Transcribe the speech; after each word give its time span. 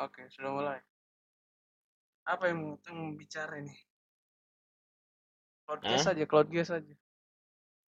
Oke, 0.00 0.24
sudah 0.32 0.48
mulai. 0.48 0.80
Apa 2.24 2.48
yang 2.48 2.72
mau 2.72 3.12
bicara 3.12 3.60
ini? 3.60 3.76
Cloud 5.68 5.84
Hah? 5.84 6.00
saja, 6.00 6.24
cloud 6.24 6.48
saja. 6.64 6.94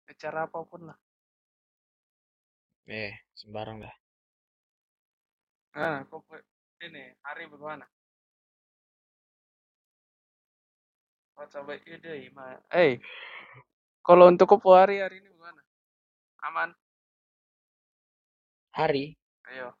Acara 0.09 0.49
apa 0.49 0.65
pun 0.65 0.89
lah. 0.89 0.97
Eh, 2.89 3.13
sembarang 3.37 3.85
dah. 3.85 3.95
Nah, 5.77 6.03
kok 6.09 6.25
ini 6.81 7.13
hari 7.21 7.45
bagaimana? 7.47 7.85
What's 11.37 11.53
about 11.53 11.85
you 11.85 12.01
day, 12.01 12.33
man? 12.33 12.59
Eh, 12.73 12.97
kalau 14.01 14.25
untuk 14.27 14.49
kopo 14.49 14.73
hari 14.73 14.99
hari 14.99 15.21
ini 15.21 15.29
bagaimana? 15.29 15.61
Aman? 16.49 16.69
Hari? 18.73 19.13
Ayo. 19.53 19.80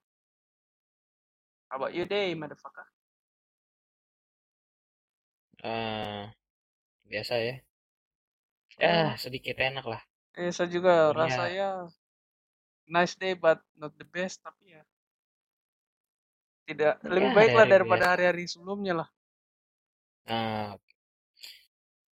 How 1.71 1.79
about 1.79 1.95
you 1.95 2.03
day, 2.03 2.35
motherfucker? 2.35 2.83
Uh, 5.63 6.27
biasa 7.07 7.33
ya. 7.39 7.55
Ya, 8.75 8.91
oh. 8.91 9.09
sedikit 9.15 9.55
enak 9.55 9.87
lah. 9.87 10.03
Eh, 10.35 10.51
saya 10.51 10.67
juga 10.67 11.15
Punya... 11.15 11.31
rasanya 11.31 11.69
nice 12.91 13.15
day 13.15 13.39
but 13.39 13.63
not 13.79 13.95
the 13.95 14.03
best 14.03 14.43
tapi 14.43 14.75
ya 14.75 14.83
tidak 16.67 16.99
ya, 16.99 17.07
lebih 17.07 17.31
baik 17.31 17.53
lah 17.55 17.67
daripada 17.67 18.05
hari-hari 18.15 18.47
sebelumnya 18.51 19.03
lah. 19.03 19.09
Nah, 20.27 20.75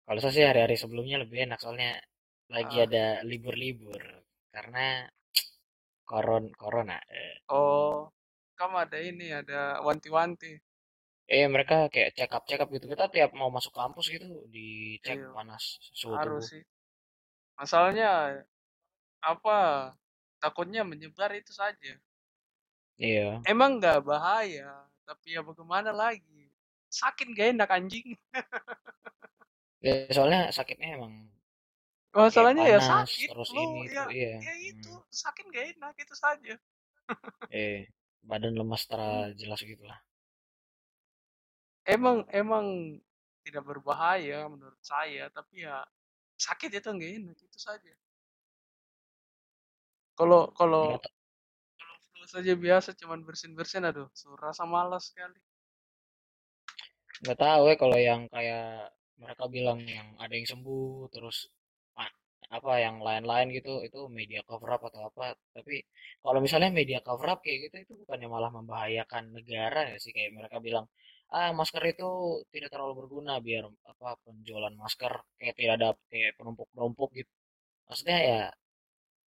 kalau 0.08 0.20
saya 0.24 0.32
sih 0.32 0.44
hari-hari 0.44 0.76
sebelumnya 0.80 1.20
lebih 1.20 1.48
enak 1.48 1.60
soalnya 1.60 2.00
lagi 2.48 2.80
ah. 2.80 2.84
ada 2.88 3.04
libur-libur 3.28 4.00
karena 4.52 5.04
koron 6.08 6.48
corona. 6.56 6.96
Eh. 7.08 7.44
Oh, 7.52 8.08
kamu 8.60 8.76
ada 8.76 8.98
ini 9.00 9.32
ada 9.32 9.80
wanti-wanti. 9.80 10.60
Eh 11.24 11.48
mereka 11.48 11.88
kayak 11.88 12.12
check 12.12 12.28
up 12.36 12.44
check 12.44 12.60
up 12.60 12.68
gitu 12.68 12.84
kita 12.84 13.08
tiap 13.08 13.32
mau 13.32 13.48
masuk 13.48 13.72
kampus 13.72 14.12
gitu 14.12 14.28
dicek 14.52 15.16
iya. 15.16 15.32
panas 15.32 15.80
suhu 15.96 16.12
Harus 16.12 16.52
sih. 16.52 16.62
Masalahnya 17.56 18.44
apa 19.24 19.90
takutnya 20.36 20.84
menyebar 20.84 21.32
itu 21.32 21.56
saja. 21.56 21.96
Iya. 23.00 23.40
Emang 23.48 23.80
nggak 23.80 24.04
bahaya, 24.04 24.84
tapi 25.08 25.32
ya 25.32 25.40
bagaimana 25.40 25.88
lagi? 25.88 26.52
Sakit 26.90 27.32
gak 27.32 27.56
enak 27.56 27.70
anjing. 27.70 28.18
ya, 29.86 30.10
soalnya 30.12 30.50
sakitnya 30.52 30.98
emang 31.00 31.30
Masalahnya 32.10 32.66
ya 32.66 32.82
sakit 32.82 33.30
terus 33.30 33.54
lo, 33.54 33.62
ini 33.62 33.86
ya, 33.86 34.10
iya. 34.10 34.34
ya 34.42 34.54
itu 34.58 34.90
hmm. 34.90 35.06
sakit 35.14 35.46
gak 35.54 35.66
enak 35.78 35.94
itu 35.94 36.14
saja. 36.18 36.54
eh 37.54 37.86
badan 38.24 38.56
lemas 38.56 38.84
secara 38.84 39.32
jelas 39.34 39.60
gitu 39.60 39.84
lah. 39.84 39.98
Emang 41.88 42.28
emang 42.30 42.96
tidak 43.42 43.64
berbahaya 43.64 44.46
menurut 44.46 44.78
saya, 44.84 45.32
tapi 45.32 45.64
ya 45.64 45.82
sakit 46.36 46.70
itu 46.72 46.88
nggak 46.88 47.12
enak 47.20 47.38
itu 47.40 47.58
saja. 47.58 47.92
Kalau 50.14 50.52
kalau 50.52 51.00
kalau 51.00 51.96
flu 52.12 52.24
saja 52.28 52.52
biasa 52.52 52.92
cuman 52.96 53.24
bersin-bersin 53.24 53.88
aduh, 53.88 54.08
so, 54.12 54.36
rasa 54.36 54.68
malas 54.68 55.08
sekali. 55.08 55.40
Nggak 57.24 57.38
tahu 57.40 57.62
ya 57.68 57.76
kalau 57.80 57.98
yang 58.00 58.28
kayak 58.28 58.92
mereka 59.20 59.44
bilang 59.52 59.80
yang 59.84 60.16
ada 60.16 60.32
yang 60.32 60.48
sembuh 60.48 61.12
terus 61.12 61.52
apa 62.50 62.72
yang 62.82 62.98
lain-lain 62.98 63.46
gitu 63.54 63.78
itu 63.86 64.10
media 64.10 64.42
cover 64.42 64.74
up 64.74 64.82
atau 64.90 65.06
apa. 65.06 65.38
Tapi 65.54 65.86
kalau 66.18 66.42
misalnya 66.42 66.70
media 66.74 66.98
cover 66.98 67.38
up 67.38 67.40
kayak 67.46 67.70
gitu 67.70 67.76
itu 67.86 67.92
bukannya 68.02 68.26
malah 68.26 68.50
membahayakan 68.50 69.30
negara 69.30 69.86
ya 69.94 69.96
sih? 70.02 70.10
Kayak 70.10 70.34
mereka 70.34 70.58
bilang 70.58 70.90
ah 71.30 71.54
masker 71.54 71.82
itu 71.94 72.42
tidak 72.50 72.74
terlalu 72.74 73.06
berguna 73.06 73.38
biar 73.38 73.70
apa 73.86 74.18
penjualan 74.26 74.74
masker 74.74 75.12
kayak 75.38 75.54
tidak 75.54 75.74
ada 75.78 75.88
kayak 76.10 76.34
penumpuk-penumpuk 76.34 77.10
gitu. 77.22 77.32
Maksudnya 77.86 78.18
ya 78.18 78.42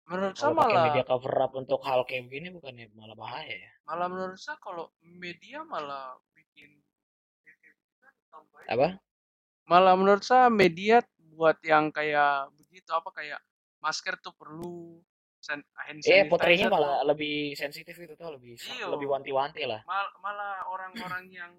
menurut 0.09 0.35
saya 0.35 0.57
malah 0.57 0.91
media 0.91 1.05
cover 1.05 1.35
up 1.45 1.53
untuk 1.55 1.81
hal 1.85 2.03
kayak 2.09 2.25
begini 2.27 2.49
bukannya 2.57 2.89
malah 2.97 3.17
bahaya 3.21 3.53
ya? 3.53 3.73
Malah 3.85 4.09
menurut 4.09 4.41
saya 4.41 4.57
kalau 4.65 4.89
media 5.05 5.61
malah 5.69 6.17
bikin 6.33 6.73
apa? 8.65 8.97
Malah 9.69 9.95
menurut 9.95 10.25
saya 10.25 10.49
media 10.49 11.05
buat 11.37 11.61
yang 11.63 11.93
kayak 11.93 12.49
begitu 12.71 12.91
apa 12.95 13.11
kayak 13.11 13.41
masker 13.83 14.15
tuh 14.23 14.33
perlu 14.39 15.03
hand 15.89 16.05
eh 16.05 16.29
putrinya 16.29 16.69
malah 16.69 17.01
lebih 17.03 17.57
sensitif 17.57 17.97
itu 17.97 18.15
tuh 18.15 18.37
lebih 18.37 18.55
Iyo. 18.61 18.93
lebih 18.93 19.09
wanti-wanti 19.09 19.65
lah 19.65 19.81
Mal, 19.89 20.07
malah 20.21 20.69
orang-orang 20.69 21.25
yang 21.33 21.53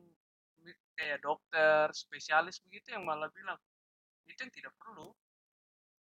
kayak 0.96 1.20
dokter 1.26 1.90
spesialis 1.92 2.62
begitu 2.62 2.94
yang 2.94 3.04
malah 3.04 3.28
bilang 3.34 3.58
itu 4.30 4.38
yang 4.38 4.54
tidak 4.54 4.74
perlu 4.78 5.10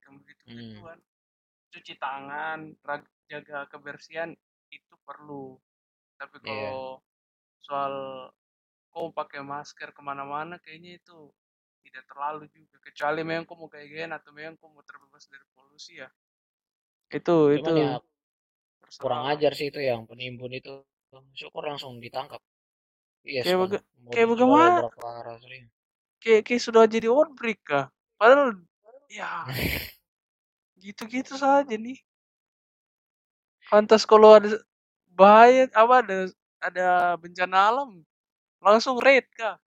yang 0.03 0.19
begitu 0.19 0.43
begituan 0.51 0.99
hmm. 0.99 1.71
cuci 1.71 1.95
tangan 2.03 2.59
jaga 3.31 3.71
kebersihan 3.71 4.35
itu 4.75 4.95
perlu 5.07 5.55
tapi 6.19 6.43
iya. 6.43 6.47
kalau 6.51 6.83
yeah. 6.99 7.63
soal 7.63 7.95
kau 8.91 9.15
pakai 9.15 9.45
masker 9.47 9.95
ke 9.95 10.01
mana-mana 10.03 10.59
kayaknya 10.59 10.99
itu 10.99 11.31
tidak 11.89 12.05
terlalu 12.07 12.45
juga 12.53 12.77
kecuali 12.85 13.21
memang 13.25 13.45
kau 13.49 13.57
mau 13.57 13.69
kayak 13.73 13.87
gini 13.89 14.13
atau 14.13 14.31
memang 14.37 14.55
kau 14.61 14.69
mau 14.69 14.85
terbebas 14.85 15.25
dari 15.27 15.45
polusi 15.57 15.99
ya 15.99 16.09
itu 17.09 17.37
Cuman 17.57 17.57
itu 17.57 17.73
ya, 17.73 17.91
kurang 19.01 19.25
ajar 19.33 19.53
sih 19.57 19.73
itu 19.73 19.81
yang 19.81 20.05
penimbun 20.05 20.53
itu 20.53 20.85
syukur 21.33 21.65
langsung 21.65 21.97
ditangkap 21.99 22.41
Iya, 23.29 23.41
kayak 23.45 23.59
baga 23.61 23.79
kayak 24.09 24.27
bagaimana? 24.33 24.81
Kayak 26.23 26.43
kayak 26.49 26.63
sudah 26.65 26.83
jadi 26.89 27.09
outbreak 27.13 27.61
kah? 27.61 27.93
Padahal 28.17 28.57
ya 29.13 29.45
gitu-gitu 30.83 31.37
saja 31.37 31.75
nih. 31.77 31.99
Pantas 33.69 34.09
kalau 34.09 34.41
ada 34.41 34.57
bahaya 35.13 35.69
apa 35.77 35.95
ada 36.01 36.17
ada 36.63 36.87
bencana 37.21 37.57
alam 37.69 37.91
langsung 38.65 38.97
raid 38.97 39.29
kah? 39.37 39.61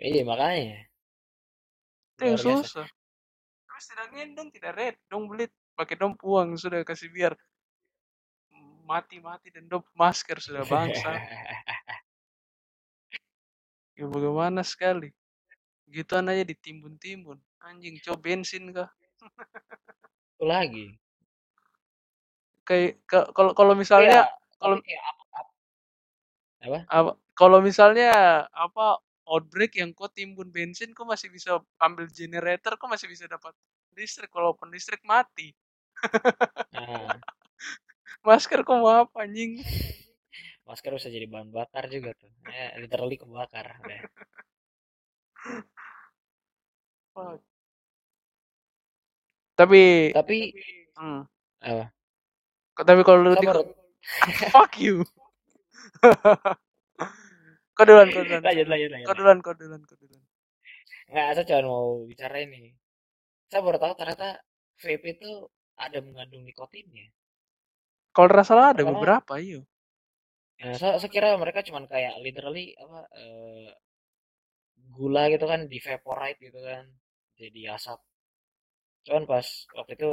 Iya 0.00 0.24
makanya. 0.24 0.89
Yang 2.20 2.40
susah. 2.44 2.86
Terus 3.66 3.84
tidak 3.88 4.06
dong 4.36 4.48
tidak 4.52 4.72
raid, 4.76 4.96
dong 5.08 5.24
beli 5.26 5.48
pakai 5.72 5.96
dong 5.96 6.14
uang 6.20 6.60
sudah 6.60 6.84
kasih 6.84 7.08
biar 7.08 7.32
mati-mati 8.84 9.48
dan 9.54 9.64
dong 9.70 9.86
masker 9.96 10.36
sudah 10.42 10.66
bangsa. 10.68 11.10
Ya 14.00 14.08
bagaimana 14.08 14.64
sekali. 14.64 15.12
Gituan 15.84 16.32
aja 16.32 16.40
ditimbun-timbun. 16.40 17.36
Anjing, 17.60 18.00
coba 18.00 18.16
bensin 18.32 18.72
kah? 18.72 18.88
Lagi. 20.40 20.96
Kayak 22.64 22.96
kalau 23.36 23.52
kalau 23.52 23.76
misalnya 23.76 24.24
kalau 24.56 24.80
apa? 26.64 26.78
apa? 26.88 27.12
Kalau 27.36 27.58
misalnya 27.60 28.08
apa 28.48 29.04
outbreak 29.30 29.78
yang 29.78 29.94
kau 29.94 30.10
timbun 30.10 30.50
bensin, 30.50 30.90
kau 30.90 31.06
masih 31.06 31.30
bisa 31.30 31.62
ambil 31.78 32.10
generator, 32.10 32.74
kau 32.74 32.90
masih 32.90 33.06
bisa 33.06 33.30
dapat 33.30 33.54
listrik. 33.94 34.34
Walaupun 34.34 34.74
listrik 34.74 35.00
mati. 35.06 35.54
Nah. 36.74 37.14
Masker 38.26 38.66
kau 38.66 38.82
mau 38.82 39.06
apa 39.06 39.22
anjing? 39.22 39.62
masker 40.70 40.94
bisa 40.94 41.10
jadi 41.10 41.26
bahan 41.26 41.50
bakar 41.50 41.90
juga 41.90 42.14
tuh 42.14 42.30
ya 42.46 42.78
literally 42.78 43.18
kebakar 43.18 43.74
deh. 43.82 44.02
tapi 49.58 50.14
tapi 50.14 50.54
hmm. 50.94 51.26
apa 51.66 51.90
tapi 52.86 53.00
kalau 53.02 53.26
lu 53.26 53.34
fuck 54.54 54.78
you 54.78 55.02
kau 57.80 57.86
duluan 57.88 58.08
kau 58.12 58.20
duluan 58.20 58.44
lanjut 58.44 58.66
lanjut 58.68 58.90
lanjut 58.92 59.06
kau 59.08 59.16
duluan 59.16 59.38
kau 59.40 59.54
duluan 59.56 59.82
kau 59.88 59.96
duluan 59.96 60.22
nggak 61.10 61.26
saya 61.32 61.44
cuma 61.48 61.60
mau 61.64 62.04
bicara 62.04 62.36
ini 62.44 62.76
saya 63.48 63.64
baru 63.64 63.80
tahu 63.80 63.92
ternyata 63.96 64.28
vape 64.76 65.08
itu 65.16 65.30
ada 65.80 65.98
mengandung 66.04 66.44
nikotinnya 66.44 67.08
kalau 68.12 68.28
rasa 68.28 68.76
ada 68.76 68.84
beberapa 68.84 69.40
iya 69.40 69.64
Nah, 70.60 70.76
saya, 70.76 71.00
saya 71.00 71.08
kira 71.08 71.32
mereka 71.40 71.64
cuman 71.64 71.88
kayak 71.88 72.20
literally 72.20 72.76
apa 72.76 73.08
uh, 73.16 73.72
gula 74.92 75.32
gitu 75.32 75.48
kan 75.48 75.64
di 75.64 75.80
vaporite 75.80 76.36
gitu 76.36 76.60
kan 76.60 76.84
jadi 77.40 77.72
asap. 77.80 77.96
Cuman 79.08 79.24
pas 79.24 79.46
waktu 79.72 79.96
itu 79.96 80.10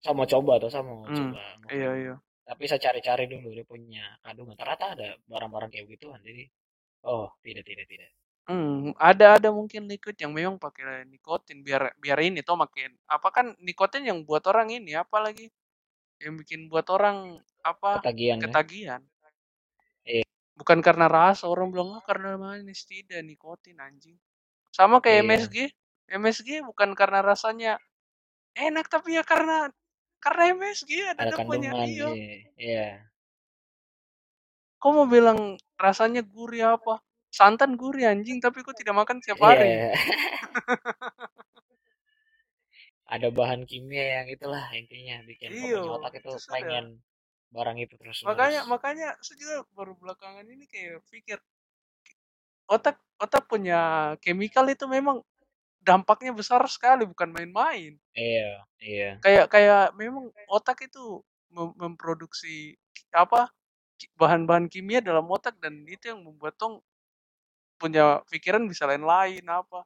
saya 0.00 0.16
mau 0.16 0.24
coba 0.24 0.52
atau 0.56 0.68
saya 0.72 0.84
mau 0.88 1.04
hmm, 1.04 1.12
coba. 1.12 1.44
Iya 1.68 1.90
iya. 2.00 2.14
Tapi 2.48 2.64
saya 2.64 2.80
cari-cari 2.80 3.28
dulu 3.28 3.52
dia 3.52 3.64
punya 3.68 4.04
kandungan. 4.24 4.56
Ternyata 4.56 4.96
ada 4.96 5.08
barang-barang 5.28 5.68
kayak 5.68 5.86
gituan. 5.92 6.20
Jadi 6.24 6.48
oh 7.04 7.28
tidak 7.44 7.64
tidak 7.68 7.86
tidak. 7.86 8.10
Hmm, 8.44 8.92
ada 9.00 9.40
ada 9.40 9.48
mungkin 9.48 9.88
liquid 9.88 10.20
yang 10.20 10.36
memang 10.36 10.60
pakai 10.60 11.08
nikotin 11.08 11.64
biar 11.64 11.96
biar 11.96 12.20
ini 12.20 12.44
tuh 12.44 12.60
makin 12.60 12.92
apa 13.08 13.28
kan 13.32 13.56
nikotin 13.56 14.04
yang 14.04 14.20
buat 14.28 14.44
orang 14.44 14.68
ini 14.68 14.92
apa 14.92 15.16
lagi 15.16 15.48
yang 16.20 16.36
bikin 16.36 16.68
buat 16.68 16.84
orang 16.92 17.40
apa 17.64 18.04
ketagihan 18.04 18.38
ketagihan. 18.44 19.00
Ya? 20.04 20.24
bukan 20.60 20.84
karena 20.84 21.08
rasa 21.08 21.48
orang 21.48 21.72
bilang 21.72 21.96
ah 21.96 22.04
karena 22.04 22.36
manis 22.36 22.84
tidak 22.84 23.24
nikotin 23.24 23.80
anjing 23.80 24.20
sama 24.70 25.00
kayak 25.00 25.24
Iya. 25.24 25.28
MSG 25.30 25.56
MSG 26.12 26.48
bukan 26.68 26.92
karena 26.92 27.24
rasanya 27.24 27.72
enak 28.52 28.86
tapi 28.92 29.16
ya 29.16 29.24
karena 29.24 29.72
karena 30.20 30.52
MSG 30.52 30.90
ada, 31.16 31.32
Ada 31.32 31.36
kandungan. 31.40 31.84
iya 31.88 32.08
Iya. 32.60 32.88
Kau 34.84 34.92
mau 34.92 35.08
bilang 35.08 35.56
rasanya 35.80 36.20
gurih 36.20 36.76
apa 36.76 37.00
santan 37.32 37.72
gurih 37.80 38.04
anjing 38.12 38.36
tapi 38.44 38.60
kau 38.60 38.76
tidak 38.76 38.92
makan 39.00 39.16
tiap 39.24 39.40
Iya. 39.40 39.48
hari 39.48 39.70
Ada 43.08 43.28
bahan 43.32 43.64
kimia 43.64 44.20
yang 44.20 44.28
itulah 44.28 44.64
intinya 44.76 45.24
bikin 45.24 45.56
Iyo, 45.56 46.00
otak 46.00 46.20
itu 46.20 46.28
itu 46.28 46.36
sudah. 46.36 46.52
pengen 46.60 46.86
barang 47.54 47.76
itu 47.80 47.94
terus 47.96 48.18
makanya 48.28 48.60
makanya 48.68 49.08
saya 49.24 49.36
juga 49.40 49.56
baru 49.72 49.94
belakangan 49.96 50.44
ini 50.52 50.68
kayak 50.68 51.00
pikir 51.08 51.38
otak 52.68 52.96
otak 53.20 53.44
punya 53.48 54.12
chemical 54.24 54.66
itu 54.68 54.84
memang 54.90 55.20
dampaknya 55.84 56.32
besar 56.36 56.64
sekali 56.66 57.04
bukan 57.06 57.30
main-main 57.32 57.96
Iya. 58.16 58.50
Iya. 58.80 59.10
kayak 59.24 59.46
kayak 59.52 59.84
memang 59.96 60.28
otak 60.50 60.82
itu 60.88 61.22
mem- 61.52 61.76
memproduksi 61.78 62.74
apa 63.14 63.48
bahan-bahan 64.20 64.66
kimia 64.72 65.00
dalam 65.08 65.26
otak 65.36 65.54
dan 65.62 65.74
itu 65.94 66.04
yang 66.12 66.20
membuat 66.26 66.54
tong 66.60 66.74
punya 67.80 68.04
pikiran 68.30 68.64
bisa 68.70 68.84
lain-lain 68.90 69.44
apa 69.60 69.80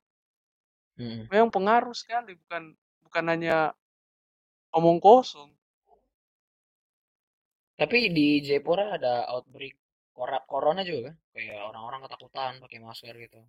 Mm-mm. 0.98 1.28
memang 1.32 1.50
pengaruh 1.54 1.94
sekali 1.96 2.32
bukan 2.36 2.74
bukan 3.04 3.24
hanya 3.32 3.56
omong 4.76 4.98
kosong 5.04 5.50
Tapi 7.80 7.98
di 8.16 8.26
Jayapura 8.46 8.84
ada 8.96 9.14
outbreak 9.34 9.74
kora- 10.16 10.44
corona 10.50 10.82
juga 10.88 11.00
kan? 11.08 11.16
Kayak 11.34 11.58
orang-orang 11.68 12.00
ketakutan 12.04 12.52
pakai 12.62 12.78
masker 12.86 13.14
gitu. 13.24 13.40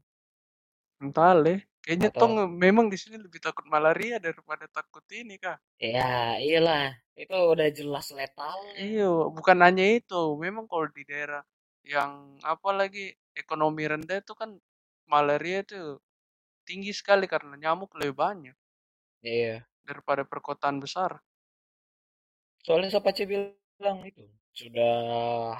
Entah 1.03 1.33
leh 1.43 1.59
kayaknya 1.83 2.09
Atau- 2.11 2.19
tong 2.21 2.33
memang 2.65 2.85
di 2.93 2.97
sini 3.01 3.17
lebih 3.25 3.39
takut 3.45 3.65
malaria 3.73 4.15
daripada 4.25 4.65
takut 4.77 5.03
ini 5.21 5.35
kah 5.45 5.57
Ya, 5.79 6.35
iyalah. 6.43 6.91
Itu 7.15 7.35
udah 7.55 7.67
jelas 7.77 8.07
letal. 8.15 8.59
iya 8.87 9.07
bukan 9.37 9.57
hanya 9.65 9.85
itu 9.99 10.21
memang 10.45 10.65
kalau 10.71 10.87
di 10.97 11.03
daerah 11.09 11.41
yang 11.93 12.11
apa 12.53 12.69
lagi 12.79 13.05
ekonomi 13.41 13.83
rendah 13.91 14.17
itu 14.23 14.33
kan 14.41 14.49
malaria 15.13 15.57
itu 15.65 15.79
tinggi 16.67 16.91
sekali 16.99 17.25
karena 17.33 17.55
nyamuk 17.63 17.91
lebih 17.99 18.15
banyak 18.23 18.55
Iya. 19.23 19.65
daripada 19.87 20.23
perkotaan 20.31 20.77
besar 20.83 21.11
Soalnya 22.65 22.89
Sapace 22.93 23.23
bilang 23.27 23.99
itu 24.07 24.23
sudah 24.55 24.95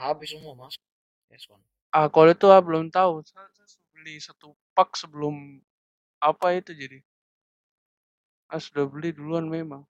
habis 0.03 0.29
semua 0.35 0.53
masker. 0.61 0.83
Yes, 1.31 1.43
kan? 1.49 1.59
Ah, 1.97 2.07
kalau 2.13 2.29
itu 2.35 2.45
ah, 2.55 2.61
belum 2.67 2.85
tahu. 2.97 3.13
Beli 3.99 4.15
satu 4.23 4.47
pak 4.75 4.95
sebelum 5.01 5.35
apa 6.23 6.47
itu 6.59 6.71
jadi. 6.81 6.99
Ah, 8.53 8.59
sudah 8.65 8.85
beli 8.93 9.09
duluan 9.17 9.45
memang. 9.49 9.81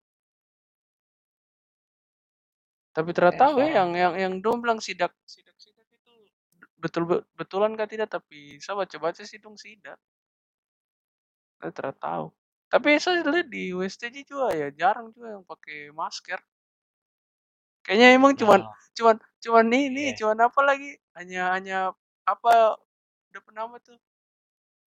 Tapi 2.95 3.09
ternyata 3.15 3.45
Eh, 3.45 3.61
eh, 3.63 3.71
yang 3.77 3.91
yang 4.03 4.13
yang 4.23 4.33
dong 4.43 4.57
bilang 4.63 4.79
sidak 4.81 5.13
sidak 5.33 5.55
sidak 5.63 5.85
itu 5.97 6.13
betul 6.83 7.03
betulan 7.39 7.71
kah 7.79 7.87
tidak 7.93 8.09
tapi 8.15 8.39
saya 8.63 8.75
baca 8.81 8.97
baca 9.05 9.21
sih 9.25 9.39
dong 9.43 9.55
sidak. 9.63 9.97
Saya 11.59 11.71
tidak 11.77 11.95
tahu. 12.03 12.25
Tapi 12.71 12.89
saya 13.03 13.23
lihat 13.33 13.47
di 13.55 13.63
WSTJ 13.77 14.17
juga 14.29 14.47
ya 14.61 14.67
jarang 14.79 15.07
juga 15.15 15.27
yang 15.39 15.43
pakai 15.47 15.77
masker. 15.99 16.39
Kayaknya 17.85 18.07
emang 18.17 18.33
cuman 18.39 18.61
Nah, 18.63 18.73
cuman 18.97 19.15
cuman 19.43 19.65
ini 19.71 20.03
Iya. 20.03 20.17
cuman 20.19 20.37
apa 20.47 20.61
lagi 20.69 20.89
hanya 21.17 21.41
hanya 21.55 21.77
apa 22.27 22.77
udah 23.31 23.41
penama 23.47 23.75
tuh 23.87 23.97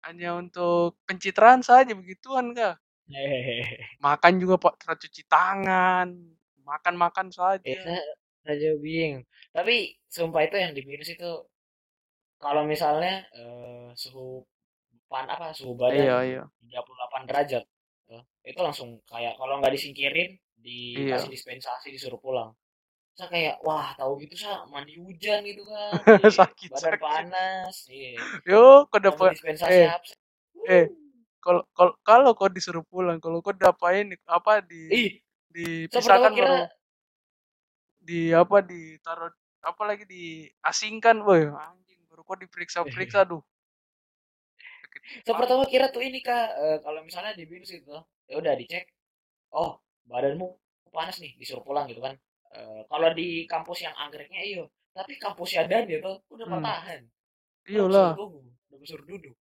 hanya 0.07 0.31
untuk 0.43 0.99
pencitraan 1.09 1.63
saja 1.69 1.93
begituan 2.01 2.47
kah 2.59 2.75
hehehe. 3.09 3.89
makan 4.05 4.33
juga 4.43 4.55
pak 4.65 4.75
terus 4.81 4.99
cuci 5.05 5.23
tangan 5.33 6.09
makan 6.69 6.95
makan 7.03 7.27
Ya, 7.63 7.75
saja 7.79 8.03
saya 8.43 8.55
juga 8.63 8.77
bingung. 8.83 9.25
Tapi 9.57 9.75
sumpah 10.11 10.43
itu 10.47 10.57
yang 10.63 10.73
di 10.77 10.83
virus 10.89 11.09
itu 11.15 11.31
kalau 12.45 12.63
misalnya 12.73 13.13
eh, 13.39 13.89
suhu 14.03 14.43
pan 15.11 15.27
apa 15.35 15.47
suhu 15.59 15.75
badan 15.83 16.05
iya 16.05 16.17
iya 16.29 16.43
38 16.63 17.23
derajat 17.29 17.65
tuh, 18.09 18.23
itu 18.51 18.61
langsung 18.67 18.89
kayak 19.11 19.35
kalau 19.41 19.55
nggak 19.61 19.75
disingkirin 19.77 20.31
Iya. 20.95 21.03
dikasih 21.07 21.29
dispensasi 21.35 21.89
disuruh 21.95 22.21
pulang 22.25 22.51
saya 23.13 23.29
kayak 23.29 23.57
wah 23.61 23.93
tahu 23.95 24.17
gitu 24.25 24.35
saya 24.41 24.65
mandi 24.73 24.97
hujan 24.97 25.45
gitu 25.45 25.63
kan 25.69 25.93
Iya, 26.25 26.31
Sakit, 26.33 26.71
badan 26.73 26.81
sakit. 26.81 27.01
panas 27.01 27.77
iya 27.93 28.17
yo 28.49 28.89
kau 28.89 29.01
dapat 29.01 29.37
eh, 29.69 29.89
eh 30.69 30.85
kalau 31.43 31.63
kalau 31.77 31.93
kalau 32.01 32.31
kau 32.33 32.49
disuruh 32.49 32.85
pulang 32.87 33.21
kalau 33.21 33.45
kau 33.45 33.53
dapain 33.53 34.09
apa 34.25 34.65
di 34.65 34.83
ih 34.89 35.11
pertama 35.53 36.33
dipisahkan 36.33 36.33
kira 36.33 36.57
di 38.03 38.33
apa 38.33 38.57
ditaruh 38.65 39.31
apa 39.63 39.83
lagi 39.87 40.05
diasingkan 40.09 41.23
boy 41.23 41.53
anjing 41.53 42.01
baru 42.09 42.23
kau 42.25 42.35
diperiksa 42.41 42.83
periksa 42.89 43.23
aduh 43.29 43.45
saya 45.27 45.35
pertama 45.37 45.69
kira 45.69 45.91
tuh 45.93 46.01
ini 46.01 46.25
kak 46.25 46.49
eh, 46.57 46.79
kalau 46.81 47.05
misalnya 47.05 47.37
di 47.37 47.45
virus 47.45 47.71
gitu 47.75 47.93
ya 48.31 48.35
udah 48.41 48.55
dicek 48.57 48.89
oh 49.53 49.79
badanmu 50.09 50.57
panas 50.93 51.21
nih 51.21 51.37
disuruh 51.37 51.65
pulang 51.65 51.85
gitu 51.91 52.01
kan 52.01 52.17
Eh, 52.53 52.81
kalau 52.85 53.09
di 53.17 53.49
kampus 53.49 53.79
yang 53.89 53.97
anggreknya 53.97 54.41
iyo 54.45 54.69
tapi 54.93 55.17
kampusnya 55.17 55.65
dan 55.65 55.89
gitu 55.89 56.21
udah 56.29 56.45
Hmm. 56.45 56.61
udah 56.61 56.77
disuruh 57.65 58.13
tunggu 58.13 58.41
udah 58.69 58.79
disuruh 58.85 59.07
duduk. 59.09 59.37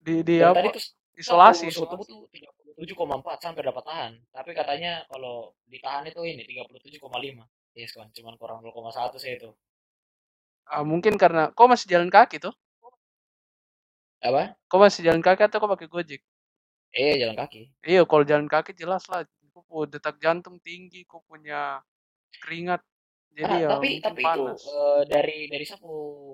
Di 0.00 0.14
di 0.24 0.40
dan 0.40 0.56
apa? 0.56 0.64
tadi 0.64 0.68
tuh 0.80 0.84
isolasi 1.20 1.68
suhu 1.68 1.84
tubuh 1.84 2.06
tuh 2.08 2.20
37,4 2.32 3.36
sampai 3.44 3.60
dapat 3.60 3.84
tahan 3.84 4.12
tapi 4.32 4.50
katanya 4.56 5.04
kalau 5.12 5.52
ditahan 5.68 6.08
itu 6.08 6.24
ini 6.24 6.42
37,5 6.48 7.44
yes 7.76 7.92
kan 7.92 8.08
cuman 8.08 8.34
kurang 8.40 8.64
0,1 8.64 9.20
sih 9.20 9.36
itu. 9.36 9.52
Ah, 10.64 10.80
mungkin 10.86 11.20
karena 11.20 11.52
kau 11.52 11.68
masih 11.68 11.84
jalan 11.92 12.08
kaki 12.08 12.40
tuh? 12.40 12.54
Apa? 14.24 14.56
Kau 14.72 14.80
masih 14.80 15.04
jalan 15.04 15.20
kaki 15.20 15.42
atau 15.44 15.60
kau 15.60 15.68
pakai 15.68 15.88
gojek? 15.90 16.20
Eh 16.96 17.20
jalan 17.20 17.36
kaki. 17.36 17.68
Iya 17.84 18.08
kalau 18.08 18.24
jalan 18.24 18.48
kaki 18.48 18.72
jelas 18.72 19.04
lah 19.12 19.28
punya 19.68 19.86
detak 19.98 20.16
jantung 20.24 20.56
tinggi 20.62 21.04
kau 21.10 21.20
punya 21.30 21.80
keringat 22.42 22.82
jadi 23.36 23.54
Ah, 23.54 23.60
ya 23.62 23.68
tapi 23.72 23.88
tapi 24.04 24.20
itu 24.26 24.42
panas. 24.44 24.60
eh, 24.68 25.00
dari 25.12 25.38
dari 25.52 25.64
sapu 25.70 25.92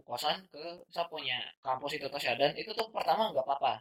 kosan 0.08 0.36
ke 0.52 0.64
sapunya 0.90 1.38
kampus 1.62 1.92
itu 2.00 2.06
Tosyadan 2.12 2.52
itu 2.58 2.70
tuh 2.78 2.86
pertama 2.96 3.30
nggak 3.32 3.44
apa-apa. 3.46 3.74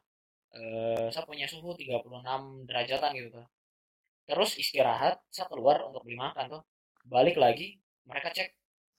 Eh 0.57 1.07
saya 1.13 1.25
punya 1.29 1.45
suhu 1.51 1.73
36 1.79 2.65
derajatan 2.69 3.09
gitu 3.17 3.29
tuh. 3.41 3.45
Terus 4.29 4.51
istirahat 4.63 5.15
saya 5.35 5.47
keluar 5.51 5.77
untuk 5.87 6.01
beli 6.05 6.17
makan 6.19 6.45
tuh. 6.53 6.61
Balik 7.13 7.37
lagi 7.41 7.77
mereka 8.09 8.29
cek 8.35 8.49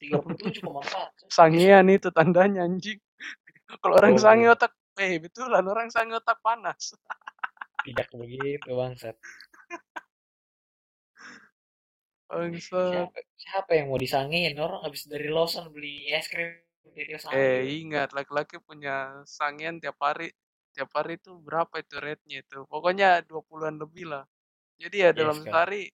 37,4 0.02 1.12
sangean 1.30 1.86
itu 1.92 2.08
tandanya 2.12 2.64
anjing. 2.68 2.98
Kalau 3.82 3.94
orang 4.00 4.14
Oh, 4.14 4.20
sange 4.20 4.46
otak 4.50 4.72
eh 4.98 5.20
betulan 5.22 5.64
orang 5.66 5.88
sange 5.94 6.14
otak 6.16 6.38
panas. 6.42 6.94
Tidak 7.86 8.08
begitu 8.18 8.68
bangsat 8.74 9.14
bangsat. 12.30 13.08
Siapa, 13.10 13.18
siapa 13.38 13.70
yang 13.78 13.86
mau 13.90 13.98
disangin? 14.00 14.52
Orang 14.58 14.80
habis 14.86 15.02
dari 15.12 15.28
Lawson 15.30 15.70
beli 15.74 16.06
es 16.10 16.26
krim 16.32 16.62
eh 17.34 17.60
ingat 17.82 18.08
laki-laki 18.16 18.56
punya 18.68 19.22
sangean 19.28 19.76
tiap 19.82 19.98
hari. 20.00 20.32
Tiap 20.74 20.90
hari 20.96 21.16
itu 21.20 21.32
berapa 21.40 21.74
itu 21.82 21.96
rate-nya 22.00 22.36
itu? 22.44 22.58
Pokoknya 22.72 23.24
20-an 23.28 23.76
lebih 23.82 24.04
lah. 24.12 24.24
Jadi 24.80 24.96
ya 25.04 25.10
Yes, 25.14 25.16
dalam 25.16 25.36
Kak. 25.44 25.52
sehari 25.52 25.88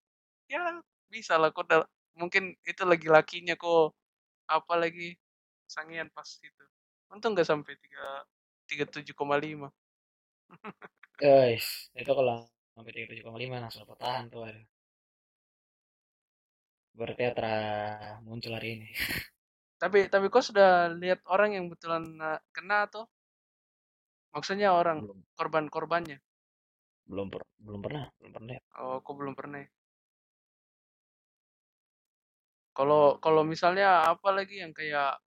ya 0.51 0.83
bisa 1.11 1.35
lah 1.41 1.51
kok 1.55 1.67
mungkin 2.19 2.55
itu 2.67 2.83
lagi 2.85 3.09
lakinya 3.09 3.55
kok 3.57 3.95
apa 4.51 4.75
lagi 4.79 5.15
sangean 5.71 6.09
pas 6.15 6.29
itu. 6.43 6.65
Untung 7.13 7.33
nggak 7.35 7.49
sampai 7.49 7.75
tiga 7.79 8.05
tiga 8.71 8.85
tujuh 8.89 9.15
koma 9.17 9.37
lima. 9.39 9.69
Guys 11.23 11.67
itu 12.01 12.13
kalau 12.19 12.37
sampai 12.75 12.93
37,5 12.93 13.63
langsung 13.63 13.81
dapat 13.85 13.99
tahan 14.03 14.25
tuh 14.33 14.43
ada 14.49 14.61
berarti 16.93 17.23
telah 17.33 17.61
muncul 18.25 18.53
hari 18.57 18.69
ini. 18.81 18.89
Tapi 19.83 20.07
tapi 20.07 20.31
kok 20.31 20.47
sudah 20.47 20.95
lihat 20.95 21.27
orang 21.27 21.59
yang 21.59 21.67
betulan 21.67 22.07
uh, 22.23 22.39
kena 22.55 22.87
tuh 22.87 23.11
maksudnya 24.31 24.71
orang 24.71 25.03
belum. 25.03 25.19
korban-korbannya? 25.35 26.23
Belum 27.03 27.27
per- 27.27 27.51
belum 27.59 27.81
pernah 27.83 28.07
belum 28.23 28.31
pernah 28.31 28.63
oh 28.79 29.03
kok 29.03 29.15
belum 29.19 29.35
pernah 29.35 29.59
ya? 29.67 29.69
kalau 32.73 33.21
kalau 33.21 33.43
misalnya 33.45 34.07
apa 34.09 34.29
lagi 34.33 34.63
yang 34.65 34.73
kayak 34.73 35.21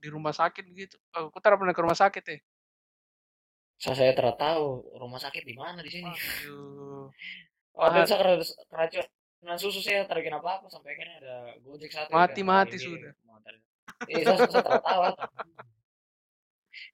di 0.00 0.08
rumah 0.12 0.32
sakit 0.32 0.64
gitu? 0.72 0.96
Oh, 1.16 1.28
aku 1.28 1.38
tak 1.40 1.56
pernah 1.56 1.74
ke 1.76 1.82
rumah 1.84 1.96
sakit 1.96 2.24
ya? 2.24 2.38
Saya 3.76 3.94
saya 3.96 4.12
tidak 4.16 4.40
tahu 4.40 4.88
rumah 4.96 5.20
sakit 5.20 5.42
di 5.44 5.54
mana 5.56 5.84
di 5.84 5.90
sini. 5.92 6.08
Aduh. 6.08 7.12
oh 7.76 7.88
dan 7.94 8.04
saya 8.08 8.18
kerac- 8.24 9.12
keracunan 9.36 9.58
susu 9.60 9.80
saya 9.84 10.08
terkena 10.08 10.40
apa 10.40 10.50
apa 10.58 10.66
sampai 10.72 10.96
akhirnya 10.96 11.16
ada 11.20 11.36
gojek 11.60 11.92
satu 11.92 12.10
Mati, 12.10 12.40
yang 12.40 12.48
mati 12.48 12.76
sudah. 12.80 13.12
eh 14.08 14.22
saya, 14.24 14.38
saya 14.48 14.62
tertawa 14.64 15.08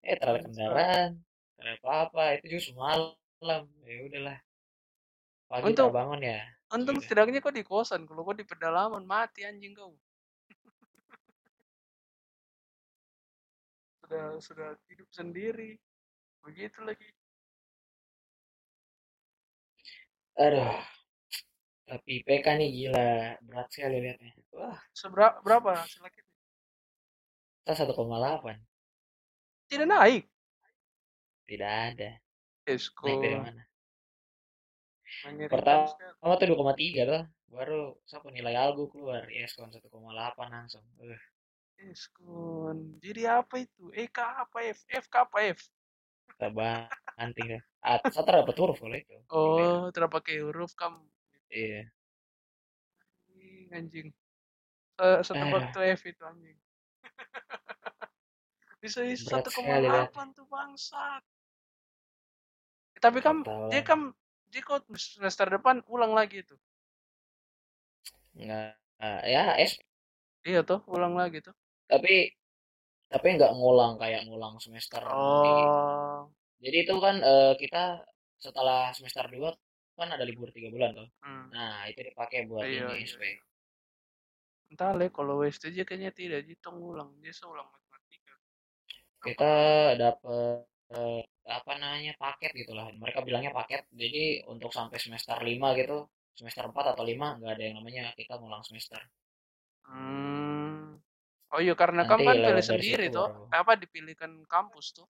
eh 0.02 0.14
terlalu 0.18 0.40
kendaraan 0.50 1.10
terlalu 1.56 1.78
apa 1.86 1.92
apa 2.10 2.22
itu 2.36 2.46
juga 2.58 2.62
semalam 2.68 3.62
ya 3.86 3.96
udahlah 4.04 4.38
pagi 5.48 5.64
Untung 5.70 5.88
terbangun 5.88 6.20
ya 6.20 6.40
untung 6.72 6.96
sudah 6.98 7.04
setidaknya 7.04 7.38
kau 7.44 7.52
di 7.52 7.64
kosan, 7.64 8.00
kalau 8.08 8.24
kau 8.24 8.32
di 8.32 8.48
pedalaman 8.48 9.04
mati 9.04 9.44
anjing 9.44 9.76
kau. 9.76 9.92
Sudah 14.00 14.40
sudah 14.40 14.68
hidup 14.88 15.08
sendiri. 15.12 15.76
Begitu 16.40 16.80
lagi. 16.80 17.08
aduh 20.32 20.80
tapi 21.92 22.24
PK 22.24 22.46
nih 22.56 22.68
gila 22.72 23.08
berat 23.44 23.68
sekali 23.68 24.00
lihatnya 24.00 24.32
wah 24.56 24.80
Seberapa 24.96 25.36
berapa 25.44 25.76
kita 27.60 27.72
satu 27.76 27.92
koma 27.92 28.16
delapan 28.16 28.56
Tidak 29.68 29.84
naik. 29.84 30.24
tidak 31.44 31.72
ada 31.92 32.10
Esko 32.64 33.04
naik 33.04 33.20
dari 33.20 33.36
mana 33.36 33.62
sekali. 35.04 35.44
pertama 35.52 36.32
tuh 36.40 36.46
dua 36.48 36.56
koma 36.56 36.72
tiga 36.72 37.02
tuh 37.04 37.22
baru 37.52 38.00
siapa 38.08 38.32
nilai 38.32 38.56
algo 38.56 38.88
keluar 38.88 39.28
yes 39.28 39.52
kon 39.52 39.68
satu 39.68 39.92
koma 39.92 40.16
delapan 40.16 40.48
langsung 40.48 40.80
uh, 41.04 41.20
Eskon. 41.82 43.02
Jadi 43.02 43.26
apa 43.26 43.58
itu? 43.58 43.90
EK 43.90 44.14
apa 44.46 44.62
F? 44.70 44.86
F 44.86 45.10
K 45.10 45.26
apa 45.26 45.38
F? 45.50 45.66
kita 46.30 46.46
banting 46.54 47.58
deh 47.58 47.62
ah 47.82 47.98
saya 48.08 48.40
dapat 48.40 48.54
huruf 48.56 48.78
kalau 48.78 48.94
itu 48.94 49.18
Oh, 49.28 49.90
tidak 49.90 50.14
pakai 50.14 50.40
huruf 50.40 50.72
kam. 50.72 51.02
Iya 51.52 51.82
Ih, 53.36 53.68
Anjing. 53.76 54.08
Se- 54.98 55.22
Setebak 55.26 55.62
aduh 55.68 55.72
tuh 55.74 55.82
F 55.84 56.02
itu 56.10 56.22
anjing. 56.24 56.58
Bisa 58.82 59.00
satu 59.14 59.48
koma 59.54 59.78
delapan 59.78 60.26
tuh 60.36 60.46
bangsat. 60.50 61.22
Tapi 63.02 63.18
tahu 63.18 63.70
dia 63.72 63.82
kam 63.82 64.14
dia 64.52 64.62
kok 64.62 64.84
semester 64.94 65.46
depan 65.48 65.80
ulang 65.88 66.12
lagi 66.14 66.44
tuh. 66.44 66.58
nggak 68.36 68.68
ah, 69.02 69.20
ya 69.28 69.56
es 69.60 69.76
Iya 70.42 70.60
tuh, 70.66 70.80
ulang 70.90 71.14
lagi 71.14 71.38
tuh. 71.44 71.54
tapi 71.86 72.32
tapi 73.12 73.26
nggak 73.36 73.52
ngulang 73.58 74.00
kayak 74.00 74.24
ngulang 74.26 74.56
semester 74.64 75.02
Oh. 75.04 76.26
jadi 76.64 76.76
itu 76.88 76.94
kan 77.04 77.16
eh, 77.20 77.52
kita 77.60 78.00
setelah 78.40 78.90
semester 78.96 79.24
2 79.28 79.50
kan 80.02 80.10
ada 80.12 80.24
libur 80.26 80.50
tiga 80.50 80.68
bulan 80.74 80.90
tuh 80.98 81.08
Hmm. 81.22 81.46
nah 81.54 81.86
itu 81.86 82.02
dipakai 82.02 82.44
buat 82.50 82.66
Iya, 82.66 82.90
ini 82.90 83.06
iya. 83.06 83.06
SP 83.06 83.22
Entah 84.72 84.96
le, 84.96 85.12
kalau 85.12 85.44
WSTJ 85.44 85.84
kayaknya 85.84 86.16
tidak, 86.16 86.48
jadi 86.48 86.56
tong 86.64 86.80
ulang. 86.80 87.12
Dia 87.20 87.28
seulang 87.36 87.68
matematika. 87.68 88.32
Kita 89.20 89.52
dapet 90.00 90.64
eh, 90.96 91.22
apa 91.44 91.72
namanya 91.76 92.12
paket 92.16 92.52
gitulah 92.56 92.88
mereka 92.96 93.20
bilangnya 93.24 93.52
paket 93.52 93.84
jadi 93.92 94.44
untuk 94.48 94.70
sampai 94.72 94.96
semester 95.00 95.34
5 95.40 95.72
gitu 95.80 96.06
semester 96.36 96.64
4 96.68 96.92
atau 96.96 97.04
5 97.04 97.36
nggak 97.40 97.52
ada 97.52 97.62
yang 97.64 97.76
namanya 97.80 98.12
kita 98.16 98.36
ngulang 98.40 98.64
semester 98.64 99.00
Hmm. 99.82 100.96
Oh 101.52 101.60
iya, 101.60 101.74
karena 101.76 102.06
kamu 102.06 102.22
nanti 102.22 102.38
kan 102.38 102.48
pilih 102.48 102.64
sendiri 102.64 103.04
situ 103.10 103.18
baru 103.18 103.44
Apa 103.52 103.72
dipilihkan 103.76 104.32
kampus 104.48 104.96
tuh. 104.96 105.08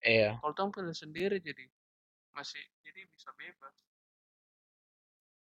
iya 0.00 0.38
Kalau 0.40 0.52
tong 0.56 0.70
pilih 0.72 0.94
sendiri 0.94 1.36
jadi 1.42 1.66
masih 2.32 2.62
jadi 2.86 3.04
bisa 3.10 3.28
bebas. 3.36 3.74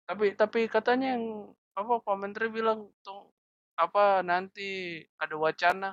Tapi 0.09 0.33
tapi 0.33 0.65
katanya 0.73 1.15
yang 1.15 1.53
apa 1.77 2.01
Pak 2.01 2.17
Menteri 2.17 2.49
bilang 2.49 2.89
tuh 3.05 3.29
apa 3.77 4.25
nanti 4.25 4.99
ada 5.21 5.37
wacana 5.37 5.93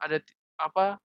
ada 0.00 0.18
apa 0.58 0.98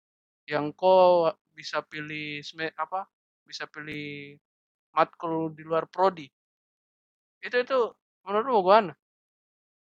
yang 0.46 0.70
kau 0.72 1.28
bisa 1.52 1.82
pilih 1.82 2.40
apa 2.78 3.04
bisa 3.44 3.66
pilih 3.66 4.38
matkul 4.94 5.50
di 5.52 5.62
luar 5.66 5.90
prodi. 5.90 6.30
Itu 7.42 7.56
itu 7.58 7.78
menurutmu 8.22 8.62
gimana? 8.62 8.92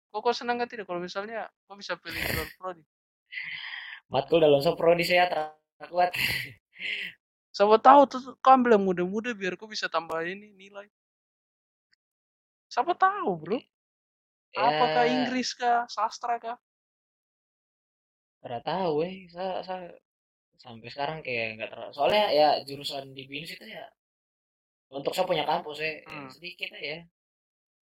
Kok 0.09 0.21
kau 0.25 0.33
senang 0.33 0.57
gak 0.65 0.73
tidak 0.73 0.89
kalau 0.89 1.05
misalnya 1.05 1.53
kau 1.69 1.77
bisa 1.77 2.01
pilih 2.01 2.17
di 2.17 2.33
luar 2.33 2.51
prodi? 2.57 2.83
matkul 4.09 4.41
dalam 4.41 4.61
soprodi 4.65 5.05
saya 5.05 5.29
tak 5.29 5.89
kuat 5.93 6.17
Siapa 7.53 7.77
tahu 7.83 8.01
tuh 8.07 8.21
kau 8.39 8.55
ambil 8.55 8.79
yang 8.79 8.85
muda-muda 8.87 9.35
biar 9.35 9.59
kau 9.59 9.67
bisa 9.67 9.91
tambah 9.91 10.23
ini 10.23 10.55
nilai. 10.55 10.87
Siapa 12.79 12.95
tahu 12.95 13.31
bro? 13.43 13.59
Apakah 14.55 15.03
ya 15.03 15.11
Inggris 15.11 15.51
kah? 15.59 15.83
Sastra 15.91 16.39
kah? 16.39 16.59
pernah 18.43 18.63
tahu 18.71 18.95
eh 19.07 19.17
saya, 19.35 19.55
saya 19.67 19.87
sampai 20.65 20.89
sekarang 20.95 21.19
kayak 21.27 21.47
nggak 21.59 21.71
terlalu 21.73 21.93
soalnya 21.97 22.25
ya 22.41 22.49
jurusan 22.69 23.05
di 23.17 23.23
BINUS 23.31 23.53
itu 23.57 23.67
ya 23.77 23.85
untuk 24.99 25.13
saya 25.15 25.27
punya 25.31 25.45
kampus 25.51 25.77
ya, 25.85 25.91
ya 26.05 26.05
Hmm. 26.09 26.29
sedikit 26.35 26.69
aja 26.77 26.89
ya. 26.97 27.01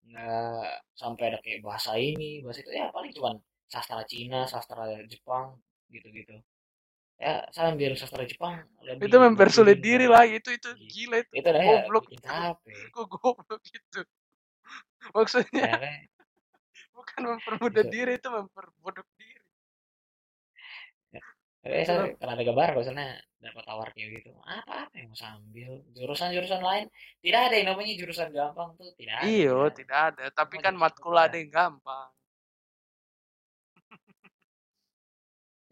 nggak 0.05 0.69
sampai 1.01 1.25
ada 1.33 1.39
kayak 1.45 1.61
bahasa 1.67 1.91
ini 1.97 2.45
bahasa 2.45 2.61
itu 2.63 2.73
ya 2.81 2.87
paling 2.93 3.13
cuman 3.17 3.35
sastra 3.73 4.05
Cina 4.11 4.41
sastra 4.53 4.85
Jepang 5.13 5.47
gitu-gitu 5.89 6.35
ya 7.25 7.35
saya 7.55 7.73
ambil 7.73 7.93
sastra 7.97 8.23
Jepang 8.31 8.55
Itu 9.01 9.17
lebih 9.17 9.25
mempersulit 9.25 9.79
lebih 9.79 9.85
diri 9.89 10.07
lagi 10.07 10.33
itu 10.41 10.51
itu 10.59 10.71
Gitu. 10.77 10.93
gila 10.93 11.17
itu. 11.25 11.33
itu 11.41 11.49
ya 11.51 11.63
Goblok 11.67 12.05
bikin 12.05 12.21
itu. 12.21 12.29
capek 12.29 12.85
Kok 12.95 13.07
goblok 13.13 13.63
itu? 13.79 14.01
Maksudnya 15.13 15.65
ya 15.69 15.77
kan 15.77 15.95
bukan 16.95 17.21
mempermudah 17.37 17.85
bisa 17.85 17.93
diri 17.93 18.13
itu 18.17 18.29
memperbodoh 18.31 19.07
diri. 19.19 19.43
Eh, 21.65 21.81
Itu 21.81 21.89
saya 21.89 22.13
pernah 22.21 22.35
ada 22.37 22.45
gambar 22.45 22.69
sana 22.85 23.05
dapat 23.41 23.65
tawar 23.65 23.89
kayak 23.97 24.09
gitu. 24.21 24.31
Apa 24.45 24.89
apa 24.89 24.95
yang 25.01 25.09
mau 25.13 25.17
sambil 25.17 25.71
jurusan-jurusan 25.97 26.61
lain 26.61 26.87
tidak 27.25 27.41
ada 27.49 27.55
yang 27.57 27.69
namanya 27.73 27.93
jurusan 27.97 28.29
gampang 28.37 28.69
tuh 28.77 28.93
tidak 29.01 29.17
ada 29.25 29.25
iyo 29.29 29.69
tidak 29.73 29.73
ada. 29.73 29.77
tidak 29.81 29.99
ada. 30.09 30.25
Tapi 30.37 30.55
Semua 30.61 30.65
kan 30.65 30.75
matkul 30.77 31.17
ada 31.17 31.37
yang 31.41 31.51
gampang. 31.53 32.09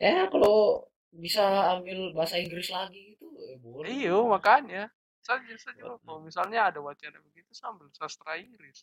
Ya 0.01 0.27
kalau 0.33 0.89
bisa 1.13 1.45
ambil 1.77 2.11
bahasa 2.17 2.41
Inggris 2.41 2.69
lagi 2.73 3.15
gitu 3.15 3.27
eh, 3.53 3.57
boleh 3.61 3.93
Iyo 3.93 4.25
makanya. 4.33 4.89
Saya 5.23 5.39
juga 5.45 5.55
Buat 5.79 6.01
kalau 6.03 6.21
misalnya 6.25 6.61
ada 6.73 6.81
wacana 6.83 7.19
begitu 7.23 7.53
sambil 7.55 7.87
sastra 7.95 8.35
Inggris 8.41 8.83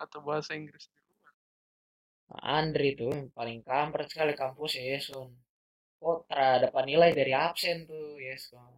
atau 0.00 0.18
bahasa 0.24 0.56
Inggris 0.56 0.88
di 0.88 1.00
luar. 1.04 1.32
Andri 2.40 2.96
tuh 2.96 3.12
yang 3.12 3.28
paling 3.36 3.60
kampret 3.60 4.08
sekali 4.08 4.32
kampus 4.32 4.80
ya 4.80 4.96
Yeson. 4.96 5.28
Kok 6.00 6.24
terdapat 6.32 6.84
nilai 6.88 7.12
dari 7.12 7.36
absen 7.36 7.84
tuh 7.84 8.16
Yeson. 8.16 8.72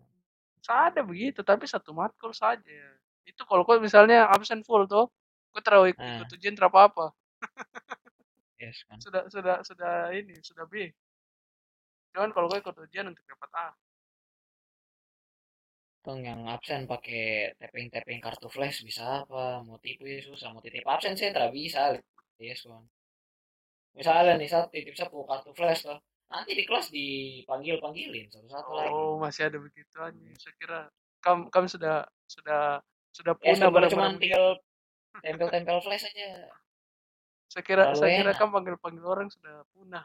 Saya 0.59 0.91
ada 0.91 1.01
begitu, 1.07 1.47
tapi 1.47 1.71
satu 1.71 1.95
matkul 1.95 2.35
saja. 2.35 2.83
Itu 3.23 3.47
kalau 3.47 3.63
kau 3.63 3.79
misalnya 3.79 4.27
absen 4.27 4.67
full 4.67 4.91
tuh, 4.91 5.07
kau 5.55 5.63
terlalu 5.63 5.95
ikut, 5.95 6.03
Nah, 6.03 6.27
ujian 6.27 6.59
terapa 6.59 6.91
apa. 6.91 7.07
Yeson. 8.63 8.99
Sudah 8.99 9.23
sudah 9.31 9.57
sudah 9.63 9.95
ini 10.15 10.39
sudah 10.43 10.67
B. 10.67 10.91
Cuman 12.15 12.31
kalau 12.35 12.51
kau 12.51 12.59
ikut 12.59 12.77
ujian 12.91 13.07
untuk 13.11 13.23
dapat 13.27 13.51
A. 13.55 13.69
Tong 16.03 16.19
yang 16.19 16.51
absen 16.51 16.91
pakai 16.91 17.55
tapping-tapping 17.63 18.19
kartu 18.19 18.51
flash 18.51 18.83
bisa 18.83 19.23
apa? 19.23 19.63
Mau 19.63 19.79
tipu 19.79 20.03
ya 20.11 20.19
susah. 20.19 20.51
Mau 20.51 20.59
titip 20.59 20.83
absen 20.83 21.15
sih 21.15 21.31
tidak 21.31 21.55
bisa. 21.55 21.95
Yeson. 22.43 22.83
Misalnya 23.95 24.35
nih 24.35 24.51
saat 24.51 24.75
titip 24.75 24.99
sapu 24.99 25.23
kartu 25.23 25.55
flash 25.55 25.87
tuh. 25.87 26.03
Nanti 26.27 26.59
di 26.59 26.67
kelas 26.67 26.91
dipanggil-panggilin 26.91 28.27
satu-satu 28.35 28.71
lagi. 28.75 28.91
Oh, 28.91 29.15
masih 29.23 29.47
ada 29.47 29.63
begitu 29.63 29.95
aja. 30.03 30.19
Saya 30.43 30.55
kira 30.59 30.81
kamu 31.23 31.43
kamu 31.55 31.67
sudah 31.71 31.97
sudah 32.27 32.83
sudah 33.15 33.33
Ya 33.39 33.55
punah 33.55 33.55
sebenarnya 33.55 33.63
cuma 33.63 33.77
barang-barang 33.79 34.15
begitu. 34.19 34.23
tinggal 34.27 34.45
tempel-tempel 35.23 35.79
flash 35.87 36.05
aja. 36.11 36.29
Saya 37.47 37.63
kira 37.63 37.95
saya 37.95 38.11
kira 38.17 38.33
enak. 38.33 38.41
kamu 38.43 38.51
panggil-panggil 38.59 39.05
orang 39.07 39.29
sudah 39.31 39.63
punah. 39.71 40.03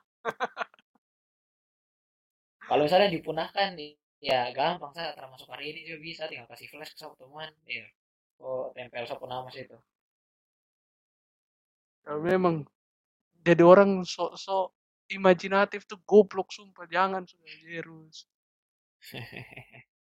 Kalau 2.68 2.84
misalnya 2.84 3.08
dipunahkan 3.08 3.80
nih, 3.80 3.96
ya 4.22 4.50
gampang 4.54 4.92
saya 4.98 5.14
termasuk 5.14 5.48
hari 5.50 5.72
ini 5.74 5.80
juga 5.88 6.00
bisa 6.02 6.24
tinggal 6.30 6.50
kasih 6.50 6.68
flash 6.72 6.94
ke 6.94 7.00
satu 7.00 7.16
teman. 7.18 7.54
Iya. 7.70 7.86
Oh, 8.38 8.70
tempel 8.74 9.06
sapu 9.10 9.26
nama 9.26 9.50
situ. 9.50 9.78
Ya, 12.06 12.14
memang 12.18 12.64
jadi 13.42 13.66
orang 13.66 14.06
sok-sok 14.06 14.72
imajinatif 15.10 15.88
tuh 15.88 16.00
goblok 16.06 16.52
sumpah 16.54 16.86
jangan 16.88 17.24
sudah 17.26 17.54
Jerus. 17.64 18.28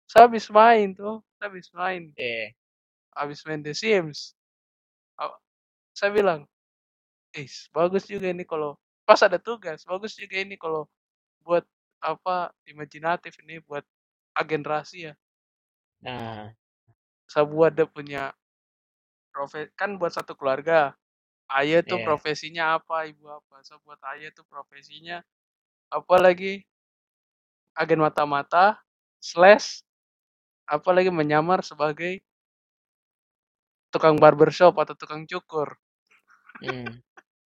Saya 0.06 0.30
habis 0.30 0.46
main 0.50 0.94
tuh, 0.94 1.18
saya 1.36 1.50
habis 1.50 1.68
main, 1.74 2.14
eh, 2.14 2.54
habis 3.14 3.42
main 3.42 3.58
The 3.62 3.74
Sims. 3.74 4.38
Saya 5.96 6.10
bilang, 6.12 6.44
eh 7.34 7.48
bagus 7.72 8.04
juga 8.06 8.28
ini 8.30 8.44
kalau 8.44 8.76
pas 9.08 9.20
ada 9.24 9.40
tugas, 9.40 9.82
bagus 9.88 10.14
juga 10.14 10.36
ini 10.40 10.54
kalau 10.60 10.86
buat 11.46 11.64
apa 12.04 12.52
imajinatif 12.68 13.38
ini 13.42 13.62
buat 13.64 13.82
agen 14.36 14.62
rahasia. 14.64 15.16
nah, 16.04 16.52
Saya 17.28 17.44
buat 17.48 17.72
dia 17.74 17.88
punya 17.88 18.32
profesi 19.34 19.70
kan 19.78 19.96
buat 20.00 20.12
satu 20.14 20.34
keluarga. 20.38 20.94
Ayah 21.50 21.82
tuh 21.84 22.00
iya. 22.00 22.06
profesinya 22.06 22.64
apa, 22.80 23.06
ibu 23.10 23.26
apa. 23.30 23.62
Saya 23.66 23.78
buat 23.84 24.00
ayah 24.16 24.30
tuh 24.34 24.46
profesinya 24.48 25.22
apalagi 25.92 26.64
agen 27.76 28.00
mata-mata 28.02 28.80
slash 29.22 29.82
apalagi 30.68 31.10
menyamar 31.12 31.62
sebagai 31.62 32.20
tukang 33.94 34.18
barbershop 34.18 34.74
atau 34.78 34.94
tukang 34.98 35.24
cukur 35.28 35.76
Hmm. 36.64 37.04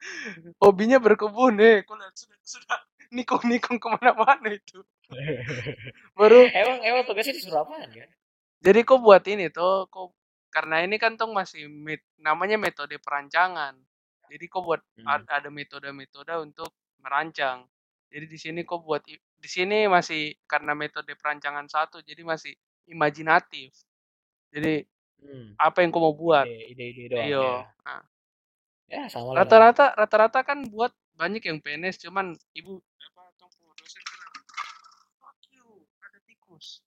hobinya 0.63 0.99
berkebun 1.03 1.59
eh 1.63 1.83
kok 1.87 1.97
lihat 1.99 2.15
sudah 2.17 2.39
sudah 2.43 2.79
nikung 3.15 3.43
nikung 3.51 3.79
ke 3.83 3.89
mana-mana 3.89 4.49
itu 4.55 4.83
baru 6.19 6.41
emang 6.53 6.79
emang 6.85 7.03
tugasnya 7.09 7.35
disuruh 7.37 7.63
apaan 7.65 7.91
ya? 7.93 8.07
jadi 8.63 8.81
kok 8.87 9.01
buat 9.03 9.25
ini 9.29 9.49
tuh 9.53 9.87
kok 9.93 10.13
karena 10.53 10.85
ini 10.85 11.01
kan 11.01 11.17
tuh 11.17 11.33
masih 11.33 11.69
met, 11.69 12.01
namanya 12.21 12.57
metode 12.61 12.97
perancangan 13.01 13.75
jadi 14.29 14.45
kok 14.49 14.63
buat 14.65 14.81
Hmm. 15.01 15.09
ad- 15.09 15.29
ada 15.29 15.49
metode-metode 15.51 16.33
untuk 16.45 16.71
merancang 17.03 17.67
jadi 18.13 18.27
di 18.29 18.39
sini 18.39 18.61
kok 18.63 18.85
buat 18.85 19.03
di 19.09 19.49
sini 19.51 19.89
masih 19.91 20.37
karena 20.47 20.73
metode 20.77 21.13
perancangan 21.19 21.67
satu 21.67 22.01
jadi 22.05 22.23
masih 22.23 22.53
imajinatif 22.89 23.73
jadi 24.53 24.85
Hmm. 25.23 25.55
apa 25.59 25.87
yang 25.87 25.91
kau 25.95 26.03
mau 26.03 26.15
buat 26.19 26.45
Ide- 26.47 26.75
ide-ide 26.75 27.05
doang 27.15 27.25
iyo 27.31 27.47
ya. 27.63 27.67
Nah, 27.87 28.03
Ya 28.91 29.03
sama 29.09 29.33
rata-rata 29.39 29.95
rata-rata 29.97 30.41
kan 30.45 30.67
buat 30.69 30.93
banyak 31.17 31.43
yang 31.47 31.59
PNS 31.63 32.03
cuman 32.03 32.35
ibu 32.59 32.83
apa 32.99 33.23
tunggu 33.39 33.71
dosen 33.79 34.03
bilang 34.03 34.35
fuck 35.23 35.39
you 35.55 35.67
ada 36.03 36.19
tikus 36.27 36.83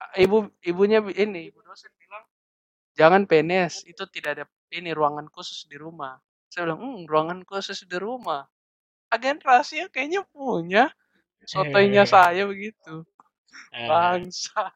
ibu 0.17 0.51
ibunya 0.65 0.99
ini. 1.15 1.51
Ibu 1.51 1.59
dosen 1.63 1.91
bilang 1.99 2.23
jangan 2.97 3.21
PNS 3.27 3.87
itu 3.87 4.03
tidak 4.11 4.29
ada 4.39 4.45
ini 4.71 4.91
ruangan 4.91 5.27
khusus 5.31 5.67
di 5.67 5.77
rumah. 5.79 6.19
Saya 6.51 6.71
bilang 6.71 6.81
hmm, 6.83 6.99
ruangan 7.07 7.39
khusus 7.47 7.83
di 7.87 7.97
rumah. 7.99 8.47
Agen 9.11 9.39
rahasia 9.43 9.91
kayaknya 9.91 10.23
punya 10.31 10.91
sotoinya 11.43 12.07
saya 12.07 12.47
begitu. 12.47 13.03
Eh, 13.75 13.87
bangsa. 13.87 14.71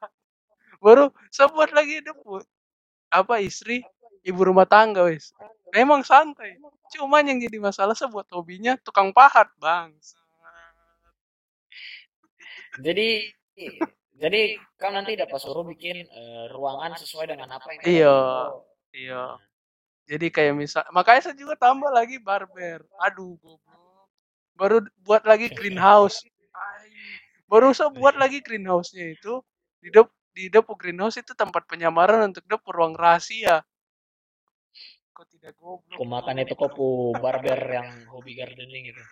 Baru 0.83 1.11
saya 1.31 1.47
buat 1.51 1.71
lagi 1.71 2.03
depu 2.03 2.43
apa 3.11 3.39
istri 3.39 3.83
ibu 4.27 4.41
rumah 4.43 4.67
tangga 4.67 5.07
wis. 5.07 5.31
Memang 5.71 6.03
santai. 6.03 6.59
Cuman 6.95 7.27
yang 7.27 7.39
jadi 7.39 7.57
masalah 7.59 7.95
saya 7.95 8.11
buat 8.11 8.27
hobinya 8.31 8.75
tukang 8.83 9.11
pahat 9.15 9.51
bangsa. 9.59 10.19
Jadi 12.75 13.31
jadi 14.15 14.55
kamu 14.79 14.93
nanti 14.95 15.11
dapat 15.19 15.39
suruh 15.43 15.67
bikin 15.67 16.07
eh, 16.07 16.45
ruangan 16.55 16.95
sesuai 16.95 17.35
dengan 17.35 17.51
apa 17.51 17.67
yang 17.75 17.81
Iya. 17.83 18.19
iya. 18.95 19.23
Jadi 20.05 20.27
kayak 20.29 20.53
misal 20.55 20.85
makanya 20.93 21.29
saya 21.29 21.35
juga 21.35 21.57
tambah 21.57 21.89
lagi 21.89 22.21
barber. 22.21 22.85
Aduh 23.03 23.35
goblok. 23.41 24.07
Baru 24.55 24.77
buat 25.03 25.25
lagi 25.27 25.51
greenhouse. 25.51 26.23
Baru 27.49 27.75
saya 27.75 27.91
buat 27.91 28.15
lagi 28.17 28.41
greenhouse-nya 28.41 29.13
itu 29.17 29.43
di 29.81 29.89
dep 29.93 30.09
di 30.35 30.47
depo 30.49 30.73
greenhouse 30.79 31.19
itu 31.19 31.35
tempat 31.35 31.67
penyamaran 31.67 32.31
untuk 32.31 32.45
depo 32.47 32.71
ruang 32.71 32.95
rahasia. 32.95 33.65
Kok 35.15 35.25
tidak 35.31 35.53
goblok 35.59 35.95
Aku 35.95 36.05
makan 36.07 36.35
itu 36.43 36.53
kopu 36.55 37.15
barber 37.19 37.59
yang 37.71 37.87
hobi 38.11 38.35
gardening 38.35 38.95
itu. 38.95 39.03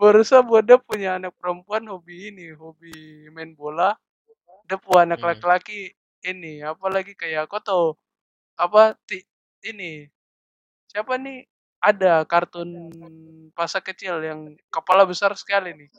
Baru 0.00 0.20
saya 0.26 0.42
buat 0.44 0.64
dia 0.64 0.78
punya 0.80 1.16
anak 1.20 1.32
perempuan 1.40 1.84
hobi 1.88 2.32
ini 2.32 2.52
hobi 2.56 2.92
main 3.32 3.52
bola. 3.56 3.96
Dia 4.68 4.76
punya 4.80 5.08
anak 5.12 5.20
Hmm. 5.20 5.28
laki-laki 5.34 5.92
ini 6.24 6.60
apalagi 6.64 7.12
kayak 7.16 7.48
kau 7.48 7.60
tahu 7.62 7.86
apa 8.60 8.92
ti, 9.08 9.24
ini 9.64 10.04
siapa 10.92 11.16
nih 11.16 11.48
ada 11.80 12.24
kartun 12.28 12.68
masa 13.56 13.80
kecil 13.80 14.20
yang 14.20 14.52
kepala 14.68 15.04
besar 15.08 15.32
sekali 15.36 15.72
nih. 15.72 15.90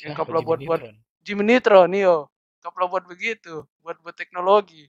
Yang 0.00 0.14
Siapa? 0.14 0.20
kepala 0.24 0.40
buat 0.44 0.60
buat? 0.64 0.80
Jimmy 1.26 1.44
Neutron 1.44 1.92
yo 1.92 2.30
kepala 2.64 2.86
buat 2.88 3.04
begitu 3.04 3.64
buat 3.84 3.96
buat 4.00 4.16
teknologi. 4.16 4.88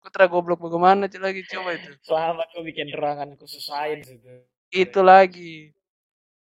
Kau 0.00 0.08
terlalu 0.08 0.32
goblok 0.32 0.64
bagaimana 0.64 1.04
lagi? 1.06 1.44
Coba 1.44 1.76
itu. 1.76 1.92
Selamat 2.08 2.46
kau 2.56 2.64
bikin 2.64 2.88
ruangan 2.88 3.36
khusus 3.36 3.62
sains 3.68 4.08
itu. 4.08 4.32
itu 4.70 5.00
lagi 5.04 5.74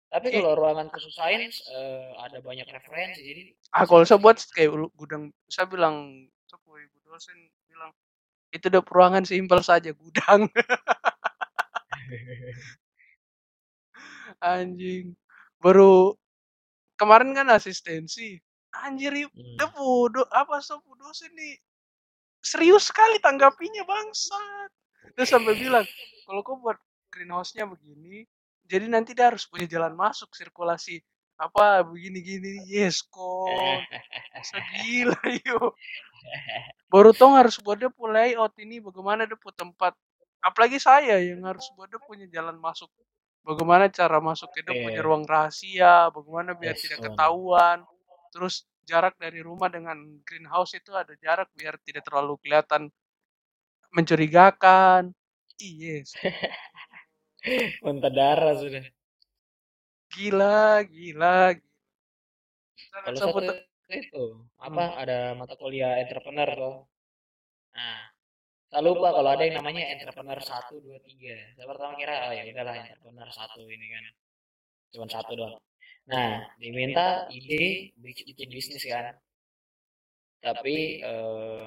Tapi 0.06 0.30
kalau 0.30 0.54
ruangan 0.54 0.86
khusus 0.94 1.18
sains 1.18 1.66
eh, 1.66 2.08
ada 2.22 2.38
banyak 2.38 2.64
referensi 2.70 3.20
jadi 3.20 3.42
ah 3.74 3.84
kalau 3.84 4.06
saya 4.06 4.22
buat 4.22 4.38
kayak 4.54 4.70
gudang 4.94 5.34
saya 5.50 5.66
bilang 5.66 6.30
sepuh 6.46 6.78
ibu 6.78 6.98
dosen 7.02 7.34
bilang 7.66 7.90
itu 8.54 8.70
udah 8.70 8.82
ruangan 8.86 9.26
simpel 9.26 9.60
saja 9.60 9.90
gudang. 9.92 10.46
Anjing. 14.40 15.16
Baru 15.58 16.14
kemarin 16.96 17.34
kan 17.34 17.48
asistensi 17.52 18.38
anjir 18.76 19.12
Hmm. 19.12 19.56
depu 19.56 20.12
do, 20.12 20.22
apa 20.30 20.60
sepuh 20.60 20.94
dosen 21.00 21.32
nih? 21.32 21.56
Serius 22.44 22.92
sekali 22.92 23.16
tanggapinya 23.18 23.82
bangsat. 23.88 24.70
Dia 25.16 25.26
sampai 25.26 25.56
bilang 25.56 25.86
kalau 26.28 26.44
kau 26.44 26.60
buat 26.60 26.76
greenhouse-nya 27.10 27.64
begini 27.64 28.28
jadi 28.66 28.86
nanti 28.90 29.14
dia 29.16 29.30
harus 29.30 29.46
punya 29.46 29.66
jalan 29.70 29.94
masuk 29.94 30.30
sirkulasi 30.34 31.00
apa 31.36 31.84
begini 31.84 32.18
gini 32.24 32.50
yes 32.68 33.04
kok 33.04 33.84
segila 34.40 35.20
yuk 35.44 35.72
baru 36.88 37.10
tong 37.12 37.36
harus 37.36 37.58
buat 37.60 37.76
dia 37.76 37.90
mulai 37.98 38.34
out 38.38 38.54
ini 38.58 38.78
bagaimana 38.80 39.26
dia 39.26 39.36
punya 39.38 39.62
tempat. 39.66 39.92
Apalagi 40.42 40.78
saya 40.78 41.18
yang 41.18 41.42
harus 41.42 41.66
buat 41.74 41.90
dia 41.90 41.98
punya 42.02 42.26
jalan 42.30 42.56
masuk. 42.62 42.86
Bagaimana 43.46 43.86
cara 43.90 44.18
masuk 44.22 44.50
ke 44.54 44.62
dia 44.62 44.74
punya 44.74 45.02
Iya. 45.02 45.06
ruang 45.06 45.24
rahasia 45.26 46.10
bagaimana 46.10 46.54
biar 46.58 46.74
Yes, 46.74 46.82
tidak 46.86 47.10
ketahuan. 47.10 47.78
Terus 48.34 48.66
jarak 48.86 49.14
dari 49.18 49.42
rumah 49.42 49.66
dengan 49.70 49.98
greenhouse 50.22 50.78
itu 50.78 50.94
ada 50.94 51.14
jarak 51.18 51.50
biar 51.54 51.78
tidak 51.82 52.06
terlalu 52.06 52.38
kelihatan 52.42 52.90
mencurigakan. 53.94 55.14
Yes 55.58 56.12
muntah 57.84 58.12
darah 58.12 58.54
sudah. 58.58 58.84
gila 60.14 60.82
gila, 60.86 61.54
gila. 61.54 61.66
Kalau 63.04 63.18
satu 63.18 63.40
itu 63.92 64.24
apa 64.58 64.84
ada 64.98 65.18
mata 65.38 65.54
kuliah 65.54 66.02
entrepreneur 66.02 66.48
tuh. 66.56 66.76
Nah, 67.76 68.00
saya 68.70 68.82
lupa 68.82 69.14
kalau 69.14 69.30
ada 69.30 69.44
yang 69.46 69.62
namanya 69.62 69.84
entrepreneur 69.94 70.38
satu 70.42 70.82
dua 70.82 70.98
tiga. 71.06 71.36
Saya 71.54 71.66
pertama 71.70 71.94
kira 71.94 72.14
oh 72.28 72.32
ya 72.34 72.42
udahlah 72.50 72.74
entrepreneur 72.82 73.28
satu 73.30 73.62
ini 73.68 73.86
kan. 73.94 74.04
Cuman 74.96 75.08
satu 75.10 75.32
doang. 75.38 75.56
Nah, 76.06 76.46
diminta 76.62 77.26
ide 77.30 77.92
bikin, 77.98 78.24
bikin 78.34 78.48
bisnis 78.50 78.84
kan. 78.86 79.14
Tapi 80.42 81.02
eh, 81.02 81.66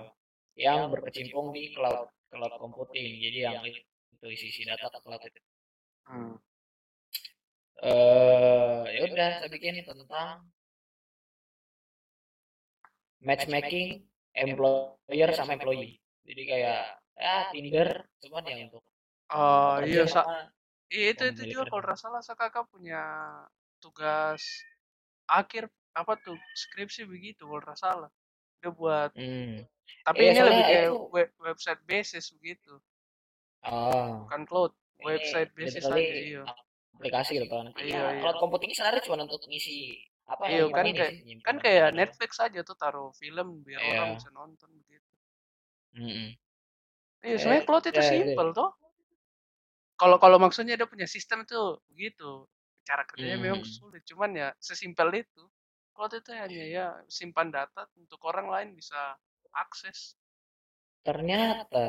yang 0.60 0.92
berkecimpung 0.92 1.56
di 1.56 1.72
cloud 1.76 2.10
cloud 2.32 2.54
computing. 2.60 3.10
Jadi 3.24 3.38
yang 3.48 3.64
itu 3.64 4.26
isi 4.28 4.52
isi 4.52 4.62
data 4.68 4.92
ke 4.92 5.00
cloud 5.00 5.24
itu. 5.24 5.49
Hmm. 6.10 6.34
eh 7.80 8.82
ya 8.92 9.02
udah 9.08 9.30
saya 9.40 9.48
bikin 9.48 9.80
tentang 9.86 10.44
matchmaking 13.24 14.04
employer 14.36 15.30
sama 15.36 15.56
employee. 15.56 16.00
Jadi 16.26 16.42
kayak 16.46 16.82
ya 17.20 17.36
Tinder 17.52 17.90
cuman 18.24 18.44
ya 18.48 18.56
untuk 18.68 18.84
oh 19.32 19.78
iya 19.84 20.04
sa- 20.08 20.50
Iya 20.90 21.14
itu 21.14 21.24
itu 21.30 21.42
juga 21.54 21.70
kalau 21.70 21.86
nggak 21.86 22.00
salah 22.02 22.22
saya 22.26 22.34
kakak 22.34 22.66
punya 22.74 23.04
tugas 23.78 24.42
akhir 25.30 25.70
apa 25.94 26.18
tuh 26.18 26.34
skripsi 26.58 27.06
begitu 27.06 27.46
kalau 27.46 27.62
nggak 27.62 27.78
salah. 27.78 28.10
Dia 28.60 28.74
buat 28.74 29.14
hmm. 29.14 29.64
tapi 30.04 30.20
Iya, 30.26 30.32
ini 30.34 30.40
lebih 30.42 30.64
kayak 30.66 30.86
itu- 30.90 31.08
web, 31.14 31.30
website 31.38 31.82
basis 31.86 32.34
begitu. 32.34 32.82
Oh. 33.70 34.26
Bukan 34.26 34.42
cloud 34.50 34.74
website 35.08 35.52
literally 35.64 36.06
aja 36.06 36.16
iya 36.30 36.44
aplikasi 36.98 37.32
gitu 37.40 37.48
kan 37.54 37.66
Iya, 37.78 37.86
iya, 37.88 38.08
iya. 38.20 38.20
cloud 38.22 38.38
computing 38.44 38.72
sebenarnya 38.76 39.02
cuma 39.06 39.18
untuk 39.26 39.42
ngisi 39.50 39.76
apa 40.34 40.44
iya 40.52 40.64
kan 40.78 40.88
kayak 40.98 41.14
kan 41.48 41.56
kayak 41.66 41.88
data. 41.90 41.98
Netflix 42.00 42.32
aja 42.46 42.60
tuh 42.70 42.76
taruh 42.82 43.10
film 43.22 43.48
biar 43.68 43.82
Iya. 43.82 43.92
orang 43.92 44.10
bisa 44.18 44.30
nonton 44.38 44.70
begitu 44.80 45.10
Mm-mm. 45.96 46.30
iya 47.28 47.36
Eh, 47.36 47.40
sebenarnya 47.42 47.66
cloud 47.68 47.86
itu 47.92 48.02
ya, 48.02 48.04
itu. 48.24 48.34
simple 48.34 48.50
toh 48.58 48.70
kalau 50.00 50.18
kalau 50.24 50.38
maksudnya 50.46 50.76
dia 50.80 50.88
punya 50.90 51.08
sistem 51.10 51.40
tuh 51.52 51.84
begitu 51.92 52.48
cara 52.88 53.04
kerjanya 53.10 53.38
memang 53.46 53.62
Hmm. 53.62 53.70
sulit 53.76 54.02
cuman 54.10 54.32
ya 54.42 54.48
sesimpel 54.58 55.10
itu 55.24 55.44
cloud 55.94 56.14
itu 56.16 56.32
hanya 56.34 56.64
ya 56.78 56.86
simpan 57.18 57.48
data 57.54 57.82
untuk 58.00 58.20
orang 58.30 58.48
lain 58.54 58.70
bisa 58.80 59.00
akses 59.54 60.16
ternyata 61.08 61.84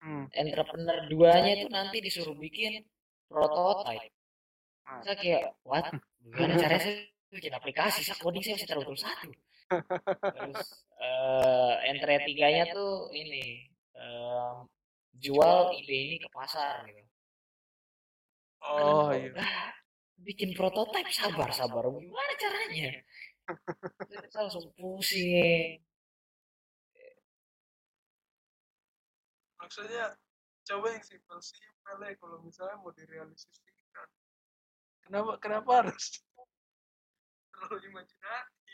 Hmm. 0.00 0.24
entrepreneur 0.32 0.98
duanya 1.12 1.52
itu 1.60 1.68
nanti 1.68 2.00
disuruh 2.00 2.32
bikin 2.36 2.84
prototype 3.28 4.12
Ah. 4.90 4.98
saya 5.06 5.14
kayak 5.22 5.54
what? 5.62 5.86
Gimana 6.18 6.58
caranya 6.58 6.82
saya 6.82 6.96
bikin 7.30 7.52
aplikasi? 7.54 8.02
Saya 8.02 8.18
coding 8.18 8.42
saya 8.42 8.58
masih 8.58 8.68
terlalu 8.74 8.96
satu. 8.98 9.30
Terus 10.34 10.60
eh 10.98 11.74
entry 11.86 12.18
tiganya 12.26 12.64
tuh 12.74 13.06
ini 13.14 13.70
em, 13.94 14.66
jual 15.14 15.70
ide 15.78 15.94
ini 16.10 16.16
ke 16.18 16.26
pasar 16.34 16.82
gitu. 16.90 17.06
Oh 18.66 19.14
iya. 19.14 19.30
bikin 20.20 20.52
prototipe 20.58 21.08
sabar 21.14 21.48
sabar 21.54 21.86
gimana 21.86 22.32
caranya? 22.34 22.90
Saya 24.26 24.50
langsung 24.50 24.74
pusing 24.74 25.78
maksudnya 29.70 30.18
coba 30.66 30.98
yang 30.98 31.04
simpel 31.06 31.38
simpel 31.38 31.96
ya 32.02 32.18
kalau 32.18 32.42
misalnya 32.42 32.74
mau 32.82 32.90
direalisasikan. 32.90 34.10
Kenapa 35.06 35.38
kenapa 35.38 35.70
harus? 35.86 36.18
terlalu 37.60 37.92
imajinasi 37.92 38.72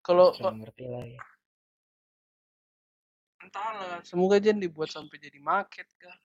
kalau 0.00 0.32
ngerti 0.34 0.84
lah 0.90 1.04
ya. 1.06 1.22
Entahlah. 3.46 4.00
Semoga 4.02 4.40
aja 4.40 4.50
dibuat 4.50 4.90
sampai 4.90 5.20
jadi 5.22 5.38
market 5.38 5.86
kah? 6.00 6.18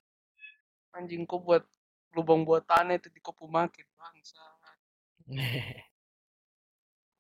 Anjing 0.96 1.28
kok 1.28 1.44
buat 1.44 1.62
lubang 2.16 2.48
buatannya 2.48 2.98
itu 2.98 3.12
di 3.12 3.20
kopu 3.20 3.46
market 3.52 3.84
bangsa 4.00 4.40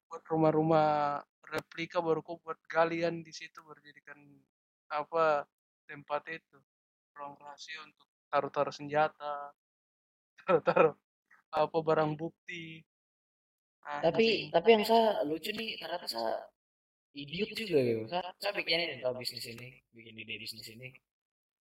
buat 0.07 0.23
rumah-rumah 0.31 1.19
replika 1.49 2.01
baru 2.01 2.21
kok 2.25 2.41
buat 2.41 2.59
galian 2.69 3.21
di 3.21 3.31
situ 3.33 3.61
berjadikan 3.65 4.17
apa 4.91 5.45
tempat 5.85 6.25
itu. 6.29 6.59
Ruang 7.15 7.39
rahasia 7.39 7.79
untuk 7.85 8.09
taruh-taruh 8.27 8.75
senjata 8.75 9.55
taruh-taruh 10.43 10.93
apa 11.55 11.77
barang 11.79 12.13
bukti. 12.19 12.83
Tapi 13.85 14.49
tapi 14.49 14.67
yang 14.73 14.83
saya 14.83 15.21
lucu 15.23 15.53
nih 15.53 15.77
ternyata 15.77 16.09
saya 16.09 16.41
idiot 17.15 17.53
juga 17.55 17.79
gitu. 17.79 18.03
Saya, 18.11 18.27
saya 18.41 18.51
bikin 18.57 18.81
ini 18.81 18.95
tahu 18.99 19.15
bisnis 19.21 19.45
ini 19.47 19.79
bikin 19.93 20.13
ide 20.19 20.35
bisnis 20.41 20.67
ini. 20.73 20.89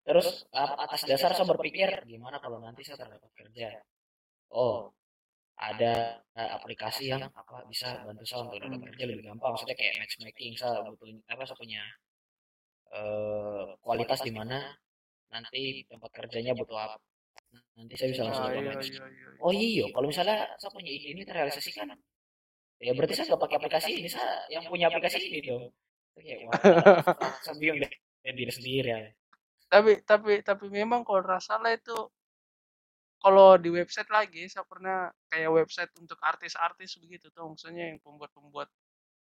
Terus 0.04 0.48
atas 0.52 1.08
dasar 1.08 1.32
saya 1.36 1.48
berpikir 1.48 2.04
gimana 2.08 2.42
kalau 2.42 2.60
nanti 2.60 2.82
saya 2.84 3.06
terdapat 3.06 3.32
kerja? 3.38 3.80
Oh 4.52 4.92
ada 5.64 6.20
aplikasi 6.36 7.08
yang 7.08 7.24
apa 7.24 7.64
bisa 7.72 8.04
bantu 8.04 8.28
saya 8.28 8.44
untuk 8.44 8.60
dapat 8.60 8.92
kerja 8.92 9.04
lebih 9.08 9.24
gampang. 9.32 9.56
Maksudnya 9.56 9.78
kayak 9.80 9.94
matchmaking 10.04 10.54
saya 10.60 10.84
butuh 10.84 11.08
apa 11.32 11.44
saya 11.48 11.58
punya 11.58 11.82
uh, 12.92 13.72
kualitas 13.80 14.20
di 14.20 14.32
mana 14.36 14.60
nanti 15.32 15.88
tempat 15.88 16.12
kerjanya 16.12 16.52
butuh 16.52 16.76
apa. 16.76 17.00
Nanti 17.80 17.94
saya 17.96 18.10
bisa 18.12 18.22
langsung 18.28 18.46
ah, 18.46 18.54
iya, 18.54 18.74
iya, 18.82 19.06
iya, 19.10 19.30
oh 19.42 19.54
iya. 19.54 19.86
kalau 19.94 20.10
misalnya 20.10 20.46
saya 20.58 20.70
punya 20.74 20.90
ide 20.90 21.14
ini 21.14 21.22
terrealisasikan 21.26 21.90
ya 22.82 22.92
berarti 22.98 23.14
saya 23.16 23.34
nggak 23.34 23.42
pakai 23.42 23.58
aplikasi 23.62 23.90
ini 24.04 24.10
saya 24.10 24.44
yang 24.52 24.66
punya 24.68 24.92
aplikasi 24.92 25.18
ini 25.22 25.40
dong. 25.48 25.72
Kayak 26.18 26.50
wah 26.50 26.60
saya 27.46 27.56
bingung 27.58 27.80
deh 27.82 27.92
diri 28.36 28.52
sendiri 28.54 28.90
ya. 28.90 29.00
Tapi 29.70 30.06
tapi 30.06 30.44
tapi 30.46 30.66
memang 30.70 31.02
kalau 31.02 31.24
rasalah 31.26 31.74
itu 31.74 31.96
kalau 33.24 33.56
di 33.56 33.72
website 33.72 34.12
lagi 34.12 34.52
saya 34.52 34.68
pernah 34.68 35.08
kayak 35.32 35.48
website 35.48 35.92
untuk 35.96 36.20
artis-artis 36.20 37.00
begitu 37.00 37.32
tuh 37.32 37.48
maksudnya 37.48 37.96
yang 37.96 37.98
pembuat-pembuat 38.04 38.68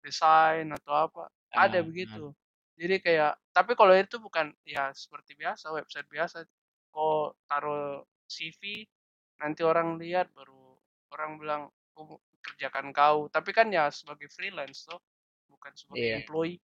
desain 0.03 0.67
atau 0.75 1.07
apa 1.07 1.31
uh, 1.31 1.55
ada 1.55 1.79
begitu 1.79 2.29
uh. 2.29 2.35
jadi 2.75 2.99
kayak 2.99 3.33
tapi 3.55 3.79
kalau 3.79 3.95
itu 3.95 4.19
bukan 4.19 4.51
ya 4.67 4.91
seperti 4.91 5.39
biasa 5.39 5.71
website 5.71 6.11
biasa 6.11 6.43
kok 6.91 7.39
taruh 7.47 8.03
CV 8.27 8.83
nanti 9.39 9.63
orang 9.63 9.95
lihat 9.95 10.27
baru 10.35 10.75
orang 11.15 11.31
bilang 11.39 11.61
oh, 11.95 12.19
kerjakan 12.43 12.91
kau 12.91 13.31
tapi 13.31 13.55
kan 13.55 13.71
ya 13.71 13.87
sebagai 13.87 14.27
freelance 14.27 14.83
tuh 14.83 14.99
bukan 15.47 15.71
sebagai 15.79 16.03
yeah. 16.03 16.19
employee 16.19 16.59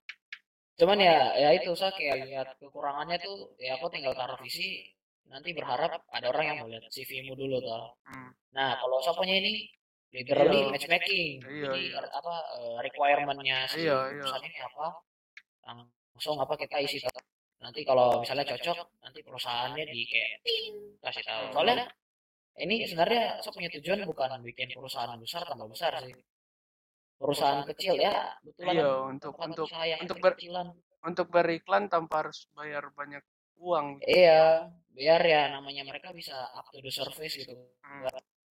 cuman 0.76 1.00
ya 1.00 1.16
ya 1.40 1.48
itu 1.56 1.72
saya 1.72 1.92
kayak 1.96 2.28
lihat 2.28 2.48
kekurangannya 2.60 3.16
tuh 3.20 3.56
ya 3.56 3.80
aku 3.80 3.88
tinggal 3.88 4.12
taruh 4.12 4.36
visi 4.44 4.92
nanti 5.30 5.54
berharap 5.54 6.02
ada 6.10 6.26
orang 6.26 6.44
yang 6.44 6.56
mau 6.60 6.68
lihat 6.68 6.90
CV-mu 6.90 7.38
dulu 7.38 7.62
tuh 7.62 7.86
hmm. 8.10 8.30
nah 8.52 8.74
kalau 8.82 8.98
saya 8.98 9.14
punya 9.14 9.38
ini 9.38 9.70
literally 10.10 10.66
iya. 10.66 10.70
matchmaking 10.74 11.32
iya, 11.46 11.70
jadi 11.70 11.82
iya. 11.94 12.02
apa 12.02 12.34
uh, 12.58 12.76
requirementnya 12.82 13.58
si 13.70 13.86
iya, 13.86 14.10
iya. 14.10 14.26
ini 14.42 14.58
apa 14.58 14.86
langsung 16.18 16.34
apa 16.42 16.58
kita 16.58 16.82
isi 16.82 16.98
tuh 16.98 17.14
nanti 17.62 17.86
kalau 17.86 18.18
misalnya 18.18 18.42
cocok 18.42 18.78
nanti 19.06 19.20
perusahaannya 19.22 19.84
di 19.86 20.00
kayak 20.10 20.30
kasih 20.98 21.22
tahu 21.22 21.44
soalnya 21.54 21.86
ini 22.58 22.82
sebenarnya 22.88 23.38
saya 23.38 23.52
punya 23.54 23.70
tujuan 23.78 24.02
bukan 24.02 24.42
bikin 24.42 24.68
perusahaan 24.74 25.14
besar 25.14 25.46
tambah 25.46 25.68
besar 25.70 25.94
sih 26.02 26.16
perusahaan 27.20 27.62
kecil 27.70 27.94
ya 28.00 28.34
betul 28.42 28.64
iya 28.72 28.90
untuk 29.06 29.36
untuk 29.38 29.68
untuk 29.70 30.18
ber, 30.18 30.34
untuk 31.04 31.26
beriklan 31.28 31.86
tanpa 31.86 32.26
harus 32.26 32.48
bayar 32.56 32.88
banyak 32.96 33.22
uang 33.60 34.00
gitu. 34.00 34.24
iya 34.24 34.72
biar 34.90 35.22
ya 35.22 35.50
namanya 35.54 35.86
mereka 35.86 36.10
bisa 36.10 36.34
up 36.54 36.66
to 36.74 36.82
the 36.82 36.90
service 36.90 37.38
gitu. 37.38 37.54
Hmm. 37.86 38.06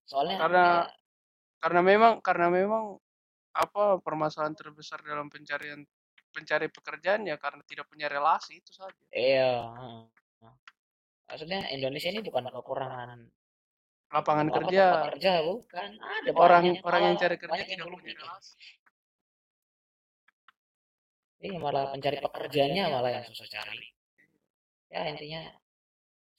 soalnya 0.09 0.41
karena 0.41 0.65
ya, 0.65 0.77
karena 1.61 1.81
memang 1.85 2.13
karena 2.23 2.47
memang 2.49 2.97
apa 3.53 3.99
permasalahan 3.99 4.55
terbesar 4.55 5.03
dalam 5.03 5.27
pencarian 5.27 5.83
pencari 6.31 6.71
pekerjaan 6.71 7.27
ya 7.27 7.35
karena 7.35 7.61
tidak 7.67 7.85
punya 7.89 8.07
relasi 8.07 8.61
itu 8.61 8.71
saja. 8.73 9.03
Iya 9.13 9.69
maksudnya 11.29 11.69
Indonesia 11.69 12.09
ini 12.09 12.25
bukan 12.25 12.49
kekurangan 12.49 13.19
lapangan 14.09 14.47
kerja. 14.49 15.13
kerja 15.13 15.45
bukan. 15.45 15.89
Ada 16.01 16.29
orang 16.33 16.81
orang 16.81 17.01
yang 17.13 17.15
cari 17.21 17.37
kerja 17.37 17.61
tidak 17.61 17.85
punya 17.85 18.17
relasi. 18.17 18.57
Ini 21.39 21.55
malah 21.61 21.93
pencari 21.93 22.17
pekerjaannya 22.19 22.83
malah 22.89 23.11
yang 23.15 23.25
susah 23.29 23.47
cari. 23.47 23.85
Ya 24.89 25.05
intinya 25.05 25.53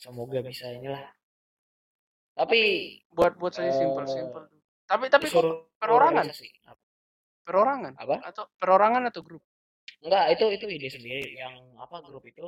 semoga 0.00 0.40
bisa 0.40 0.72
inilah. 0.72 1.04
Tapi 2.34 2.60
buat 3.12 3.36
buat 3.36 3.52
saya 3.52 3.70
uh, 3.70 3.76
simpel 3.76 4.04
simpel 4.08 4.48
tapi 4.90 5.06
tapi 5.06 5.30
kok 5.30 5.70
perorangan? 5.78 6.26
perorangan? 7.46 7.92
Apa? 7.94 8.16
Atau 8.26 8.50
perorangan 8.58 9.06
atau 9.06 9.22
grup? 9.22 9.42
Enggak 10.02 10.34
itu 10.34 10.44
itu 10.50 10.66
ide 10.66 10.88
sendiri. 10.90 11.38
Yang 11.38 11.62
apa 11.78 12.02
grup 12.02 12.26
itu? 12.26 12.42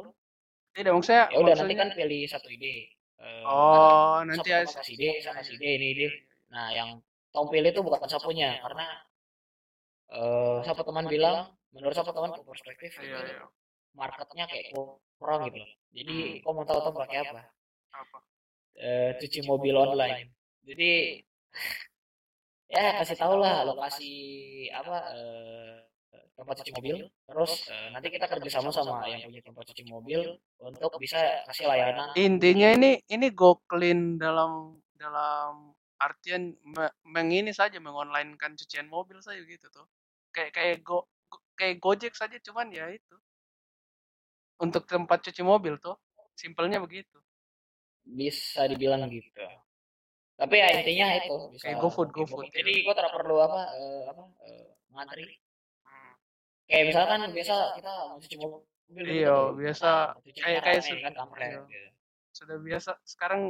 Tidak 0.75 0.91
maksudnya 0.91 1.31
ya 1.31 1.39
udah 1.39 1.55
nanti 1.55 1.75
kan 1.79 1.89
pilih 1.95 2.27
satu 2.27 2.51
ide. 2.51 2.91
Uh, 3.23 3.47
oh, 3.47 4.17
nanti 4.27 4.51
ada 4.51 4.67
kasih 4.67 4.99
ide, 4.99 5.23
saya 5.23 5.39
kasih 5.39 5.55
ide 5.55 5.69
ini 5.79 5.87
ide. 5.95 6.09
Nah, 6.51 6.75
yang 6.75 6.99
Tom 7.31 7.47
pilih 7.47 7.71
itu 7.71 7.79
bukan 7.79 8.03
sapunya 8.11 8.59
karena 8.59 8.87
uh, 10.11 10.59
siapa 10.67 10.83
teman 10.83 11.07
bilang, 11.07 11.55
menurut 11.71 11.95
siapa 11.95 12.11
teman 12.11 12.35
perspektif 12.43 12.99
iya, 12.99 13.23
iya. 13.23 13.47
marketnya 13.95 14.51
kayak 14.51 14.75
kurang 15.23 15.47
gitu. 15.47 15.63
Jadi, 15.95 16.17
hmm. 16.19 16.43
kau 16.43 16.51
mau 16.51 16.67
tahu 16.67 16.83
Tom 16.83 16.99
pakai 16.99 17.23
apa? 17.23 17.47
Apa? 17.95 18.19
Uh, 18.75 19.11
cuci 19.23 19.47
mobil 19.47 19.79
online. 19.79 20.35
Jadi 20.67 21.23
ya 22.73 23.05
kasih 23.05 23.17
tahu 23.21 23.37
lah 23.37 23.69
lokasi 23.69 24.11
apa 24.73 24.97
uh, 25.13 25.77
tempat 26.33 26.65
cuci 26.65 26.73
mobil 26.73 26.97
terus 27.29 27.69
uh, 27.69 27.93
nanti 27.93 28.09
kita 28.09 28.25
kerja 28.25 28.49
sama 28.49 28.73
sama 28.73 29.05
yang 29.05 29.21
punya 29.29 29.45
tempat 29.45 29.69
cuci 29.69 29.85
mobil 29.93 30.41
untuk 30.57 30.97
bisa 30.97 31.21
kasih 31.53 31.69
layanan 31.69 32.17
intinya 32.17 32.73
ini 32.73 33.05
ini 33.13 33.29
go 33.29 33.61
clean 33.69 34.17
dalam 34.17 34.81
dalam 34.97 35.77
artian 36.01 36.57
me, 36.65 36.89
mengini 37.05 37.53
saja 37.53 37.77
mengonlinekan 37.77 38.57
cucian 38.57 38.89
mobil 38.89 39.21
saja 39.21 39.39
gitu 39.45 39.69
tuh 39.69 39.85
kayak 40.33 40.57
kayak 40.57 40.77
go, 40.81 41.05
go 41.29 41.39
kayak 41.55 41.77
gojek 41.77 42.17
saja 42.17 42.41
cuman 42.41 42.73
ya 42.73 42.89
itu 42.89 43.17
untuk 44.63 44.87
tempat 44.87 45.19
cuci 45.27 45.43
mobil 45.43 45.77
tuh 45.83 45.99
simpelnya 46.39 46.79
begitu. 46.79 47.19
Bisa 48.07 48.71
dibilang 48.71 49.11
gitu. 49.11 49.43
Tapi 50.39 50.55
ya 50.59 50.67
intinya 50.81 51.07
itu 51.19 51.35
bisa 51.55 51.65
kayak 51.67 51.83
GoFood 51.83 52.09
GoFood. 52.15 52.47
Jadi 52.55 52.87
gua 52.87 52.95
tidak 52.95 53.13
perlu 53.15 53.37
apa 53.43 53.61
uh, 53.75 54.03
apa 54.11 54.23
uh, 54.23 54.67
ngantri. 54.95 55.39
Kayak 56.71 56.85
misalkan 56.95 57.21
biasa 57.35 57.55
kita 57.79 57.91
mau 58.09 58.17
cuci 58.23 58.37
mobil 58.39 58.71
iya 59.01 59.37
biasa 59.57 60.21
kayak 60.21 60.61
kayak 60.65 60.83
sudah 60.85 61.11
kan 61.17 61.29
iya. 61.41 61.61
Gitu. 61.65 61.91
sudah 62.33 62.57
biasa 62.61 62.91
sekarang 63.05 63.41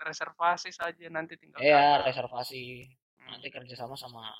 reservasi 0.00 0.72
saja 0.72 1.06
nanti 1.12 1.36
tinggal 1.40 1.60
iya 1.60 2.00
reservasi. 2.04 2.88
Hmm. 3.20 3.36
nanti 3.36 3.48
kerjasama 3.52 3.96
sama 3.96 4.32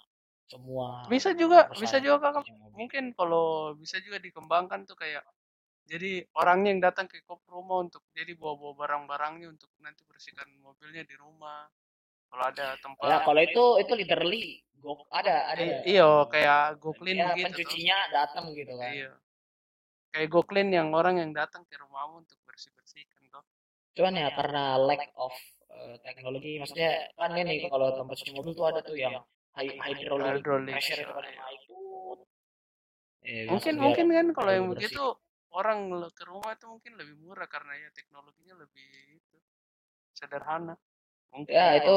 semua 0.49 1.07
bisa 1.07 1.31
juga 1.37 1.69
bisa 1.77 2.01
juga 2.03 2.33
kan 2.33 2.45
mungkin 2.75 3.13
kalau 3.15 3.77
bisa 3.77 4.01
juga 4.03 4.19
dikembangkan 4.19 4.89
tuh 4.89 4.97
kayak 4.99 5.23
jadi 5.91 6.23
orangnya 6.39 6.71
yang 6.71 6.83
datang 6.87 7.11
ke 7.11 7.19
kop 7.27 7.43
rumah 7.51 7.83
untuk 7.83 8.07
jadi 8.15 8.39
bawa-bawa 8.39 8.87
barang-barangnya 8.87 9.51
untuk 9.51 9.75
nanti 9.83 10.07
bersihkan 10.07 10.47
mobilnya 10.63 11.03
di 11.03 11.19
rumah. 11.19 11.67
Kalau 12.31 12.45
ada 12.47 12.79
tempat 12.79 13.11
ya 13.11 13.19
kalau 13.27 13.41
itu 13.43 13.65
itu 13.83 13.93
literally 13.99 14.63
go 14.79 15.03
ada 15.11 15.51
ada. 15.51 15.83
Iya 15.83 16.31
kayak 16.31 16.79
go 16.79 16.95
clean 16.95 17.19
ya, 17.19 17.35
gitu 17.35 17.43
pencucinya 17.51 17.99
datang 18.15 18.55
gitu 18.55 18.71
kan. 18.79 18.91
Iya. 18.95 19.13
Kayak 20.15 20.29
go 20.31 20.41
clean 20.47 20.71
yang 20.71 20.95
orang 20.95 21.19
yang 21.19 21.35
datang 21.35 21.67
ke 21.67 21.75
rumahmu 21.75 22.23
untuk 22.23 22.39
bersih 22.47 22.71
bersihkan 22.79 23.27
toh. 23.35 23.43
Cuman 23.99 24.15
ya 24.15 24.31
karena 24.31 24.79
lack 24.79 25.11
of 25.19 25.35
uh, 25.75 25.99
teknologi 26.07 26.63
maksudnya 26.63 27.11
kan 27.19 27.35
ini 27.35 27.67
kalau 27.67 27.99
tempat 27.99 28.15
cuci 28.15 28.31
mobil 28.39 28.55
tuh 28.55 28.67
ada 28.71 28.79
tuh 28.79 28.95
yang 28.95 29.19
hydraulic, 29.59 30.47
pressure 30.47 31.03
itu 31.03 31.11
kan 31.11 31.27
itu. 31.51 31.75
Ya, 33.27 33.51
mungkin 33.51 33.75
mungkin 33.75 34.07
kan 34.07 34.27
kalau 34.39 34.51
yang 34.55 34.71
begitu 34.71 35.19
orang 35.51 35.79
ke 36.15 36.23
rumah 36.27 36.55
itu 36.55 36.67
mungkin 36.71 36.93
lebih 36.95 37.17
murah 37.27 37.49
karena 37.51 37.75
ya 37.75 37.89
teknologinya 37.91 38.55
lebih 38.63 38.87
itu 39.19 39.37
sederhana. 40.15 40.75
Mungkin 41.35 41.51
ya 41.55 41.79
itu 41.79 41.97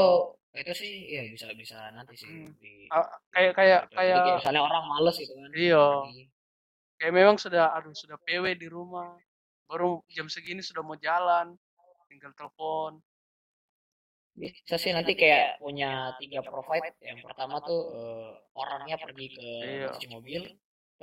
itu 0.53 0.71
sih 0.77 0.91
ya 1.09 1.21
bisa 1.33 1.49
bisa 1.57 1.89
nanti 1.93 2.13
sih 2.13 2.29
Hmm. 2.29 2.53
di 2.61 2.85
kayak 3.33 3.53
kayak 3.57 3.81
kayak 3.89 4.37
misalnya 4.37 4.61
orang 4.61 4.83
males 4.85 5.17
gitu 5.17 5.33
kan 5.33 5.49
iya. 5.57 5.85
kayak 7.01 7.13
memang 7.13 7.41
sudah 7.41 7.73
aduh 7.73 7.89
sudah 7.97 8.21
PW 8.21 8.53
di 8.53 8.69
rumah 8.69 9.17
baru 9.65 10.05
jam 10.13 10.29
segini 10.29 10.61
sudah 10.61 10.85
mau 10.85 10.93
jalan 10.97 11.57
tinggal 12.05 12.29
telepon. 12.37 13.01
Bisa 14.33 14.77
sih 14.81 14.93
nanti 14.93 15.13
kayak 15.13 15.61
punya 15.61 16.13
tiga 16.21 16.41
provide. 16.45 16.93
Yang 17.01 17.25
pertama 17.25 17.61
tuh 17.61 17.81
eh, 17.93 18.31
orangnya 18.53 18.97
pergi 19.01 19.25
ke 19.33 19.45
Iya. 19.61 19.89
cuci 19.97 20.07
mobil 20.09 20.41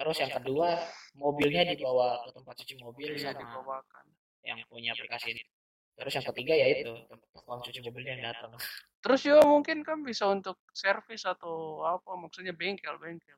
terus 0.00 0.16
yang 0.16 0.32
kedua 0.32 0.80
mobilnya 1.20 1.68
dibawa 1.68 2.24
ke 2.24 2.30
tempat 2.32 2.54
cuci 2.64 2.74
mobil 2.80 3.12
bisa 3.12 3.36
sama 3.36 3.40
dibawakan. 3.44 4.04
yang 4.40 4.58
punya 4.72 4.96
aplikasi 4.96 5.36
ini. 5.36 5.44
terus 6.00 6.16
yang 6.16 6.26
ketiga 6.32 6.54
ya 6.56 6.66
itu 6.80 6.92
tukang 7.36 7.60
cuci 7.60 7.80
mobilnya 7.84 8.12
yang 8.16 8.24
datang. 8.32 8.56
Terus 9.04 9.20
juga 9.20 9.44
mungkin 9.44 9.84
kan 9.84 10.00
bisa 10.00 10.24
untuk 10.32 10.56
servis 10.72 11.28
atau 11.28 11.84
apa 11.84 12.16
maksudnya 12.16 12.56
bengkel 12.56 12.96
bengkel. 12.96 13.36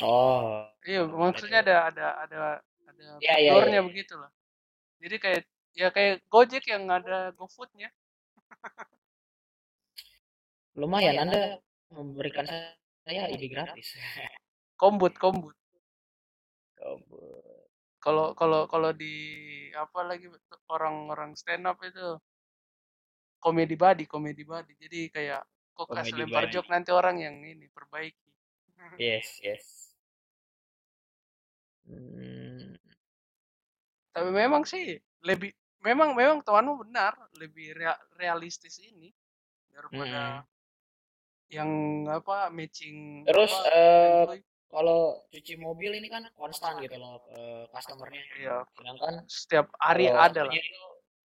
Oh 0.00 0.64
iya 0.88 1.04
maksudnya 1.04 1.60
ada 1.60 1.92
ada 1.92 2.06
ada 2.24 2.40
ada 2.88 3.04
Iya, 3.20 3.34
iya, 3.44 3.50
fiturnya 3.52 3.80
iya. 3.84 3.88
begitu 3.88 4.14
lah 4.16 4.32
jadi 5.02 5.16
kayak 5.18 5.42
ya 5.74 5.88
kayak 5.90 6.22
Gojek 6.30 6.64
yang 6.70 6.86
ada 6.86 7.34
GoFoodnya. 7.34 7.90
Lumayan 10.78 11.26
anda 11.26 11.58
memberikan 11.90 12.46
saya 13.02 13.26
ide 13.28 13.50
gratis. 13.50 13.98
Kombut 14.78 15.18
kombut 15.18 15.58
kalau 18.02 18.34
kalau 18.34 18.66
kalau 18.66 18.90
di 18.90 19.14
apa 19.78 20.02
lagi 20.02 20.26
orang-orang 20.66 21.38
stand 21.38 21.70
up 21.70 21.78
itu? 21.86 22.18
Komedi 23.38 23.74
body 23.78 24.04
komedi 24.10 24.42
body. 24.42 24.74
Jadi 24.78 25.00
kayak 25.14 25.46
kok 25.72 25.86
kasih 25.86 26.26
lempar 26.26 26.50
joke 26.50 26.66
nanti 26.66 26.90
orang 26.90 27.22
yang 27.22 27.38
ini 27.46 27.70
perbaiki. 27.70 28.30
Yes 28.98 29.38
yes. 29.40 29.94
Hmm, 31.82 32.78
tapi 34.14 34.30
memang 34.30 34.62
sih 34.62 35.00
lebih 35.26 35.50
memang 35.82 36.14
memang 36.14 36.38
tuanmu 36.46 36.86
benar 36.86 37.16
lebih 37.34 37.74
rea- 37.74 38.02
realistis 38.14 38.78
ini 38.78 39.10
daripada 39.72 40.46
yang 41.52 41.68
apa 42.08 42.48
matching 42.48 43.28
Terus, 43.28 43.52
apa, 43.52 43.68
employee. 44.30 44.51
Kalau 44.72 45.20
cuci 45.28 45.60
mobil 45.60 45.92
ini 46.00 46.08
kan 46.08 46.24
konstan 46.32 46.80
gitu 46.80 46.96
loh 46.96 47.20
eh, 47.36 47.68
customernya. 47.68 48.24
Iya, 48.40 48.56
sedangkan 48.72 49.14
setiap 49.28 49.66
hari 49.76 50.08
ada 50.08 50.48
lah. 50.48 50.54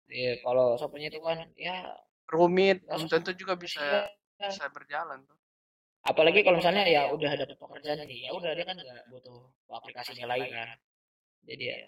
iya 0.09 0.41
kalau 0.41 0.81
shopnya 0.81 1.13
itu 1.13 1.21
kan 1.21 1.49
ya 1.57 1.93
rumit 2.29 2.85
belum 2.89 3.09
tentu 3.09 3.37
juga 3.37 3.57
bisa 3.61 4.09
iya. 4.41 4.49
bisa 4.49 4.65
berjalan 4.73 5.21
tuh. 5.29 5.37
Apalagi 6.05 6.41
kalau 6.41 6.61
misalnya 6.61 6.89
ya 6.89 7.13
udah 7.13 7.33
dapat 7.37 7.57
pekerjaan 7.57 8.05
nih 8.09 8.29
ya 8.29 8.31
udah 8.33 8.51
dia 8.57 8.65
kan 8.65 8.77
nggak 8.81 9.05
butuh 9.13 9.41
aplikasinya 9.69 10.33
lagi 10.33 10.49
kan. 10.49 10.81
Jadi 11.45 11.65
ya 11.69 11.79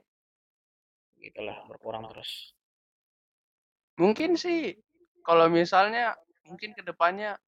gitulah 1.24 1.64
berkurang 1.68 2.04
terus. 2.12 2.52
Mungkin 3.96 4.36
sih 4.36 4.76
kalau 5.24 5.48
misalnya 5.48 6.12
mungkin 6.44 6.76
ke 6.76 6.84
depannya 6.84 7.40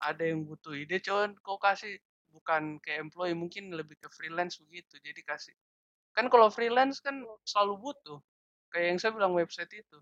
ada 0.00 0.24
yang 0.24 0.44
butuh 0.44 0.76
ide 0.76 1.00
cuman 1.00 1.36
kau 1.40 1.60
kasih 1.60 2.00
bukan 2.30 2.78
ke 2.80 2.96
employee 2.96 3.36
mungkin 3.36 3.74
lebih 3.74 3.98
ke 4.00 4.08
freelance 4.10 4.58
begitu. 4.62 4.96
Jadi 5.02 5.20
kasih 5.22 5.56
kan 6.10 6.26
kalau 6.26 6.50
freelance 6.50 6.98
kan 6.98 7.22
selalu 7.46 7.90
butuh 7.90 8.18
kayak 8.74 8.86
yang 8.94 8.98
saya 8.98 9.12
bilang 9.14 9.34
website 9.34 9.70
itu. 9.74 9.98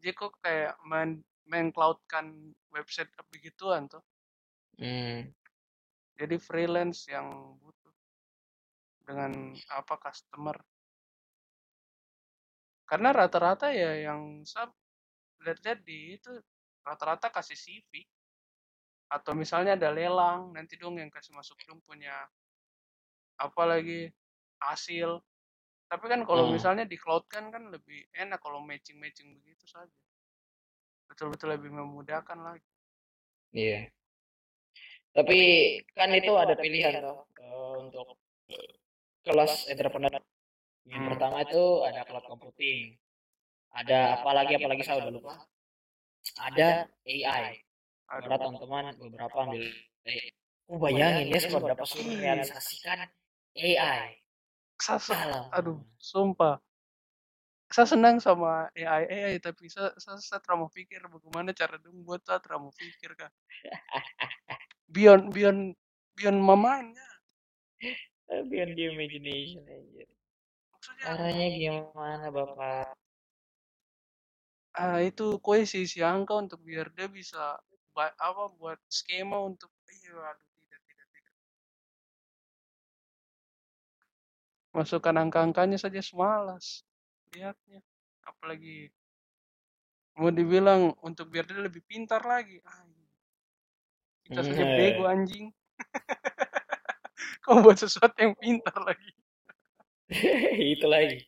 Jadi 0.00 0.12
kok 0.16 0.32
kayak 0.40 0.76
main 0.84 1.20
main 1.48 1.68
cloudkan 1.72 2.54
website 2.72 3.10
begituan 3.28 3.90
tuh. 3.90 4.02
Hmm. 4.80 5.28
jadi 6.16 6.40
freelance 6.40 7.04
yang 7.08 7.56
butuh 7.60 7.92
dengan 9.04 9.52
apa 9.72 9.96
customer. 10.00 10.56
Karena 12.88 13.12
rata-rata 13.12 13.72
ya 13.72 14.08
yang 14.08 14.44
saya 14.48 14.72
lihat-lihat 15.44 15.80
di 15.84 16.16
itu 16.16 16.32
rata-rata 16.84 17.28
kasih 17.28 17.56
CV 17.56 18.04
atau 19.10 19.34
misalnya 19.34 19.74
ada 19.74 19.90
lelang 19.90 20.54
nanti 20.54 20.78
dong 20.78 20.94
yang 21.02 21.10
kasih 21.10 21.34
masuk 21.34 21.58
dong 21.66 21.82
punya 21.82 22.14
apa 23.42 23.62
lagi 23.66 24.06
hasil. 24.62 25.18
Tapi 25.90 26.04
kan 26.06 26.22
kalau 26.22 26.46
Hmm. 26.46 26.54
misalnya 26.54 26.84
di 26.86 26.94
cloud 26.94 27.26
kan 27.26 27.50
kan 27.50 27.66
lebih 27.74 28.06
enak 28.14 28.38
kalau 28.38 28.62
matching 28.62 29.02
matching 29.02 29.34
begitu 29.42 29.66
saja. 29.66 29.90
Betul-betul 31.10 31.58
lebih 31.58 31.74
memudahkan 31.74 32.38
lagi. 32.38 32.70
Iya. 33.50 33.90
Tapi 35.10 35.38
kan 35.90 36.14
itu 36.14 36.30
ada 36.38 36.54
pilihan 36.54 37.02
tuh 37.02 37.26
eh, 37.42 37.74
untuk 37.82 38.14
kelas 39.26 39.66
entrepreneur. 39.66 40.22
Yang 40.86 41.02
Hmm. 41.02 41.08
pertama 41.10 41.36
itu 41.42 41.64
ada 41.82 42.00
cloud 42.06 42.26
computing. 42.30 42.94
Ada 43.74 44.22
apalagi 44.22 44.54
apalagi 44.58 44.82
saya 44.86 45.02
udah 45.02 45.12
lupa. 45.14 45.34
ada 46.36 46.86
AI 47.08 47.58
Aduh 48.10 48.34
teman-teman 48.38 48.84
beberapa 48.98 49.36
ambil 49.46 49.62
AI. 50.06 50.30
Aku 50.70 50.78
bayangin 50.82 51.26
ya 51.34 51.40
kalau 51.50 51.66
dapat 51.66 51.86
suruh 51.86 52.14
realisasikan 52.14 52.98
AI. 53.58 54.18
saya, 54.80 55.50
aduh 55.54 55.78
sumpah 56.00 56.58
saya 57.70 57.86
senang 57.90 58.18
sama 58.22 58.70
AI 58.74 59.04
AI 59.10 59.34
tapi 59.42 59.68
saya 59.70 59.92
saya, 60.00 60.18
saya 60.18 60.40
terlalu 60.42 60.70
pikir 60.74 61.02
bagaimana 61.06 61.52
cara 61.54 61.76
dong 61.78 62.02
buat 62.06 62.22
saya 62.26 62.40
terlalu 62.42 62.70
pikir 62.78 63.14
kak 63.18 63.32
beyond 64.94 65.30
beyond 65.34 65.74
beyond 66.18 66.40
my 66.42 66.56
mind 66.58 66.96
ya. 66.96 67.10
Beyond 68.50 68.74
the 68.78 68.84
imagination 68.90 69.62
aja. 69.68 70.04
maksudnya 70.74 71.04
Caranya 71.06 71.46
gimana 71.54 72.26
Bapak? 72.32 72.94
ah 74.78 74.98
itu 75.04 75.38
kue 75.44 75.62
isi 75.66 76.00
angka 76.02 76.34
untuk 76.38 76.60
biar 76.64 76.88
dia 76.96 77.06
bisa 77.10 77.58
ba- 77.94 78.16
apa 78.28 78.44
buat 78.58 78.78
skema 78.98 79.38
untuk 79.50 79.70
iya 79.96 80.16
aduh 80.30 80.48
tidak 80.58 80.80
tidak 80.88 81.08
tidak 81.14 81.34
masukkan 84.76 85.14
angka-angkanya 85.22 85.78
saja 85.84 86.00
semalas 86.08 86.66
lihatnya 87.34 87.80
apalagi 88.30 88.76
mau 90.18 90.30
dibilang 90.38 90.82
untuk 91.08 91.26
biar 91.32 91.44
dia 91.48 91.60
lebih 91.66 91.82
pintar 91.90 92.22
lagi 92.32 92.56
ah, 92.70 92.84
kita 94.26 94.40
saja 94.46 94.64
Hmm. 94.64 94.76
bego 94.78 95.04
anjing 95.12 95.46
kau 97.44 97.60
buat 97.64 97.78
sesuatu 97.80 98.16
yang 98.24 98.34
pintar 98.42 98.76
lagi 98.88 99.10
itu 100.74 100.86
lagi. 100.90 101.18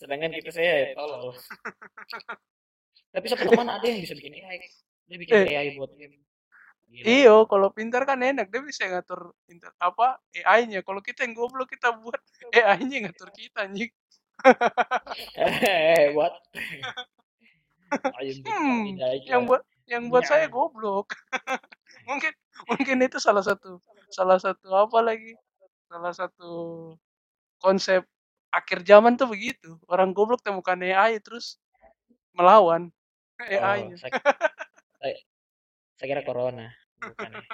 Sedangkan 0.00 0.30
kita 0.34 0.50
saya 0.54 0.92
tolol. 0.94 1.34
Tapi 3.14 3.24
siapa 3.28 3.44
teman 3.48 3.68
ada 3.70 3.86
yang 3.86 4.00
bisa 4.04 4.14
bikin 4.18 4.34
AI. 4.38 4.58
Dia 5.06 5.16
bikin 5.22 5.34
Eh. 5.46 5.46
AI 5.54 5.68
buat 5.78 5.90
game. 5.94 6.18
Gila. 6.86 7.02
iyo 7.06 7.36
kalau 7.50 7.68
pintar 7.74 8.06
kan 8.06 8.22
enak 8.22 8.46
dia 8.46 8.62
bisa 8.62 8.86
ngatur 8.86 9.34
pintar 9.50 9.74
apa 9.82 10.22
AI-nya 10.38 10.86
kalau 10.86 11.02
kita 11.02 11.26
yang 11.26 11.34
goblok 11.34 11.66
kita 11.74 11.90
buat 11.98 12.18
AI-nya 12.54 13.10
ngatur 13.10 13.30
kita 13.34 13.66
anjing 13.66 13.90
Eh, 15.34 16.14
what? 16.14 16.32
Bikin 16.54 18.46
Hmm, 18.46 18.96
yang 19.26 19.42
buat 19.50 19.62
yang 19.90 20.02
buat 20.10 20.24
Ya. 20.26 20.30
saya 20.30 20.46
goblok 20.46 21.10
mungkin 22.08 22.32
mungkin 22.70 22.96
itu 23.02 23.18
salah 23.18 23.42
satu 23.42 23.82
salah 24.10 24.38
satu 24.38 24.70
apa 24.74 24.98
lagi 25.02 25.34
salah 25.90 26.14
satu 26.14 26.50
konsep 27.62 28.02
akhir 28.54 28.86
zaman 28.86 29.18
tuh 29.18 29.28
begitu 29.30 29.76
orang 29.90 30.14
goblok 30.14 30.40
temukan 30.42 30.78
AI 30.80 31.18
terus 31.22 31.58
melawan 32.36 32.90
Oh, 33.42 33.44
AI-nya 33.52 33.96
saya, 35.06 35.22
saya 35.94 36.06
kira 36.10 36.22
corona. 36.26 36.66
Bukan 36.98 37.30
ya. 37.30 37.46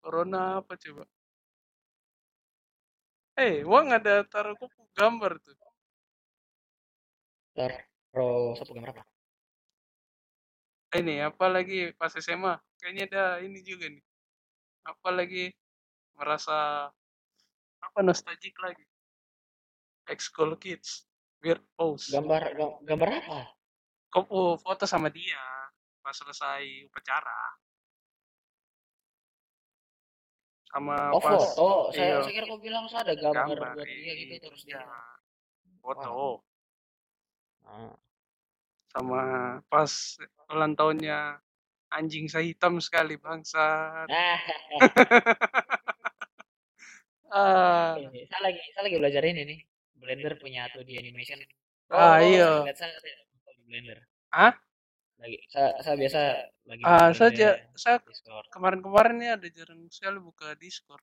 corona 0.00 0.64
apa 0.64 0.72
coba 0.80 1.04
eh 3.36 3.60
Wang 3.68 3.92
ada 3.92 4.24
taruh 4.24 4.54
kupu 4.56 4.86
gambar 4.96 5.36
tuh 5.44 5.52
Taruh 7.52 8.54
siapa 8.56 8.72
gambar 8.72 8.90
apa? 8.96 9.04
ini 10.96 11.20
apa 11.20 11.44
lagi 11.52 11.92
pas 11.98 12.14
SMA 12.16 12.56
kayaknya 12.80 13.04
ada 13.12 13.24
ini 13.44 13.60
juga 13.60 13.90
nih 13.92 14.00
apa 14.86 15.08
lagi 15.12 15.50
merasa 16.16 16.88
apa 17.82 17.98
nostalgic 18.00 18.56
lagi 18.62 18.86
ex-school 20.08 20.54
kids 20.56 21.04
weird 21.42 21.60
pose 21.76 22.08
Gambar 22.14 22.54
gam- 22.56 22.78
gambar 22.86 23.08
apa? 23.20 23.40
Kau 24.08 24.54
foto 24.56 24.86
sama 24.88 25.10
dia 25.12 25.36
pas 26.06 26.14
selesai 26.14 26.86
upacara 26.86 27.58
sama 30.70 31.10
Oh, 31.10 31.18
pas 31.18 31.34
foto. 31.34 31.90
Saya, 31.90 32.06
iya, 32.06 32.16
saya 32.22 32.34
kira 32.38 32.46
kau 32.46 32.62
bilang 32.62 32.86
saya 32.86 33.10
ada 33.10 33.18
gambar, 33.18 33.58
gambar 33.58 33.74
buat 33.74 33.88
dia 33.90 34.14
gitu 34.14 34.34
iya, 34.38 34.42
terus 34.46 34.62
dia. 34.62 34.86
foto 35.82 36.46
Ah, 37.66 37.90
sama 38.94 39.22
pas 39.66 39.90
ulang 40.54 40.78
tahunnya 40.78 41.42
Anjing 41.90 42.30
saya 42.30 42.46
hitam 42.46 42.78
sekali 42.78 43.18
bangsa. 43.18 44.06
Ah, 47.26 47.98
saya 47.98 48.38
lagi 48.38 48.62
saya 48.70 48.86
lagi 48.86 48.96
belajar 49.02 49.22
ini 49.26 49.42
nih. 49.42 49.58
Blender 49.98 50.38
punya 50.38 50.70
2D 50.70 50.94
animation. 50.94 51.42
ah 51.90 52.16
Oh, 52.16 52.16
iya. 52.22 52.70
lihat 52.70 52.78
saya 52.78 52.94
di 53.02 53.62
Blender. 53.66 53.98
Ah? 54.30 54.54
Lagi 55.16 55.36
saya, 55.48 55.70
saya 55.80 55.96
biasa 55.96 56.20
lagi 56.68 56.82
Ah, 56.84 57.08
saya 57.16 57.30
Discord. 57.32 58.46
kemarin-kemarin 58.52 59.14
nih 59.16 59.30
ada 59.32 59.46
jarang 59.48 59.80
sekali 59.88 60.18
buka 60.20 60.52
Discord. 60.60 61.00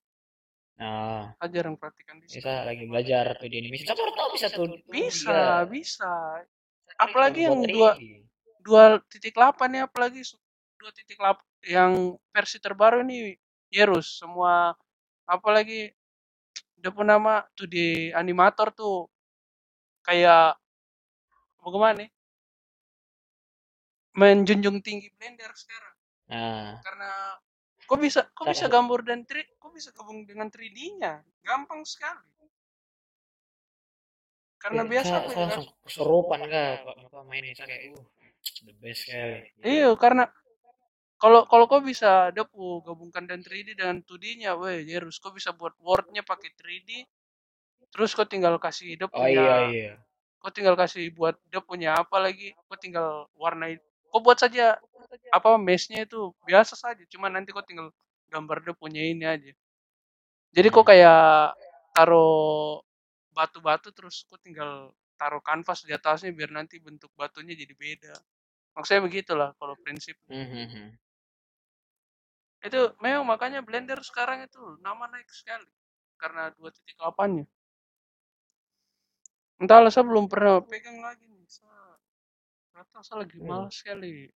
Nah, 0.78 1.34
Saya 1.38 1.50
jarang 1.50 1.76
perhatikan 1.78 2.22
ini 2.22 2.30
Discord. 2.30 2.46
saya 2.46 2.60
lagi 2.66 2.84
belajar 2.86 3.26
2D 3.42 3.54
animation. 3.58 3.88
Saya 3.90 3.98
baru 3.98 4.14
tahu 4.14 4.30
bisa 4.38 4.48
tuh. 4.50 4.66
Bisa, 4.86 5.40
bisa. 5.66 6.14
Saya 6.86 6.96
Apalagi 7.02 7.42
yang 7.50 7.58
dua 7.66 7.92
3D. 7.98 8.22
dua 8.64 8.84
titik 9.10 9.34
delapan 9.34 9.70
ya 9.76 9.84
apalagi 9.90 10.22
dua 10.78 10.92
titik 10.94 11.18
delapan 11.18 11.46
yang 11.66 11.92
versi 12.30 12.58
terbaru 12.62 13.02
ini 13.04 13.34
Yerus 13.68 14.22
semua 14.22 14.78
apalagi 15.26 15.90
dia 16.78 16.92
pun 16.92 17.08
nama 17.08 17.44
tuh 17.56 17.66
di 17.66 18.12
animator 18.14 18.70
tuh 18.72 19.08
kayak 20.04 20.56
bagaimana 21.60 22.04
nih 22.04 22.10
menjunjung 24.14 24.80
tinggi 24.86 25.10
Blender 25.18 25.52
sekarang 25.54 25.96
Nah, 26.24 26.80
karena 26.82 27.12
kok 27.84 28.00
bisa 28.00 28.22
kok 28.32 28.48
bisa 28.48 28.66
gambar 28.72 29.00
dan 29.04 29.28
3 29.28 29.60
kok 29.60 29.72
bisa 29.76 29.92
gabung 29.92 30.24
dengan 30.24 30.48
3D-nya 30.48 31.20
gampang 31.44 31.84
sekali 31.84 32.32
karena 34.64 34.88
saya, 34.88 34.92
biasa 34.96 35.14
saya, 35.28 35.46
aku 35.52 35.62
kesurupan 35.84 36.42
kak 36.48 36.88
pak 36.88 36.96
apa 37.12 37.20
main 37.28 37.44
kayak 37.44 37.92
uh 38.00 38.08
the 38.64 38.74
best 38.80 39.08
sekali. 39.08 39.44
Gitu. 39.60 39.64
iya 39.64 39.90
karena 39.96 40.24
kalau 41.20 41.48
kalau 41.48 41.66
kau 41.72 41.80
bisa 41.80 42.36
depu 42.36 42.84
gabungkan 42.84 43.24
dan 43.24 43.40
3D 43.40 43.80
dengan 43.80 44.04
2D-nya, 44.04 44.60
weh, 44.60 44.84
Jerus, 44.84 45.24
kau 45.24 45.32
bisa 45.32 45.56
buat 45.56 45.72
Word-nya 45.80 46.20
pakai 46.20 46.52
3D, 46.52 47.08
terus 47.96 48.12
kau 48.12 48.28
tinggal 48.28 48.60
kasih 48.60 49.00
dia 49.00 49.08
Oh 49.08 49.24
punya, 49.24 49.32
iya 49.32 49.56
iya. 49.72 49.92
kau 50.44 50.52
tinggal 50.52 50.76
kasih 50.76 51.08
buat 51.16 51.40
dia 51.48 51.64
punya 51.64 51.96
apa 51.96 52.20
lagi, 52.20 52.52
kau 52.68 52.76
tinggal 52.76 53.32
warnai, 53.40 53.80
kau 54.14 54.22
buat 54.22 54.38
saja 54.38 54.78
apa 55.34 55.50
mesh-nya 55.58 56.06
itu 56.06 56.32
biasa 56.46 56.78
saja, 56.78 57.04
cuma 57.10 57.28
nanti 57.34 57.50
kau 57.56 57.66
tinggal 57.66 57.90
gambar 58.30 58.58
dia 58.66 58.76
punya 58.78 59.02
ini 59.02 59.26
aja. 59.26 59.52
Jadi 60.56 60.68
kok 60.70 60.86
Hmm. 60.86 60.90
kayak 60.90 61.54
taruh 61.96 62.82
batu-batu 63.34 63.90
terus 63.98 64.26
kau 64.30 64.38
tinggal 64.42 64.94
taruh 65.20 65.42
kanvas 65.42 65.86
di 65.88 65.94
atasnya 65.98 66.32
biar 66.34 66.52
nanti 66.54 66.78
bentuk 66.82 67.12
batunya 67.18 67.54
jadi 67.58 67.74
beda. 67.74 68.14
Maksudnya 68.78 69.02
begitulah 69.08 69.50
kalau 69.60 69.76
prinsip. 69.84 70.18
Hmm, 70.30 70.44
hmm. 70.52 70.98
Itu 72.68 72.82
memang 73.04 73.26
makanya 73.32 73.60
Blender 73.68 74.00
sekarang 74.10 74.40
itu 74.48 74.62
nama 74.86 75.06
naik 75.12 75.30
sekali 75.40 75.70
karena 76.22 76.50
2.8-nya. 76.58 77.46
Entahlah 79.62 79.90
saya 79.94 80.06
belum 80.10 80.26
pernah 80.32 80.62
pegang 80.62 80.98
lagi 81.02 81.26
tahu 82.74 83.04
saya 83.06 83.18
lagi 83.22 83.38
Hmm. 83.38 83.48
malas 83.48 83.74
sekali. 83.78 84.34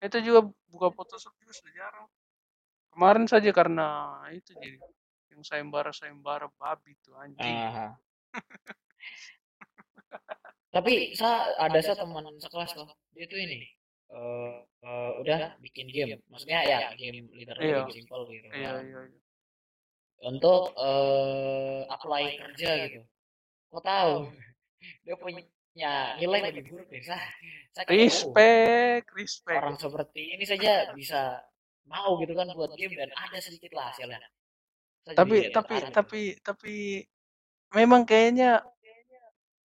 Itu 0.00 0.18
juga 0.20 0.40
buka 0.68 0.88
Photoshop 0.92 1.32
juga 1.36 1.52
sudah 1.52 1.72
jarang. 1.76 2.06
Kemarin 2.92 3.26
saja 3.26 3.50
karena 3.50 3.88
itu 4.32 4.54
jadi 4.56 4.78
yang 5.34 5.42
sayembara 5.42 5.90
sayembara 5.90 6.46
babi 6.56 6.94
tuh 7.02 7.12
anjing. 7.18 7.58
Tapi 10.74 11.14
saya 11.14 11.54
ada 11.58 11.78
saya 11.78 11.96
teman 11.98 12.26
sekelas 12.38 12.70
tuh. 12.74 12.88
Dia 13.14 13.26
tuh 13.30 13.38
ini 13.38 13.62
eh 14.14 14.54
eh, 14.84 15.10
udah 15.22 15.58
bikin 15.58 15.88
game. 15.90 16.20
Maksudnya 16.30 16.60
ya 16.62 16.78
game 16.94 17.26
literally 17.34 17.66
Iya. 17.66 17.78
game 17.86 17.94
simple 17.94 18.22
gitu. 18.30 18.46
Iya 18.52 18.70
kan. 18.74 18.84
iya 18.84 19.00
iya. 19.10 19.20
Untuk 20.24 20.62
eh 20.78 21.80
apply 21.90 22.24
kerja 22.38 22.70
gitu. 22.88 23.00
Kok 23.70 23.82
tahu? 23.82 24.14
Dia 25.08 25.16
punya 25.16 25.40
nilai 25.74 26.40
lebih 26.54 26.70
buruk 26.70 26.86
dari 26.88 27.04
saya. 27.10 27.28
Saya 27.74 27.84
oh, 27.90 27.94
Respect, 27.98 29.06
respect. 29.18 29.58
orang 29.58 29.76
seperti 29.76 30.22
ini 30.38 30.44
saja 30.46 30.94
bisa 30.94 31.42
mau 31.90 32.16
gitu 32.22 32.32
kan 32.32 32.48
buat 32.54 32.72
game 32.78 32.94
dan 32.96 33.10
ada 33.12 33.38
sedikit 33.42 33.74
lah 33.74 33.90
hasilnya. 33.90 34.22
Saya 35.04 35.16
Tapi 35.18 35.36
jadi 35.36 35.52
tapi 35.52 35.74
tertarik. 35.82 35.92
tapi 35.92 36.22
tapi 36.40 36.76
memang 37.74 38.06
kayaknya 38.06 38.62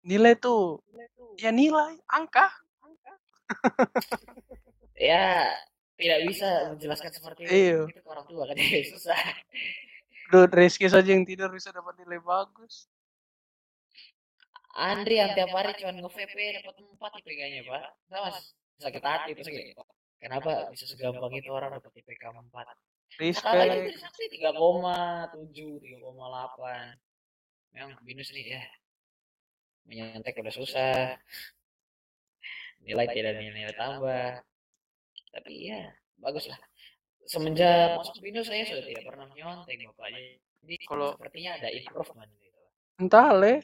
nilai 0.03 0.35
tuh 0.37 0.83
ya 1.39 1.55
nilai 1.55 1.97
angka 2.11 2.51
ya 5.09 5.49
tidak 5.97 6.19
bisa 6.27 6.49
menjelaskan 6.75 7.11
seperti 7.15 7.41
itu. 7.47 7.53
Iya. 7.55 7.81
Itu 7.89 8.01
ke 8.03 8.09
orang 8.11 8.27
tua 8.27 8.45
kan 8.51 8.57
jadi 8.59 8.85
susah. 8.93 9.21
Duh, 10.33 10.49
Rizky 10.49 10.89
saja 10.89 11.07
yang 11.07 11.23
tidur 11.29 11.53
bisa 11.53 11.71
dapat 11.71 11.97
nilai 12.03 12.19
bagus. 12.19 12.89
Andri 14.73 15.21
yang 15.21 15.37
tiap 15.37 15.53
hari 15.53 15.77
cuma 15.77 15.93
nge-VP 15.93 16.37
dapat 16.65 16.75
4 16.81 17.13
IPK-nya, 17.21 17.61
Pak. 17.69 17.85
Masih 18.09 18.45
sakit 18.81 19.03
hati 19.05 19.31
terus 19.37 19.49
"Oh, 19.77 19.87
kenapa 20.17 20.73
bisa 20.73 20.89
segampang 20.89 21.33
itu 21.37 21.53
orang 21.53 21.77
dapat 21.77 21.93
IPK 21.93 22.25
4? 22.33 22.49
Sekarang 22.49 22.73
itu 23.13 23.37
Respect. 23.37 23.69
dari 23.69 23.93
saksi 23.93 24.25
3,7, 24.33 25.77
3,8. 25.77 26.97
Memang 27.77 27.93
binus 28.01 28.33
nih 28.33 28.57
ya. 28.57 28.63
Menyantek 29.85 30.41
udah 30.41 30.55
susah. 30.57 31.21
Nilai 32.81 33.07
tidak 33.13 33.37
ada 33.37 33.41
nilai 33.45 33.75
tambah. 33.77 34.41
Tapi 35.33 35.53
ya, 35.69 35.93
bagus 36.17 36.49
lah. 36.49 36.57
Semenjak 37.29 38.01
masuk 38.01 38.19
binus 38.25 38.49
saya 38.49 38.65
sudah 38.65 38.83
tidak 38.89 39.05
pernah 39.05 39.29
menyontek, 39.29 39.77
Bapak. 39.93 40.09
Jadi 40.65 40.75
Kalau- 40.89 41.13
sepertinya 41.21 41.51
ada 41.61 41.69
improvement 41.71 42.31
gitu. 42.41 42.61
Entah 42.99 43.29
le, 43.37 43.55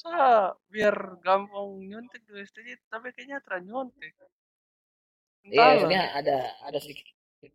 saya 0.00 0.28
biar 0.66 0.96
gampang 1.20 1.68
nyontek 1.82 2.24
dua 2.24 2.40
STJ, 2.42 2.80
tapi 2.86 3.12
kayaknya 3.12 3.38
terang 3.40 3.64
nyontek. 3.64 4.12
Iya, 4.12 4.24
Entahlah. 5.46 5.72
maksudnya 5.74 6.02
ada 6.14 6.36
ada 6.62 6.78
sedikit 6.78 7.06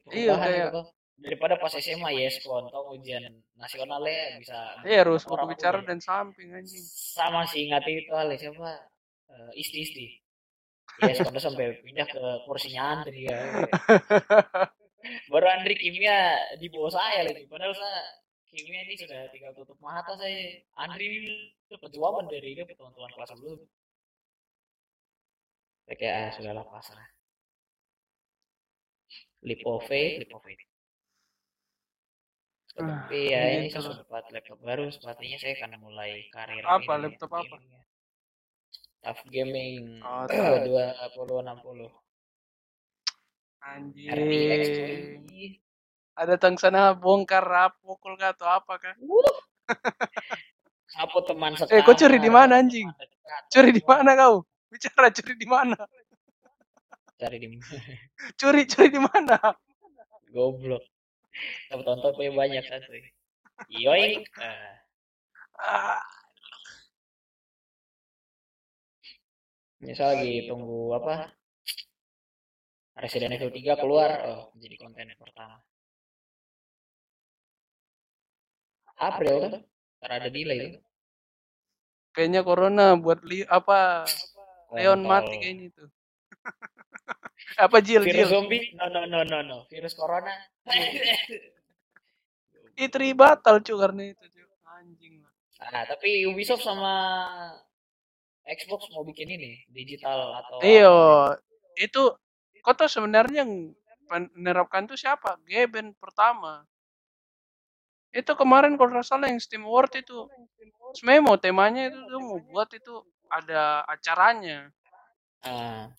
Iya, 0.07 0.33
perubahan 0.33 0.41
kayak- 0.43 0.69
gitu. 0.69 0.81
Daripada 1.15 1.55
pas 1.55 1.71
SMA 1.71 2.11
yes 2.13 2.43
kon, 2.43 2.67
tau 2.67 2.91
ujian 2.91 3.23
nasionalnya 3.55 4.35
bisa 4.35 4.83
Iya 4.83 4.99
harus 5.01 5.23
bicara 5.23 5.79
punya. 5.79 5.87
dan 5.87 5.99
samping 5.99 6.51
anjing. 6.51 6.83
sama 6.83 7.47
sih 7.47 7.65
ingat 7.65 7.83
itu 7.85 8.11
ale 8.11 8.35
siapa 8.35 8.91
Eh, 9.25 9.51
isti 9.57 9.79
isti 9.81 10.05
yes 11.01 11.17
kon 11.17 11.33
sampai 11.35 11.81
pindah 11.81 12.05
ke 12.05 12.19
kursinya 12.43 12.99
Andri 12.99 13.25
ya 13.25 13.39
baru 15.31 15.45
Andri 15.49 15.73
kimia 15.73 16.17
di 16.55 16.67
bawah 16.67 16.91
saya 16.91 17.23
lagi 17.23 17.47
padahal 17.47 17.73
saya 17.73 18.01
kimia 18.55 18.81
ini 18.81 18.95
sudah 18.95 19.27
tinggal 19.29 19.51
tutup 19.51 19.75
mata 19.77 20.15
saya 20.15 20.63
Andri 20.79 21.05
ini 21.05 21.33
jawaban 21.91 22.25
dari 22.25 22.55
dia 22.55 22.63
teman-teman 22.65 23.11
kelas 23.11 23.29
sebelum 23.29 23.59
Saya 25.85 25.95
kayak 25.99 26.15
ah 26.15 26.29
sudahlah 26.33 26.65
pasrah 26.65 27.09
leap 29.43 29.61
of 29.63 29.83
faith 29.85 30.23
leap 30.23 30.31
of 30.31 30.41
faith 30.41 30.63
Ah, 32.75 33.07
tapi 33.07 33.31
ya 33.31 33.39
ini 33.55 33.71
saya 33.71 33.79
lah. 33.79 33.83
sudah 33.87 33.97
dapat 34.03 34.23
laptop 34.35 34.59
baru 34.59 34.91
sepertinya 34.91 35.37
saya 35.39 35.55
akan 35.55 35.79
mulai 35.79 36.27
karir 36.27 36.59
Apa, 36.59 36.99
ini, 36.99 37.07
laptop 37.07 37.31
apa? 37.31 37.55
ya. 37.55 37.81
Tough 38.99 39.23
Gaming 39.31 40.03
Oh, 40.03 40.27
dua 40.67 40.91
puluh 41.15 41.39
enam 41.39 41.63
puluh 41.63 41.87
Anjing. 43.63 44.11
RTX 44.11 44.63
Ada 46.15 46.39
tang 46.39 46.55
sana 46.55 46.95
bongkar 46.95 47.43
rap, 47.43 47.75
pukul 47.83 48.15
kah 48.15 48.31
atau 48.31 48.47
apa 48.47 48.79
kah? 48.79 48.95
Sapu 50.87 51.19
teman 51.27 51.59
Eh, 51.67 51.83
kau 51.83 51.91
curi 51.91 52.23
di 52.23 52.31
mana, 52.31 52.63
anjing? 52.63 52.87
Curi 53.51 53.75
di 53.75 53.83
mana 53.83 54.15
kau? 54.15 54.47
Bicara 54.71 55.11
curi 55.11 55.35
di 55.35 55.47
mana? 55.47 55.75
Cari 57.15 57.39
di 57.39 57.47
mana? 57.47 57.63
Curi 58.39 58.63
curi 58.67 58.87
di 58.91 58.99
mana? 58.99 59.39
Goblok. 60.31 60.83
Tapi 61.71 61.81
tonton 61.83 62.11
punya 62.15 62.31
banyak 62.31 62.63
satu. 62.63 62.91
Yoink. 63.71 64.27
Ah, 65.55 66.03
ini 69.79 69.95
saya 69.95 70.19
lagi 70.19 70.47
tunggu 70.51 70.91
apa? 70.95 71.31
Resident 72.99 73.35
Evil 73.35 73.51
3 73.51 73.79
keluar. 73.79 74.11
Oh, 74.27 74.43
jadi 74.59 74.75
konten 74.75 75.07
yang 75.07 75.19
pertama. 75.19 75.59
April 78.99 79.35
kan? 79.43 79.53
Ada 80.05 80.29
delay 80.29 80.59
kan? 80.59 80.85
kayaknya 82.15 82.47
corona 82.47 82.95
buat 82.95 83.19
li 83.27 83.43
apa 83.43 84.07
Leon 84.71 85.03
Kontol. 85.03 85.11
mati 85.11 85.35
kayaknya 85.35 85.65
itu. 85.67 85.83
apa 87.67 87.77
Jil 87.83 88.03
Virus 88.07 88.27
Jil? 88.27 88.31
zombie? 88.31 88.71
No, 88.79 88.87
no, 88.87 89.03
no, 89.03 89.19
no, 89.27 89.39
no. 89.43 89.57
Virus 89.67 89.93
corona? 89.93 90.31
Itu 92.75 92.99
batal 93.15 93.63
cu 93.63 93.73
karena 93.79 94.11
itu 94.11 94.19
cu. 94.19 94.43
Anjing 94.67 95.23
lah. 95.23 95.31
Nah, 95.71 95.83
tapi 95.87 96.27
Ubisoft 96.27 96.59
sama 96.67 96.91
Xbox 98.43 98.91
mau 98.91 99.07
bikin 99.07 99.31
ini 99.31 99.63
digital 99.71 100.43
atau 100.43 100.59
Iya, 100.59 101.39
itu 101.79 102.11
kok 102.59 102.75
tuh 102.75 102.91
sebenarnya 102.91 103.47
ng- 103.47 103.71
menerapkan 104.35 104.83
tuh 104.91 104.99
siapa? 104.99 105.39
Geben 105.47 105.95
pertama. 105.95 106.67
Itu 108.15 108.31
kemarin 108.39 108.79
kalau 108.79 108.95
nggak 108.95 109.07
salah 109.07 109.27
yang 109.27 109.43
Steam 109.43 109.67
Award 109.67 109.99
itu 109.99 110.31
mau 111.19 111.35
temanya 111.35 111.91
itu 111.91 111.99
tuh 112.07 112.21
mau 112.23 112.39
buat 112.39 112.71
itu 112.71 113.03
ada 113.27 113.83
acaranya. 113.83 114.71
Ah, 115.43 115.91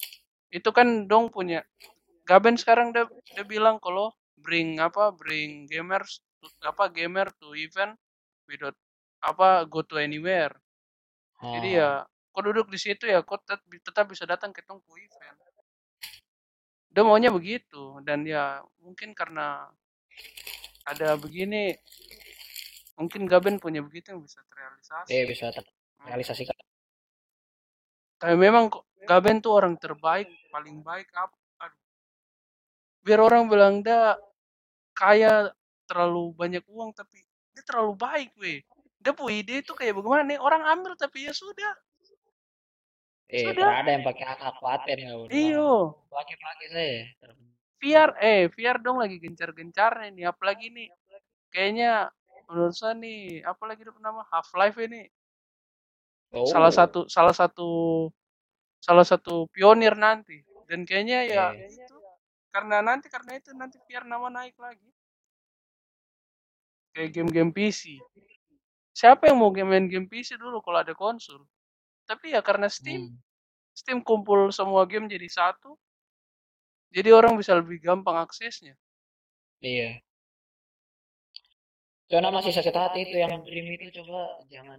Itu 0.49 0.73
kan 0.73 1.05
dong 1.05 1.29
punya 1.29 1.61
Gaben 2.27 2.59
sekarang 2.59 2.91
dia, 2.91 3.07
dia 3.39 3.47
bilang 3.47 3.79
kalau 3.79 4.11
bring 4.35 4.83
apa 4.83 5.14
bring 5.14 5.71
gamers 5.71 6.19
to, 6.43 6.51
apa 6.67 6.91
gamer 6.91 7.31
to 7.39 7.55
event 7.55 7.95
without 8.51 8.75
apa 9.23 9.62
go 9.71 9.87
to 9.87 9.95
anywhere. 9.95 10.51
Jadi 11.39 11.79
ah, 11.79 12.03
ya 12.03 12.35
kau 12.35 12.43
duduk 12.43 12.67
di 12.67 12.79
situ 12.83 13.07
ya 13.07 13.23
kau 13.23 13.39
tetap, 13.39 13.62
tetap 13.71 14.11
bisa 14.11 14.27
datang 14.27 14.51
ke 14.51 14.59
tungku 14.67 14.99
event. 14.99 15.39
Dia 16.91 17.07
maunya 17.07 17.31
begitu 17.31 18.03
dan 18.03 18.27
ya 18.27 18.59
mungkin 18.83 19.14
karena 19.14 19.71
ada 20.87 21.18
begini 21.18 21.74
mungkin 22.97 23.26
Gaben 23.28 23.59
punya 23.61 23.82
begitu 23.84 24.14
yang 24.14 24.22
bisa 24.22 24.41
terrealisasi. 24.47 25.09
dia 25.11 25.24
bisa 25.26 25.47
terrealisasikan. 25.53 26.57
Tapi 28.16 28.34
memang 28.39 28.72
Gaben 29.05 29.39
tuh 29.45 29.53
orang 29.55 29.76
terbaik, 29.76 30.26
paling 30.49 30.80
baik 30.80 31.07
apa? 31.14 31.37
Aduh. 31.68 31.82
Biar 33.05 33.20
orang 33.22 33.47
bilang 33.47 33.84
dia 33.84 34.16
kaya 34.97 35.53
terlalu 35.87 36.32
banyak 36.34 36.64
uang 36.66 36.91
tapi 36.97 37.22
dia 37.55 37.62
terlalu 37.62 37.95
baik, 37.95 38.30
weh. 38.41 38.64
Dia 38.99 39.12
punya 39.14 39.45
ide 39.45 39.55
itu 39.62 39.76
kayak 39.76 39.95
bagaimana 39.95 40.26
nih? 40.26 40.39
Orang 40.43 40.64
ambil 40.66 40.99
tapi 40.99 41.28
ya 41.28 41.34
sudah. 41.37 41.76
Eh, 43.26 43.43
Sudah. 43.43 43.82
ada 43.82 43.91
yang 43.91 44.07
pakai 44.07 44.22
hak 44.22 44.59
paten 44.62 44.97
nggak 45.03 45.18
udah. 45.26 45.34
Iyo. 45.34 45.70
Pakai-pakai 46.14 46.66
saya. 46.70 46.99
VR 47.81 48.11
eh 48.20 48.49
VR 48.49 48.79
dong 48.81 48.99
lagi 49.03 49.20
gencar-gencarnya 49.20 50.09
nih 50.12 50.24
apalagi 50.29 50.72
nih 50.72 50.89
kayaknya 51.53 52.09
menurut 52.49 52.74
saya 52.74 52.95
nih 52.97 53.43
apalagi 53.45 53.85
itu 53.85 53.93
nama 54.01 54.22
Half 54.31 54.55
Life 54.57 54.79
ini 54.81 55.07
Oh, 56.35 56.43
salah 56.45 56.74
satu 56.74 57.07
salah 57.07 57.31
satu 57.33 57.68
salah 58.83 59.07
satu 59.07 59.47
pionir 59.55 59.95
nanti. 59.95 60.43
Dan 60.66 60.83
kayaknya 60.83 61.22
ya 61.22 61.45
Iya. 61.55 61.70
itu 61.70 61.97
karena 62.51 62.83
nanti 62.83 63.07
karena 63.07 63.39
itu 63.39 63.55
nanti 63.55 63.79
VR 63.87 64.05
nama 64.05 64.27
naik 64.29 64.59
lagi. 64.59 64.91
Kayak 66.93 67.11
game-game 67.14 67.53
PC 67.55 68.01
siapa 68.97 69.29
yang 69.29 69.37
mau 69.45 69.53
game 69.53 69.68
main 69.68 69.87
game 69.93 70.09
PC 70.09 70.41
dulu 70.41 70.64
kalau 70.64 70.81
ada 70.81 70.97
konsol 70.97 71.45
tapi 72.09 72.33
ya 72.33 72.41
karena 72.41 72.64
Steam 72.72 73.12
Hmm. 73.12 73.16
Steam 73.77 74.01
kumpul 74.01 74.49
semua 74.57 74.89
game 74.89 75.05
jadi 75.05 75.29
satu 75.29 75.77
jadi 76.95 77.11
orang 77.14 77.34
bisa 77.39 77.55
lebih 77.57 77.78
gampang 77.82 78.18
aksesnya 78.22 78.74
Iya. 79.57 80.05
Cuma 82.07 82.28
masih 82.30 82.53
sakit 82.55 82.76
hati 82.76 83.09
itu 83.09 83.16
yang 83.18 83.43
Dream 83.43 83.66
itu 83.72 83.89
coba 83.99 84.39
jangan 84.47 84.78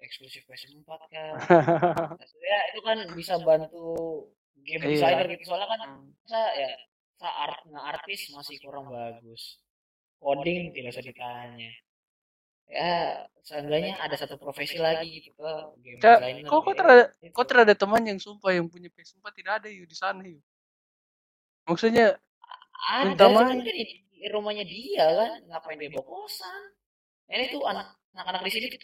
eksklusif 0.00 0.42
PS4 0.48 0.88
kan. 1.12 1.32
Ya 2.50 2.58
itu 2.72 2.80
kan 2.82 2.98
bisa 3.14 3.38
bantu 3.38 3.84
game 4.64 4.80
Iya. 4.80 4.90
designer 4.96 5.26
gitu 5.28 5.44
soalnya 5.44 5.68
kan 5.70 5.80
masa 6.24 6.40
ya 6.56 6.70
sa 7.20 7.28
art 7.46 7.62
artis 7.68 8.32
masih 8.32 8.56
kurang 8.64 8.90
bagus. 8.90 9.60
Coding 10.18 10.72
tidak 10.72 10.96
usah 10.98 11.04
ditanya. 11.04 11.70
Ya, 12.64 13.28
seenggaknya 13.44 14.00
ada 14.00 14.16
satu 14.16 14.40
profesi 14.40 14.80
lagi 14.80 15.20
gitu 15.20 15.36
ke 15.36 15.50
game 15.84 16.00
designer. 16.00 16.48
kok 16.48 16.58
kok 16.64 16.72
ya. 16.72 16.78
terada 16.80 17.04
Itu. 17.20 17.32
kok 17.36 17.44
terada 17.46 17.74
teman 17.76 18.02
yang 18.08 18.16
sumpah 18.18 18.50
yang 18.56 18.66
punya 18.72 18.88
PS4 18.88 19.20
tidak 19.36 19.52
ada 19.62 19.68
yuk 19.68 19.84
di 19.84 19.94
sana 19.94 20.24
yuk 20.24 20.40
maksudnya 21.64 22.16
ada 22.84 23.08
minta 23.08 23.24
cuman 23.28 23.44
kan 23.48 23.58
di, 23.64 24.28
rumahnya 24.28 24.64
dia 24.64 25.04
kan 25.04 25.32
ngapain 25.48 25.80
dia 25.80 25.92
bawa 25.92 26.04
kosan. 26.04 26.62
Ini 27.28 27.52
tuh 27.52 27.64
anak 27.64 27.96
anak-anak 28.12 28.42
di 28.44 28.52
sini 28.52 28.66
tuh 28.72 28.80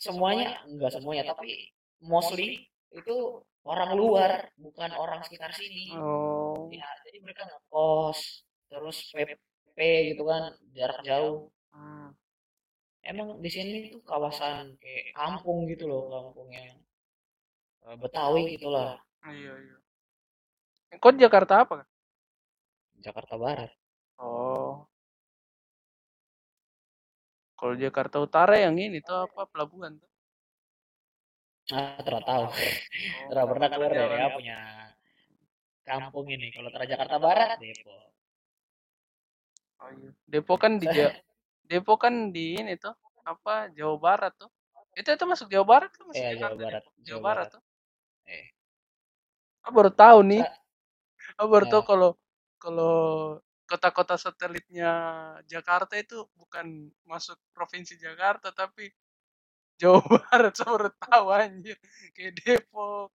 semuanya 0.00 0.60
enggak 0.64 0.92
semuanya 0.92 1.24
tapi 1.28 1.72
mostly 2.04 2.68
itu 2.92 3.16
orang 3.64 3.96
luar 3.96 4.52
bukan 4.56 4.90
orang 4.96 5.20
sekitar 5.24 5.52
sini. 5.52 5.92
oh 5.96 6.68
Ya, 6.72 6.88
jadi 7.08 7.20
mereka 7.20 7.48
ngekos 7.48 8.44
terus 8.68 9.08
PP 9.12 9.78
gitu 10.12 10.22
kan 10.24 10.52
jarak 10.72 11.00
jauh. 11.04 11.52
Hmm. 11.72 12.12
Emang 13.04 13.40
di 13.40 13.50
sini 13.52 13.92
tuh 13.92 14.00
kawasan 14.00 14.80
kayak 14.80 15.12
kampung 15.12 15.68
gitu 15.68 15.84
loh, 15.84 16.08
kampung 16.08 16.48
yang 16.48 16.80
eh, 17.84 17.96
Betawi 18.00 18.56
gitulah, 18.56 18.96
iya 19.28 19.52
iya 19.60 19.76
kok 20.98 21.12
di 21.16 21.20
Jakarta 21.24 21.64
apa 21.66 21.86
Jakarta 23.04 23.34
Barat. 23.36 23.70
oh. 24.18 24.88
Kalau 27.54 27.74
Jakarta 27.78 28.16
Utara 28.20 28.56
yang 28.58 28.74
ini 28.76 28.98
tuh 29.00 29.24
apa 29.28 29.46
pelabuhan 29.48 29.96
tuh? 29.96 30.10
Ah, 31.72 31.96
tidak 32.02 32.22
tahu. 32.28 32.44
oh 32.44 32.52
Tidak 33.32 33.44
pernah 33.48 33.68
keluar 33.72 33.92
orang 33.94 34.20
ya. 34.20 34.28
punya 34.36 34.58
kampung 35.84 36.26
ini. 36.28 36.52
Kalau 36.52 36.68
terus 36.68 36.88
Jakarta 36.92 37.16
Barat, 37.16 37.56
Depok. 37.56 38.00
oh 39.80 39.90
iya. 39.96 40.10
Depok 40.28 40.58
kan 40.60 40.72
di 40.76 40.86
Depok 41.70 41.98
kan 42.04 42.14
di 42.34 42.60
ini 42.60 42.76
tuh 42.76 42.92
apa 43.24 43.72
Jawa 43.72 43.96
Barat 43.96 44.32
tuh. 44.36 44.50
Itu 44.92 45.08
itu 45.08 45.24
masuk 45.24 45.48
Jawa 45.48 45.64
Barat 45.64 45.90
kan 45.96 46.04
masuk 46.04 46.20
Eh, 46.20 46.36
Jawa 46.36 46.52
Barat, 46.56 46.82
Jawa 46.84 47.04
Jawa 47.06 47.20
Barat 47.24 47.46
tuh? 47.56 47.62
Eh, 48.28 48.44
aku 49.64 49.72
baru 49.72 49.90
tahu 49.92 50.18
nih. 50.28 50.42
Aku 51.40 51.48
baru 51.48 51.64
tahu 51.66 51.82
kalau 51.88 52.10
kalau 52.64 52.96
kota-kota 53.68 54.16
satelitnya 54.16 54.92
Jakarta 55.44 56.00
itu 56.00 56.24
bukan 56.40 56.88
masuk 57.04 57.36
provinsi 57.52 58.00
Jakarta 58.00 58.52
tapi 58.56 58.88
Jawa 59.80 60.00
Barat 60.06 60.54
saya 60.56 60.70
baru 60.72 60.90
tahu 60.96 61.26
anjir 61.34 61.76
kayak 62.16 62.32
Depok 62.40 63.12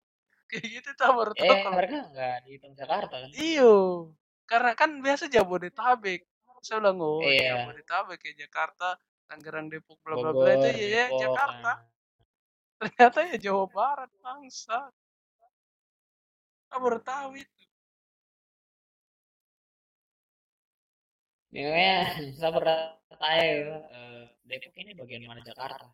kayak 0.51 0.65
gitu 0.79 0.89
tuh 0.95 1.11
baru 1.15 1.31
tahu 1.35 1.47
eh, 1.47 1.59
kalau 1.63 1.75
mereka 1.75 1.97
nggak 2.11 2.35
dihitung 2.47 2.73
Jakarta 2.75 3.15
kan? 3.23 3.29
iyo 3.35 3.75
karena 4.47 4.71
kan 4.75 4.91
biasa 4.99 5.23
Jabodetabek 5.31 6.21
saya 6.65 6.81
bilang 6.81 6.99
oh 6.99 7.21
Iya, 7.21 7.63
Jabodetabek 7.63 8.17
kayak 8.19 8.37
Jakarta 8.47 8.97
Tangerang 9.27 9.67
Depok 9.69 9.99
bla 10.01 10.15
bla 10.17 10.31
bla 10.33 10.49
itu 10.55 10.67
ya, 10.71 10.75
ya 10.75 11.05
Depok. 11.07 11.19
Jakarta 11.21 11.71
ah. 11.71 11.77
ternyata 12.81 13.19
ya 13.31 13.35
Jawa 13.37 13.65
Barat 13.69 14.11
bangsa 14.23 14.79
saya 16.67 16.79
baru 16.83 16.99
tahu 16.99 17.29
itu 17.39 17.56
Ya, 21.65 22.05
saya 22.37 22.53
pernah 22.53 22.77
tanya 23.17 23.43
gitu, 23.49 23.73
eh, 23.89 24.23
Depok 24.45 24.77
ini 24.77 24.93
bagian 24.93 25.25
mana 25.25 25.41
Jakarta? 25.41 25.89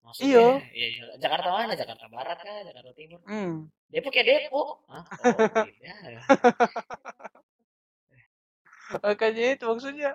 Maksudnya, 0.00 0.64
iyo 0.72 0.72
ya, 0.72 0.88
Ja- 0.98 1.16
Jakarta 1.28 1.48
mana? 1.52 1.76
Jakarta 1.76 2.08
Barat 2.08 2.38
kah? 2.40 2.64
Jakarta 2.64 2.90
Timur? 2.96 3.20
hmm. 3.28 3.68
Depok 3.92 4.16
ya 4.16 4.24
Depok. 4.24 4.80
Hah? 4.88 5.04
Oh, 5.22 5.36
ya. 5.84 6.20
makanya 9.04 9.44
itu 9.56 9.64
maksudnya 9.68 10.10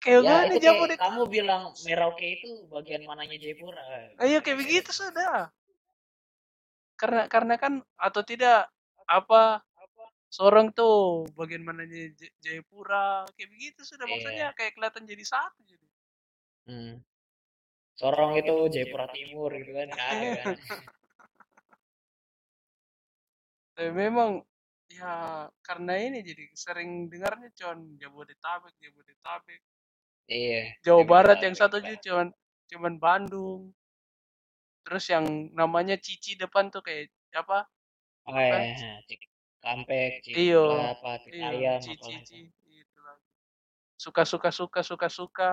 kayak 0.00 0.20
Ya, 0.24 0.44
kayak 0.44 0.60
Jabodetabek 0.60 1.00
kamu 1.00 1.22
bilang 1.32 1.62
Merauke 1.84 2.26
itu 2.40 2.48
bagian 2.68 3.02
mananya 3.08 3.36
Jayapura. 3.40 3.80
ayo 4.20 4.38
kayak 4.44 4.58
begitu 4.60 4.90
sudah 4.92 5.48
karena 7.00 7.26
karena 7.26 7.54
kan 7.58 7.72
atau 7.96 8.22
tidak 8.22 8.68
apa 9.08 9.64
seorang 10.34 10.74
tuh 10.74 11.30
bagian 11.38 11.62
mananya 11.62 12.10
J- 12.18 12.34
Jayapura 12.42 13.22
kayak 13.38 13.50
begitu 13.54 13.86
sudah 13.86 14.02
maksudnya 14.10 14.50
Iya. 14.50 14.56
kayak 14.58 14.72
kelihatan 14.74 15.06
jadi 15.06 15.22
satu 15.22 15.62
jadi. 15.62 15.86
Hmm. 16.66 16.94
Sorong 17.94 18.34
itu 18.34 18.54
Jayapura 18.74 19.06
Timur 19.14 19.54
gitu 19.54 19.70
kan, 19.70 19.88
kagak 19.94 20.34
kan. 20.42 20.56
tapi 23.74 23.90
memang 23.90 24.42
ya 24.90 25.46
karena 25.66 25.98
ini 25.98 26.22
jadi 26.22 26.46
sering 26.54 27.06
dengarnya 27.10 27.50
cuman 27.54 27.94
Jabodetabek 27.98 28.74
Jabodetabek. 28.82 29.62
Iya, 30.26 30.74
Jawa 30.82 31.02
Barat 31.06 31.38
yang 31.46 31.54
satu 31.54 31.78
juga 31.78 32.00
cuman 32.02 32.28
cuman 32.74 32.94
Bandung. 32.98 33.62
Terus 34.82 35.04
yang 35.10 35.24
namanya 35.54 35.94
Cici 35.94 36.34
depan 36.34 36.74
tuh 36.74 36.82
kayak 36.82 37.10
apa? 37.34 37.66
Oh 38.24 38.32
apa? 38.32 38.56
ya, 38.56 38.98
cik 39.06 39.20
kampek, 39.64 40.20
iyo 40.28 40.68
apa, 40.76 41.24
ayam 41.32 41.80
Cici 41.80 42.52
suka 44.04 44.22
suka 44.28 44.52
suka 44.52 44.80
suka 44.84 45.08
suka. 45.08 45.50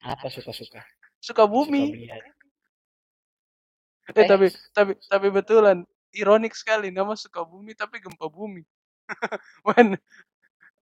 Apa 0.00 0.26
suka-suka? 0.32 0.80
suka? 0.80 0.80
Suka 1.20 1.44
bumi. 1.44 1.92
beliat. 1.92 2.24
eh 4.08 4.16
Eh, 4.16 4.24
tapi 4.24 4.48
tapi 4.72 4.92
tapi 5.04 5.28
betulan 5.28 5.84
ironik 6.16 6.56
sekali 6.56 6.88
nama 6.88 7.12
suka 7.12 7.44
bumi 7.44 7.76
tapi 7.76 8.00
gempa 8.00 8.24
bumi. 8.32 8.64
When 9.68 10.00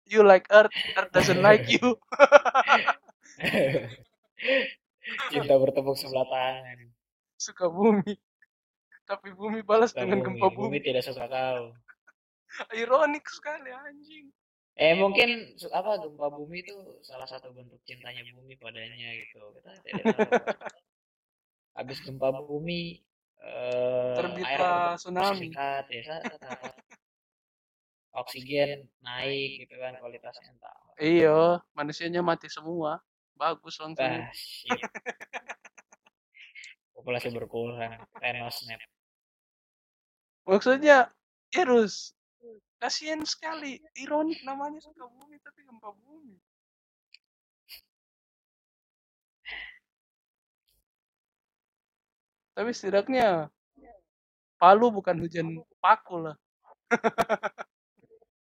you 0.07 0.23
like 0.23 0.47
earth 0.55 0.71
earth 0.95 1.11
doesn't 1.11 1.43
like 1.43 1.67
you. 1.67 1.83
Cinta 5.35 5.57
bertepuk 5.59 5.99
sebelah 5.99 6.31
tangan. 6.31 6.79
suka 7.49 7.67
bumi 7.71 8.19
tapi 9.09 9.33
bumi 9.33 9.65
balas 9.65 9.97
Suka 9.97 10.05
dengan 10.05 10.21
bumi, 10.21 10.37
gempa 10.37 10.49
bumi 10.53 10.79
bumi. 10.79 10.85
tidak 10.85 11.03
suka 11.09 11.25
kau. 11.33 11.73
ironik 12.77 13.25
sekali 13.33 13.73
anjing. 13.73 14.29
Eh 14.79 14.95
mungkin 14.95 15.57
apa 15.73 16.05
gempa 16.05 16.29
bumi 16.29 16.61
itu 16.61 16.77
salah 17.01 17.25
satu 17.25 17.51
bentuk 17.57 17.81
cintanya 17.89 18.21
bumi 18.37 18.55
padanya 18.61 19.09
gitu. 19.17 19.41
Kita 19.57 19.71
tidak 19.81 20.05
tahu. 20.13 20.29
Habis 21.81 21.99
gempa 22.05 22.29
bumi 22.45 23.01
eh, 23.41 24.13
air 24.13 24.17
terbitlah 24.21 24.95
tsunami. 25.01 25.49
meningkat 25.49 25.85
ya 25.89 26.21
oksigen 28.19 28.91
naik 28.99 29.63
gitu 29.63 29.79
kan 29.79 29.95
kualitasnya 30.03 30.51
entah 30.51 30.75
iya 30.99 31.63
manusianya 31.73 32.21
mati 32.21 32.51
semua. 32.51 32.99
Bagus 33.39 33.79
langsung 33.79 34.27
shit. 34.35 34.75
populasi 36.99 37.31
berkurang. 37.31 38.03
Thanos 38.19 38.59
snap 38.59 38.83
maksudnya 40.49 41.13
Irus 41.53 42.17
kasihan 42.79 43.21
sekali 43.27 43.83
ironik 43.99 44.39
namanya 44.47 44.79
suka 44.79 45.05
bumi 45.11 45.37
tapi 45.43 45.67
gempa 45.67 45.91
bumi. 45.93 46.39
Tapi 52.55 52.71
setidaknya 52.75 53.51
Palu 54.59 54.91
bukan 54.91 55.23
hujan 55.23 55.63
paku 55.79 56.27
lah. 56.27 56.37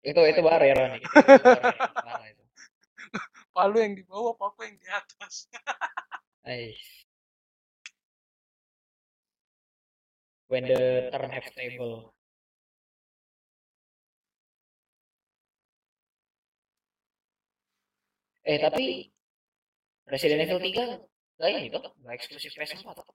itu 0.04 0.20
itu 0.20 0.40
baru 0.44 0.64
ironik 0.68 1.02
itu, 1.02 1.10
itu 1.10 1.40
baru 1.42 1.56
ironik. 1.58 1.90
Parah 2.06 2.26
itu. 2.30 2.42
Palu 3.54 3.76
yang 3.82 3.94
di 3.98 4.02
bawah 4.06 4.34
paku 4.38 4.60
yang 4.66 4.76
di 4.78 4.86
atas. 4.90 5.50
When 10.50 10.64
the 10.70 11.08
turn 11.12 11.30
have 11.30 11.48
table 11.54 12.14
eh 18.44 18.58
tapi 18.60 19.08
Resident 20.04 20.44
Evil 20.44 20.60
3 20.60 21.00
Gak 21.34 21.50
ini 21.50 21.66
tuh, 21.66 21.82
gak 22.06 22.14
eksklusif 22.14 22.54
PS4 22.54 22.94
tuh. 22.94 23.06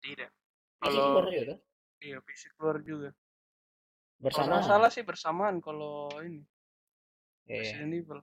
tidak 0.00 0.32
PC 0.80 0.80
Kalau- 0.80 1.04
keluar 1.12 1.26
juga 1.28 1.44
tuh. 1.52 1.58
iya 2.00 2.18
fisik 2.24 2.50
keluar 2.56 2.76
juga 2.80 3.08
kalau 3.12 4.24
Bersama. 4.24 4.46
nggak 4.48 4.64
salah 4.64 4.90
sih 4.90 5.04
bersamaan 5.04 5.56
kalau 5.60 6.08
ini 6.24 6.40
Iya. 7.44 7.60
Resident 7.60 7.92
Evil 7.92 8.20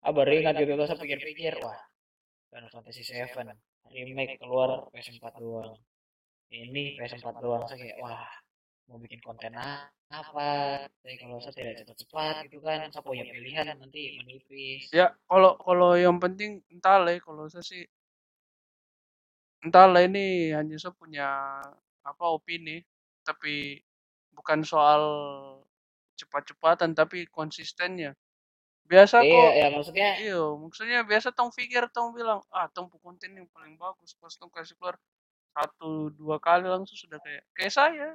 Ah, 0.00 0.12
baru 0.12 0.32
ingat 0.32 0.56
gitu 0.56 0.72
tuh, 0.76 0.86
saya 0.88 0.96
pikir-pikir, 0.96 1.60
wah, 1.60 1.76
Final 2.48 2.72
Fantasy 2.72 3.04
7 3.04 3.52
remake 3.92 4.40
keluar 4.40 4.88
PS4 4.92 5.36
doang. 5.36 5.76
Ini 6.50 6.98
PS4 6.98 7.38
doang, 7.38 7.62
saya 7.70 7.78
kayak, 7.78 7.96
wah, 8.02 8.26
mau 8.90 8.98
bikin 8.98 9.22
konten 9.22 9.54
apa? 9.54 10.82
Tapi 10.90 11.14
kalau 11.22 11.38
saya 11.38 11.54
tidak 11.54 11.86
cepat-cepat 11.86 12.34
gitu 12.50 12.58
kan, 12.58 12.90
saya 12.90 13.02
punya 13.06 13.22
pilihan 13.22 13.70
nanti 13.78 14.18
menipis. 14.18 14.90
ya 14.90 15.14
kalau 15.30 15.54
kalau 15.62 15.94
yang 15.94 16.18
penting 16.18 16.58
entah 16.74 16.98
lah 16.98 17.14
ya, 17.14 17.22
kalau 17.22 17.46
saya 17.46 17.62
sih 17.62 17.86
entah 19.62 19.86
lah 19.86 20.02
ini 20.02 20.50
hanya 20.50 20.74
saya 20.80 20.90
punya 20.96 21.60
apa 22.02 22.24
opini 22.32 22.80
tapi 23.22 23.78
bukan 24.34 24.64
soal 24.66 25.02
cepat-cepatan 26.18 26.96
tapi 26.96 27.28
konsistennya 27.30 28.16
biasa 28.90 29.22
Iya, 29.22 29.30
kok 29.30 29.50
ya 29.54 29.66
maksudnya, 29.70 30.08
iya 30.18 30.40
maksudnya 30.58 30.98
biasa 31.06 31.28
tong 31.30 31.54
pikir 31.54 31.86
tong 31.94 32.10
bilang 32.10 32.42
ah 32.50 32.66
tong 32.72 32.90
konten 32.98 33.38
yang 33.38 33.46
paling 33.54 33.78
bagus 33.78 34.18
pas 34.18 34.34
tong 34.34 34.50
kasih 34.50 34.74
keluar 34.80 34.98
satu 35.50 36.14
dua 36.14 36.36
kali 36.38 36.66
langsung 36.70 36.96
sudah 36.96 37.18
kayak 37.22 37.42
kayak 37.56 37.72
saya 37.74 38.08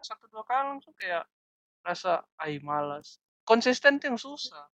satu 0.00 0.24
dua 0.32 0.44
kali 0.46 0.76
langsung 0.76 0.94
kayak 0.96 1.24
rasa 1.84 2.24
ay 2.40 2.58
malas 2.64 3.20
konsisten 3.44 3.96
itu 4.00 4.08
yang 4.12 4.20
susah 4.20 4.66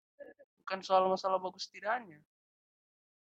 bukan 0.62 0.80
soal 0.84 1.08
masalah 1.10 1.38
bagus 1.42 1.68
tidaknya 1.68 2.20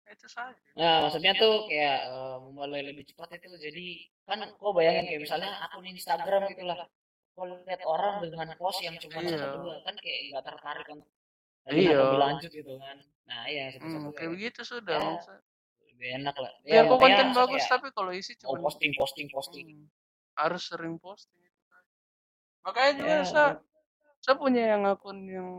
itu 0.08 0.24
saja 0.28 0.56
nah 0.72 1.04
maksudnya 1.04 1.36
tuh 1.36 1.68
kayak 1.68 2.00
eh, 2.08 2.36
memulai 2.40 2.80
lebih 2.80 3.04
cepat 3.12 3.36
itu 3.38 3.56
jadi 3.60 3.86
kan 4.28 4.38
kok 4.44 4.72
bayangin 4.76 5.04
kayak 5.08 5.20
misalnya 5.24 5.50
akun 5.64 5.88
Instagram 5.88 6.52
gitu 6.52 6.64
lah. 6.68 6.84
Kok 7.32 7.64
lihat 7.64 7.80
orang 7.88 8.20
dengan 8.28 8.48
post 8.60 8.84
yang 8.84 9.00
cuma 9.00 9.24
Iya. 9.24 9.40
satu 9.40 9.56
dua 9.64 9.80
kan 9.88 9.96
kayak 9.96 10.20
nggak 10.32 10.44
tertarik 10.44 10.86
untuk 10.92 11.08
Iya. 11.72 11.96
lebih 11.96 12.18
lanjut 12.20 12.50
gitu 12.52 12.72
kan. 12.76 12.96
Nah 13.24 13.40
iya 13.48 13.72
satu-satu 13.72 13.96
hmm, 13.96 14.04
kayak 14.12 14.16
kayak 14.20 14.30
begitu 14.36 14.60
sudah 14.68 15.00
Ya, 15.00 15.40
lebih 15.98 16.22
enak 16.22 16.36
lah. 16.38 16.52
biar 16.62 16.86
Ya, 16.86 16.86
kok 16.86 16.98
konten 17.02 17.28
bagus 17.34 17.62
kayak, 17.66 17.72
tapi 17.74 17.88
kalau 17.90 18.10
isi 18.14 18.38
oh 18.46 18.54
cuma 18.54 18.70
posting 18.70 18.94
posting 18.94 19.26
posting. 19.34 19.66
Hmm, 19.66 19.86
harus 20.38 20.62
sering 20.70 20.94
posting 21.02 21.42
itu 21.42 21.62
tadi. 21.66 21.90
makanya 22.62 22.92
juga 22.94 23.10
Ya, 23.10 23.26
saya 23.26 23.50
saya 24.22 24.34
punya 24.38 24.62
yang 24.78 24.86
akun 24.86 25.18
yang 25.26 25.50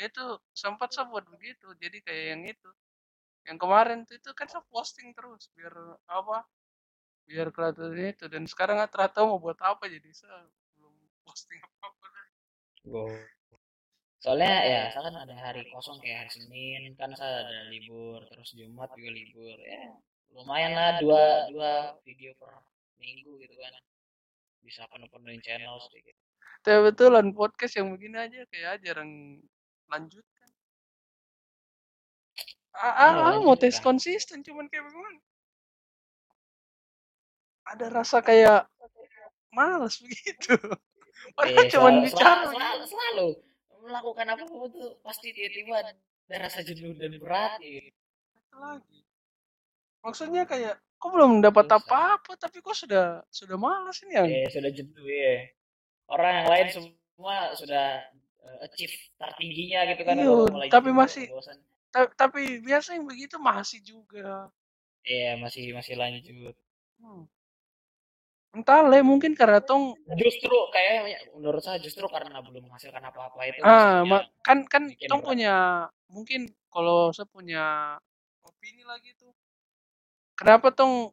itu 0.00 0.24
sempat 0.56 0.96
saya 0.96 1.12
buat 1.12 1.28
begitu 1.28 1.76
jadi 1.76 2.00
kayak 2.00 2.24
yang 2.32 2.42
itu 2.48 2.70
yang 3.44 3.60
kemarin 3.60 4.08
tuh 4.08 4.16
itu 4.16 4.32
kan 4.32 4.48
saya 4.48 4.64
posting 4.72 5.12
terus 5.12 5.52
biar 5.52 5.76
apa 6.08 6.48
biar 7.28 7.52
kelihatan 7.52 7.92
itu 8.00 8.24
dan 8.32 8.48
sekarang 8.48 8.80
nggak 8.80 8.96
ternyata 8.96 9.28
mau 9.28 9.36
buat 9.36 9.60
apa 9.60 9.84
jadi 9.92 10.08
saya 10.16 10.48
belum 10.80 10.96
posting 11.28 11.60
apa 11.60 11.84
apa 11.92 12.06
Wow. 12.84 13.16
Soalnya 14.24 14.56
ya, 14.64 14.82
saya 14.88 15.12
kan 15.12 15.20
ada 15.20 15.36
hari 15.36 15.68
kosong 15.68 16.00
kayak 16.00 16.24
hari 16.24 16.32
Senin 16.32 16.96
kan 16.96 17.12
saya 17.12 17.44
ada 17.44 17.68
libur, 17.68 18.24
terus 18.32 18.56
Jumat 18.56 18.88
juga 18.96 19.12
libur. 19.12 19.52
Ya, 19.60 20.00
lumayan 20.32 20.72
lah 20.72 20.96
dua 20.96 21.52
dua. 21.52 22.00
video 22.08 22.32
per 22.40 22.64
minggu 22.96 23.36
gitu 23.44 23.52
kan. 23.52 23.76
Bisa 24.64 24.88
penuh-penuhin 24.88 25.44
channel 25.44 25.76
sedikit. 25.84 26.16
tapi 26.64 26.80
betulan 26.88 27.36
podcast 27.36 27.76
yang 27.76 27.92
begini 27.92 28.16
aja 28.16 28.48
kayak 28.48 28.80
jarang 28.80 29.36
lanjutkan. 29.92 30.48
Ah, 32.72 32.88
ah, 32.88 33.12
Iya, 33.12 33.24
ah, 33.28 33.40
mau 33.44 33.60
tes 33.60 33.76
konsisten 33.76 34.40
cuman 34.40 34.72
kayak 34.72 34.88
bagaimana 34.88 35.20
ada 37.68 37.86
rasa 37.92 38.24
kayak 38.24 38.64
malas 39.52 40.00
begitu. 40.08 40.56
Padahal 41.36 41.60
Eh, 41.60 41.68
cuman 41.68 41.92
selalu, 42.00 42.04
bicara 42.08 42.42
selalu, 42.48 42.56
selalu, 42.56 42.84
selalu 42.88 43.28
melakukan 43.84 44.26
apa 44.32 44.44
pun 44.48 44.68
tuh 44.72 44.96
pasti 45.04 45.30
tiba-tiba 45.30 45.84
ada 45.84 46.36
rasa 46.40 46.64
jenuh 46.64 46.96
dan 46.96 47.12
berat 47.20 47.60
gitu. 47.60 47.92
begitu 47.92 48.56
lagi 48.56 49.00
maksudnya 50.00 50.42
kayak 50.48 50.80
kok 50.96 51.10
belum 51.12 51.44
dapat 51.44 51.68
apa-apa 51.68 52.32
tapi 52.40 52.64
kok 52.64 52.72
sudah 52.72 53.20
sudah 53.28 53.56
malas 53.60 54.00
ini 54.04 54.12
yang 54.16 54.28
Eh, 54.28 54.48
sudah 54.48 54.72
jenuh 54.72 55.04
ya. 55.04 55.52
Orang 56.08 56.32
yang 56.32 56.48
lain 56.48 56.66
semua 56.72 57.52
sudah 57.56 58.08
eh, 58.44 58.58
achieve 58.64 58.92
tertingginya 59.20 59.84
gitu 59.92 60.02
kan. 60.04 60.16
Orang 60.20 60.52
mulai 60.52 60.68
tapi 60.72 60.88
jenuh, 60.92 61.00
masih-. 61.00 61.28
Ta- 61.92 62.12
tapi 62.16 62.60
biasa 62.64 62.96
yang 62.96 63.04
begitu 63.04 63.36
masih 63.36 63.80
juga 63.84 64.48
Iya, 65.04 65.36
masih 65.36 65.76
masih 65.76 66.00
lanjut. 66.00 66.56
Hmm. 66.96 67.28
Entah 68.54 68.80
lah 68.86 69.02
mungkin 69.02 69.34
karena 69.34 69.58
tong 69.58 69.98
Justru 70.14 70.54
kayak 70.70 71.34
menurut 71.34 71.62
saya 71.62 71.78
justru 71.82 72.06
karena 72.06 72.38
belum 72.38 72.70
menghasilkan 72.70 73.02
apa-apa 73.02 73.40
itu 73.50 73.60
ah 73.66 74.06
ma- 74.06 74.26
kan 74.46 74.62
kan 74.70 74.86
tong 75.10 75.20
berat. 75.20 75.28
punya 75.34 75.54
mungkin 76.06 76.40
kalau 76.70 77.10
saya 77.10 77.26
punya 77.26 77.64
opini 78.46 78.86
lagi 78.86 79.10
tuh 79.18 79.34
kenapa 80.38 80.70
tong 80.70 81.10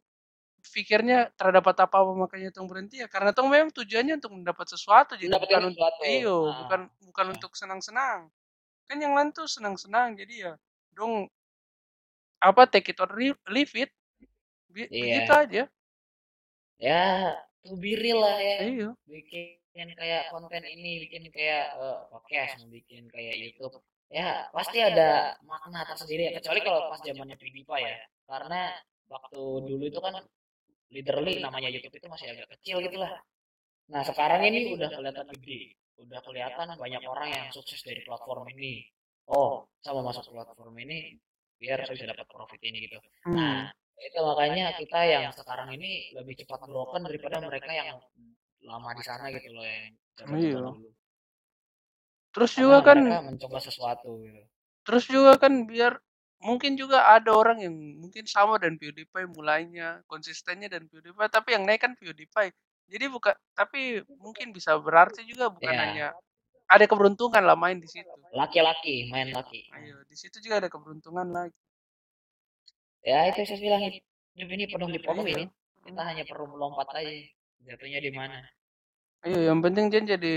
pikirnya 0.62 1.34
terdapat 1.34 1.74
apa-apa 1.90 2.14
makanya 2.14 2.54
tong 2.54 2.70
berhenti 2.70 3.02
ya 3.02 3.10
karena 3.10 3.34
tong 3.34 3.50
memang 3.50 3.74
tujuannya 3.74 4.22
untuk 4.22 4.32
mendapat 4.38 4.66
sesuatu 4.70 5.18
jadi 5.18 5.34
bukan 5.34 5.62
untuk 5.74 5.82
sesuatu. 5.82 6.02
iyo 6.06 6.38
Ah, 6.46 6.58
bukan 6.62 6.82
bukan 7.10 7.26
Ah. 7.26 7.34
untuk 7.34 7.52
senang-senang 7.58 8.20
kan 8.86 8.98
yang 9.02 9.14
lain 9.18 9.34
tuh 9.34 9.50
senang-senang 9.50 10.14
jadi 10.20 10.34
ya 10.38 10.54
dong 10.94 11.26
apa 12.42 12.66
take 12.70 12.94
it 12.94 13.00
or 13.02 13.10
leave 13.50 13.74
it 13.78 13.90
Iya. 14.72 14.88
begitu 14.88 15.32
aja 15.36 15.64
ya 16.82 17.38
to 17.62 17.78
be 17.78 17.94
real 17.94 18.26
lah 18.26 18.38
ya. 18.42 18.58
iya 18.66 18.90
Bikin 19.06 19.88
kayak 19.96 20.34
konten 20.34 20.66
ini, 20.66 21.08
bikin 21.08 21.30
kayak 21.32 21.78
eh, 21.78 22.00
podcast, 22.10 22.60
bikin 22.68 23.08
kayak 23.08 23.38
YouTube. 23.38 23.80
Ya, 24.12 24.52
pasti 24.52 24.84
ada 24.84 25.40
makna 25.48 25.88
tersendiri 25.88 26.28
ya. 26.28 26.32
Kecuali 26.42 26.60
kalau 26.60 26.92
pas 26.92 27.00
zamannya 27.00 27.40
PewDiePie 27.40 27.80
ya. 27.80 27.96
Karena 28.28 28.76
waktu 29.08 29.42
dulu 29.72 29.84
itu 29.88 30.00
kan 30.04 30.20
literally 30.92 31.40
namanya 31.40 31.72
YouTube 31.72 31.96
itu 31.96 32.08
masih 32.12 32.36
agak 32.36 32.52
kecil 32.60 32.84
gitu 32.84 33.00
lah. 33.00 33.16
Nah, 33.88 34.04
sekarang 34.04 34.44
ini 34.44 34.76
udah 34.76 34.92
kelihatan 34.92 35.32
gede. 35.40 35.80
Udah 36.04 36.20
kelihatan 36.28 36.68
banyak 36.76 37.02
orang 37.08 37.30
yang 37.32 37.46
sukses 37.56 37.80
dari 37.88 38.04
platform 38.04 38.52
ini. 38.52 38.84
Oh, 39.32 39.64
sama 39.80 40.04
masuk 40.04 40.28
platform 40.36 40.76
ini 40.84 41.16
biar 41.62 41.86
saya 41.86 41.94
bisa 41.96 42.10
dapat 42.10 42.26
profit 42.28 42.62
ini 42.66 42.90
gitu. 42.90 42.98
Hmm. 43.30 43.38
Nah, 43.38 43.58
itu 44.02 44.18
makanya 44.18 44.74
kita 44.76 45.00
yang 45.06 45.30
sekarang 45.30 45.70
ini 45.78 46.10
lebih 46.18 46.34
cepat 46.42 46.66
broken 46.66 47.06
daripada 47.06 47.38
mereka 47.38 47.70
yang 47.70 48.02
lama 48.66 48.90
di 48.98 49.04
sana 49.06 49.30
gitu 49.30 49.50
loh 49.54 49.66
yang 49.66 49.94
Iya. 50.38 50.58
dulu. 50.58 50.90
terus 52.32 52.52
Karena 52.56 52.62
juga 52.62 52.78
kan 52.86 52.98
mencoba 53.26 53.58
sesuatu 53.60 54.10
gitu. 54.24 54.42
terus 54.88 55.04
juga 55.10 55.38
kan 55.38 55.66
biar 55.68 56.00
mungkin 56.42 56.74
juga 56.74 57.06
ada 57.06 57.30
orang 57.38 57.62
yang 57.62 57.76
mungkin 58.02 58.26
sama 58.26 58.58
dan 58.58 58.78
PewDiePie 58.82 59.30
mulainya 59.30 60.02
konsistennya 60.10 60.66
dan 60.72 60.90
PewDiePie 60.90 61.30
tapi 61.30 61.54
yang 61.54 61.64
naik 61.70 61.86
kan 61.86 61.94
PewDiePie 61.94 62.54
jadi 62.90 63.06
bukan 63.14 63.36
tapi 63.54 64.02
mungkin 64.18 64.50
bisa 64.52 64.74
berarti 64.82 65.22
juga 65.28 65.54
bukan 65.54 65.70
Ya. 65.74 65.82
hanya 65.86 66.08
ada 66.72 66.86
keberuntungan 66.88 67.44
lah 67.44 67.54
main 67.60 67.78
di 67.78 67.86
situ 67.86 68.08
laki-laki 68.34 69.12
main 69.12 69.30
laki 69.36 69.68
ayo 69.76 70.02
di 70.08 70.16
situ 70.18 70.40
juga 70.42 70.64
ada 70.66 70.70
keberuntungan 70.72 71.28
lagi 71.30 71.54
ya 73.02 73.30
itu 73.30 73.46
saya 73.46 73.60
bilang 73.60 73.82
hidup 73.82 74.50
ini 74.50 74.66
penuh 74.70 74.90
Iya. 75.26 75.34
ini 75.38 75.46
kita 75.82 76.02
hanya 76.06 76.24
perlu 76.26 76.46
melompat 76.54 76.88
aja 76.98 77.10
jatuhnya 77.66 78.00
di 78.02 78.12
mana 78.14 78.42
ayo 79.26 79.38
yang 79.54 79.62
penting 79.62 79.90
Jen 79.90 80.06
jadi 80.10 80.36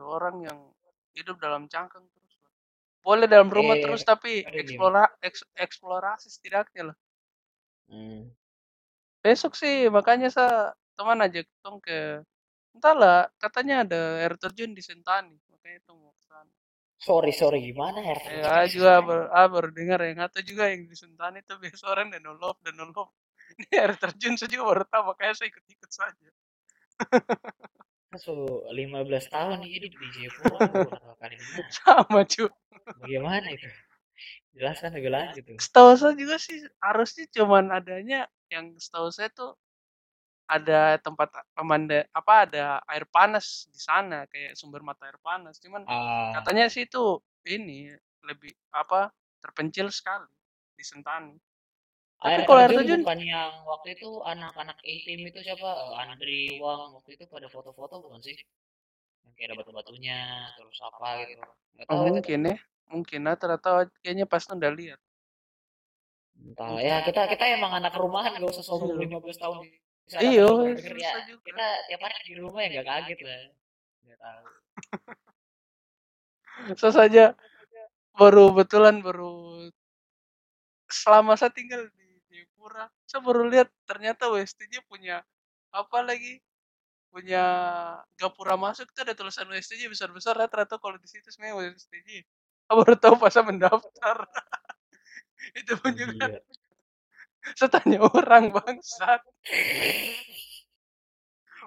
orang 0.00 0.44
yang 0.44 0.58
hidup 1.16 1.40
dalam 1.40 1.68
cangkang 1.68 2.04
terus 2.12 2.34
boleh 3.00 3.24
dalam 3.30 3.48
rumah 3.48 3.76
Eh, 3.78 3.84
terus 3.84 4.02
tapi 4.04 4.44
eksplora 4.44 5.08
eks- 5.24 5.48
eksplorasi 5.56 6.28
setidaknya 6.28 6.92
lah 6.92 6.96
hmm. 7.92 8.28
besok 9.24 9.56
sih 9.56 9.88
makanya 9.88 10.28
saya 10.28 10.76
teman 10.96 11.20
ajak 11.24 11.48
tong 11.64 11.80
ke 11.80 12.20
entahlah 12.76 13.28
katanya 13.40 13.84
ada 13.88 14.00
air 14.20 14.36
terjun 14.36 14.76
di 14.76 14.84
Sentani 14.84 15.36
makanya 15.48 15.80
tong 15.88 15.96
mau 16.00 16.12
ke 16.12 16.22
sana 16.25 16.25
sorry 16.98 17.32
sorry 17.32 17.60
gimana 17.62 18.00
ya? 18.00 18.16
Ah, 18.46 18.64
juga 18.68 19.00
ber, 19.04 19.18
ah, 19.30 19.46
baru 19.46 19.68
dengar 19.72 20.00
yang 20.04 20.20
atau 20.24 20.40
juga 20.42 20.68
yang 20.72 20.88
di 20.88 20.96
Sentani 20.96 21.44
itu 21.44 21.54
biasa 21.56 21.84
orang 21.88 22.08
dan 22.12 22.24
nolop 22.24 22.56
dan 22.64 22.74
nolop 22.76 23.12
ini 23.60 23.66
air 23.76 23.94
terjun 23.94 24.34
saya 24.34 24.50
juga 24.50 24.64
baru 24.74 24.84
tahu 24.88 25.02
makanya 25.14 25.34
saya 25.38 25.48
ikut-ikut 25.52 25.90
saja. 25.92 26.28
So 28.16 28.64
15 28.72 29.28
tahun 29.28 29.60
hidup 29.60 29.92
di 29.92 30.08
berapa 30.40 31.12
kali 31.20 31.36
mana? 31.36 31.68
sama 31.76 32.24
cu. 32.24 32.48
Bagaimana 33.02 33.46
itu? 33.52 33.68
Jelaskan 34.56 34.96
lebih 34.96 35.12
lanjut 35.12 35.42
tuh. 35.44 35.58
Setahu 35.60 35.90
saya 36.00 36.14
juga 36.16 36.40
sih 36.40 36.64
harusnya 36.80 37.28
cuman 37.28 37.68
adanya 37.76 38.24
yang 38.48 38.72
setahu 38.80 39.12
saya 39.12 39.28
tuh 39.28 39.60
ada 40.46 41.02
tempat 41.02 41.28
pemanda 41.52 42.06
apa 42.14 42.46
ada 42.46 42.64
air 42.86 43.02
panas 43.10 43.66
di 43.74 43.80
sana 43.82 44.30
kayak 44.30 44.54
sumber 44.54 44.80
mata 44.80 45.10
air 45.10 45.18
panas. 45.18 45.58
Cuman 45.58 45.82
ah. 45.90 46.38
katanya 46.40 46.70
sih 46.70 46.86
itu 46.86 47.18
ini 47.46 47.90
lebih 48.22 48.54
apa 48.70 49.10
terpencil 49.42 49.90
sekali 49.90 50.30
di 50.78 50.84
Sentani. 50.86 51.34
Air 52.24 52.42
Tapi 52.42 52.48
kalau 52.48 52.60
air 52.64 52.72
terjun 52.72 53.02
bukan 53.04 53.20
yang 53.20 53.52
waktu 53.68 53.88
itu 53.98 54.08
anak-anak 54.24 54.78
A-team 54.80 55.20
itu 55.28 55.38
siapa? 55.44 55.68
Andri 56.00 56.56
Wang 56.62 56.96
waktu 56.96 57.20
itu 57.20 57.24
pada 57.28 57.50
foto-foto 57.50 58.00
bukan 58.00 58.22
sih? 58.24 58.38
Yang 59.26 59.32
kayak 59.36 59.46
ada 59.52 59.54
batu-batunya 59.60 60.18
terus 60.56 60.78
apa 60.80 61.26
gitu. 61.28 61.44
Nggak 61.76 61.86
oh, 61.86 61.92
tahu 61.92 62.02
itu 62.02 62.12
mungkin 62.14 62.40
ya 62.40 62.56
mungkin. 62.88 63.20
Lah 63.26 63.36
ternyata 63.36 63.90
kayaknya 64.00 64.24
pas 64.24 64.46
udah 64.48 64.72
lihat. 64.72 65.00
Entah 66.36 66.78
ya 66.80 67.00
kita 67.04 67.26
kita 67.32 67.44
emang 67.56 67.72
anak 67.80 67.96
rumahan 67.96 68.36
gak 68.36 68.52
usah 68.52 68.64
sombong 68.64 68.96
Iya. 69.00 69.18
15 69.18 69.40
tahun 69.40 69.56
Iya, 70.14 70.46
Kita 70.78 71.66
tiap 71.90 72.00
hari 72.00 72.18
di 72.22 72.34
rumah 72.38 72.62
ya 72.62 72.78
gak 72.78 72.86
kaget 72.86 73.20
lah 73.26 73.38
nggak 74.06 74.18
tahu. 74.22 74.44
Saya 76.78 76.92
saja. 76.94 77.24
Baru 78.16 78.54
betulan 78.54 79.04
baru 79.04 79.68
selama 80.88 81.34
saya 81.36 81.50
tinggal 81.52 81.90
di 81.98 82.06
Jayapura 82.30 82.86
saya 83.04 83.20
baru 83.20 83.50
lihat 83.50 83.68
ternyata 83.84 84.30
WSTJ 84.30 84.86
punya 84.86 85.20
apa 85.74 85.98
lagi 86.00 86.38
punya 87.10 87.42
gapura 88.14 88.54
masuk 88.54 88.86
tuh 88.94 89.02
ada 89.02 89.12
tulisan 89.18 89.50
WSTJ 89.50 89.90
besar-besar 89.90 90.38
ya 90.38 90.46
ternyata 90.46 90.78
kalau 90.78 90.94
di 90.96 91.10
situ 91.10 91.26
sebenarnya 91.28 91.74
WSTJ 91.74 92.10
saya 92.66 92.74
baru 92.82 92.94
tahu 92.98 93.14
pas 93.22 93.30
saya 93.30 93.46
mendaftar. 93.46 94.16
Itu 95.58 95.78
pun 95.78 95.94
juga 95.94 96.42
Gila. 97.46 97.54
saya 97.54 97.70
tanya 97.70 97.98
orang 98.02 98.50
bangsat. 98.50 99.22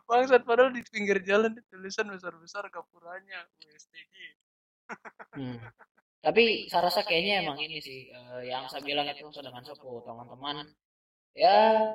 Bangsat 0.09 0.41
padahal 0.43 0.73
di 0.73 0.83
pinggir 0.89 1.21
jalan 1.23 1.55
di 1.55 1.61
tulisan 1.69 2.09
besar-besar 2.11 2.67
gapuranya 2.67 3.47
WSTJ 3.63 4.39
Hmm. 5.37 5.57
Tapi 6.25 6.67
saya 6.67 6.89
rasa 6.89 7.05
kayaknya 7.05 7.45
emang 7.47 7.61
ini 7.61 7.79
sih 7.79 8.11
eh, 8.11 8.41
yang 8.49 8.67
saya 8.67 8.83
bilang 8.83 9.07
itu 9.07 9.23
sedangkan 9.31 9.63
sepuh 9.63 10.03
teman-teman. 10.03 10.67
ya 11.37 11.85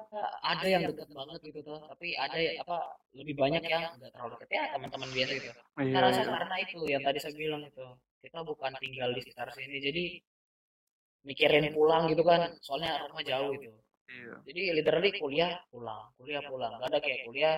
ada 0.46 0.62
yang 0.62 0.86
dekat 0.86 1.10
banget 1.10 1.42
gitu 1.42 1.60
tuh 1.66 1.82
tapi 1.90 2.14
ada 2.14 2.38
ya, 2.38 2.62
apa 2.62 2.96
lebih 3.18 3.34
banyak 3.34 3.66
yang 3.66 3.92
nggak 3.98 4.14
terlalu 4.14 4.38
dekat 4.38 4.48
ya 4.54 4.64
teman-teman 4.78 5.10
biasa 5.10 5.32
gitu. 5.34 5.50
Saya 5.50 5.84
iya, 5.84 5.98
rasa 6.00 6.20
iya. 6.22 6.30
karena 6.30 6.56
itu 6.62 6.78
yang 6.86 7.02
tadi 7.02 7.18
saya 7.18 7.34
bilang 7.34 7.62
itu 7.66 7.86
kita 8.22 8.38
bukan 8.46 8.72
tinggal 8.78 9.10
di 9.10 9.20
sekitar 9.20 9.50
sini. 9.52 9.76
Jadi 9.82 10.04
mikirin 11.24 11.72
pulang 11.72 12.06
gitu 12.06 12.22
kan 12.22 12.52
soalnya 12.60 13.00
rumah 13.08 13.24
jauh 13.24 13.52
gitu 13.56 13.72
iya. 14.06 14.34
jadi 14.44 14.60
literally 14.76 15.10
kuliah 15.16 15.56
pulang 15.68 16.12
kuliah 16.14 16.44
pulang 16.44 16.76
gak 16.78 16.88
ada 16.92 16.98
kayak 17.00 17.24
kuliah 17.24 17.56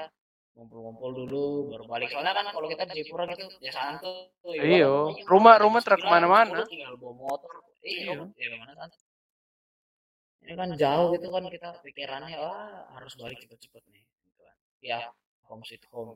ngumpul-ngumpul 0.56 1.10
dulu 1.12 1.44
baru 1.68 1.84
balik 1.84 2.08
soalnya 2.08 2.32
kan 2.32 2.46
kalau 2.48 2.66
kita 2.66 2.88
di 2.88 2.94
Jayapura 2.96 3.24
gitu 3.28 3.44
ya 3.60 3.72
santuy 3.74 4.56
Iya, 4.56 4.88
Pokoknya 4.88 5.26
rumah- 5.28 5.58
rumah 5.60 5.80
truk 5.84 6.00
9, 6.00 6.00
ke 6.00 6.08
mana-mana. 6.08 6.62
10 6.64 6.70
tinggal 6.72 6.94
bawa 6.96 7.12
motor 7.12 7.52
iya 7.84 8.02
Iya. 8.08 8.24
ya 8.32 8.46
ke 8.48 8.56
mana 8.56 8.72
santai 8.72 8.98
ini 10.40 10.54
kan 10.54 10.68
jauh 10.72 11.06
gitu 11.12 11.26
kan 11.28 11.44
kita 11.50 11.68
pikirannya 11.82 12.38
wah 12.38 12.86
harus 12.94 13.12
balik 13.18 13.42
cepet-cepet 13.42 13.82
nih 13.90 14.04
gitu 14.06 14.40
kan. 14.40 14.54
ya 14.80 14.98
home 15.44 15.62
sweet 15.66 15.82
home 15.90 16.14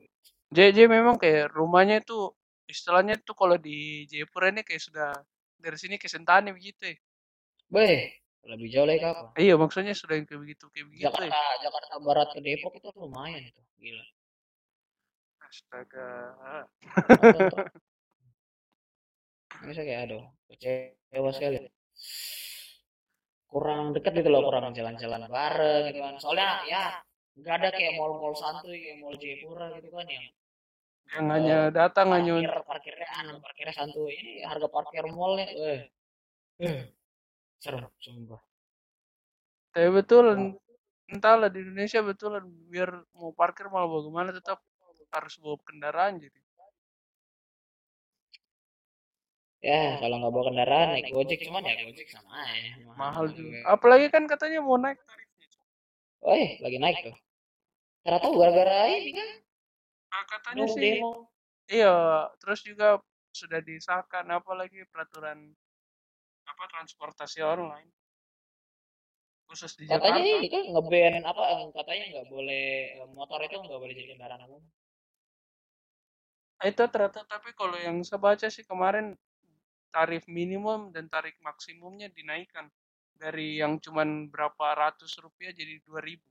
JJ 0.49 0.87
memang 0.87 1.15
kayak 1.15 1.51
rumahnya 1.51 1.99
itu 1.99 2.31
istilahnya 2.65 3.19
tuh 3.19 3.35
kalau 3.35 3.59
di 3.59 4.07
Jayapura 4.07 4.49
ini 4.49 4.63
kayak 4.63 4.81
sudah 4.81 5.11
dari 5.59 5.77
sini 5.77 5.95
ke 5.95 6.07
Sentani 6.07 6.49
begitu 6.49 6.87
ya. 6.87 6.95
Beh, 7.71 8.03
lebih 8.51 8.67
jauh 8.67 8.83
lagi 8.83 8.99
apa? 9.07 9.31
Iya 9.39 9.55
maksudnya 9.55 9.95
sudah 9.95 10.19
yang 10.19 10.27
kayak 10.27 10.41
begitu 10.43 10.67
kayak 10.75 10.85
begitu 10.91 11.07
Jakarta, 11.07 11.31
ya. 11.31 11.55
Jakarta 11.63 11.93
Barat 12.03 12.27
ke 12.35 12.39
Depok 12.43 12.73
itu 12.75 12.87
lumayan 12.99 13.41
itu, 13.47 13.61
gila. 13.79 14.03
Astaga. 15.47 16.09
Saya 19.61 19.83
kayak 19.87 20.01
aduh, 20.09 20.23
kecewa 20.51 21.29
sekali. 21.31 21.57
Kurang 23.47 23.95
dekat 23.95 24.19
gitu 24.19 24.29
loh, 24.31 24.43
kurang 24.47 24.75
jalan-jalan 24.75 25.31
bareng 25.31 25.81
gitu 25.91 25.99
kan. 26.03 26.15
Soalnya 26.19 26.49
ya 26.67 26.83
nggak 27.39 27.55
ada 27.63 27.69
kayak 27.71 27.95
mall-mall 27.95 28.35
santuy 28.35 28.75
kayak 28.83 28.97
mall 28.99 29.15
Jayapura 29.15 29.71
gitu 29.79 29.87
kan 29.95 30.07
yang 30.11 30.25
Yang 31.11 31.27
hanya 31.31 31.57
datang 31.71 32.07
hanya 32.11 32.33
parkir 32.39 32.63
parkirnya 32.67 33.07
anu 33.19 33.33
parkirnya 33.39 33.75
santuy 33.75 34.11
ini 34.19 34.43
harga 34.43 34.67
parkir 34.67 35.03
mallnya 35.07 35.47
eh 35.47 35.79
eh 36.63 36.79
serem 37.61 37.93
sumpah 38.01 38.41
tapi 39.71 39.89
betul 39.93 40.57
entahlah 41.07 41.47
di 41.47 41.63
Indonesia 41.63 42.01
betul 42.01 42.41
biar 42.67 42.91
mau 43.15 43.31
parkir 43.31 43.69
malah 43.69 43.87
bagaimana 43.87 44.33
tetap 44.35 44.59
harus 45.11 45.35
bawa 45.43 45.59
kendaraan 45.67 46.23
jadi. 46.23 46.39
ya 49.61 50.01
kalau 50.01 50.17
nggak 50.17 50.33
bawa 50.33 50.45
kendaraan 50.49 50.87
naik 50.97 51.13
gojek 51.13 51.39
cuman 51.45 51.61
ya 51.61 51.85
gojek 51.85 52.07
sama 52.09 52.33
aja 52.33 52.81
Mahal 52.97 53.29
juga. 53.29 53.61
Apalagi 53.69 54.09
kan 54.09 54.25
katanya 54.25 54.57
mau 54.65 54.73
naik 54.81 54.97
tarifnya. 55.05 55.47
Woi, 56.25 56.57
lagi 56.65 56.77
naik 56.81 56.97
tuh. 57.05 57.15
Ternyata 58.01 58.25
gara-gara 58.33 58.89
ini 58.89 59.13
kan 59.13 59.29
Nah, 60.11 60.23
katanya 60.27 60.65
sih 60.67 60.99
demo. 60.99 61.31
iya, 61.71 62.27
terus 62.43 62.59
juga 62.67 62.99
sudah 63.31 63.63
disahkan 63.63 64.27
apalagi 64.27 64.83
peraturan 64.91 65.55
apa 66.61 66.69
transportasi 66.77 67.41
online 67.41 67.89
khusus 69.49 69.73
di 69.81 69.89
Katanya 69.89 70.21
Jakarta. 70.21 70.45
itu 70.45 70.57
nge-ban 70.77 71.25
apa 71.25 71.43
katanya 71.73 72.05
nggak 72.13 72.27
boleh 72.29 72.65
eh, 73.01 73.09
motor 73.17 73.41
itu 73.41 73.57
nggak 73.57 73.81
boleh 73.81 73.93
jadi 73.97 74.13
kendaraan 74.13 74.45
umum. 74.45 74.61
Itu 76.61 76.85
ternyata 76.85 77.25
tapi 77.25 77.49
kalau 77.57 77.73
yang 77.81 78.05
saya 78.05 78.21
baca 78.21 78.45
sih 78.45 78.61
kemarin 78.61 79.17
tarif 79.89 80.29
minimum 80.29 80.93
dan 80.93 81.09
tarif 81.09 81.33
maksimumnya 81.41 82.13
dinaikkan 82.13 82.69
dari 83.17 83.57
yang 83.57 83.81
cuman 83.81 84.29
berapa 84.29 84.77
ratus 84.77 85.17
rupiah 85.17 85.49
jadi 85.49 85.81
2000 85.81 86.21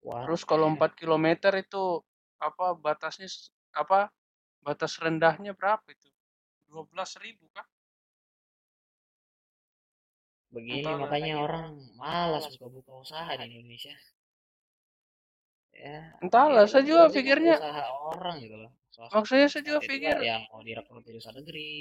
Wah. 0.00 0.24
Terus 0.24 0.48
kalau 0.48 0.72
4 0.72 0.96
km 0.96 1.52
itu 1.60 2.00
apa 2.40 2.72
batasnya 2.72 3.28
apa 3.76 4.08
batas 4.64 4.96
rendahnya 4.96 5.52
berapa 5.52 5.84
itu? 5.92 6.08
12.000 6.70 7.50
kah? 7.50 7.66
Begini 10.50 10.82
Entahlah. 10.82 11.06
makanya 11.06 11.34
orang 11.38 11.66
malas 11.94 12.46
buka-buka 12.54 12.92
usaha 13.02 13.30
di 13.38 13.44
Indonesia. 13.50 13.94
Ya. 15.70 16.14
Entahlah, 16.18 16.66
ya, 16.66 16.70
saya 16.70 16.82
juga 16.82 17.06
kan 17.06 17.14
pikirnya 17.14 17.54
usaha 17.58 17.84
orang 18.10 18.34
gitu 18.42 18.56
loh. 18.58 18.70
Usaha 18.90 19.06
maksudnya 19.14 19.46
saya 19.46 19.62
juga 19.62 19.80
pikir 19.86 20.16
yang 20.22 20.42
mau 20.50 20.62
direkrut 20.62 21.02
di 21.06 21.10
luar 21.14 21.34
negeri. 21.38 21.72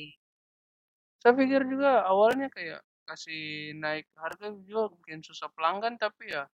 saya 1.19 1.35
pikir 1.35 1.67
juga 1.67 2.07
awalnya 2.07 2.47
kayak 2.47 2.79
kasih 3.03 3.75
naik 3.75 4.07
harga 4.15 4.55
juga 4.63 4.87
mungkin 4.87 5.19
susah 5.19 5.51
pelanggan 5.51 5.99
tapi 5.99 6.31
ya 6.31 6.47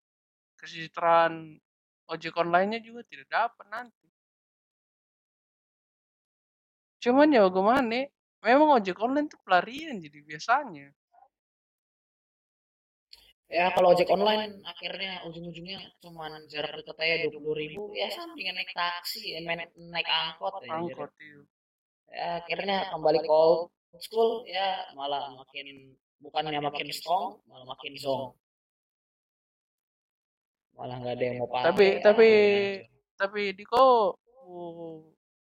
kesejahteraan 0.57 1.61
ojek 2.09 2.33
online-nya 2.33 2.81
juga 2.81 3.05
tidak 3.05 3.27
dapat 3.29 3.65
nanti. 3.69 4.07
Cuman 7.03 7.29
ya 7.29 7.45
bagaimana? 7.45 8.09
Memang 8.45 8.77
ojek 8.77 9.01
online 9.01 9.25
itu 9.25 9.37
pelarian 9.41 9.97
jadi 9.97 10.19
biasanya. 10.21 10.93
ya 13.45 13.69
kalau 13.77 13.93
ojek 13.93 14.09
online 14.09 14.57
akhirnya 14.65 15.21
ujung-ujungnya 15.29 15.77
cuman 16.01 16.49
jarak 16.49 16.81
dekat 16.81 16.97
aja 16.97 17.29
dua 17.29 17.41
puluh 17.41 17.57
ribu 17.61 17.93
ya 17.93 18.09
sampingan 18.09 18.57
naik 18.57 18.73
taksi 18.73 19.37
naik, 19.45 19.69
naik 19.77 20.09
angkot 20.09 20.65
ya, 20.65 20.81
angkot 20.81 21.11
iya. 21.21 21.37
ya 22.09 22.27
akhirnya 22.41 22.77
kembali 22.89 23.19
ke 23.21 23.29
old 23.29 23.69
school 24.01 24.43
ya 24.49 24.89
malah 24.97 25.29
makin 25.37 25.93
bukannya 26.19 26.57
makin 26.57 26.89
strong 26.89 27.37
malah 27.45 27.69
makin 27.69 27.93
zong 28.01 28.33
malah 30.75 30.95
nggak 30.99 31.13
ada 31.15 31.23
yang 31.23 31.37
mau 31.39 31.47
pakai 31.47 31.65
tapi 31.69 31.85
ya, 31.85 32.01
tapi 32.01 32.29
ya. 32.33 32.89
tapi 33.15 33.41
di 33.53 33.63
kok 33.63 34.19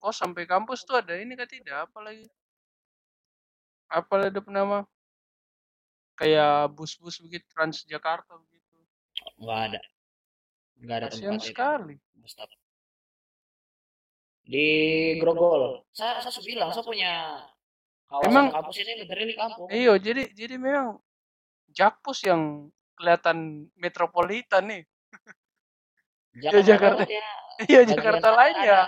kok 0.02 0.16
sampai 0.16 0.44
kampus 0.48 0.88
tuh 0.88 0.98
ada 0.98 1.14
ini 1.20 1.36
kan 1.36 1.46
tidak 1.46 1.92
apa 1.92 2.00
lagi 2.08 2.26
apa 3.92 4.32
ada 4.32 4.40
nama? 4.48 4.88
Kayak 6.16 6.72
bus-bus 6.72 7.20
begitu 7.20 7.44
Transjakarta 7.52 8.40
begitu. 8.40 8.78
Nggak 9.36 9.60
ada. 9.68 9.82
Nggak 10.82 10.96
ada 10.98 11.08
kasihan 11.12 11.36
tempat 11.36 11.46
sekali. 11.46 11.96
Itu 12.00 12.60
di 14.52 14.68
Grogol. 15.22 15.86
Saya 15.96 16.20
saya 16.20 16.34
sudah 16.34 16.48
bilang 16.48 16.70
saya 16.76 16.84
punya 16.84 17.12
kawasan 18.10 18.32
Emang- 18.32 18.52
kampus 18.52 18.76
ini 18.84 18.92
literally 19.06 19.36
kampung. 19.38 19.68
Iya 19.72 19.94
jadi 20.02 20.24
jadi 20.36 20.56
memang 20.60 21.00
Jakpus 21.72 22.28
yang 22.28 22.68
kelihatan 23.00 23.70
metropolitan 23.80 24.64
nih. 24.68 24.84
Jakarta, 26.44 26.68
Jakarta. 26.68 27.04
Ya 27.08 27.28
iya 27.68 27.82
Jakarta 27.88 28.28
sana 28.32 28.40
lain 28.40 28.56
ya 28.64 28.80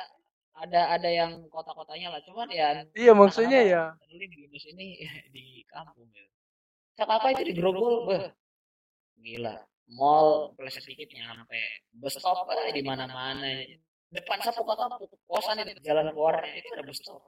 ada, 0.63 0.95
ada 0.95 1.09
yang 1.11 1.43
kota-kotanya 1.51 2.15
lah 2.15 2.21
cuman 2.23 2.47
ya 2.47 2.87
iya 2.95 3.11
maksudnya 3.11 3.59
ya. 3.67 3.83
di 4.07 4.15
Indonesia 4.23 4.69
ini 4.71 4.87
di 5.35 5.45
kampung 5.67 6.07
ya. 6.15 6.23
Jakarta 6.95 7.27
itu 7.35 7.43
di 7.51 7.53
Grogol 7.57 8.07
beh. 8.07 8.31
Gila 9.19 9.55
mall 9.91 10.55
pleset 10.55 10.85
dikit 10.87 11.11
nyampe. 11.11 11.59
Bus 11.91 12.15
stop 12.15 12.47
eh, 12.47 12.71
di 12.71 12.83
mana-mana. 12.85 13.49
Depan 14.13 14.39
sapu 14.45 14.61
kakak 14.63 15.09
kosan 15.25 15.65
itu 15.65 15.81
jalan 15.81 16.13
keluarnya 16.13 16.53
itu 16.53 16.69
ada 16.71 16.83
bus 16.85 17.01
stop. 17.01 17.27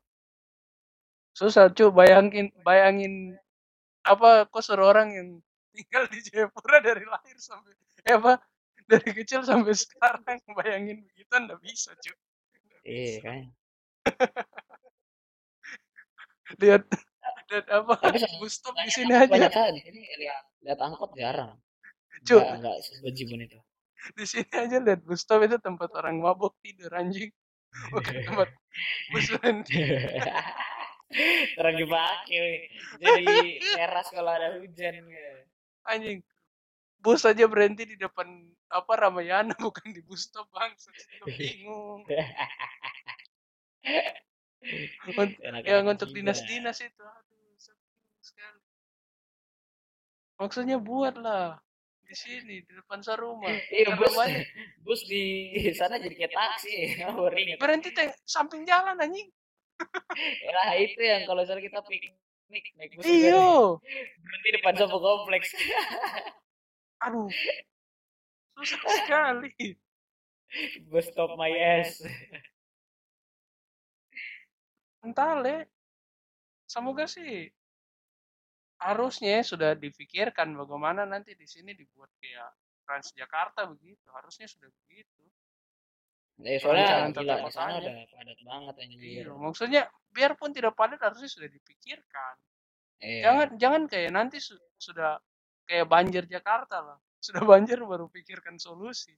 Susah 1.36 1.68
cu 1.74 1.92
bayangin 1.92 2.54
bayangin 2.64 3.36
apa 4.06 4.48
kok 4.48 4.64
suruh 4.64 4.94
orang 4.94 5.10
yang 5.12 5.28
tinggal 5.76 6.08
di 6.08 6.24
Jayapura 6.24 6.80
dari 6.80 7.04
lahir 7.04 7.36
sampai 7.42 7.74
eh 8.06 8.16
apa 8.16 8.40
dari 8.86 9.10
kecil 9.12 9.42
sampai 9.42 9.74
sekarang 9.74 10.40
bayangin 10.54 11.04
begitu 11.04 11.34
nggak 11.34 11.60
bisa 11.60 11.92
cu 11.98 12.14
iya 12.86 13.18
kan? 13.20 13.40
Lihat 16.62 16.84
lihat 17.52 17.68
apa 17.70 17.94
Tapi 18.02 18.18
sama- 18.22 18.38
bus 18.42 18.54
stop 18.58 18.74
di 18.82 18.90
sini 18.90 19.12
banyak 19.12 19.30
aja 19.30 19.50
kan 19.50 19.74
ini 19.74 20.02
lihat 20.22 20.44
lihat 20.66 20.80
angkot 20.82 21.12
jarang. 21.18 21.58
Cu 22.26 22.38
nggak 22.38 22.62
nggak 22.62 22.78
sebejibun 22.86 23.46
itu. 23.46 23.60
Di 24.14 24.26
sini 24.30 24.50
aja 24.54 24.78
lihat 24.78 25.02
bus 25.04 25.22
stop 25.26 25.42
itu 25.46 25.58
tempat 25.58 25.90
orang 25.98 26.22
mabuk 26.22 26.54
tidur 26.62 26.90
anjing. 26.94 27.30
Bukan 27.94 28.14
tempat 28.24 28.50
bus 29.12 29.26
berhenti 29.36 29.78
terang 31.56 31.78
dipakai 31.78 32.68
jadi 32.98 33.24
teras 33.78 34.10
kalau 34.10 34.32
ada 34.34 34.58
hujan 34.58 35.06
anjing 35.86 36.20
bus 36.98 37.22
aja 37.24 37.46
berhenti 37.46 37.86
di 37.86 37.96
depan 37.96 38.26
apa 38.76 38.92
Ramayana 39.00 39.56
bukan 39.64 39.88
di 39.96 40.04
bus 40.04 40.28
stop 40.28 40.52
bang 40.52 40.76
bingung. 41.40 42.04
Un- 45.16 45.38
yang 45.64 45.86
untuk 45.86 46.10
dinas-dinas 46.12 46.82
itu 46.82 47.04
aduh 47.06 47.56
sekali. 48.20 48.60
Maksudnya 50.36 50.78
buatlah 50.82 51.62
di 52.06 52.14
sini 52.14 52.62
di 52.62 52.72
depan 52.74 53.02
sarumah 53.02 53.50
iya 53.74 53.94
bus 53.98 54.14
banyak- 54.14 54.46
bus 54.86 55.02
di 55.10 55.24
sana 55.74 55.98
jadi 55.98 56.14
kayak 56.14 56.34
taksi 56.34 57.02
ringan. 57.34 57.58
berhenti 57.58 57.90
teng- 57.94 58.14
samping 58.26 58.62
jalan 58.66 58.98
anjing. 59.00 59.30
Lah 60.50 60.70
itu 60.78 61.02
yang 61.02 61.26
kalau 61.30 61.42
misalnya 61.46 61.64
kita 61.66 61.80
piknik 61.86 62.66
naik 62.78 62.92
bus 62.98 63.06
iyo. 63.06 63.78
Berhenti 64.22 64.50
depan 64.54 64.74
sebuah 64.78 65.02
kompleks. 65.02 65.50
Aduh 67.06 67.30
susah 68.56 68.80
sekali. 69.04 69.52
Bus 70.88 71.12
stop 71.12 71.36
my 71.36 71.52
ass. 71.52 72.00
Entah 75.04 75.38
le 75.44 75.68
semoga 76.66 77.06
sih 77.06 77.52
harusnya 78.82 79.44
sudah 79.46 79.76
difikirkan 79.78 80.56
bagaimana 80.56 81.04
nanti 81.06 81.36
di 81.36 81.46
sini 81.46 81.76
dibuat 81.76 82.10
kayak 82.20 82.50
Transjakarta 82.86 83.66
begitu. 83.66 84.06
Harusnya 84.14 84.46
sudah 84.46 84.70
begitu. 84.86 85.26
Eh, 86.46 86.60
soalnya 86.60 87.10
gila 87.16 87.48
di 87.48 87.52
sana 87.52 87.80
udah 87.80 87.96
padat 88.12 88.40
banget 88.44 88.76
anjir. 88.84 89.00
iya 89.00 89.32
maksudnya 89.32 89.82
biarpun 90.12 90.52
tidak 90.52 90.76
padat 90.76 91.00
harusnya 91.00 91.32
sudah 91.32 91.48
dipikirkan. 91.48 92.36
Iya. 93.00 93.22
jangan 93.28 93.48
jangan 93.60 93.82
kayak 93.92 94.12
nanti 94.12 94.38
su- 94.40 94.60
sudah 94.80 95.20
kayak 95.68 95.88
banjir 95.88 96.24
Jakarta 96.28 96.80
lah 96.80 96.98
sudah 97.26 97.44
banjir 97.52 97.80
baru 97.92 98.06
pikirkan 98.16 98.56
solusi 98.62 99.14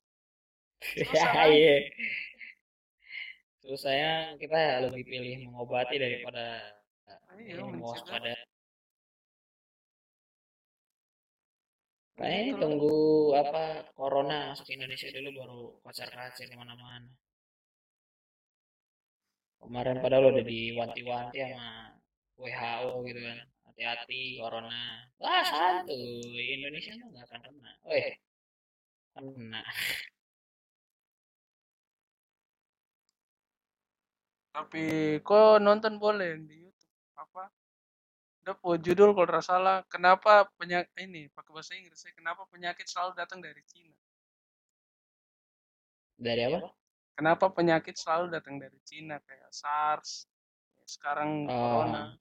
susah 0.82 1.32
kan? 1.36 1.50
Iya. 1.52 1.78
Susahnya 3.64 4.12
kita 4.42 4.62
lebih 4.88 5.04
pilih 5.12 5.34
mengobati 5.50 5.96
daripada 6.00 6.46
iya 7.38 7.54
ini 7.54 7.64
mencegah. 7.68 7.78
mewaspada. 7.78 8.34
Kayaknya 12.18 12.40
ini 12.42 12.54
tunggu 12.64 12.96
apa 13.42 13.64
corona 13.94 14.38
masuk 14.50 14.68
Indonesia 14.74 15.10
dulu 15.14 15.30
baru 15.40 15.62
kocar-kacir 15.86 16.48
ke 16.50 16.56
mana-mana. 16.58 17.10
Kemarin 19.62 19.98
padahal 20.02 20.26
udah 20.34 20.46
diwanti-wanti 20.46 21.38
sama 21.46 21.68
WHO 22.42 22.92
gitu 23.10 23.22
kan. 23.22 23.38
Hati-hati 23.78 24.42
corona. 24.42 25.06
Wah 25.22 25.46
santuy, 25.46 26.58
Indonesia 26.58 26.98
tuh 26.98 27.14
nggak 27.14 27.26
akan 27.30 27.40
kena. 27.46 27.72
Weh, 27.86 28.10
kena. 29.14 29.62
tapi 34.50 34.84
kok 35.22 35.62
nonton 35.62 36.02
boleh 36.02 36.42
di 36.42 36.66
YouTube 36.66 36.98
apa 37.14 37.46
udah 38.42 38.56
po 38.58 38.74
judul 38.74 39.14
kalau 39.14 39.30
nggak 39.30 39.46
salah 39.46 39.86
kenapa 39.86 40.50
penyakit 40.58 40.90
ini 40.98 41.30
pakai 41.30 41.52
bahasa 41.54 41.78
Inggris 41.78 42.02
ya, 42.02 42.10
kenapa 42.18 42.50
penyakit 42.50 42.90
selalu 42.90 43.14
datang 43.14 43.38
dari 43.38 43.62
Cina 43.70 43.94
Dari 46.18 46.42
apa? 46.50 46.74
kenapa 47.14 47.54
penyakit 47.54 47.94
selalu 48.02 48.34
datang 48.34 48.58
dari 48.58 48.82
Cina 48.82 49.22
kayak 49.22 49.54
SARS 49.54 50.26
sekarang 50.90 51.46
Oh. 51.46 51.54
corona 51.86 52.18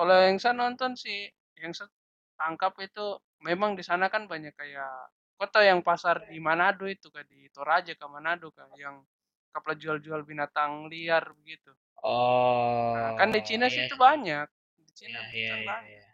kalau 0.00 0.16
yang 0.16 0.40
saya 0.40 0.56
nonton 0.56 0.96
sih 0.96 1.28
yang 1.60 1.76
saya 1.76 1.92
tangkap 2.40 2.72
itu 2.80 3.20
memang 3.44 3.76
di 3.76 3.84
sana 3.84 4.08
kan 4.08 4.24
banyak 4.24 4.56
kayak 4.56 5.12
kota 5.36 5.60
yang 5.60 5.84
pasar 5.84 6.24
di 6.32 6.40
Manado 6.40 6.88
itu 6.88 7.12
kan 7.12 7.24
di 7.28 7.48
Toraja 7.52 7.92
ke 7.92 8.06
Manado 8.08 8.48
kan 8.56 8.72
yang 8.80 9.04
kapal 9.52 9.76
jual-jual 9.76 10.24
binatang 10.24 10.88
liar 10.88 11.24
begitu 11.36 11.72
Oh. 12.00 12.96
Nah, 12.96 13.12
kan 13.20 13.28
di 13.28 13.44
Cina 13.44 13.68
iya 13.68 13.74
sih 13.76 13.82
itu 13.84 13.96
banyak 14.00 14.48
di 14.80 14.92
Cina 14.96 15.20
Iya, 15.20 15.36
iya, 15.36 15.52
iya, 15.60 15.68
banyak. 15.68 15.92
iya. 15.92 16.08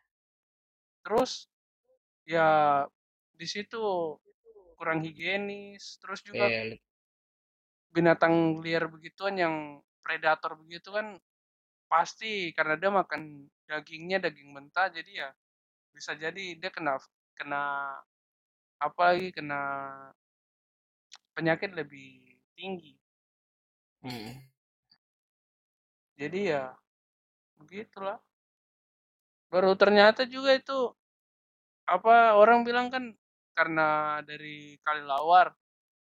terus 1.07 1.33
ya 2.27 2.49
di 3.39 3.47
situ 3.47 3.79
kurang 4.79 5.01
higienis 5.07 6.03
terus 6.03 6.21
juga 6.27 6.51
Iya, 6.51 6.75
li- 6.75 6.83
binatang 7.95 8.61
liar 8.61 8.85
begituan 8.93 9.35
yang 9.41 9.55
predator 10.05 10.53
begitu 10.59 10.93
kan 10.93 11.17
pasti 11.87 12.51
karena 12.53 12.75
dia 12.75 12.91
makan 12.91 13.47
dagingnya 13.67 14.19
daging 14.23 14.51
mentah 14.55 14.91
jadi 14.91 15.27
ya 15.27 15.29
bisa 15.95 16.13
jadi 16.19 16.59
dia 16.59 16.71
kena 16.71 16.99
kena 17.39 17.95
apa 18.77 19.03
lagi 19.15 19.33
kena 19.33 19.63
penyakit 21.33 21.73
lebih 21.73 22.37
tinggi 22.57 22.95
Mm. 24.05 24.39
jadi 26.15 26.41
ya 26.47 26.65
begitulah 27.59 28.23
baru 29.51 29.75
ternyata 29.75 30.29
juga 30.29 30.55
itu 30.55 30.95
apa 31.91 32.39
orang 32.39 32.63
bilang 32.63 32.87
kan 32.93 33.15
karena 33.57 34.21
dari 34.23 34.77
Kalilawar 34.85 35.51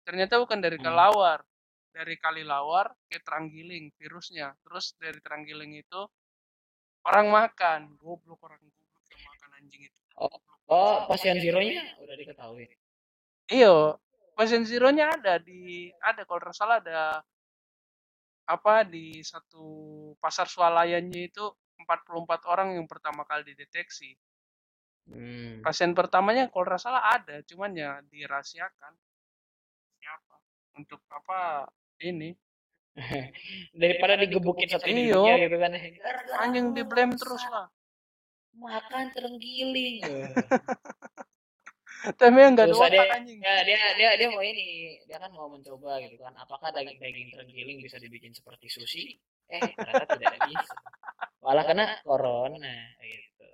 ternyata 0.07 0.39
bukan 0.41 0.65
dari 0.65 0.79
Hmm. 0.81 0.87
Kalawar 0.87 1.45
dari 1.91 2.15
Kalilawar 2.17 2.95
ke 3.11 3.19
Teranggiling 3.23 3.91
virusnya. 3.99 4.55
Terus 4.63 4.95
dari 4.99 5.19
Teranggiling 5.19 5.79
itu 5.79 6.01
orang 7.07 7.27
makan. 7.31 7.81
Goblok 7.99 8.41
orang 8.47 8.63
goblok 8.63 9.05
yang 9.11 9.23
makan 9.27 9.51
anjing 9.61 9.83
itu. 9.87 10.01
Oh, 10.71 11.11
pasien 11.11 11.35
zero-nya 11.43 11.83
udah 11.99 12.15
diketahui. 12.15 12.71
iyo 13.51 13.99
pasien 14.39 14.63
zero-nya 14.63 15.19
ada 15.19 15.43
di 15.43 15.91
ada 15.99 16.23
kalau 16.23 16.39
nggak 16.39 16.55
salah 16.55 16.79
ada 16.79 17.19
apa 18.47 18.87
di 18.87 19.19
satu 19.27 19.67
pasar 20.23 20.47
swalayannya 20.47 21.27
itu 21.27 21.45
44 21.83 22.47
orang 22.47 22.79
yang 22.79 22.87
pertama 22.87 23.27
kali 23.27 23.51
dideteksi. 23.51 24.15
Hmm. 25.11 25.59
pasien 25.67 25.91
pertamanya 25.91 26.47
kalau 26.55 26.71
nggak 26.71 26.79
salah 26.79 27.03
ada 27.19 27.43
cuman 27.43 27.75
ya 27.75 27.99
dirahasiakan. 28.07 28.95
Siapa? 29.99 30.35
Untuk 30.79 31.03
apa 31.11 31.67
ini. 32.03 32.35
Daripada 33.81 34.19
digebukin 34.19 34.69
satu 34.69 34.91
Iyo. 34.91 35.25
dunia 35.25 35.35
gitu 35.47 35.57
kan. 35.57 35.73
Gara-gara 35.73 36.37
anjing 36.45 36.75
di 36.75 36.83
blame 36.85 37.15
terus 37.17 37.45
lah. 37.49 37.71
Makan 38.57 39.15
terenggiling. 39.15 40.03
tapi 42.17 42.33
yang 42.41 42.57
nggak 42.57 42.65
ada 42.65 42.73
Terus 42.73 42.81
ada 42.81 42.97
otak 42.97 43.13
anjing. 43.13 43.39
ya 43.45 43.61
dia 43.61 43.77
dia 43.93 44.11
dia 44.17 44.29
mau 44.33 44.41
ini 44.41 44.97
dia 45.05 45.21
kan 45.21 45.31
mau 45.37 45.53
mencoba 45.53 46.01
gitu 46.03 46.17
kan. 46.21 46.33
Apakah 46.41 46.73
daging 46.73 46.97
daging 46.97 47.29
terenggiling 47.31 47.79
bisa 47.85 48.01
dibikin 48.01 48.33
seperti 48.33 48.73
sushi? 48.73 49.21
Eh 49.53 49.61
ternyata 49.77 50.17
tidak 50.17 50.41
bisa. 50.49 50.77
Malah 51.45 51.65
kena 51.69 51.85
corona 52.05 52.73
gitu 53.05 53.49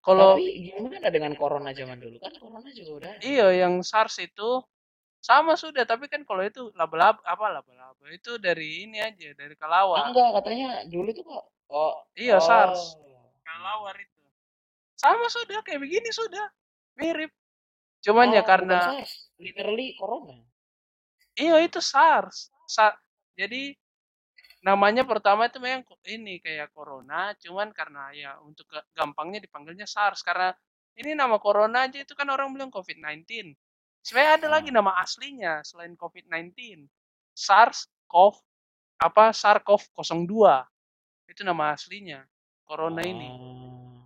kalau 0.00 0.36
tapi 0.36 0.72
gimana 0.72 1.08
dengan 1.12 1.32
corona 1.36 1.70
zaman 1.76 2.00
dulu? 2.00 2.16
Kan 2.20 2.32
corona 2.40 2.68
juga 2.72 2.90
udah 3.00 3.10
iya 3.20 3.48
yang 3.52 3.84
SARS 3.84 4.16
itu 4.24 4.64
sama 5.20 5.52
sudah 5.60 5.84
tapi 5.84 6.08
kan 6.08 6.24
kalau 6.24 6.40
itu 6.40 6.72
laba-laba 6.72 7.20
apa 7.28 7.46
laba-laba 7.60 8.04
itu 8.08 8.40
dari 8.40 8.88
ini 8.88 8.96
aja 9.04 9.36
dari 9.36 9.52
Ah, 9.52 9.60
kelawar. 9.60 10.08
Enggak 10.08 10.28
katanya 10.40 10.68
dulu 10.88 11.08
tuh 11.12 11.24
kok 11.28 11.44
oh 11.68 11.94
iya 12.16 12.40
oh. 12.40 12.44
SARS 12.44 12.96
kelawar 13.44 13.96
itu. 14.00 14.20
Sama 14.96 15.28
sudah 15.28 15.60
kayak 15.64 15.80
begini 15.84 16.08
sudah 16.12 16.48
mirip. 16.96 17.32
Cuman 18.00 18.32
ya 18.32 18.40
Oh, 18.40 18.46
karena 18.48 18.80
bukan 18.80 19.04
SARS, 19.04 19.12
literally 19.36 19.92
corona. 20.00 20.36
Iya 21.36 21.60
itu 21.64 21.80
SARS. 21.84 22.48
Sa- 22.64 22.96
jadi 23.36 23.76
namanya 24.60 25.08
pertama 25.08 25.48
itu 25.48 25.56
memang 25.56 25.84
ini 26.04 26.36
kayak 26.44 26.68
corona 26.76 27.32
cuman 27.40 27.72
karena 27.72 28.12
ya 28.12 28.36
untuk 28.44 28.68
ga- 28.68 28.84
gampangnya 28.92 29.40
dipanggilnya 29.40 29.88
SARS 29.88 30.20
karena 30.20 30.52
ini 31.00 31.16
nama 31.16 31.40
corona 31.40 31.88
aja 31.88 32.04
itu 32.04 32.12
kan 32.12 32.28
orang 32.28 32.52
bilang 32.52 32.68
COVID-19 32.68 33.56
sebenarnya 34.04 34.32
ada 34.36 34.48
lagi 34.52 34.68
nama 34.68 34.92
aslinya 35.00 35.64
selain 35.64 35.96
COVID-19 35.96 36.84
SARS 37.32 37.88
CoV 38.04 38.36
apa 39.00 39.32
SARS-CoV 39.32 39.80
02 39.96 41.32
itu 41.32 41.40
nama 41.40 41.72
aslinya 41.72 42.20
corona 42.68 43.00
ini. 43.00 43.28
Ah. 43.32 44.04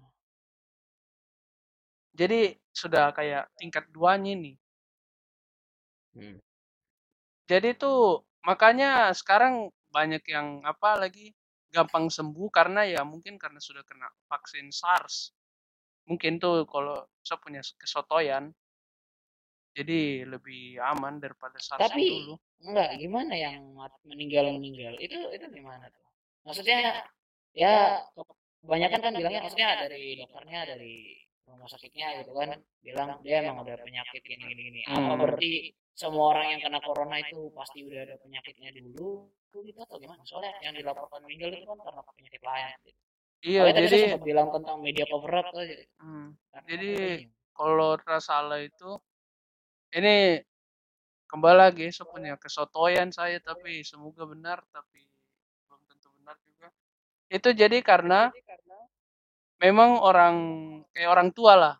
jadi 2.14 2.55
sudah 2.70 3.11
kayak 3.11 3.50
tingkat 3.59 3.84
duanya 3.90 4.34
nih 4.38 4.57
Hmm. 6.14 6.38
jadi 7.50 7.74
tuh 7.74 8.22
makanya 8.46 9.11
sekarang 9.18 9.74
banyak 9.95 10.22
yang 10.26 10.59
apa 10.66 10.99
lagi 10.99 11.30
gampang 11.70 12.11
sembuh 12.11 12.49
karena 12.51 12.82
ya 12.86 13.03
mungkin 13.07 13.38
karena 13.38 13.62
sudah 13.62 13.86
kena 13.86 14.11
vaksin 14.26 14.74
SARS 14.74 15.30
mungkin 16.11 16.42
tuh 16.42 16.66
kalau 16.66 17.07
saya 17.22 17.38
punya 17.38 17.62
kesotoyan 17.78 18.51
jadi 19.74 20.22
lebih 20.26 20.78
aman 20.78 21.18
daripada 21.18 21.59
SARS 21.59 21.90
Tapi 21.90 22.07
dulu 22.07 22.34
enggak 22.62 22.90
gimana 22.99 23.34
yang 23.34 23.57
meninggal 24.07 24.47
meninggal 24.55 24.95
itu 25.03 25.18
itu 25.34 25.47
gimana 25.51 25.90
tuh? 25.90 26.05
Maksudnya 26.47 27.03
ya 27.55 28.03
kebanyakan 28.62 29.01
kan 29.03 29.12
bilangnya 29.18 29.40
maksudnya 29.42 29.68
dari 29.82 30.18
dokternya 30.22 30.61
dari 30.66 30.95
rumah 31.45 31.68
sakitnya 31.68 32.22
gitu 32.22 32.32
kan 32.38 32.57
bilang 32.80 33.20
dia 33.26 33.42
emang 33.45 33.66
ada 33.66 33.82
penyakit 33.82 34.22
gini 34.22 34.42
gini 34.47 34.62
gini. 34.70 34.80
Apa 34.86 34.95
Hmm. 34.95 35.20
berarti 35.20 35.51
semua 35.95 36.34
orang 36.34 36.59
yang 36.59 36.61
kena 36.61 36.82
corona 36.82 37.22
itu 37.22 37.55
pasti 37.55 37.86
udah 37.86 38.03
ada 38.03 38.14
penyakitnya 38.18 38.74
dulu 38.74 39.30
gitu 39.55 39.78
atau 39.78 40.03
gimana? 40.03 40.26
Soalnya 40.26 40.59
yang 40.66 40.74
dilaporkan 40.74 41.22
meninggal 41.22 41.55
itu 41.55 41.66
kan 41.70 41.78
karena 41.78 42.03
penyakit 42.03 42.42
lain. 42.42 42.66
Gitu. 42.82 43.01
iya 43.45 43.61
tadi 43.62 43.76
jadi 43.78 43.86
saya 43.86 44.03
sempat 44.11 44.24
bilang 44.26 44.49
tentang 44.51 44.76
media 44.82 45.05
cover 45.07 45.32
up 45.38 45.47
tuh. 45.55 45.62
hmm, 46.03 46.28
Jadi, 46.66 46.92
kalau 47.55 47.95
tidak 48.01 48.20
salah 48.24 48.59
itu 48.59 48.90
ini 49.95 50.42
kembali 51.30 51.57
lagi 51.57 51.86
saya 51.95 52.11
punya 52.11 52.34
kesotoyan 52.34 53.14
saya 53.14 53.38
tapi 53.38 53.86
semoga 53.86 54.26
benar 54.26 54.59
tapi 54.74 55.07
belum 55.70 55.82
tentu 55.86 56.09
benar 56.18 56.36
juga 56.42 56.68
itu 57.30 57.49
jadi 57.55 57.78
karena 57.82 58.34
memang 59.62 60.03
orang 60.03 60.36
kayak 60.90 61.11
orang 61.11 61.30
tua 61.30 61.55
lah 61.55 61.74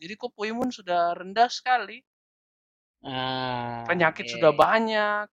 jadi 0.00 0.16
kok 0.16 0.32
imun 0.32 0.72
sudah 0.72 1.12
rendah 1.12 1.52
sekali 1.52 2.00
Nah, 3.00 3.88
penyakit 3.88 4.28
iya, 4.28 4.32
sudah 4.36 4.52
iya. 4.52 4.60
banyak 4.60 5.24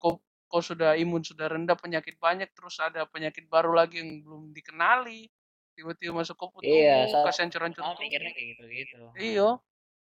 kok 0.00 0.16
kok 0.48 0.62
sudah 0.64 0.96
imun 0.96 1.20
sudah 1.20 1.46
rendah 1.52 1.76
penyakit 1.76 2.16
banyak 2.16 2.48
terus 2.56 2.80
ada 2.80 3.04
penyakit 3.04 3.44
baru 3.52 3.74
lagi 3.76 4.00
yang 4.00 4.24
belum 4.24 4.42
dikenali 4.56 5.28
tiba-tiba 5.76 6.10
masuk 6.16 6.34
ke 6.34 6.46
Iya, 6.66 7.06
tubuh 7.06 7.06
sama- 7.12 7.24
kasih 7.30 7.42
hancur-hancur 7.46 7.82
sama 7.84 7.92
tubuh 7.94 8.04
mikirnya 8.08 8.30
kayak 8.34 8.46
gitu-gitu. 8.56 8.96
Iya, 9.14 9.48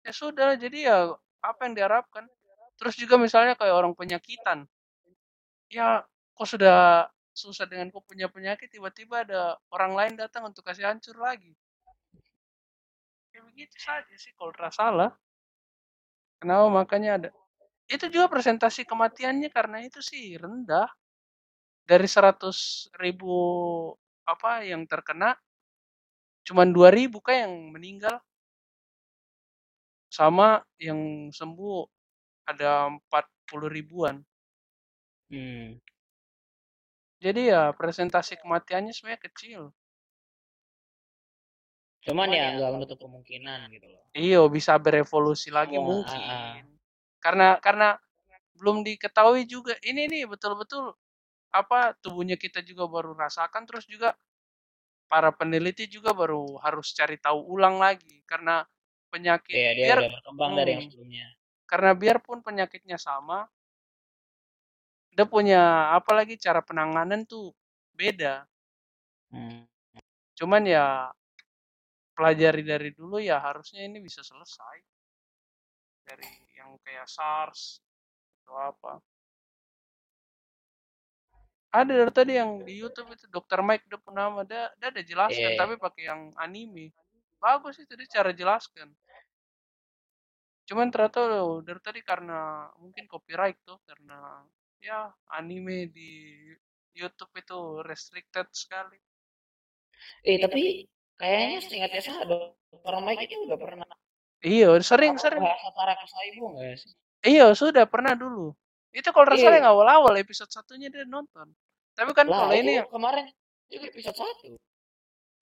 ya 0.07 0.13
sudah. 0.17 0.49
Jadi 0.57 0.79
ya 0.89 0.97
apa 1.45 1.61
yang 1.69 1.75
diharapkan. 1.77 2.25
Terus 2.81 2.95
juga 2.97 3.21
misalnya 3.21 3.53
kayak 3.61 3.77
orang 3.77 3.93
penyakitan, 3.93 4.65
ya 5.69 6.05
kok 6.37 6.49
sudah 6.49 7.09
susah 7.37 7.69
dengan 7.69 7.93
kok 7.93 8.05
punya 8.09 8.29
penyakit, 8.33 8.69
tiba-tiba 8.73 9.25
ada 9.25 9.61
orang 9.73 9.93
lain 9.93 10.15
datang 10.17 10.49
untuk 10.49 10.65
kasih 10.65 10.89
hancur 10.89 11.17
lagi. 11.21 11.53
Ya 13.37 13.41
begitu 13.45 13.77
saja 13.77 14.15
sih 14.17 14.33
kalau 14.37 14.53
salah. 14.73 15.13
Kenapa 16.43 16.67
makanya 16.69 17.11
ada. 17.17 17.29
Itu 17.89 18.07
juga 18.13 18.27
presentasi 18.33 18.85
kematiannya 18.89 19.49
karena 19.53 19.79
itu 19.85 20.01
sih 20.05 20.37
rendah. 20.37 20.89
Dari 21.87 22.07
100 22.11 22.89
ribu 22.99 23.35
apa 24.27 24.67
yang 24.67 24.85
terkena, 24.91 25.39
cuman 26.47 26.69
2 26.77 26.89
ribu 26.95 27.19
kan 27.27 27.37
yang 27.47 27.55
meninggal. 27.75 28.17
Sama 30.11 30.63
yang 30.83 31.31
sembuh 31.31 31.79
ada 32.51 32.91
40 32.91 33.71
ribuan. 33.71 34.17
Hmm. 35.31 35.79
Jadi 37.25 37.41
ya 37.53 37.63
presentasi 37.81 38.33
kematiannya 38.41 38.93
sebenarnya 38.97 39.25
kecil. 39.29 39.63
Cuman 42.07 42.29
ya 42.31 42.55
nggak 42.55 42.71
menutup 42.75 42.99
kemungkinan 43.03 43.67
gitu 43.75 43.87
loh. 43.91 44.05
Iya, 44.17 44.41
bisa 44.49 44.73
berevolusi 44.81 45.49
lagi 45.53 45.77
Wah, 45.77 45.83
mungkin. 45.83 46.21
ah, 46.23 46.33
ah. 46.33 46.55
Karena 47.21 47.49
karena 47.61 47.89
belum 48.57 48.87
diketahui 48.87 49.45
juga. 49.51 49.75
Ini 49.85 50.09
nih 50.09 50.25
betul-betul 50.31 50.95
apa 51.53 51.97
tubuhnya 52.05 52.37
kita 52.37 52.61
juga 52.65 52.85
baru 52.87 53.17
rasakan 53.17 53.65
terus 53.69 53.85
juga 53.89 54.15
para 55.11 55.31
peneliti 55.35 55.87
juga 55.87 56.11
baru 56.13 56.59
harus 56.65 56.93
cari 56.93 57.17
tahu 57.19 57.39
ulang 57.57 57.79
lagi 57.81 58.23
karena 58.27 58.67
penyakit 59.13 59.57
Iya, 59.57 59.71
dia 59.79 59.87
biar 59.87 59.99
udah 60.03 60.11
berkembang 60.19 60.53
dari 60.59 60.71
yang 60.77 60.83
Hmm. 60.85 60.91
sebelumnya. 60.93 61.27
karena 61.71 61.93
biarpun 61.99 62.39
penyakitnya 62.47 62.99
sama 63.01 63.39
dia 65.17 65.25
punya 65.27 65.61
apa 65.97 66.11
lagi 66.13 66.37
cara 66.37 66.61
penanganan 66.61 67.25
tuh 67.25 67.57
beda. 67.97 68.45
Hmm. 69.31 69.67
Cuman 70.39 70.63
ya 70.69 71.11
pelajari 72.17 72.65
dari 72.65 72.91
dulu 72.97 73.21
ya 73.21 73.37
harusnya 73.39 73.85
ini 73.85 74.01
bisa 74.01 74.25
selesai 74.25 74.77
dari 76.07 76.25
yang 76.57 76.81
kayak 76.81 77.05
SARS 77.05 77.85
atau 78.43 78.57
apa. 78.57 78.93
Ada 81.77 81.93
dari 81.93 82.13
tadi 82.15 82.33
yang 82.41 82.65
di 82.65 82.81
YouTube 82.81 83.13
itu 83.13 83.29
Dr. 83.29 83.61
Mike 83.61 83.85
dia 83.85 84.01
pun 84.01 84.17
nama 84.17 84.41
dia, 84.49 84.73
dia 84.81 84.89
ada 84.89 85.03
jelaskan 85.05 85.51
Iya. 85.53 85.61
tapi 85.61 85.75
pakai 85.77 86.03
yang 86.09 86.23
anime. 86.41 86.95
Bagus 87.37 87.77
itu 87.77 87.93
dia 87.93 88.09
cara 88.09 88.33
jelaskan. 88.33 88.89
Cuman 90.67 90.89
ternyata 90.89 91.21
loh, 91.29 91.61
dari 91.61 91.79
tadi 91.85 92.01
karena 92.01 92.71
mungkin 92.81 93.05
copyright 93.07 93.61
tuh 93.63 93.79
karena 93.85 94.41
ya 94.81 95.13
anime 95.37 95.93
di 95.93 96.43
YouTube 96.97 97.31
itu 97.37 97.85
restricted 97.85 98.49
sekali. 98.57 98.97
Eh 100.25 100.41
tapi 100.41 100.87
kayaknya 101.17 101.59
seingatnya 101.65 102.01
saya 102.01 102.23
dokter 102.25 102.95
Mike 103.03 103.25
itu 103.25 103.37
udah 103.45 103.59
pernah 103.59 103.89
Iya, 104.45 104.79
sering 104.85 105.17
apa, 105.17 105.23
sering. 105.25 105.41
bahas 105.43 105.59
Satara 105.65 105.95
Kusaibu 105.97 106.45
nggak 106.55 106.77
sih? 106.77 106.93
Iya, 107.25 107.57
sudah 107.57 107.89
pernah 107.89 108.13
dulu. 108.13 108.53
Itu 108.93 109.11
kalau 109.11 109.33
salah 109.33 109.41
Iya. 109.41 109.59
yang 109.59 109.69
awal-awal 109.73 110.13
episode 110.21 110.53
satunya 110.53 110.93
dia 110.93 111.09
nonton. 111.09 111.51
Tapi 111.97 112.13
kan 112.13 112.29
Lah 112.29 112.47
kalau 112.47 112.55
ini 112.55 112.79
kemarin 112.87 113.27
juga 113.67 113.89
episode 113.89 114.15
satu. 114.15 114.49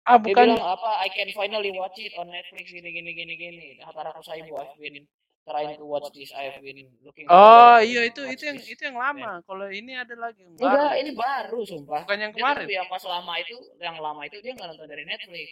ah 0.05 0.21
Dia 0.21 0.25
bukan 0.29 0.47
bilang 0.53 0.61
apa 0.61 1.01
I 1.01 1.09
can 1.09 1.33
finally 1.33 1.73
watch 1.73 1.97
it 1.97 2.13
on 2.15 2.29
Netflix 2.29 2.69
gini 2.69 2.93
gini 2.93 3.11
gini 3.17 3.33
gini. 3.35 3.67
Hatara 3.81 4.13
Kusaibu 4.13 4.53
I've 4.53 4.77
been 4.77 5.01
trying 5.45 5.77
to 5.77 5.85
watch 5.85 6.09
this 6.11 6.33
I've 6.33 6.57
been 6.59 6.89
looking 6.99 7.29
Oh 7.29 7.77
iya 7.77 8.01
itu 8.03 8.25
itu 8.25 8.43
yang 8.43 8.57
itu 8.57 8.81
yang 8.81 8.97
lama. 8.97 9.45
Kalau 9.45 9.69
ini 9.69 9.93
ada 9.93 10.17
lagi 10.17 10.41
yang 10.41 10.57
Enggak, 10.57 10.73
baru. 10.73 10.97
ini 10.97 11.11
baru 11.13 11.59
sumpah. 11.61 12.01
Bukan 12.03 12.17
yang 12.19 12.33
Dia 12.33 12.41
tuh 12.41 12.49
kemarin. 12.49 12.65
yang 12.67 12.87
pas 12.89 13.03
lama 13.05 13.33
itu, 13.37 13.55
yang 13.77 13.97
lama 13.97 14.21
itu 14.23 14.37
dia 14.41 14.51
nggak 14.51 14.67
nonton 14.73 14.87
dari 14.87 15.03
Netflix. 15.05 15.49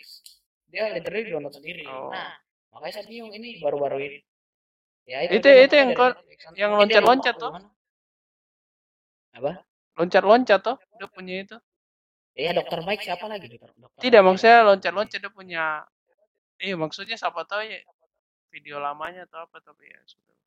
Dia 0.68 0.90
literally 0.90 1.30
download 1.30 1.54
sendiri. 1.54 1.86
Oh. 1.86 2.10
Nah, 2.10 2.34
makanya 2.74 2.94
saya 2.98 3.06
bingung 3.06 3.32
ini 3.32 3.62
baru-baru 3.62 3.98
ini. 4.02 4.20
Ya 5.06 5.18
Itu- 5.30 5.38
itu 5.38 5.46
nontonnya 5.46 5.78
yang 5.78 5.90
dari 5.90 6.00
ko- 6.00 6.10
Netflix. 6.10 6.40
yang 6.58 6.72
loncat-loncat 6.74 7.36
tuh. 7.38 7.52
Apa? 9.34 9.52
Loncat-loncat 9.94 10.60
toh, 10.60 10.78
dia 10.98 11.08
punya 11.08 11.36
itu. 11.40 11.58
Iya 12.34 12.50
dokter 12.52 12.82
baik 12.82 12.98
siapa 13.00 13.30
lagi 13.30 13.46
dokter? 13.46 13.70
dokter 13.78 14.00
Tidak, 14.02 14.22
maksudnya 14.26 14.66
loncat-loncat 14.66 15.20
dia 15.22 15.30
punya 15.30 15.64
iya 16.58 16.74
maksudnya 16.74 17.14
siapa 17.14 17.46
tahu 17.46 17.62
ya 17.62 17.78
video 18.54 18.78
lamanya 18.78 19.26
atau 19.26 19.42
apa 19.42 19.58
tapi 19.66 19.90
ya 19.90 20.00
sudah. 20.06 20.38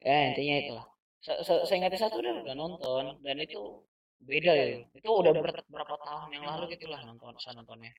Ya 0.00 0.18
intinya 0.32 0.54
itulah. 0.64 0.86
Se 1.22 1.32
-se 1.44 1.54
Seingat 1.68 1.94
satu 2.00 2.18
udah 2.18 2.42
udah 2.42 2.56
nonton 2.56 3.04
dan 3.20 3.36
itu 3.38 3.84
beda 4.24 4.52
ya. 4.56 4.66
Itu 4.96 5.08
udah 5.12 5.32
ber 5.36 5.52
berapa 5.68 5.94
tahun 6.00 6.30
yang 6.32 6.44
lalu 6.48 6.72
gitulah 6.74 7.04
nonton 7.04 7.36
saya 7.36 7.60
nontonnya. 7.60 7.92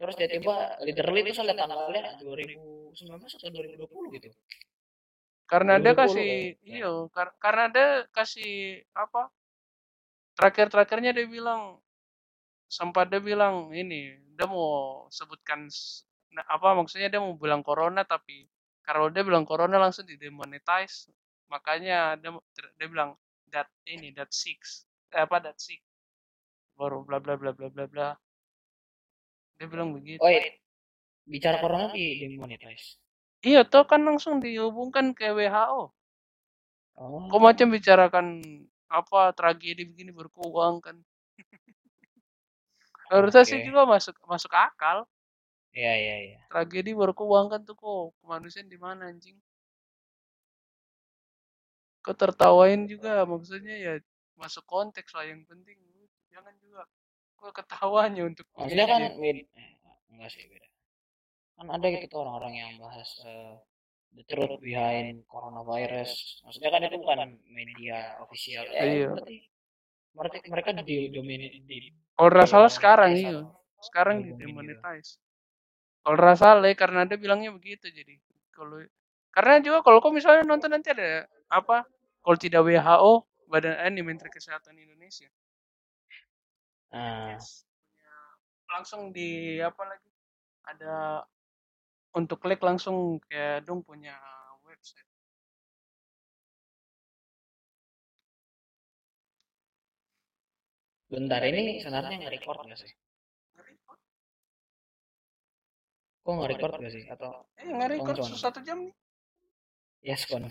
Terus 0.00 0.16
tiba-tiba 0.16 0.80
literally 0.86 1.20
itu 1.26 1.36
saya 1.36 1.52
lihat 1.52 1.58
tanggalnya 1.60 2.16
2019 2.24 2.96
atau 3.36 3.48
2020 3.52 4.16
gitu. 4.16 4.28
Karena 5.44 5.76
dia 5.82 5.92
2020 5.92 6.00
kasih 6.00 6.30
kayaknya. 6.30 6.54
iya, 6.64 6.92
kar- 7.12 7.36
karena 7.42 7.64
dia 7.68 7.88
kasih 8.14 8.80
apa? 8.96 9.28
Terakhir-terakhirnya 10.38 11.12
dia 11.12 11.26
bilang 11.28 11.82
sempat 12.70 13.10
dia 13.10 13.20
bilang 13.20 13.74
ini 13.74 14.14
dia 14.38 14.46
mau 14.46 15.04
sebutkan 15.10 15.66
nah, 16.34 16.44
apa 16.46 16.74
maksudnya 16.78 17.10
dia 17.10 17.20
mau 17.22 17.34
bilang 17.34 17.62
corona 17.62 18.02
tapi 18.06 18.46
kalau 18.82 19.12
dia 19.12 19.22
bilang 19.22 19.46
corona 19.46 19.78
langsung 19.78 20.06
di 20.06 20.16
demonetize 20.16 21.10
makanya 21.50 22.14
dia 22.18 22.30
dia 22.78 22.86
bilang 22.86 23.18
that 23.50 23.66
ini 23.86 24.14
that 24.14 24.30
six 24.30 24.86
eh, 25.10 25.22
apa 25.26 25.42
that 25.42 25.58
six. 25.58 25.82
Baru 26.78 27.02
bla 27.02 27.18
bla 27.20 27.34
bla 27.36 27.52
bla 27.52 27.68
bla 27.68 27.84
bla. 27.90 28.08
Dia 29.60 29.66
bilang 29.68 29.92
begitu. 29.92 30.22
Oh, 30.22 30.30
ini 30.30 30.56
bicara 31.28 31.60
corona 31.60 31.92
di 31.92 32.26
demonetize. 32.26 32.98
iya 33.40 33.64
toh 33.64 33.88
kan 33.88 34.04
langsung 34.04 34.36
dihubungkan 34.44 35.16
ke 35.16 35.32
WHO 35.32 35.94
Oh. 37.00 37.32
kok 37.32 37.40
macam 37.40 37.72
bicarakan 37.72 38.44
apa 38.92 39.32
tragedi 39.32 39.88
begini 39.88 40.12
berkeuang 40.12 40.84
kan? 40.84 41.00
Menurut 43.08 43.32
saya 43.32 43.48
sih 43.48 43.64
juga 43.64 43.88
masuk 43.88 44.20
masuk 44.28 44.52
akal 44.52 45.08
Iya, 45.70 45.92
iya, 45.94 46.16
iya. 46.26 46.38
tragedi 46.50 46.90
berkeuang 46.98 47.46
kan 47.52 47.62
tuh 47.62 47.78
kok 47.78 48.18
kemanusiaan 48.22 48.66
di 48.66 48.74
mana 48.78 49.06
anjing 49.06 49.38
kok 52.00 52.16
tertawain 52.16 52.88
juga 52.88 53.22
maksudnya 53.28 53.76
ya 53.76 53.94
masuk 54.34 54.64
konteks 54.66 55.12
lah 55.14 55.28
yang 55.28 55.44
penting 55.46 55.76
jangan 56.32 56.54
juga 56.58 56.88
kok 57.38 57.52
ketawanya 57.54 58.22
untuk 58.26 58.46
Maksudnya 58.56 58.86
kan 58.88 59.02
beda. 59.14 59.42
eh, 59.46 59.70
enggak 60.10 60.30
sih 60.32 60.44
beda. 60.48 60.68
Kan 61.60 61.66
ada 61.70 61.86
gitu 61.92 62.06
tuh 62.08 62.18
orang-orang 62.24 62.54
yang 62.56 62.72
bahas 62.80 63.08
eh, 63.24 63.54
the 64.16 64.24
truth 64.26 64.58
behind 64.64 65.22
coronavirus. 65.28 66.40
Maksudnya 66.44 66.70
kan 66.72 66.80
itu 66.88 66.96
bukan 66.98 67.20
media 67.46 68.16
official. 68.24 68.64
Ya, 68.74 68.82
Iya. 68.84 69.08
berarti 69.14 69.36
mereka 70.16 70.36
mereka 70.50 70.70
di 70.82 70.96
domain 71.14 71.42
di 71.68 71.94
kalau 72.18 72.44
salah 72.44 72.68
sekarang 72.72 73.14
iya 73.14 73.46
sekarang 73.80 74.26
di 74.26 74.30
demonetize 74.36 75.16
kalau 76.16 76.34
salah 76.34 76.66
ya, 76.66 76.74
karena 76.74 77.06
dia 77.06 77.18
bilangnya 77.20 77.54
begitu 77.54 77.86
jadi 77.86 78.18
kalau 78.50 78.82
karena 79.30 79.62
juga 79.62 79.78
kalau 79.86 80.02
kau 80.02 80.10
misalnya 80.10 80.42
nonton 80.42 80.74
nanti 80.74 80.90
ada 80.90 81.30
apa 81.46 81.86
kalau 82.22 82.36
tidak 82.36 82.66
WHO 82.66 83.12
Badan 83.50 83.94
ini 83.94 84.02
Menteri 84.02 84.30
Kesehatan 84.30 84.74
Indonesia 84.78 85.30
Yes. 86.90 87.62
Punya 87.94 88.14
langsung 88.74 89.14
di 89.14 89.62
apa 89.62 89.82
lagi 89.86 90.10
ada 90.66 91.22
untuk 92.18 92.42
klik 92.42 92.58
langsung 92.58 93.22
kayak 93.30 93.62
dong 93.62 93.86
punya 93.86 94.18
website 94.66 95.06
bentar 101.10 101.42
ini 101.46 101.82
sebenarnya 101.82 102.26
nggak 102.26 102.78
sih? 102.78 102.99
Kok 106.38 106.78
nggak 106.78 106.92
sih? 106.94 107.04
Atau 107.10 107.30
eh 107.58 107.66
nggak 107.66 107.88
record 107.98 108.16
satu 108.30 108.60
jam 108.62 108.86
nih 108.86 108.94
yes 110.06 110.24
kon? 110.28 110.46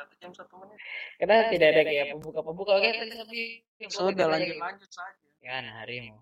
satu 0.00 0.14
jam 0.16 0.32
satu 0.32 0.54
menit 0.64 0.80
Karena 1.20 1.52
tidak 1.52 1.68
ada 1.76 1.82
kayak 1.84 2.06
pembuka-pembuka 2.16 2.80
kayak 2.80 3.04
tadi 3.04 3.14
tapi 3.20 3.40
sudah 3.88 4.26
lanjut 4.32 4.56
lanjut 4.56 4.90
saja 4.90 5.30
Ya, 5.40 5.56
nah 5.64 5.80
harimu. 5.80 6.20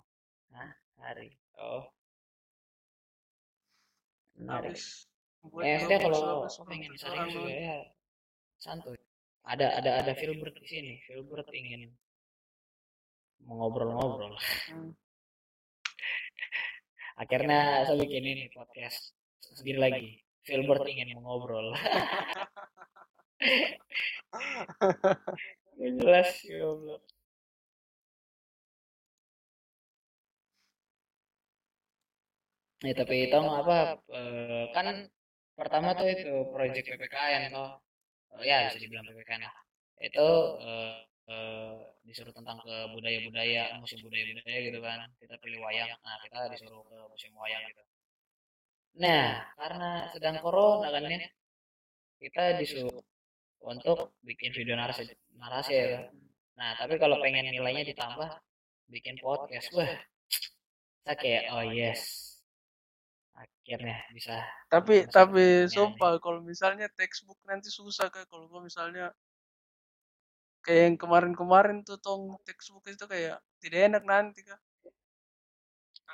Nah, 0.54 0.70
hari. 1.02 1.34
Oh. 1.58 1.90
Menarik. 4.38 4.78
Eh, 4.78 5.74
maksudnya 5.74 5.98
kalau 6.06 6.46
habis 6.46 6.58
pengen 6.62 6.92
sharing 6.94 7.30
juga 7.34 7.50
ya 7.50 7.78
santuy. 8.62 8.98
Ada 9.42 9.82
ada 9.82 9.90
ada 10.02 10.12
Filbert 10.14 10.54
di 10.62 10.66
sini. 10.70 10.94
Filbert 11.02 11.50
ingin 11.50 11.90
mengobrol-ngobrol. 13.42 14.38
Hmm. 14.70 14.94
Akhirnya 17.18 17.82
saya 17.86 17.98
bikin 18.02 18.24
ini 18.32 18.44
podcast 18.54 19.10
sendiri 19.42 19.78
lagi. 19.82 20.08
Filbert 20.46 20.86
ingin 20.88 21.18
mengobrol. 21.18 21.74
Jelas 25.78 26.30
ya. 26.46 26.70
Ya, 32.86 32.94
tapi 32.94 33.26
itu 33.26 33.34
apa 33.34 33.98
eh, 34.14 34.70
kan 34.70 34.86
pertama 35.58 35.98
tuh 35.98 36.06
itu 36.14 36.30
proyek 36.54 36.86
PPKN 36.86 37.50
toh 37.50 37.82
Eh, 38.36 38.44
ya 38.44 38.68
bisa 38.68 38.78
dibilang 38.82 39.04
PPKN 39.08 39.40
lah 39.46 39.54
itu 39.98 40.28
eh, 41.28 41.76
disuruh 42.08 42.32
tentang 42.32 42.58
ke 42.64 42.74
budaya-budaya 42.96 43.76
musim 43.78 44.00
budaya-budaya 44.00 44.58
gitu 44.64 44.78
kan. 44.80 45.04
Kita 45.20 45.34
pilih 45.44 45.60
wayang. 45.60 45.92
Nah 46.00 46.16
kita 46.24 46.48
disuruh 46.56 46.82
ke 46.88 46.96
musim 47.12 47.30
wayang 47.36 47.62
gitu. 47.68 47.82
Nah 48.98 49.44
karena 49.60 49.90
sedang 50.10 50.36
corona 50.40 50.88
kan 50.88 51.04
ya 51.04 51.20
kita 52.18 52.58
disuruh 52.58 52.98
untuk 53.62 54.16
bikin 54.24 54.50
video 54.56 54.74
narasi 54.74 55.06
narasi 55.36 55.72
ya. 55.76 56.08
Nah 56.56 56.74
tapi 56.80 56.96
kalau 56.96 57.20
pengen 57.20 57.52
nilainya 57.52 57.84
ditambah 57.92 58.30
bikin 58.88 59.20
podcast. 59.20 59.68
Wah 59.76 59.92
saya 61.04 61.16
kayak 61.16 61.44
oh 61.52 61.64
yes. 61.68 62.24
Akhirnya 63.38 64.02
bisa 64.10 64.42
tapi 64.66 65.06
tapi 65.06 65.70
sumpah 65.70 66.18
kalau 66.18 66.42
misalnya 66.42 66.90
textbook 66.98 67.38
nanti 67.46 67.70
susah 67.70 68.10
kayak 68.10 68.26
kalau 68.26 68.48
misalnya 68.60 69.14
kayak 70.64 70.82
yang 70.92 70.96
kemarin-kemarin 71.00 71.82
tuh 71.86 71.98
tong 71.98 72.36
textbook 72.44 72.84
itu 72.90 73.04
kayak 73.08 73.38
tidak 73.62 73.80
enak 73.92 74.02
nanti 74.04 74.40
kak. 74.44 74.60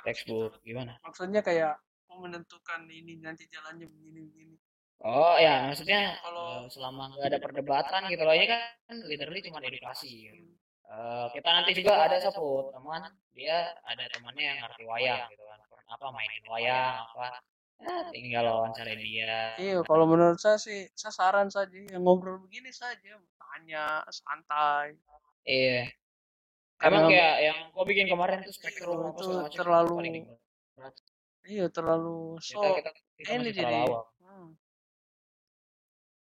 Textbook 0.05 0.61
gimana? 0.61 0.97
Maksudnya 1.01 1.41
kayak 1.41 1.81
mau 2.07 2.21
menentukan 2.23 2.85
ini 2.87 3.17
nanti 3.19 3.49
jalannya 3.49 3.89
begini 3.89 4.19
begini. 4.29 4.55
Oh 5.03 5.35
ya 5.37 5.67
maksudnya 5.69 6.17
Kalau- 6.23 6.65
eh, 6.65 6.71
selama 6.71 7.13
nggak 7.13 7.27
ada 7.29 7.39
perdebatan 7.41 8.01
gitu 8.09 8.23
loh 8.23 8.33
ini 8.33 8.47
kan 8.47 8.61
literally 9.05 9.41
cuma 9.43 9.59
edukasi. 9.61 10.31
gitu. 10.31 10.55
Eh, 10.85 11.25
kita 11.33 11.49
nanti 11.49 11.71
juga 11.73 12.05
ada 12.05 12.17
satu 12.21 12.69
teman 12.69 13.09
dia 13.33 13.73
ada 13.83 14.05
temannya 14.13 14.43
yang 14.55 14.57
ngerti 14.63 14.83
wayang 14.85 15.25
gitu 15.33 15.43
kan 15.43 15.59
apa 15.85 16.05
mainin 16.13 16.45
wayang 16.47 16.95
apa. 17.11 17.41
Ya, 17.75 18.07
tinggal 18.07 18.43
wawancara 18.47 18.95
dia. 18.95 19.59
Iya 19.59 19.83
kalau 19.83 20.07
menurut 20.07 20.39
saya 20.39 20.55
sih 20.55 20.87
saya 20.95 21.11
saran 21.11 21.51
saja 21.51 21.75
yang 21.75 22.07
ngobrol 22.07 22.39
begini 22.39 22.71
saja 22.71 23.19
tanya 23.55 24.03
santai. 24.11 24.99
Iya. 25.47 25.87
Karena- 26.75 26.91
emang 26.91 27.03
kayak 27.07 27.35
yang 27.39 27.57
gua 27.71 27.83
bikin 27.87 28.05
kemarin 28.11 28.43
tuh 28.43 28.51
spektrum 28.51 29.15
Itu 29.15 29.31
macam 29.31 29.47
terlalu- 29.55 30.27
iya 31.45 31.65
terlalu 31.69 32.41
so 32.41 32.57
kita 32.57 32.73
kita, 32.81 32.91
kita 33.21 33.29
ini 33.37 33.49
jadi 33.53 33.85
hmm. 33.85 34.57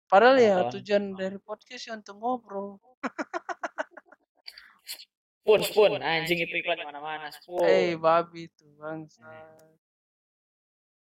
padahal 0.06 0.36
ya 0.38 0.56
tujuan 0.70 1.16
dari 1.16 1.40
podcast 1.40 1.88
ya 1.88 1.96
untuk 1.96 2.14
ngobrol. 2.20 2.78
Spoon 5.46 5.62
spoon 5.62 5.92
anjing 6.02 6.42
itu 6.42 6.54
iklan 6.58 6.82
mana-mana 6.82 7.30
spoon 7.30 7.62
eh 7.70 7.94
babi 7.94 8.50
tuh 8.58 8.66
bangsa 8.82 9.30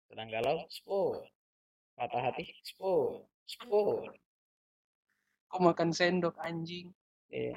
sedang 0.08 0.28
galau 0.32 0.64
spoon 0.72 1.20
patah 2.00 2.32
hati 2.32 2.48
spoon 2.64 3.28
spoon 3.44 4.08
kok 5.53 5.61
makan 5.61 5.92
sendok 5.92 6.34
anjing 6.40 6.88
Iya. 7.28 7.57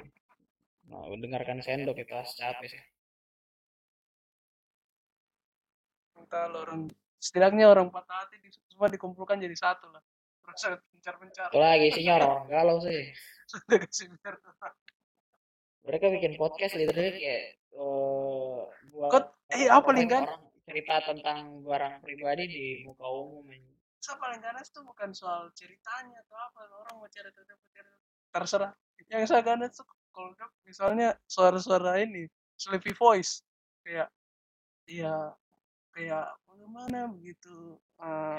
Nah, 0.88 1.08
mendengarkan 1.12 1.64
sendok 1.64 1.96
kita 1.96 2.24
capek 2.28 2.68
sih. 2.76 2.82
entah 6.16 6.48
lo 6.50 6.64
orang 6.66 6.90
setidaknya 7.22 7.70
orang 7.70 7.86
patah 7.92 8.26
hati 8.26 8.42
di, 8.42 8.50
semua 8.66 8.90
dikumpulkan 8.90 9.38
jadi 9.38 9.54
satu 9.54 9.94
lah 9.94 10.02
terus 10.42 10.80
pencar-pencar 10.90 11.54
Itu 11.54 11.60
lagi 11.62 11.86
isinya 11.92 12.12
orang 12.18 12.50
galau 12.50 12.82
sih. 12.82 13.14
sudah 13.46 13.78
kasih 13.78 14.10
biar 14.10 14.34
Mereka 15.86 16.06
bikin 16.18 16.34
podcast 16.34 16.74
literally 16.74 17.14
kayak 17.14 17.62
eh 17.62 18.60
buat 18.90 19.30
eh, 19.54 19.70
apa 19.70 19.86
orang 19.86 20.42
cerita 20.66 20.94
tentang 21.06 21.62
barang 21.62 22.02
pribadi 22.02 22.44
di 22.50 22.64
muka 22.82 23.06
umum. 23.06 23.46
Saya 24.06 24.22
paling 24.22 24.38
ganas 24.38 24.70
tuh 24.70 24.86
bukan 24.86 25.10
soal 25.10 25.50
ceritanya 25.58 26.22
atau 26.22 26.38
apa 26.38 26.60
orang 26.70 26.94
mau 27.02 27.10
cerita 27.10 27.42
apa 27.42 27.64
cerita 27.74 27.98
terserah. 28.30 28.72
Yang 29.10 29.34
saya 29.34 29.42
ganas 29.42 29.74
tuh 29.74 29.86
kalau 30.14 30.30
misalnya 30.62 31.18
suara-suara 31.26 31.98
ini 31.98 32.30
sleepy 32.54 32.94
voice. 32.94 33.42
Kayak 33.82 34.14
iya 34.86 35.34
kayak 35.90 36.30
bagaimana 36.46 37.10
begitu 37.10 37.82
uh, 37.98 38.38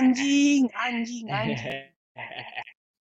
anjing 0.00 0.72
anjing 0.72 1.28
anjing. 1.28 1.92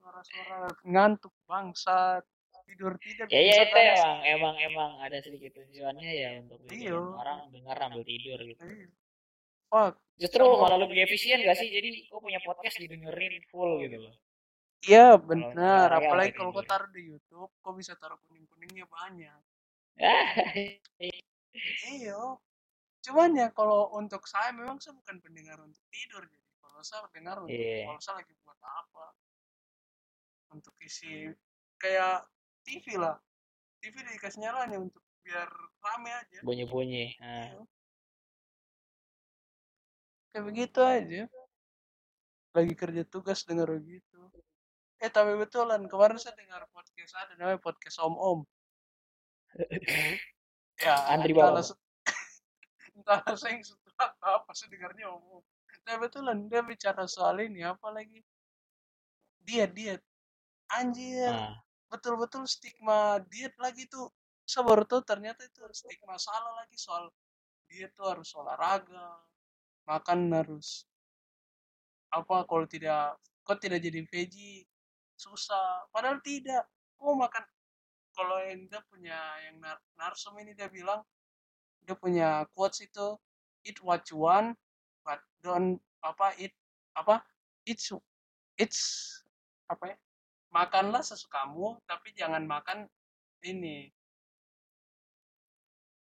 Suara-suara 0.02 0.74
ngantuk 0.82 1.30
bangsat 1.46 2.26
tidur 2.66 2.98
tidak 2.98 3.30
ya 3.30 3.40
ya 3.46 3.56
itu 3.62 3.78
emang 3.78 4.18
emang 4.26 4.54
emang 4.58 4.90
ada 4.98 5.22
sedikit 5.22 5.54
tujuannya 5.54 6.10
ya 6.10 6.28
untuk 6.42 6.58
iya. 6.74 6.98
orang 6.98 7.46
dengar 7.54 7.78
ambil 7.78 8.02
tidur 8.02 8.42
gitu. 8.42 8.58
Iya. 8.66 8.90
Fuck. 9.68 10.00
Justru 10.16 10.44
malah 10.44 10.80
lebih 10.80 11.04
efisien 11.04 11.44
gak 11.44 11.60
sih? 11.60 11.68
Jadi 11.68 12.08
kok 12.08 12.24
punya 12.24 12.40
podcast 12.40 12.80
didengerin 12.80 13.36
full 13.52 13.84
gitu 13.84 14.00
loh. 14.00 14.16
Iya 14.86 15.18
benar, 15.18 15.88
apalagi 15.88 16.36
kalau 16.36 16.52
kau 16.52 16.62
taruh 16.62 16.86
di 16.92 17.10
YouTube, 17.10 17.50
kau 17.64 17.74
bisa 17.74 17.96
taruh 17.98 18.20
kuning-kuningnya 18.28 18.86
banyak. 18.86 19.40
iya. 21.96 22.20
Cuman 23.02 23.34
ya 23.34 23.48
kalau 23.50 23.90
untuk 23.96 24.28
saya 24.30 24.54
memang 24.54 24.78
saya 24.78 24.94
bukan 24.94 25.16
pendengar 25.18 25.58
untuk 25.64 25.82
tidur 25.90 26.22
jadi 26.22 26.46
kalau 26.76 26.84
saya 26.84 27.08
dengar 27.08 27.40
untuk 27.40 27.56
yeah. 27.56 27.88
kalau 27.88 28.00
saya 28.04 28.14
lagi 28.20 28.36
buat 28.44 28.60
apa 28.60 29.06
untuk 30.52 30.76
isi 30.84 31.32
kayak 31.80 32.28
TV 32.68 33.00
lah 33.00 33.16
TV 33.80 33.96
dikasih 34.04 34.44
nyalanya 34.44 34.84
untuk 34.84 35.00
biar 35.24 35.48
rame 35.80 36.12
aja 36.12 36.44
bunyi-bunyi 36.44 37.16
nah. 37.16 37.56
iya. 37.56 37.64
Kayak 40.36 40.52
begitu 40.52 40.80
aja. 40.84 41.22
Lagi 42.52 42.74
kerja 42.76 43.02
tugas 43.08 43.40
dengar 43.48 43.72
begitu. 43.72 44.20
Eh 45.00 45.08
tapi 45.08 45.32
betulan 45.32 45.80
kemarin 45.88 46.20
saya 46.20 46.36
dengar 46.36 46.68
podcast 46.76 47.16
ada 47.16 47.32
namanya 47.40 47.56
podcast 47.56 47.96
om 48.04 48.16
om. 48.20 48.40
Ya 50.76 50.92
Andri 51.08 51.32
entahlah, 51.32 51.64
entahlah 53.00 53.32
saya 53.32 53.56
yang 53.56 53.64
setelah 53.64 54.12
apa 54.28 54.52
sih 54.52 54.68
dengarnya 54.68 55.08
om 55.08 55.40
om. 55.40 55.44
Tapi 55.88 56.04
betulan 56.04 56.52
dia 56.52 56.60
bicara 56.60 57.08
soal 57.08 57.40
ini 57.40 57.64
apa 57.64 57.88
lagi? 57.88 58.20
Diet 59.40 59.72
diet. 59.72 60.04
Anjir. 60.76 61.32
Nah. 61.32 61.56
betul-betul 61.88 62.44
stigma 62.44 63.24
diet 63.32 63.56
lagi 63.56 63.88
tuh. 63.88 64.12
Saya 64.44 64.68
baru 64.68 64.84
tahu 64.84 65.00
ternyata 65.00 65.48
itu 65.48 65.64
stigma 65.72 66.20
salah 66.20 66.60
lagi 66.60 66.76
soal 66.76 67.08
diet 67.72 67.96
tuh 67.96 68.12
harus 68.12 68.28
olahraga 68.36 69.16
makan 69.86 70.30
harus. 70.34 70.84
Apa 72.10 72.44
kalau 72.44 72.66
tidak 72.66 73.16
kok 73.46 73.62
tidak 73.62 73.82
jadi 73.82 74.02
veggie? 74.06 74.66
Susah. 75.16 75.86
Padahal 75.94 76.20
tidak. 76.20 76.66
Kok 76.98 77.14
makan 77.16 77.44
kalau 78.16 78.36
yang 78.42 78.66
dia 78.66 78.80
punya 78.88 79.18
yang 79.46 79.56
nar 79.60 79.78
narsum 79.94 80.34
ini 80.40 80.56
dia 80.56 80.72
bilang 80.72 81.04
dia 81.84 81.92
punya 81.92 82.48
quotes 82.56 82.80
itu 82.80 83.14
eat 83.68 83.76
what 83.84 84.00
you 84.08 84.24
want 84.24 84.56
but 85.04 85.20
don't 85.44 85.76
apa 86.00 86.32
eat 86.40 86.56
apa 86.96 87.20
it's 87.68 87.92
it's 88.56 88.80
apa 89.68 89.92
ya 89.92 89.96
makanlah 90.48 91.04
sesukamu 91.04 91.76
tapi 91.84 92.16
jangan 92.16 92.48
makan 92.48 92.88
ini. 93.44 93.92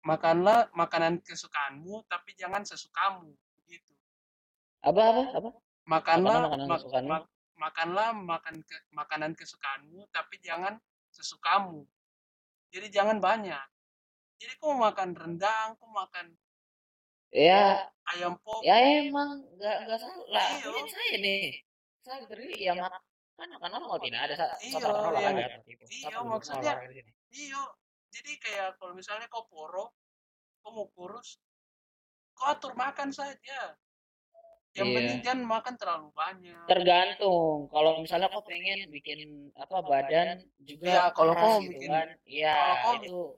Makanlah 0.01 0.73
makanan 0.73 1.21
kesukaanmu 1.21 2.09
tapi 2.09 2.33
jangan 2.33 2.65
sesukamu 2.65 3.37
apa 4.81 5.01
apa 5.01 5.23
apa? 5.37 5.49
Makanlah 5.85 6.33
makanan, 6.45 6.67
makanan 6.69 7.03
mak 7.09 7.23
makanlah 7.57 8.09
makan 8.17 8.55
ke, 8.65 8.75
makanan 8.93 9.31
kesukaanmu 9.37 10.09
tapi 10.09 10.41
jangan 10.41 10.81
sesukamu. 11.13 11.85
Jadi 12.73 12.87
jangan 12.89 13.21
banyak. 13.21 13.65
Jadi 14.41 14.53
kau 14.57 14.73
makan 14.73 15.13
rendang 15.13 15.77
kau 15.77 15.89
makan 15.93 16.33
ya 17.31 17.87
ayam 18.11 18.35
pop 18.43 18.59
ya 18.59 18.75
emang 19.07 19.39
nggak 19.55 19.77
nggak 19.87 19.99
salah. 20.03 20.47
Iya. 20.51 20.67
ini 20.67 20.89
saya 20.91 21.15
nih 21.15 21.43
saya 22.03 22.19
terus 22.27 22.51
ya 22.59 22.73
makan 22.75 23.01
kan 23.39 23.47
normal 23.73 23.97
tidak 24.03 24.21
ada 24.29 24.35
iya, 24.61 24.77
yang, 25.17 25.37
iya 25.89 26.19
maksudnya 26.21 26.73
iya. 27.33 27.63
Jadi 28.11 28.43
kayak 28.43 28.75
kalau 28.75 28.91
misalnya 28.91 29.31
kau 29.31 29.47
poro 29.47 29.95
kau 30.61 30.71
mau 30.75 30.87
kurus 30.91 31.39
kau 32.35 32.51
atur 32.51 32.75
makan 32.75 33.15
saja 33.15 33.79
yang 34.71 34.87
iya. 34.87 34.95
penting 34.95 35.19
jangan 35.19 35.43
makan 35.43 35.75
terlalu 35.75 36.07
banyak 36.15 36.63
tergantung 36.63 37.67
kalau 37.67 37.99
misalnya 37.99 38.31
kau 38.31 38.39
pengen 38.39 38.87
bikin 38.87 39.51
apa 39.59 39.83
badan 39.83 40.39
juga 40.63 40.87
ya 40.87 41.03
kalau 41.11 41.35
kau 41.35 41.59
gitu 41.59 41.75
bikin 41.75 41.91
kan. 41.91 42.07
ya 42.23 42.55
itu 43.03 43.35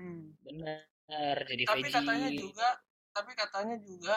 hmm. 0.00 0.22
benar 0.48 1.36
jadi 1.44 1.62
tapi 1.68 1.80
veggie. 1.84 1.96
katanya 2.00 2.30
juga 2.32 2.68
tapi 3.12 3.30
katanya 3.36 3.76
juga 3.84 4.16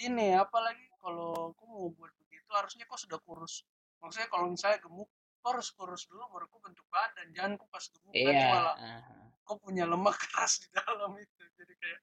ini 0.00 0.32
apalagi 0.32 0.88
kalau 0.96 1.52
kau 1.52 1.68
mau 1.68 1.92
buat 1.92 2.12
begitu 2.16 2.48
harusnya 2.56 2.88
kau 2.88 2.96
sudah 2.96 3.20
kurus 3.20 3.68
maksudnya 4.00 4.32
kalau 4.32 4.48
misalnya 4.48 4.80
gemuk 4.80 5.12
kau 5.44 5.52
harus 5.52 5.68
kurus 5.76 6.08
dulu 6.08 6.32
baru 6.32 6.48
kau 6.48 6.64
bentuk 6.64 6.86
badan 6.88 7.28
jangan 7.36 7.60
kau 7.60 7.68
pas 7.68 7.84
gemuk 7.92 8.14
iya. 8.16 8.24
nanti 8.32 8.44
malah 8.48 8.76
uh-huh. 8.80 9.28
kau 9.44 9.56
punya 9.60 9.84
lemak 9.84 10.16
keras 10.32 10.64
di 10.64 10.68
dalam 10.72 11.12
itu 11.20 11.44
jadi 11.60 11.74
kayak 11.76 12.00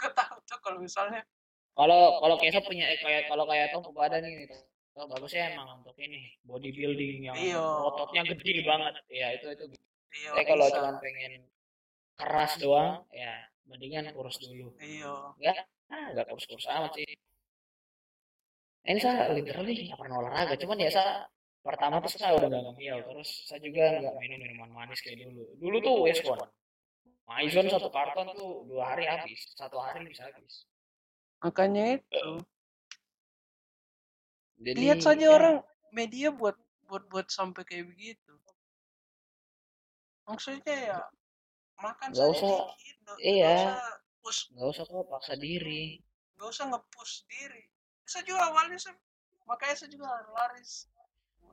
kau 0.00 0.10
tahu 0.16 0.36
tuh 0.48 0.58
kalau 0.64 0.80
misalnya 0.80 1.20
kalau 1.76 2.24
kalau 2.24 2.36
kayak 2.40 2.64
punya 2.64 2.88
eh, 2.88 2.98
kayak 3.04 3.28
kalau 3.28 3.44
kayak 3.44 3.68
tuh 3.68 3.84
badan 3.92 4.24
ini 4.24 4.48
tuh 4.48 4.64
oh, 4.96 5.06
bagusnya 5.12 5.52
emang 5.52 5.84
untuk 5.84 5.92
ini 6.00 6.32
bodybuilding 6.48 7.28
yang 7.28 7.36
iyo. 7.36 7.92
ototnya 7.92 8.24
gede 8.32 8.64
banget. 8.64 8.94
Ya 9.12 9.36
itu 9.36 9.46
itu. 9.52 9.64
Iyo, 10.16 10.32
tapi 10.32 10.44
kalau 10.48 10.66
cuma 10.72 10.96
pengen 11.04 11.44
keras 12.16 12.56
doang 12.56 13.04
ya 13.12 13.44
mendingan 13.68 14.08
kurus 14.16 14.40
dulu. 14.40 14.72
Iya. 14.80 15.36
Enggak? 15.36 15.56
Ah 15.92 16.06
enggak 16.16 16.26
kurus 16.32 16.48
kurus 16.48 16.66
amat 16.72 16.96
sih. 16.96 17.04
Ini 18.86 19.00
saya 19.02 19.36
literally 19.36 19.92
nggak 19.92 20.00
pernah 20.00 20.16
olahraga 20.24 20.54
cuman 20.56 20.80
ya 20.80 20.88
saya 20.88 21.28
pertama 21.60 21.98
tuh 21.98 22.14
saya 22.14 22.38
udah 22.38 22.46
gak 22.46 22.62
ngemil 22.62 23.02
terus 23.10 23.50
saya 23.50 23.58
juga 23.58 23.98
nggak 23.98 24.14
minum 24.22 24.38
minuman 24.38 24.70
manis 24.72 25.04
kayak 25.04 25.28
dulu. 25.28 25.44
Dulu 25.60 25.76
tuh 25.84 25.94
wes 26.08 26.24
Maison 27.26 27.66
satu 27.66 27.90
karton 27.90 28.30
tuh 28.38 28.70
dua 28.70 28.94
hari 28.94 29.02
habis 29.02 29.50
satu 29.58 29.82
hari 29.82 30.06
bisa 30.06 30.30
habis 30.30 30.62
Makanya 31.44 32.00
itu. 32.00 32.26
Jadi, 34.56 34.78
Lihat 34.80 35.04
saja 35.04 35.26
ya. 35.28 35.34
orang 35.36 35.56
media 35.92 36.32
buat 36.32 36.56
buat 36.88 37.04
buat 37.12 37.28
sampai 37.28 37.62
kayak 37.68 37.92
begitu. 37.92 38.34
Maksudnya 40.26 40.76
ya 40.96 41.00
makan 41.76 42.08
gak 42.16 42.28
usah, 42.32 42.50
dikit, 42.72 42.96
iya. 43.20 43.46
Gak 43.46 43.56
usah 43.60 43.80
push. 44.24 44.40
Gak 44.56 44.68
usah 44.72 44.84
kok 44.88 45.06
paksa 45.12 45.34
diri. 45.36 46.00
Gak 46.40 46.48
usah 46.50 46.64
ngepush 46.72 47.14
diri. 47.28 47.62
Saya 48.06 48.22
juga 48.24 48.48
awalnya 48.48 48.78
saya, 48.80 48.96
makanya 49.44 49.76
saya 49.76 49.90
juga 49.92 50.08
laris 50.34 50.88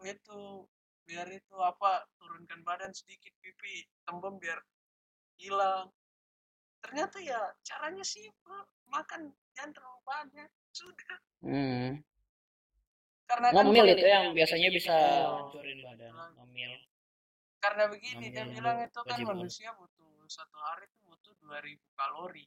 itu 0.03 0.68
biar 1.07 1.27
itu 1.31 1.55
apa 1.60 2.07
turunkan 2.19 2.64
badan 2.64 2.91
sedikit 2.95 3.31
pipi 3.39 3.88
tembem 4.07 4.39
biar 4.39 4.60
hilang 5.39 5.91
ternyata 6.84 7.19
ya 7.23 7.39
caranya 7.64 8.03
simpel 8.03 8.68
makan 8.91 9.31
jangan 9.55 9.71
terlalu 9.73 10.01
banyak. 10.03 10.49
Sudah. 10.73 11.15
Hmm. 11.43 12.01
karena 13.23 13.49
ngemil 13.49 13.85
kan 13.88 13.93
itu 13.97 14.05
yang 14.05 14.25
biasanya 14.38 14.69
bisa 14.69 14.95
hancurin 15.25 15.80
badan 15.81 16.13
ngemil. 16.38 16.73
Karena 17.57 17.84
begini 17.89 18.30
dia 18.30 18.45
bilang 18.45 18.84
itu 18.84 18.99
kan 19.01 19.19
manusia 19.25 19.73
butuh 19.73 20.27
satu 20.30 20.57
hari 20.59 20.85
itu 20.85 20.99
butuh 21.07 21.34
2000 21.41 21.80
kalori. 21.97 22.45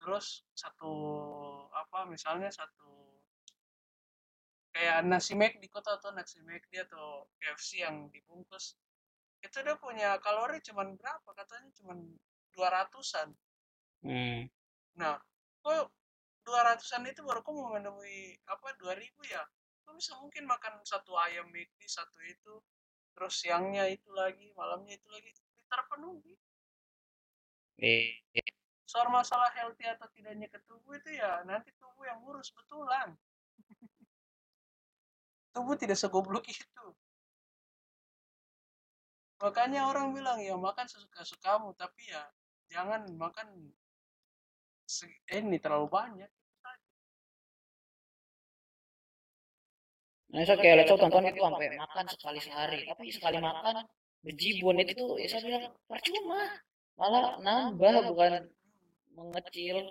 Terus 0.00 0.44
satu 0.52 0.92
apa 1.72 2.08
misalnya 2.08 2.52
satu 2.52 3.20
kayak 4.70 5.06
nasi 5.06 5.34
di 5.36 5.68
kota 5.68 5.98
atau 5.98 6.14
nasi 6.14 6.40
McD 6.40 6.88
atau 6.90 7.26
KFC 7.40 7.84
yang 7.84 8.08
dibungkus. 8.08 8.78
Itu 9.40 9.64
dia 9.64 9.76
punya 9.80 10.20
kalori 10.20 10.60
cuman 10.60 10.94
berapa? 10.96 11.28
Katanya 11.32 11.68
cuman 11.80 11.98
dua 12.52 12.68
ratusan. 12.68 13.32
Hmm. 14.00 14.48
nah 14.96 15.20
kok 15.60 15.92
dua 16.44 16.60
ratusan 16.72 17.04
itu 17.08 17.20
baru 17.22 17.40
kok 17.44 17.52
mau 17.52 17.76
menemui 17.76 18.36
apa 18.48 18.74
dua 18.80 18.96
ribu 18.96 19.20
ya? 19.28 19.42
Kok 19.84 19.94
bisa 19.96 20.16
mungkin 20.20 20.44
makan 20.48 20.80
satu 20.84 21.16
ayam 21.20 21.48
McD 21.52 21.80
satu 21.86 22.18
itu 22.24 22.54
terus 23.14 23.42
siangnya 23.42 23.84
itu 23.90 24.08
lagi 24.14 24.54
malamnya 24.54 24.96
itu 24.96 25.08
lagi 25.10 25.28
terpenuhi 25.66 26.38
eh, 27.80 28.16
soal 28.84 29.08
masalah 29.08 29.48
healthy 29.54 29.86
atau 29.86 30.06
tidaknya 30.12 30.50
ke 30.50 30.58
tubuh 30.66 30.98
itu 30.98 31.16
ya 31.16 31.40
nanti 31.46 31.72
tubuh 31.78 32.04
yang 32.04 32.18
ngurus 32.20 32.50
betulan. 32.52 33.16
Tubuh 35.50 35.74
tidak 35.74 35.98
segoblok 35.98 36.46
itu. 36.46 36.84
Makanya 39.40 39.88
orang 39.90 40.14
bilang 40.14 40.38
ya 40.38 40.54
makan 40.54 40.86
sesuka-sukamu 40.86 41.74
tapi 41.74 42.06
ya 42.06 42.22
jangan 42.70 43.08
makan 43.18 43.72
ini 45.30 45.56
terlalu 45.58 45.88
banyak 45.88 46.30
Nah, 50.30 50.46
saya 50.46 50.62
kayak 50.62 50.86
lecok 50.86 50.98
tonton 51.02 51.26
itu 51.26 51.42
sampai 51.42 51.74
makan 51.74 52.06
sekali 52.06 52.38
sehari, 52.38 52.86
tapi 52.86 53.10
sekali 53.10 53.42
makan 53.42 53.82
bejibun 54.22 54.78
itu 54.78 54.94
tuh 54.94 55.18
ya 55.18 55.26
saya 55.26 55.42
bilang 55.42 55.74
percuma 55.90 56.54
malah 56.94 57.40
nambah 57.42 58.14
bukan 58.14 58.46
mengecil 59.16 59.90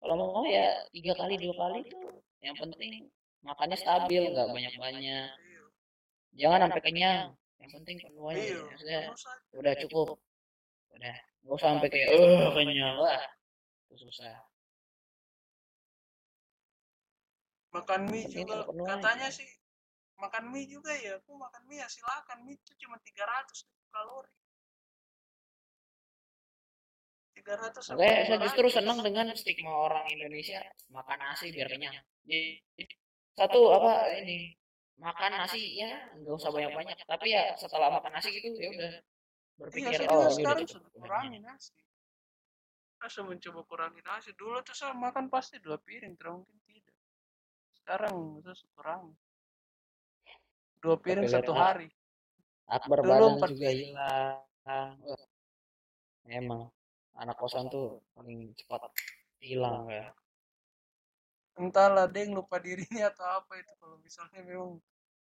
kalau 0.00 0.14
mau 0.16 0.42
ya 0.42 0.80
tiga 0.90 1.12
kali 1.14 1.38
dua 1.38 1.54
kali 1.54 1.84
itu 1.84 1.98
yang 2.40 2.56
penting 2.58 3.06
makannya 3.44 3.76
stabil 3.78 4.26
nggak 4.32 4.48
banyak 4.48 4.74
banyak 4.74 5.28
Iya. 5.38 5.62
jangan 6.34 6.66
sampai 6.66 6.82
kenyang 6.82 7.26
yang 7.60 7.70
penting 7.78 7.96
penuh 8.00 8.26
aja 8.26 8.40
Iya. 8.42 8.58
Maksudnya, 8.64 9.00
Terus 9.12 9.22
aja. 9.22 9.56
udah 9.60 9.74
cukup 9.86 10.08
udah 10.96 11.14
nggak 11.44 11.54
usah 11.54 11.68
sampai 11.76 11.88
kayak 11.92 12.08
eh 12.10 12.48
kenyang 12.56 12.94
wah 12.96 13.22
itu 13.86 13.94
susah 14.02 14.42
makan 17.76 18.00
mie 18.08 18.24
Penting 18.26 18.46
juga 18.48 18.66
katanya 18.96 19.28
sih 19.28 19.48
makan 20.16 20.44
mie 20.48 20.66
juga 20.66 20.92
ya 20.96 21.20
aku 21.20 21.36
makan 21.36 21.62
mie 21.68 21.84
ya 21.84 21.88
silakan. 21.92 22.38
Mie 22.48 22.56
itu 22.56 22.72
cuma 22.80 22.96
300 23.04 23.68
kalori. 23.92 24.32
300 27.36 27.84
sampai 27.84 28.00
Makanya 28.00 28.24
saya 28.24 28.38
500. 28.40 28.44
justru 28.48 28.66
senang 28.72 28.98
dengan 29.04 29.26
stigma 29.36 29.72
orang 29.76 30.08
Indonesia 30.08 30.64
makan 30.88 31.18
nasi 31.20 31.52
biar 31.52 31.68
kenyang. 31.68 32.00
Jadi 32.24 32.56
satu 33.36 33.60
apa 33.76 34.08
ini 34.24 34.56
makan 34.96 35.32
nasi 35.36 35.76
ya 35.76 35.92
nggak 36.16 36.34
usah 36.40 36.48
banyak 36.48 36.72
banyak 36.72 36.96
tapi 37.04 37.36
ya 37.36 37.52
setelah 37.60 37.92
makan 37.92 38.16
nasi 38.16 38.32
gitu 38.32 38.48
ya 38.56 38.72
udah 38.72 38.92
iya 38.96 39.04
berpikir 39.60 40.00
saya 40.00 40.08
oh 40.08 40.24
juga 40.24 40.24
ini 40.24 40.24
udah 40.24 40.32
sekarang 40.32 40.64
cukup 40.64 40.72
sudah 40.72 40.88
udah 40.88 41.00
kurangi 41.04 41.38
nasi 41.44 41.72
saya 43.06 43.28
mencoba 43.28 43.60
kurangi 43.68 44.00
nasi 44.02 44.32
dulu 44.34 44.58
tuh 44.64 44.74
saya 44.74 44.96
makan 44.96 45.28
pasti 45.28 45.60
dua 45.60 45.76
piring 45.78 46.16
tidak 46.16 46.42
mungkin 46.42 46.58
tidak 46.72 46.96
sekarang 47.76 48.14
saya 48.42 48.68
kurangi 48.72 49.14
dua 50.80 50.96
piring 50.98 51.24
Tapi 51.28 51.36
satu 51.36 51.52
hari 51.52 51.88
akbar 52.66 52.98
dulu 53.04 53.10
badan 53.14 53.32
empat 53.38 53.50
juga 53.54 53.70
hilang. 53.70 54.98
Emang 56.26 56.66
anak 57.14 57.38
kosan 57.38 57.70
tuh 57.70 58.02
paling 58.18 58.50
cepat 58.58 58.90
hilang 59.38 59.86
ya. 59.86 60.10
entahlah 61.56 62.04
deng 62.10 62.36
lupa 62.36 62.60
dirinya 62.60 63.08
atau 63.08 63.24
apa 63.40 63.56
itu 63.56 63.72
kalau 63.80 63.96
misalnya 64.04 64.44
memang 64.44 64.76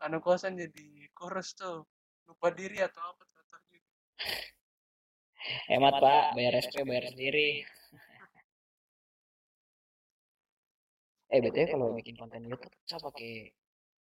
anak 0.01 0.25
kosan 0.25 0.57
jadi 0.57 1.11
kurus 1.13 1.53
tuh 1.53 1.85
lupa 2.25 2.49
diri 2.49 2.81
atau 2.81 3.03
apa 3.03 3.23
tuh. 3.29 3.43
Hemat 5.69 6.01
pak, 6.01 6.25
bayar 6.33 6.57
SP 6.57 6.85
bayar 6.89 7.05
sendiri. 7.13 7.65
Eh 11.35 11.43
btw 11.43 11.67
kalau 11.67 11.91
bikin 11.99 12.15
konten 12.15 12.47
YouTube 12.47 12.71
saya 12.87 13.03
pakai 13.03 13.51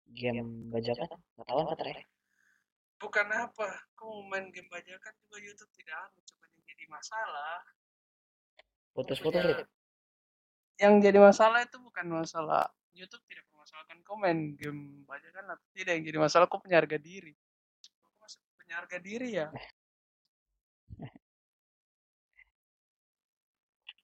game 0.08 0.72
bajakan, 0.72 1.20
ketahuan 1.36 1.68
kan 1.68 1.76
Tre? 1.76 1.92
bukan 3.00 3.26
apa? 3.32 3.68
Kau 3.96 4.20
mau 4.20 4.36
main 4.36 4.52
game 4.52 4.68
bajakan 4.68 5.12
juga 5.24 5.36
YouTube 5.40 5.72
tidak 5.76 5.96
anu 6.00 6.20
cuma 6.28 6.44
yang 6.48 6.62
jadi 6.68 6.84
masalah. 6.88 7.56
Putus-putus 8.92 9.42
itu. 9.44 9.64
yang 10.80 10.96
jadi 10.96 11.20
masalah 11.20 11.60
itu 11.60 11.76
bukan 11.76 12.08
masalah 12.08 12.64
YouTube 12.96 13.20
tidak 13.28 13.44
permasalahkan 13.52 14.00
kau 14.00 14.16
main 14.16 14.56
game 14.56 15.04
bajakan 15.04 15.52
atau 15.52 15.66
tidak. 15.76 15.92
Yang 15.96 16.04
jadi 16.12 16.18
masalah 16.24 16.46
kau 16.48 16.60
punya 16.60 16.80
harga 16.80 16.96
diri. 16.96 17.36
Kau 18.00 18.12
masih 18.20 18.40
punya 18.56 18.74
harga 18.80 18.98
diri 19.00 19.28
ya 19.36 19.48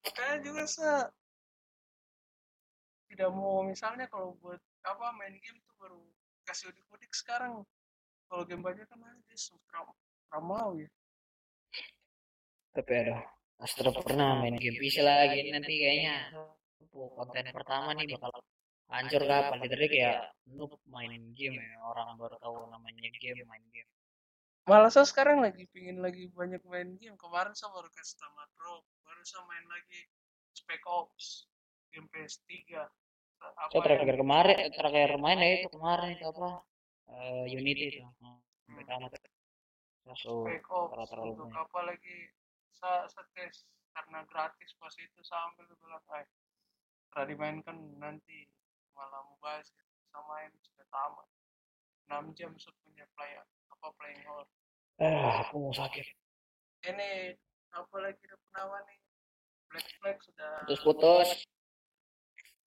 makanya 0.07 0.37
juga 0.47 0.63
saya 0.71 0.99
tidak 3.11 3.31
mau 3.35 3.67
misalnya 3.67 4.07
kalau 4.07 4.39
buat 4.39 4.63
apa 4.87 5.07
main 5.19 5.35
game 5.43 5.59
tuh 5.67 5.75
baru 5.83 6.01
kasih 6.47 6.71
udik-udik 6.71 7.11
sekarang 7.11 7.67
kalau 8.31 8.43
game 8.47 8.63
bajakan 8.63 9.03
aja 9.03 9.35
suka 9.35 9.83
mau 10.39 10.77
ya 10.77 10.91
Tapi 12.77 12.93
aduh, 12.93 13.17
Astro 13.65 13.89
pernah 14.05 14.37
main 14.37 14.53
game 14.61 14.77
PC 14.77 15.01
lagi 15.01 15.49
nanti 15.49 15.81
kayaknya. 15.81 16.29
Konten 16.93 17.49
pertama 17.57 17.97
nih 17.97 18.05
bakal 18.13 18.45
hancur 18.93 19.25
kapan? 19.25 19.65
Literally 19.65 19.89
kayak 19.89 20.37
noob 20.45 20.77
main 20.93 21.33
game 21.33 21.57
ya. 21.57 21.81
Orang 21.89 22.21
baru 22.21 22.37
tahu 22.37 22.69
namanya 22.69 23.09
game 23.17 23.49
main 23.49 23.65
game. 23.73 23.89
malah 24.67 24.91
saya 24.91 25.07
sekarang 25.07 25.41
lagi 25.41 25.65
pingin 25.71 26.03
lagi 26.03 26.27
banyak 26.35 26.59
main 26.67 26.99
game 26.99 27.15
kemarin 27.17 27.55
saya 27.55 27.71
baru 27.71 27.87
ke 27.87 28.03
tamat 28.19 28.51
Saya 29.27 29.43
main 29.51 29.67
lagi 29.67 30.01
Spec 30.55 30.83
Ops 30.87 31.51
game 31.91 32.07
PS3 32.15 32.47
apa 33.43 33.69
So 33.69 33.83
yang 33.83 33.85
terakhir 33.85 34.17
kemarin, 34.17 34.59
terakhir 34.71 35.11
main 35.19 35.39
ya 35.43 35.49
itu 35.61 35.69
kemarin 35.75 36.15
itu 36.15 36.25
apa? 36.31 36.63
Eh, 37.11 37.45
Unity 37.53 37.85
itu. 37.91 38.01
Hmm, 38.23 38.39
tamat. 38.87 39.19
Langsung 40.07 40.47
Spec 40.47 40.63
Ops 40.71 41.11
untuk 41.13 41.51
banyak. 41.51 41.59
apa 41.59 41.79
lagi 41.83 42.17
saya, 42.73 43.11
saya 43.11 43.27
tes 43.35 43.67
karena 43.91 44.23
gratis 44.31 44.71
pas 44.79 44.95
itu 44.95 45.21
saya 45.25 45.43
ambil 45.51 45.65
saya 45.67 45.79
bilang 45.83 46.05
eh 46.15 46.27
setelah 47.03 47.25
dimainkan 47.27 47.77
nanti 47.97 48.45
malah 48.93 49.25
mau 49.25 49.37
bahas 49.41 49.67
sama 50.13 50.37
main 50.37 50.53
sudah 50.61 50.87
tamat 50.87 51.27
6 52.07 52.37
jam 52.37 52.53
saya 52.61 52.77
punya 52.85 53.05
play 53.17 53.33
apa 53.73 53.87
playing 53.99 54.23
hour 54.29 54.47
Eh, 54.97 55.13
aku 55.45 55.61
mau 55.61 55.73
sakit. 55.73 56.05
ini 56.89 57.37
apa 57.69 57.97
lagi 58.01 58.21
ada 58.25 58.37
penawar 58.49 58.81
nih 58.85 58.97
Black 59.71 59.87
Flag 60.01 60.17
sudah 60.23 60.51
Putus-putus. 60.65 61.29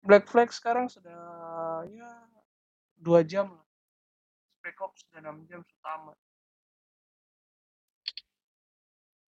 Black 0.05 0.25
Flag 0.29 0.49
sekarang 0.53 0.85
sudah 0.87 1.17
ya 1.89 2.09
dua 2.95 3.25
jam 3.25 3.51
lah 3.51 3.65
Spec 4.61 4.77
Ops 4.81 5.01
sudah 5.05 5.21
6 5.29 5.45
jam 5.45 5.61
tamat 5.81 6.17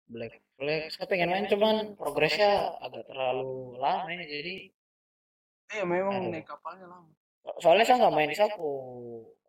Black 0.07 0.39
Flag. 0.55 0.87
Saya 0.95 1.07
pengen 1.11 1.29
main 1.35 1.47
cuman 1.51 1.99
progresnya 1.99 2.79
agak 2.79 3.11
terlalu 3.11 3.75
lama 3.77 4.07
ya. 4.07 4.23
Jadi, 4.23 4.71
iya 5.75 5.83
memang 5.85 6.15
aduh. 6.15 6.31
naik 6.31 6.47
kapalnya 6.47 6.87
lama 6.87 7.11
So- 7.43 7.59
Soalnya 7.63 7.85
saya 7.87 7.97
nggak 8.07 8.15
main 8.15 8.31
di 8.31 8.39
saku 8.39 8.71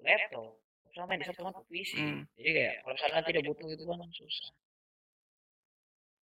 laptop. 0.02 0.58
Saya 0.94 1.06
main 1.06 1.22
di 1.22 1.28
saku 1.30 1.42
kan 1.46 1.54
PC. 1.70 1.92
hmm. 1.98 2.22
Jadi 2.38 2.50
kayak 2.58 2.74
kalau 2.82 2.94
misalnya 2.98 3.22
tidak 3.26 3.44
butuh 3.46 3.68
itu 3.70 3.84
kan 3.86 4.00
susah. 4.14 4.50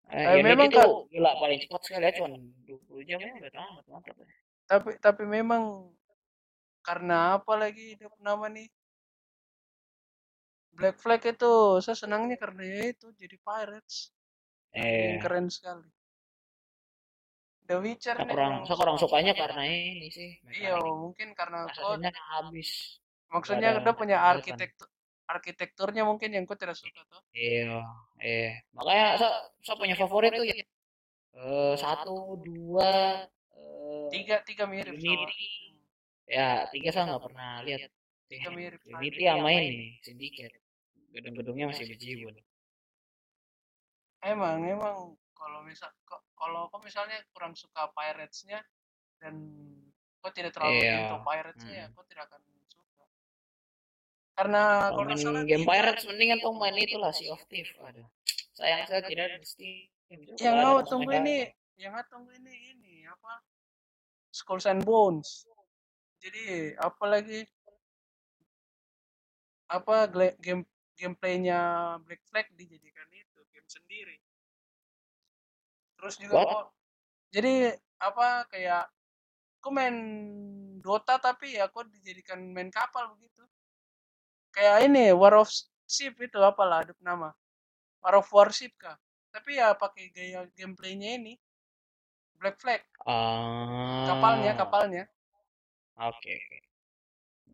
Eh, 0.10 0.26
Eh, 0.26 0.42
Unity 0.42 0.50
memang 0.50 0.68
tuh 0.74 0.82
kak 0.82 0.90
gila 1.14 1.32
paling 1.38 1.60
cepat 1.62 1.82
sekali 1.86 2.06
ya 2.10 2.12
cuma 2.18 2.28
20 2.66 3.02
jam 3.06 3.20
ya 3.22 3.32
udah 3.38 3.52
tamat 3.54 3.86
mantap 3.86 4.16
ya. 4.18 4.26
tapi 4.66 4.90
tapi 4.98 5.24
memang 5.30 5.94
karena 6.82 7.38
apa 7.38 7.54
lagi 7.54 7.94
dia 7.94 8.10
nama 8.18 8.50
nih? 8.50 8.66
Black 10.74 10.98
Flag 10.98 11.22
itu 11.28 11.84
saya 11.84 11.94
senangnya 11.94 12.40
karena 12.40 12.64
ya 12.64 12.96
itu 12.96 13.12
jadi 13.14 13.36
pirates. 13.38 14.16
Eh, 14.74 15.20
keren 15.20 15.52
sekali. 15.52 15.86
The 17.70 17.78
Witcher 17.78 18.18
saya 18.18 18.26
nih 18.26 18.34
kurang 18.34 18.54
saya 18.66 18.78
kurang 18.82 18.98
sukanya 18.98 19.34
karena 19.38 19.62
ini 19.70 20.10
sih 20.10 20.42
iya 20.58 20.82
mungkin 20.82 21.38
karena 21.38 21.70
kau 21.70 21.94
rasanya 21.94 22.10
habis 22.34 22.98
maksudnya 23.30 23.78
ada 23.78 23.86
dia 23.86 23.94
punya 23.94 24.18
arsitektur 24.18 24.90
arsitekturnya 25.30 26.02
mungkin 26.02 26.34
yang 26.34 26.50
kau 26.50 26.58
tidak 26.58 26.74
suka 26.74 27.06
tuh. 27.06 27.22
Iya, 27.38 27.86
eh 28.18 28.66
makanya 28.74 29.22
saya, 29.22 29.34
saya 29.62 29.78
punya 29.78 29.94
favorit 29.94 30.34
tuh 30.34 30.46
ya 30.50 30.58
eh, 30.58 31.74
satu 31.78 32.42
dua 32.42 33.24
eh, 33.54 34.08
tiga 34.10 34.42
tiga 34.42 34.66
mirip 34.66 34.98
sama. 34.98 35.06
Unity 35.06 35.78
ya 36.26 36.66
tiga 36.74 36.90
saya 36.90 37.14
nggak 37.14 37.24
pernah 37.30 37.62
lihat. 37.62 37.94
Tiga 38.26 38.50
mirip 38.50 38.82
sama. 38.82 38.98
Unity 39.06 39.22
sama 39.30 39.50
ini 39.54 39.90
Syndicate 40.02 40.58
gedung-gedungnya 41.10 41.74
masih 41.74 41.86
bejibun 41.90 42.34
emang 44.24 44.64
emang. 44.68 44.98
Kalau 45.40 45.64
misal 45.64 45.88
kalau 46.36 46.68
kau 46.68 46.84
misalnya 46.84 47.16
kurang 47.32 47.56
suka 47.56 47.88
piratesnya 47.96 48.60
dan 49.24 49.40
kau 50.20 50.32
tidak 50.36 50.52
terlalu 50.52 50.84
iya. 50.84 51.08
into 51.08 51.18
piratesnya 51.24 51.76
ya 51.76 51.86
hmm. 51.88 51.96
kau 51.96 52.04
tidak 52.12 52.28
akan 52.28 52.42
karena 54.40 54.96
kalau 54.96 55.04
main 55.04 55.20
salah 55.20 55.44
game 55.44 55.68
Pirates 55.68 56.08
mendingan 56.08 56.40
tuh 56.40 56.56
main 56.56 56.72
itulah 56.80 57.12
Sea 57.12 57.36
of 57.36 57.44
Thieves. 57.52 57.76
Aduh 57.84 58.08
sayang 58.56 58.88
saya 58.88 59.02
tidak 59.04 59.24
ada 59.28 59.38
di 59.40 59.48
Steam. 59.48 60.20
Yang 60.40 60.56
ada 60.56 60.64
mau 60.64 60.80
tunggu 60.84 61.12
ini 61.12 61.52
yang 61.76 61.92
mau 61.92 62.04
tunggu 62.08 62.32
ini 62.40 62.54
ini 62.76 62.94
apa? 63.04 63.44
Skulls 64.32 64.64
and 64.68 64.88
Bones. 64.88 65.44
Jadi 66.24 66.76
apa 66.80 67.04
lagi? 67.04 67.44
Apa 69.68 70.08
game 70.40 70.64
gameplaynya 70.96 71.60
Black 72.04 72.24
Flag 72.28 72.48
dijadikan 72.56 73.08
itu 73.12 73.40
game 73.52 73.70
sendiri. 73.70 74.18
Terus 76.00 76.16
juga 76.16 76.34
What? 76.40 76.48
kok 76.48 76.66
jadi 77.36 77.76
apa 78.00 78.48
kayak 78.48 78.88
aku 79.60 79.70
main 79.76 79.96
Dota 80.80 81.20
tapi 81.20 81.60
ya 81.60 81.68
aku 81.68 81.84
dijadikan 81.92 82.40
main 82.56 82.72
kapal 82.72 83.12
begitu 83.14 83.44
kayak 84.54 84.90
ini 84.90 85.14
War 85.14 85.38
of 85.40 85.50
Ship 85.90 86.14
itu 86.22 86.38
apalah 86.38 86.86
ada 86.86 86.94
nama. 87.02 87.34
War 88.06 88.22
of 88.22 88.30
Warship 88.30 88.78
kah? 88.78 88.94
Tapi 89.34 89.58
ya 89.58 89.74
pakai 89.74 90.14
gaya 90.14 90.46
gameplaynya 90.54 91.18
ini 91.18 91.34
Black 92.38 92.62
Flag. 92.62 92.86
Kapalnya 94.06 94.54
ah. 94.54 94.58
kapalnya. 94.58 95.04
Oke. 95.98 96.38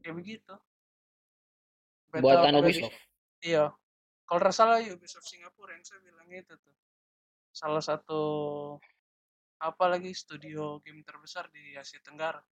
Kayak 0.04 0.16
begitu. 0.20 0.54
Buat 2.12 2.22
Battle 2.22 2.44
Flag 2.44 2.56
Ubisoft? 2.60 2.98
Iya. 3.40 3.66
Kalau 4.28 4.40
tidak 4.44 4.56
salah 4.56 4.78
Ubisoft 4.84 5.28
Singapura 5.32 5.72
yang 5.74 5.86
saya 5.88 6.00
bilang 6.04 6.28
itu 6.28 6.54
tuh. 6.60 6.76
Salah 7.56 7.80
satu 7.80 8.22
apa 9.64 9.86
lagi 9.88 10.12
studio 10.12 10.84
game 10.84 11.08
terbesar 11.08 11.48
di 11.56 11.80
Asia 11.80 12.04
Tenggara. 12.04 12.44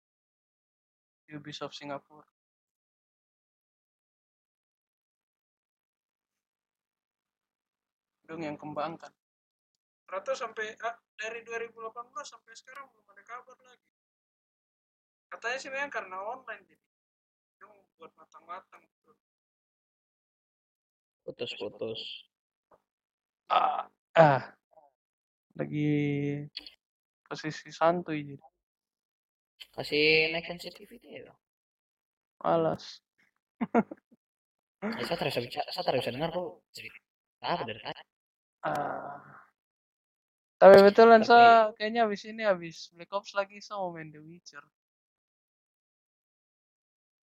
Ubisoft 1.34 1.74
Singapura 1.74 2.28
dong 8.32 8.40
yang 8.48 8.56
kembangkan 8.56 9.12
ternyata 10.08 10.32
sampai 10.32 10.72
ah, 10.80 10.96
dari 11.20 11.44
2018 11.44 11.92
sampai 12.24 12.52
sekarang 12.52 12.84
belum 12.92 13.06
ada 13.16 13.24
kabar 13.24 13.56
lagi. 13.64 13.88
Katanya 15.32 15.56
sih 15.56 15.72
memang 15.72 15.88
karena 15.88 16.20
online 16.20 16.68
jadi 16.68 16.86
dong 17.56 17.76
buat 17.96 18.12
matang-matang 18.16 18.84
gitu. 18.84 19.12
putus-putus. 21.24 22.28
Ah, 23.48 23.88
ah. 24.16 24.52
Lagi 25.56 25.88
posisi 27.24 27.72
santuy 27.72 28.36
jadi. 28.36 28.48
Kasih 29.72 30.32
next 30.36 30.48
sensitivity 30.52 31.24
ya 31.24 31.32
malas. 32.42 33.00
Ya, 34.82 35.00
saya 35.08 35.16
terus 35.16 35.40
bisa 35.40 35.62
saya 35.72 35.84
terus 35.88 36.04
dengar 36.04 36.28
kok. 36.34 36.60
Cerita 36.74 37.00
apa 37.42 37.64
dari 37.64 37.80
tadi 37.80 38.11
ah. 38.62 39.18
tapi 40.56 40.76
betulan 40.80 41.20
Tapi- 41.20 41.30
saya 41.30 41.74
kayaknya 41.74 42.06
habis 42.06 42.22
ini 42.24 42.42
habis 42.42 42.76
Black 42.94 43.10
Ops 43.10 43.34
lagi 43.34 43.58
saya 43.58 43.82
mau 43.82 43.90
main 43.90 44.08
The 44.08 44.22
Witcher. 44.22 44.62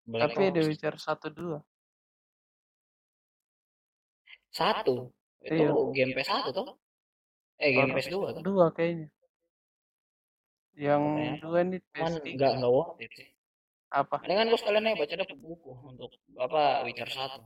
Black 0.08 0.32
tapi 0.32 0.44
The 0.50 0.62
Ops. 0.64 0.68
Witcher 0.72 0.96
satu 0.96 1.28
dua 1.30 1.60
satu? 4.50 5.12
Itu 5.44 5.54
Iya. 5.54 5.70
game 5.94 6.12
PS1 6.18 6.50
tuh 6.50 6.68
eh 7.58 7.74
game 7.74 7.94
PS2 7.94 8.16
tuh 8.38 8.44
dua 8.44 8.70
kayaknya. 8.74 9.10
Yang 10.78 11.02
Katanya. 11.04 11.34
dua 11.42 11.58
ini 11.62 11.78
kan 11.90 12.12
PS3 12.14 12.26
nggak 12.38 12.52
nggak 12.62 12.72
worth 12.72 13.02
it 13.02 13.12
sih. 13.14 13.30
Apa? 13.88 14.16
Mendingan 14.22 14.52
gue 14.52 14.60
sekalian 14.60 14.84
aja 14.86 14.98
baca 15.00 15.16
dapet 15.16 15.38
buku 15.40 15.72
untuk 15.88 16.12
apa 16.38 16.84
Witcher 16.86 17.08
1 17.10 17.40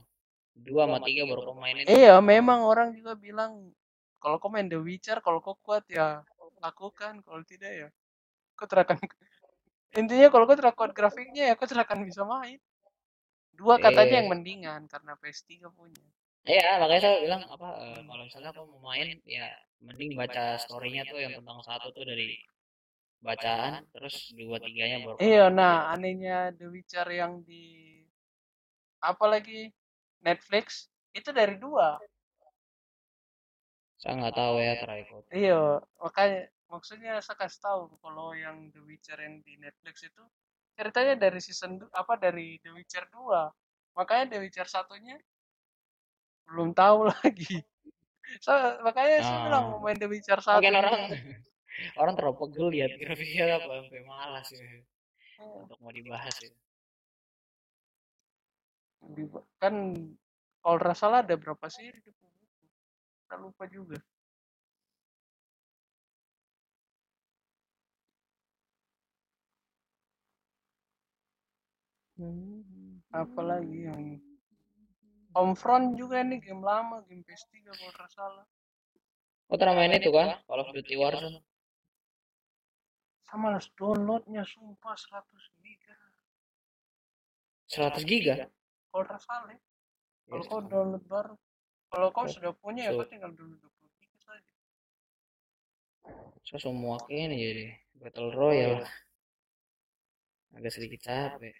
dua 0.52 0.84
sama 0.84 0.98
tiga 1.04 1.24
baru 1.24 1.40
kau 1.48 1.56
mainin 1.56 1.84
iya 1.88 2.20
memang 2.20 2.64
orang 2.64 2.92
juga 2.92 3.16
bilang 3.16 3.72
kalau 4.20 4.36
kau 4.38 4.52
main 4.52 4.68
The 4.68 4.78
Witcher 4.78 5.18
kalau 5.24 5.40
kau 5.40 5.56
kuat 5.58 5.88
ya 5.88 6.22
lakukan 6.62 7.24
kalau 7.26 7.42
tidak 7.42 7.72
ya 7.72 7.88
kau 8.54 8.68
tidak 8.68 8.92
akan 8.92 8.98
intinya 10.00 10.28
kalau 10.30 10.44
kau 10.46 10.56
kuat 10.56 10.92
grafiknya 10.94 11.52
ya 11.52 11.54
kau 11.58 11.68
tidak 11.68 11.88
akan 11.90 12.06
bisa 12.06 12.22
main. 12.24 12.60
Dua 13.52 13.76
katanya 13.76 14.08
Iya. 14.08 14.18
yang 14.24 14.28
mendingan 14.32 14.80
karena 14.88 15.12
PS3 15.20 15.68
punya. 15.76 16.00
Iya, 16.48 16.80
makanya 16.80 17.00
saya 17.04 17.16
bilang 17.20 17.42
apa 17.46 17.68
eh, 17.84 18.00
kalau 18.02 18.22
misalnya 18.24 18.50
aku 18.50 18.64
mau 18.64 18.80
main 18.90 19.20
ya 19.28 19.46
mending 19.84 20.16
baca 20.16 20.56
storynya 20.58 21.06
tuh 21.06 21.20
yang 21.20 21.36
tentang 21.38 21.60
satu 21.62 21.92
tuh 21.94 22.02
dari 22.02 22.38
bacaan 23.22 23.86
terus 23.94 24.34
dua 24.34 24.58
tiganya 24.58 24.98
baru 25.06 25.16
iya 25.22 25.46
nah 25.46 25.94
anehnya 25.94 26.50
The 26.58 26.66
Witcher 26.66 27.06
yang 27.06 27.46
di 27.46 28.02
apa 28.98 29.22
lagi 29.30 29.70
Netflix 30.24 30.88
itu 31.14 31.30
dari 31.34 31.54
dua. 31.60 31.98
Saya 34.00 34.12
nggak 34.18 34.34
tahu 34.40 34.54
ya 34.66 34.72
terakhir 34.82 35.22
iya 35.32 35.80
makanya 36.02 36.38
maksudnya 36.72 37.12
saya 37.24 37.36
kasih 37.42 37.60
tahu 37.66 37.82
kalau 38.04 38.28
yang 38.44 38.56
The 38.72 38.80
Witcher 38.88 39.18
yang 39.26 39.36
di 39.46 39.52
Netflix 39.64 39.96
itu 40.08 40.22
ceritanya 40.76 41.14
dari 41.24 41.40
season 41.46 41.72
apa 41.92 42.14
dari 42.24 42.56
The 42.64 42.70
Witcher 42.76 43.04
2 43.12 43.42
makanya 43.98 44.24
The 44.36 44.38
Witcher 44.44 44.68
satunya 44.68 45.16
belum 46.46 46.68
tahu 46.76 46.98
lagi. 47.12 47.62
So, 48.44 48.52
makanya 48.86 49.22
saya 49.26 49.40
Oh. 49.40 49.46
bilang 49.46 49.64
mau 49.70 49.80
main 49.84 49.98
The 50.00 50.08
Witcher 50.10 50.40
1 50.40 50.50
mungkin 50.52 50.74
orang 50.80 50.94
orang 52.00 52.14
terlalu 52.18 52.36
pegel 52.40 52.66
lihat 52.74 52.92
grafiknya 53.00 53.44
apa 53.58 53.72
sampai 53.86 54.02
malas 54.04 54.46
ya 54.52 54.60
untuk 55.64 55.78
mau 55.82 55.92
dibahas 55.92 56.36
ya. 56.44 56.50
Kan 59.58 59.74
kalau 60.62 60.76
nggak 60.78 60.96
salah 60.96 61.26
ada 61.26 61.34
berapa 61.34 61.66
seri 61.66 61.98
di 61.98 62.10
buku 62.14 62.66
saya 63.26 63.38
lupa 63.42 63.64
juga 63.66 63.98
apalagi 73.10 73.90
yang 73.90 74.02
Homefront 75.32 75.96
juga 75.98 76.22
ini 76.22 76.38
game 76.38 76.62
lama 76.62 77.02
game 77.08 77.26
PS3 77.26 77.66
kalau 77.66 77.90
nggak 77.90 78.10
salah 78.14 78.46
Oh, 79.52 79.60
pernah 79.60 79.76
main 79.76 79.92
itu 79.92 80.08
kan? 80.08 80.40
Call 80.48 80.64
of 80.64 80.72
Duty 80.72 80.96
Warzone. 80.96 81.44
sama 83.32 83.48
las 83.48 83.64
downloadnya 83.80 84.44
sumpah 84.44 84.92
100 84.92 85.24
giga 85.64 85.96
100 87.72 88.04
giga. 88.04 88.34
Kalau 88.92 89.18
salah 89.18 89.48
ya. 89.50 89.58
kalau 90.28 90.44
Yes. 90.44 90.50
kau 90.52 90.60
download 90.62 91.04
baru 91.08 91.34
kalau 91.88 92.08
kau 92.12 92.24
Oh, 92.24 92.30
sudah 92.30 92.52
punya 92.60 92.88
ya 92.88 92.92
kau 92.94 93.08
tinggal 93.08 93.32
download 93.32 93.58
20 93.58 93.88
giga 93.98 94.18
saja 94.22 94.52
So, 96.42 96.58
semua 96.58 96.98
ini 97.06 97.38
jadi 97.38 97.66
Battle 98.02 98.34
Royale. 98.34 98.82
Agak 100.52 100.72
sedikit 100.74 101.00
capek. 101.06 101.54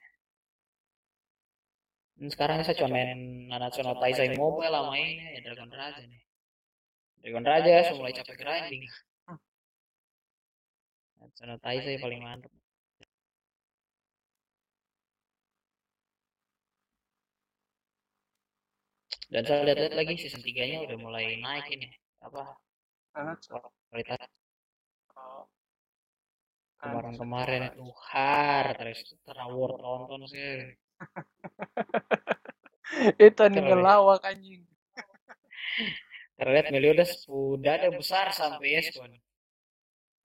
Dan 2.18 2.28
sekarang 2.28 2.60
saya 2.66 2.76
cuma 2.76 2.98
main 2.98 3.46
Nanatsu 3.48 3.80
no 3.86 3.94
Taizai 3.96 4.34
Mobile 4.34 4.74
sama 4.74 4.94
ini 4.98 5.38
ya 5.38 5.40
Dragon 5.46 5.70
Raja 5.70 6.02
nih. 6.02 6.22
Dragon 7.22 7.44
Raja 7.46 7.72
saya 7.86 7.94
mulai 7.94 8.12
capek 8.12 8.36
grinding. 8.36 8.82
Nanatsu 11.22 11.42
no 11.46 11.56
Taizai 11.62 11.96
paling 12.02 12.20
mantap. 12.20 12.50
Dan 19.32 19.48
saya 19.48 19.64
lihat-lihat 19.64 19.96
lagi 19.96 20.20
season 20.20 20.44
3-nya 20.44 20.84
udah 20.84 20.98
mulai 21.00 21.40
naik 21.40 21.72
ini. 21.72 21.88
Apa? 22.20 22.52
sangat 23.12 23.38
Kualitas 23.92 24.24
oh. 25.20 25.44
kemarin-kemarin 26.80 27.76
itu 27.76 27.86
hard 28.12 28.74
terus 28.80 29.00
terawur 29.24 29.76
tonton 29.76 30.22
sih. 30.28 30.76
itu 33.26 33.40
anime 33.40 33.72
Keren. 33.72 33.84
lawak 33.84 34.24
anjing 34.24 34.64
Terlihat 36.36 36.72
Meliodas 36.72 37.24
sudah 37.24 37.80
ada 37.80 37.88
besar 37.92 38.32
sampai 38.32 38.80
Yeskon. 38.80 39.12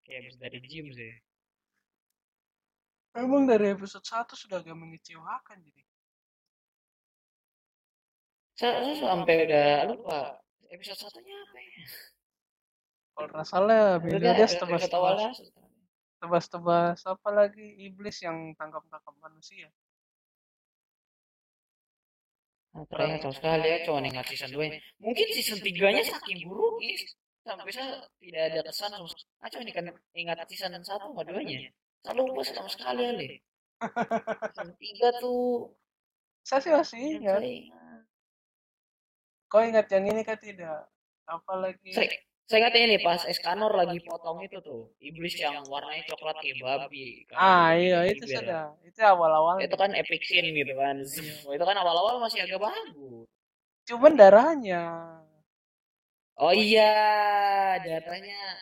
Kayak 0.03 0.19
habis 0.23 0.35
dari 0.39 0.59
gym 0.63 0.87
sih. 0.95 1.13
emang 3.17 3.49
dari 3.49 3.73
episode 3.73 4.05
1 4.05 4.29
sudah 4.37 4.61
agak 4.61 4.77
mengecewakan 4.77 5.57
jadi 5.63 5.81
Saya, 8.57 8.81
saya 8.81 8.95
sampai 8.97 9.45
udah 9.45 9.69
lupa 9.93 10.41
episode 10.73 10.97
satunya 10.97 11.37
apa 11.45 11.57
ya? 11.61 11.85
kalau 13.13 13.29
nggak 13.29 13.45
salah 13.45 14.01
episode 14.01 14.57
tebas-tebas 14.65 15.37
tebas-tebas 16.17 16.97
apa 17.05 17.29
lagi 17.29 17.65
iblis 17.85 18.17
yang 18.25 18.57
tangkap-tangkap 18.57 19.13
manusia 19.21 19.69
Nah, 22.77 22.85
teringat 22.93 23.25
sama 23.25 23.33
sekali 23.33 23.65
ya, 23.73 23.77
cuma 23.89 24.05
ingat 24.05 24.25
season 24.29 24.53
2 24.53 24.69
-nya. 24.69 24.77
Mungkin 25.01 25.27
season 25.33 25.57
3-nya 25.65 26.05
saking 26.05 26.45
buruk 26.45 26.77
sampai 27.41 27.73
saya 27.73 28.05
tidak 28.21 28.53
ada 28.53 28.61
kesan 28.69 28.93
sama 28.93 29.07
sekali. 29.09 29.33
Ah, 29.41 29.49
cuma 29.49 29.61
ingat, 29.65 29.97
ingat 30.13 30.37
season 30.45 30.77
1 30.77 30.85
sama 30.85 31.25
2-nya. 31.25 31.73
Saya 32.05 32.13
lupa 32.13 32.45
sama 32.45 32.69
sekali 32.69 33.01
ya, 33.01 33.17
Le. 33.17 33.41
Season 34.53 34.69
3 34.77 35.21
tuh 35.25 35.73
saya 36.45 36.59
sih 36.61 36.69
masih 36.69 37.01
ingat 37.17 37.41
ingat. 37.41 37.86
Kau 39.47 39.63
ingat 39.63 39.87
yang 39.91 40.05
ini 40.11 40.21
kan 40.27 40.37
tidak 40.39 40.87
apalagi 41.27 41.91
Saya, 41.91 42.07
saya 42.47 42.57
ingat 42.67 42.75
ini 42.79 42.95
pas 43.03 43.21
Escanor 43.27 43.71
lagi 43.75 43.99
potong 44.03 44.39
itu 44.43 44.59
tuh. 44.63 44.91
Iblis 45.03 45.35
yang 45.39 45.63
warnanya 45.67 46.03
coklat 46.11 46.39
kayak 46.39 46.59
babi. 46.63 47.27
kan. 47.27 47.35
ah 47.39 47.69
iya 47.75 48.07
itu 48.07 48.23
biar- 48.23 48.43
sudah 48.43 48.63
itu 48.83 48.99
awal-awal 49.03 49.59
Itu 49.59 49.75
kan 49.75 49.91
epic 49.95 50.23
scene 50.23 50.51
gitu 50.55 50.73
kan. 50.75 50.95
Itu 51.55 51.63
kan 51.67 51.75
awal-awal 51.79 52.19
masih 52.23 52.43
agak 52.47 52.59
bagus. 52.63 53.27
cuman 53.87 54.13
darahnya 54.19 54.83
Oh 56.37 56.53
iya, 56.53 57.81
datanya 57.81 58.61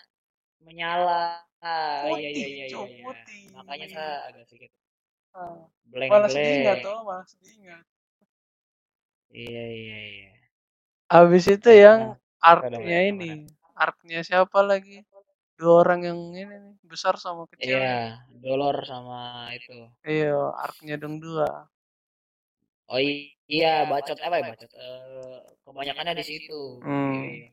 menyala. 0.63 1.43
Ah, 1.59 2.07
iya, 2.07 2.15
iya, 2.15 2.29
Putih, 2.29 2.31
iya, 2.31 2.47
iya, 2.55 2.65
Cuk, 2.71 2.87
iya. 2.87 3.03
putih. 3.03 3.41
Makanya 3.51 3.85
saya 3.91 4.11
agak 4.31 4.43
sedikit 4.47 4.71
ah, 5.35 5.67
blank 5.91 6.09
malas 6.13 6.31
diingat 6.31 6.77
tuh 6.79 6.97
malas 7.03 7.31
diingat 7.43 7.83
Iya, 9.35 9.63
iya, 9.75 9.97
iya. 10.15 10.34
Habis 11.13 11.45
itu 11.49 11.69
yang 11.69 11.99
Nah, 12.13 12.17
arc-nya 12.41 12.97
udah, 12.99 13.09
ini 13.13 13.31
arc-nya 13.77 14.19
siapa 14.25 14.59
lagi 14.65 15.01
dua 15.59 15.73
orang 15.87 16.01
yang 16.03 16.19
ini 16.35 16.41
nih 16.51 16.61
besar 16.91 17.15
sama 17.15 17.47
kecil 17.51 17.79
Iya, 17.79 18.19
Dolor 18.43 18.77
sama 18.85 19.49
itu. 19.55 19.71
iya 20.05 20.35
arc-nya 20.65 20.95
dong 21.01 21.15
dua 21.23 21.47
Oh 22.85 22.99
iya, 23.01 23.33
iya 23.49 23.71
bacot 23.89 24.17
apa 24.21 24.35
ya 24.37 24.43
bacot 24.53 24.69
eh, 24.77 25.39
kebanyakannya 25.65 26.13
di 26.21 26.25
situ 26.29 26.59
Hmm. 26.85 27.13
Iya. 27.25 27.49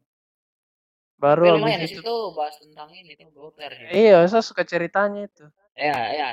baru 1.23 1.43
Tapi 1.47 1.55
lumayan 1.57 1.81
di 1.81 1.89
itu 1.89 1.97
situ 2.03 2.13
bahas 2.37 2.57
tentang 2.61 2.89
ini 2.93 3.13
tuh 3.17 3.29
dokter 3.33 3.71
gitu. 3.73 3.91
iya 3.97 4.19
saya 4.29 4.43
suka 4.45 4.63
ceritanya 4.67 5.21
itu 5.29 5.45
ya 5.79 5.97
ya 6.19 6.27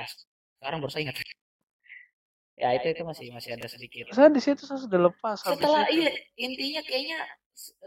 sekarang 0.59 0.77
baru 0.83 0.91
saya 0.91 1.01
ingat 1.07 1.17
ya 2.59 2.75
itu 2.75 2.87
itu 2.91 3.03
masih 3.07 3.27
masih 3.31 3.55
ada 3.55 3.67
sedikit. 3.71 4.11
Saya 4.11 4.27
di 4.27 4.43
situ 4.43 4.67
saya 4.67 4.83
sudah 4.83 4.99
lepas 5.07 5.39
setelah 5.39 5.87
iya 5.87 6.11
intinya 6.35 6.83
kayaknya 6.83 7.19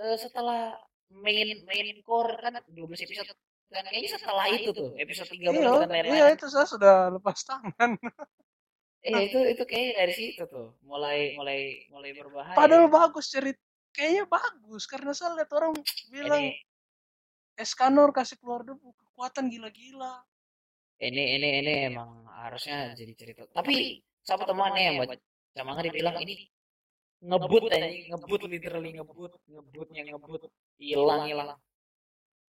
eh, 0.00 0.16
setelah 0.16 0.72
main 1.12 1.60
main 1.68 1.86
core 2.00 2.40
kan 2.40 2.56
12 2.72 3.04
episode 3.04 3.28
kan 3.72 3.84
kayaknya 3.88 4.10
setelah 4.16 4.44
itu 4.48 4.72
tuh 4.72 4.96
episode 4.96 5.28
13 5.28 5.44
iya 5.44 5.72
dan 5.84 5.90
lain-lain. 5.92 6.12
iya 6.16 6.26
itu 6.32 6.46
saya 6.48 6.64
sudah 6.64 7.12
lepas 7.12 7.36
tangan. 7.44 8.00
Eh 9.04 9.20
itu 9.28 9.38
itu 9.44 9.62
kayaknya 9.68 9.92
dari 10.00 10.12
situ 10.16 10.44
tuh 10.48 10.72
mulai 10.88 11.36
mulai 11.36 11.84
mulai 11.92 12.10
berbahaya. 12.16 12.56
Padahal 12.56 12.88
bagus 12.88 13.28
cerit 13.28 13.60
kayaknya 13.92 14.24
bagus 14.24 14.88
karena 14.88 15.12
saya 15.12 15.36
lihat 15.36 15.52
orang 15.52 15.76
bilang 16.08 16.48
ini 16.48 16.56
Eskanor 17.60 18.16
kasih 18.16 18.40
keluar 18.40 18.64
debu 18.64 18.96
kekuatan 18.96 19.52
gila-gila. 19.52 20.24
Ini 20.96 21.36
ini 21.36 21.48
ini 21.60 21.72
emang 21.92 22.24
harusnya 22.32 22.96
jadi 22.96 23.12
cerita. 23.12 23.44
Tapi 23.52 24.00
sama 24.22 24.44
temannya 24.46 24.82
yang 24.82 24.96
baca 25.02 25.62
manga 25.66 25.82
dibilang 25.84 26.16
ini 26.22 26.48
ngebut 27.22 27.70
aja 27.70 27.86
ngebut 27.86 28.40
literally 28.50 28.90
ngebut 28.98 29.32
ngebutnya 29.46 30.02
ngebut 30.10 30.42
hilang 30.78 31.22
hilang. 31.28 31.58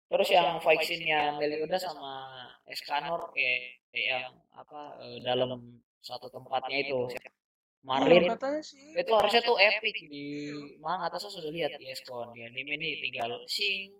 Terus 0.08 0.28
yang 0.32 0.56
fight 0.64 0.80
scene-nya 0.88 1.36
Melioda 1.36 1.76
sama 1.76 2.32
Escanor 2.64 3.28
kayak, 3.36 3.84
kayak 3.92 4.06
yang 4.08 4.24
apa 4.56 4.96
eh, 5.04 5.20
dalam 5.20 5.60
suatu 6.00 6.32
tempatnya 6.32 6.80
itu 6.80 7.12
Iya, 7.12 7.84
Marlin. 7.84 8.32
sih. 8.64 8.96
Itu 8.96 9.12
harusnya 9.14 9.40
tuh 9.44 9.56
epic 9.60 9.96
di 10.08 10.50
manga 10.80 11.12
atasnya 11.12 11.30
sudah 11.30 11.50
lihat 11.52 11.76
di 11.76 11.86
Eskon 11.92 12.32
di 12.32 12.40
anime 12.44 12.76
ini 12.80 13.00
tinggal 13.04 13.36
sing 13.48 13.92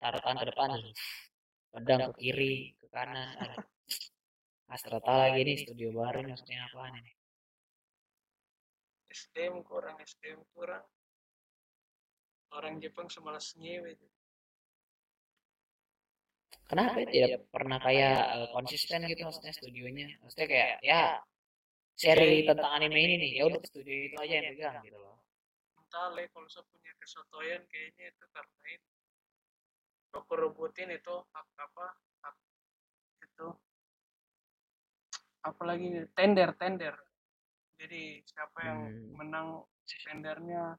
taruh 0.00 0.20
tangan 0.20 0.42
ke 0.42 0.46
depan 0.52 0.68
pedang 1.72 2.00
ke 2.12 2.12
kiri 2.20 2.54
ke 2.76 2.86
kanan 2.92 3.56
Astrata 4.68 5.12
lagi 5.12 5.40
nih 5.44 5.56
studio 5.60 5.88
baru 5.92 6.24
nih 6.24 6.32
maksudnya 6.32 6.64
apaan 6.68 6.94
ini? 7.00 7.12
SDM 9.12 9.62
kurang 9.62 9.96
SDM 10.00 10.40
kurang. 10.56 10.84
Orang 12.54 12.78
Jepang 12.78 13.10
semalas 13.10 13.54
nyewe 13.58 13.98
kenapa 16.68 16.96
ya 17.04 17.06
tidak 17.12 17.42
pernah 17.52 17.78
kayak 17.80 18.18
eh, 18.40 18.48
konsisten 18.52 19.04
gitu 19.08 19.20
maksudnya 19.24 19.52
studionya? 19.52 20.06
Maksudnya 20.24 20.48
kayak 20.48 20.70
ya 20.80 21.02
seri 21.94 22.42
tentang 22.42 22.72
anime 22.74 22.98
ini 22.98 23.14
nih 23.20 23.30
ya 23.38 23.42
udah 23.46 23.60
studio 23.62 23.94
itu 24.10 24.16
aja 24.18 24.34
yang 24.42 24.46
pegang 24.56 24.76
gitu 24.82 24.98
loh. 24.98 25.16
Entah 25.78 26.10
le 26.16 26.26
kalau 26.32 26.48
saya 26.50 26.66
punya 26.66 26.92
kesotoyan 26.98 27.62
kayaknya 27.70 28.10
itu 28.10 28.24
karena 28.34 28.66
itu 28.74 28.88
aku 30.14 30.32
rebutin 30.34 30.90
itu 30.90 31.14
hak 31.30 31.46
apa 31.58 31.86
hak 32.22 32.36
itu 33.22 33.46
apalagi 35.44 36.08
tender 36.16 36.50
tender. 36.56 36.94
Jadi 37.76 38.24
siapa 38.24 38.58
yang 38.64 38.80
Hmm. 38.88 39.12
menang 39.18 39.48
tendernya 40.08 40.78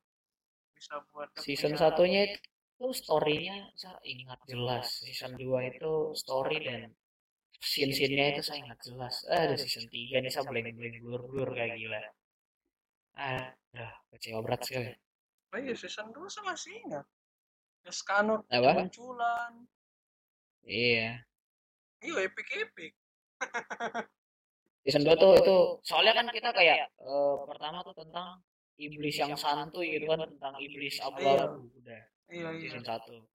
bisa 0.76 1.00
buat 1.14 1.30
season 1.40 1.78
satunya 1.78 2.36
itu 2.36 2.88
storynya 2.92 3.72
saya 3.78 4.00
ingat 4.04 4.40
jelas. 4.50 4.88
Season 5.06 5.38
2 5.38 5.64
itu 5.70 6.12
story 6.18 6.58
dan 6.66 6.92
scene-scene-nya 7.62 8.36
itu 8.36 8.44
saya 8.44 8.60
ingat 8.66 8.80
jelas. 8.84 9.24
Ada 9.30 9.56
season 9.56 9.88
3 9.88 10.20
nih 10.20 10.32
saya 10.34 10.44
blank 10.50 10.76
blank 10.76 10.96
blur 11.04 11.22
blur 11.30 11.50
kayak 11.56 11.78
gila. 11.80 12.02
Aduh 13.16 13.94
kecewa 14.12 14.40
berat 14.44 14.62
sekali. 14.68 14.92
Oh 15.56 15.60
iya 15.62 15.74
season 15.78 16.12
2 16.12 16.28
saya 16.28 16.52
masih 16.52 16.74
ingat. 16.84 17.06
Escanor 17.86 18.42
munculan 18.50 19.54
iya. 20.66 21.22
Iya 22.02 22.18
epic 22.26 22.48
epic 22.58 22.94
season 24.86 25.02
2 25.02 25.18
tuh 25.18 25.32
itu 25.42 25.58
soalnya 25.82 26.14
kan 26.14 26.30
kita 26.30 26.54
kayak 26.54 26.88
eh, 26.88 27.36
pertama 27.50 27.82
tuh 27.82 27.98
tentang 27.98 28.40
iblis 28.78 29.16
yang 29.18 29.34
santuy 29.34 29.98
gitu 29.98 30.06
kan 30.06 30.30
tentang 30.30 30.54
iblis 30.62 31.02
abu-abu 31.02 31.68
udah 31.82 32.02
iya 32.30 32.48
iya. 32.54 32.62
season 32.62 32.86
1 32.86 33.26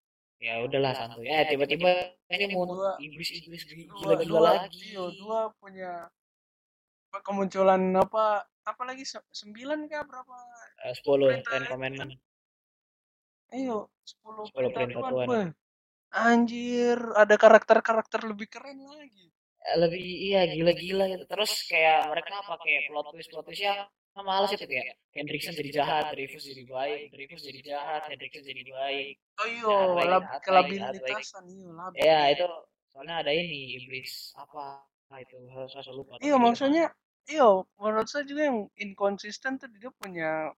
ya 0.41 0.65
udahlah 0.65 0.97
santuy. 0.97 1.29
Eh 1.29 1.45
tiba-tiba 1.53 2.17
ini 2.33 2.57
mau 2.57 2.65
Dua. 2.65 2.97
iblis-iblis 2.97 3.61
dua, 3.69 4.17
gila-gila 4.17 4.25
dua, 4.25 4.41
lagi. 4.65 4.81
Iya, 4.89 5.05
dua 5.21 5.41
punya 5.61 6.09
kemunculan 7.21 7.93
apa 7.93 8.49
apa 8.65 8.83
lagi 8.89 9.05
se- 9.05 9.29
sembilan 9.29 9.85
kah 9.85 10.01
berapa? 10.09 10.33
Eh, 10.89 10.97
10 10.97 11.29
Perintah 11.29 11.53
Ten 11.53 11.65
Commandment 11.69 12.13
ayo 13.51 13.91
sepuluh 14.07 14.47
10 14.47 14.71
perintah 14.71 15.11
Tuhan 15.11 15.49
anjir 16.11 16.99
ada 17.15 17.35
karakter-karakter 17.35 18.27
lebih 18.27 18.47
keren 18.51 18.79
lagi 18.87 19.30
lebih 19.77 20.01
iya 20.01 20.49
gila-gila 20.49 21.05
gitu. 21.13 21.25
Terus 21.29 21.53
kayak 21.69 22.09
mereka 22.09 22.41
pakai 22.45 22.89
plot 22.89 23.07
twist 23.13 23.29
plot 23.29 23.45
twist 23.49 23.63
ya 23.63 23.87
males 24.21 24.53
itu 24.53 24.67
kayak 24.67 25.01
Hendrickson 25.15 25.55
jadi 25.57 25.71
jahat 25.81 26.13
Dreyfus 26.13 26.45
jadi 26.45 26.67
baik 26.67 27.15
Dreyfus 27.15 27.41
jadi 27.47 27.61
jahat 27.63 28.03
Hendrickson 28.11 28.43
jadi 28.43 28.69
baik. 28.69 29.15
Oh 29.41 29.49
iya 29.49 29.77
lab, 30.11 30.25
kelabilitasan 30.45 31.45
iya 31.49 31.71
ya 31.97 32.21
itu 32.37 32.47
soalnya 32.91 33.23
ada 33.25 33.33
ini 33.33 33.81
iblis 33.81 34.35
apa 34.37 34.85
itu 35.23 35.39
saya 35.71 35.95
lupa 35.95 36.19
iya 36.21 36.37
maksudnya 36.37 36.93
iya 37.31 37.49
menurut 37.79 38.09
saya 38.11 38.27
juga 38.27 38.51
yang 38.51 38.69
inkonsisten 38.77 39.57
tuh 39.57 39.71
dia 39.73 39.91
punya 39.95 40.53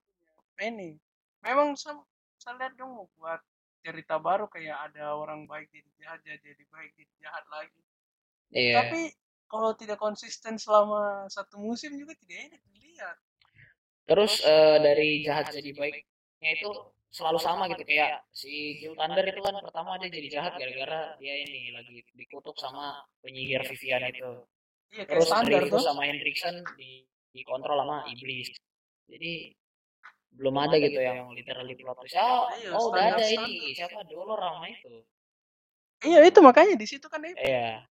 ini. 0.61 0.97
Memang 1.43 1.75
saya, 1.75 1.99
saya 2.39 2.55
lihat 2.59 2.73
dong 2.79 2.95
mau 2.95 3.07
buat 3.19 3.39
cerita 3.83 4.15
baru 4.15 4.47
kayak 4.47 4.91
ada 4.91 5.11
orang 5.13 5.43
baik 5.43 5.67
jadi 5.71 5.89
jahat 5.99 6.19
jadi 6.23 6.63
baik 6.71 6.91
jadi 6.95 7.13
jahat 7.19 7.45
lagi 7.51 7.79
iya. 8.53 8.75
Tapi 8.85 9.01
kalau 9.49 9.73
tidak 9.77 10.01
konsisten 10.01 10.57
selama 10.57 11.29
satu 11.29 11.61
musim 11.61 11.93
juga 11.97 12.17
tidak 12.17 12.53
enak 12.53 12.61
dilihat. 12.73 13.17
Terus 14.09 14.41
eh, 14.41 14.77
dari 14.81 15.09
jahat 15.21 15.53
jadi 15.53 15.69
baiknya 15.73 16.51
itu 16.57 16.69
selalu 17.13 17.37
sama 17.37 17.69
gitu 17.69 17.85
kayak 17.85 18.25
si 18.33 18.81
Gil 18.81 18.97
Thunder 18.97 19.21
itu 19.21 19.37
kan 19.45 19.53
pertama 19.61 20.01
dia 20.01 20.09
jadi 20.09 20.27
jahat 20.33 20.57
gara-gara 20.57 21.13
dia 21.21 21.45
ini 21.45 21.69
lagi 21.69 22.01
dikutuk 22.17 22.57
sama 22.57 23.05
penyihir 23.21 23.61
Vivian 23.69 24.09
itu. 24.09 24.31
iya 24.93 25.05
terus 25.05 25.29
standar 25.29 25.61
Dreyfus 25.61 25.85
tuh. 25.85 25.89
sama 25.89 26.01
Hendrickson 26.09 26.55
di 26.77 27.05
dikontrol 27.33 27.77
sama 27.85 28.05
iblis. 28.09 28.49
Jadi 29.09 29.53
belum 30.33 30.55
ada 30.57 30.75
gitu 30.81 30.97
yang 30.97 31.29
literally 31.37 31.77
plot 31.77 31.97
twist. 32.01 32.17
Oh, 32.17 32.49
oh 32.73 32.85
udah 32.89 33.13
ada 33.13 33.25
ini. 33.29 33.77
Siapa 33.77 34.01
Dolor 34.09 34.41
sama 34.41 34.65
itu 34.69 35.05
iya 36.03 36.19
itu 36.27 36.39
makanya 36.43 36.75
di 36.75 36.87
situ 36.87 37.07
kan 37.07 37.23
epic. 37.23 37.39
iya 37.39 37.81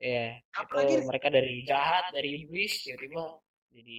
iya 0.00 0.38
itu 0.38 0.60
Apalagi- 0.60 1.06
mereka 1.06 1.28
dari 1.32 1.64
jahat 1.64 2.04
dari 2.12 2.44
iblis 2.44 2.84
tiba-tiba 2.84 3.40
jadi 3.70 3.98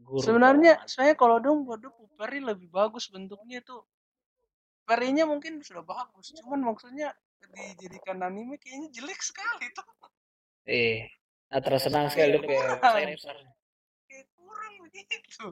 guru 0.00 0.24
sebenarnya 0.24 0.72
saya 0.88 1.12
kalau 1.14 1.38
dong 1.38 1.68
buat 1.68 1.80
Peri 2.20 2.44
lebih 2.44 2.68
bagus 2.68 3.08
bentuknya 3.08 3.64
tuh. 3.64 3.80
Perinya 4.84 5.24
mungkin 5.24 5.64
sudah 5.64 5.80
bagus 5.80 6.36
cuman 6.36 6.60
maksudnya 6.60 7.16
dijadikan 7.40 8.20
anime 8.20 8.60
kayaknya 8.60 8.92
jelek 8.92 9.20
sekali 9.24 9.72
tuh. 9.72 9.86
Eh 10.68 11.08
nah, 11.48 11.64
terus 11.64 11.88
senang 11.88 12.12
sekali 12.12 12.36
lu 12.36 12.44
kayak 12.44 12.76
kayak 12.84 14.26
kurang 14.36 14.74
begitu. 14.84 15.46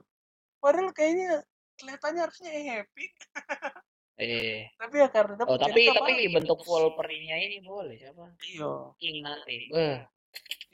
Padahal 0.61 0.91
kayaknya 0.93 1.41
kelihatannya 1.79 2.21
harusnya 2.21 2.51
epic 2.85 3.13
eh 4.19 4.67
tapi 4.75 4.99
ya 4.99 5.09
karena 5.15 5.47
oh 5.47 5.55
tapi 5.55 5.87
tapi 5.95 6.27
bagus. 6.27 6.35
bentuk 6.35 6.59
full 6.67 6.91
perinya 6.99 7.39
ini 7.39 7.63
boleh 7.63 7.95
siapa? 7.95 8.35
Iya. 8.43 8.73
King 8.99 9.17
nanti 9.23 9.71
Wah, 9.71 10.03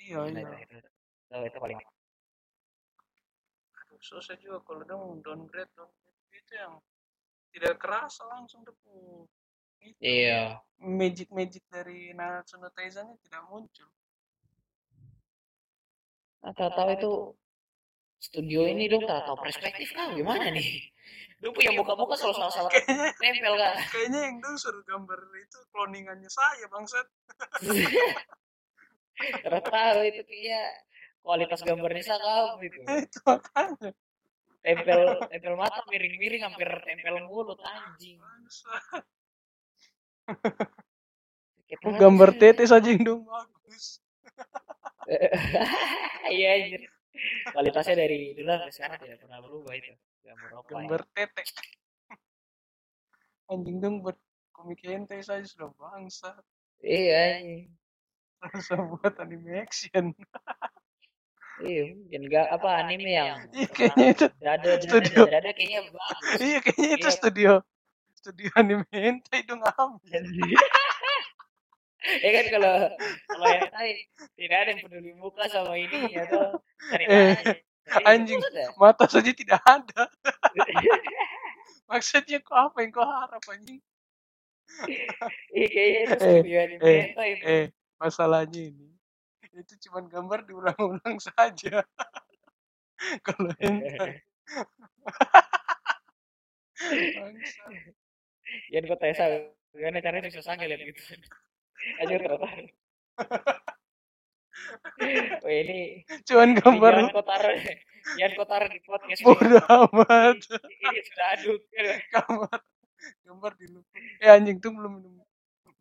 iya 0.01 0.19
iya. 0.33 0.49
itu, 0.65 0.77
itu, 1.53 1.59
paling 1.61 1.79
susah 4.01 4.37
juga 4.41 4.65
kalau 4.65 4.85
dong 4.89 5.05
downgrade 5.21 5.69
downgrade 5.77 6.25
itu 6.33 6.53
yang 6.57 6.81
tidak 7.53 7.77
kerasa 7.77 8.25
langsung 8.33 8.65
itu 8.65 9.29
iya. 10.01 10.61
magic 10.81 11.29
magic 11.29 11.61
dari 11.69 12.17
Nanatsu 12.17 12.57
no 12.57 12.73
Taizan 12.73 13.13
tidak 13.29 13.45
muncul. 13.53 13.89
Nah, 16.45 16.53
tahu-tahu 16.53 16.91
itu 16.97 17.13
studio 18.21 18.65
ini 18.69 18.89
dong 18.89 19.05
tahu 19.05 19.37
perspektif 19.37 19.93
kah 19.93 20.13
gimana 20.17 20.49
nih 20.49 20.94
lu 21.45 21.53
punya 21.53 21.77
muka-muka 21.77 22.17
selalu 22.17 22.35
salah-salah. 22.41 22.71
Kayaknya 22.73 23.13
nempel 23.21 23.55
kah 23.61 23.75
kayaknya 23.93 24.21
yang 24.25 24.37
dong 24.41 24.57
suruh 24.57 24.81
gambar 24.89 25.21
itu 25.37 25.59
cloningannya 25.69 26.31
saya 26.33 26.65
bangsat. 26.73 27.07
Karena 29.45 29.61
tahu 29.61 30.01
itu 30.09 30.23
kayaknya 30.25 30.61
kualitas 31.21 31.61
gambarnya 31.61 32.03
sakam 32.05 32.59
itu. 32.65 32.81
Itu 33.05 33.19
makanya. 33.29 33.91
Tempel 34.65 35.01
tempel 35.29 35.55
mata 35.61 35.85
miring-miring 35.93 36.41
hampir 36.41 36.65
tempel 36.89 37.15
mulut 37.29 37.61
anjing. 37.61 38.17
Gambar 41.85 42.31
tetes 42.41 42.73
aja 42.73 42.89
yang 42.89 43.05
dong 43.05 43.23
bagus. 43.29 44.01
Iya 46.33 46.49
anjir. 46.57 46.83
Kualitasnya 47.53 47.95
dari 48.09 48.33
dulu 48.33 48.49
sampai 48.49 48.73
sekarang 48.73 48.99
tidak 49.05 49.19
pernah 49.21 49.39
berubah 49.45 49.77
itu 49.77 49.93
gambar 50.25 50.51
apa 50.51 50.65
ya? 50.65 50.73
gambar 50.73 51.01
tetek 51.13 51.47
anjing 53.53 53.77
dong 53.79 54.01
buat 54.01 54.17
komik 54.57 54.81
hentai 54.83 55.21
saja 55.21 55.45
sudah 55.45 55.69
bangsa 55.77 56.33
iya 56.81 57.45
rasa 58.41 58.77
buat 58.77 59.17
anime 59.21 59.57
action. 59.57 60.13
Iya 61.65 61.97
mungkin 61.97 62.21
nggak 62.29 62.47
apa 62.51 62.69
anime 62.83 63.09
yang 63.09 63.41
iya 63.55 63.69
kayaknya 63.73 64.07
itu 64.13 64.27
dada 64.43 64.69
Studio. 64.75 65.23
dada 65.31 65.51
kayaknya 65.55 65.81
bagus 65.93 66.39
iya 66.43 66.59
kayaknya 66.61 66.89
itu 66.99 67.09
Iya. 67.09 67.15
studio. 67.15 67.53
Studio 68.19 68.49
anime 68.59 68.85
hentai 68.93 69.41
dong 69.45 69.61
ambil 69.65 70.25
ya 72.21 72.31
kan 72.37 72.47
kalau 72.53 72.75
kalau 73.33 73.49
yang 73.49 73.69
lain 73.73 73.97
tidak 74.37 74.59
ada 74.61 74.71
yang 74.77 74.81
peduli 74.85 75.13
muka 75.17 75.45
sama 75.49 75.73
ini 75.81 76.13
cari 76.21 77.05
Eh, 77.09 77.33
aja. 77.33 77.57
Jadi, 77.85 78.05
anjing. 78.09 78.41
udah. 78.41 78.69
mata 78.81 79.05
saja 79.07 79.31
tidak 79.33 79.61
ada 79.69 80.09
maksudnya 81.91 82.41
kok 82.41 82.57
apa 82.57 82.77
yang 82.81 82.93
kau 82.93 83.05
harap 83.05 83.45
anjing 83.53 83.81
Iya 85.55 85.67
kayaknya 85.71 86.01
itu 86.03 86.15
Eh, 86.83 87.05
eh, 87.15 87.29
itu. 87.37 87.45
eh 87.45 87.65
masalahnya 88.01 88.61
ini 88.73 88.89
itu 89.55 89.75
cuma 89.87 90.03
gambar 90.03 90.43
diulang-ulang 90.49 91.17
saja 91.31 91.85
kalau 93.23 93.53
hentai 93.61 94.19
bangsa 97.15 97.65
Jangan 98.71 98.85
kau 98.93 98.99
tanya 99.01 99.27
gimana 99.73 99.99
caranya 100.05 100.31
susah 100.31 100.55
ngeliat 100.61 100.81
gitu. 100.85 101.01
Aja 102.01 102.15
tertarik. 102.21 102.71
Oh 105.43 105.51
ini 105.51 106.07
cuman 106.23 106.49
ini 106.51 106.59
gambar 106.59 106.93
jangan 106.95 107.11
kau 107.11 107.25
taruh, 107.27 107.55
jangan 108.17 108.33
kau 108.39 108.47
taruh 108.47 108.69
di 108.71 108.81
podcast 108.83 109.21
ini. 109.21 109.27
bodoh 109.27 109.65
amat 109.91 110.37
Ini 110.63 111.01
sudah 111.05 111.27
aduk. 111.35 111.61
gambar 112.11 112.59
gambar 113.27 113.53
di 113.59 113.67
eh 114.23 114.31
anjing 114.31 114.59
tuh 114.59 114.71
belum 114.71 114.93
minum 114.97 115.15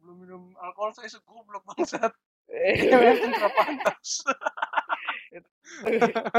belum 0.01 0.15
minum 0.19 0.41
alkohol 0.57 0.91
saya 0.91 1.07
segoblok 1.07 1.63
bangsat 1.63 2.11
dia 2.49 2.97
memang 2.97 3.31
tidak 3.31 3.53
pantas 3.55 4.09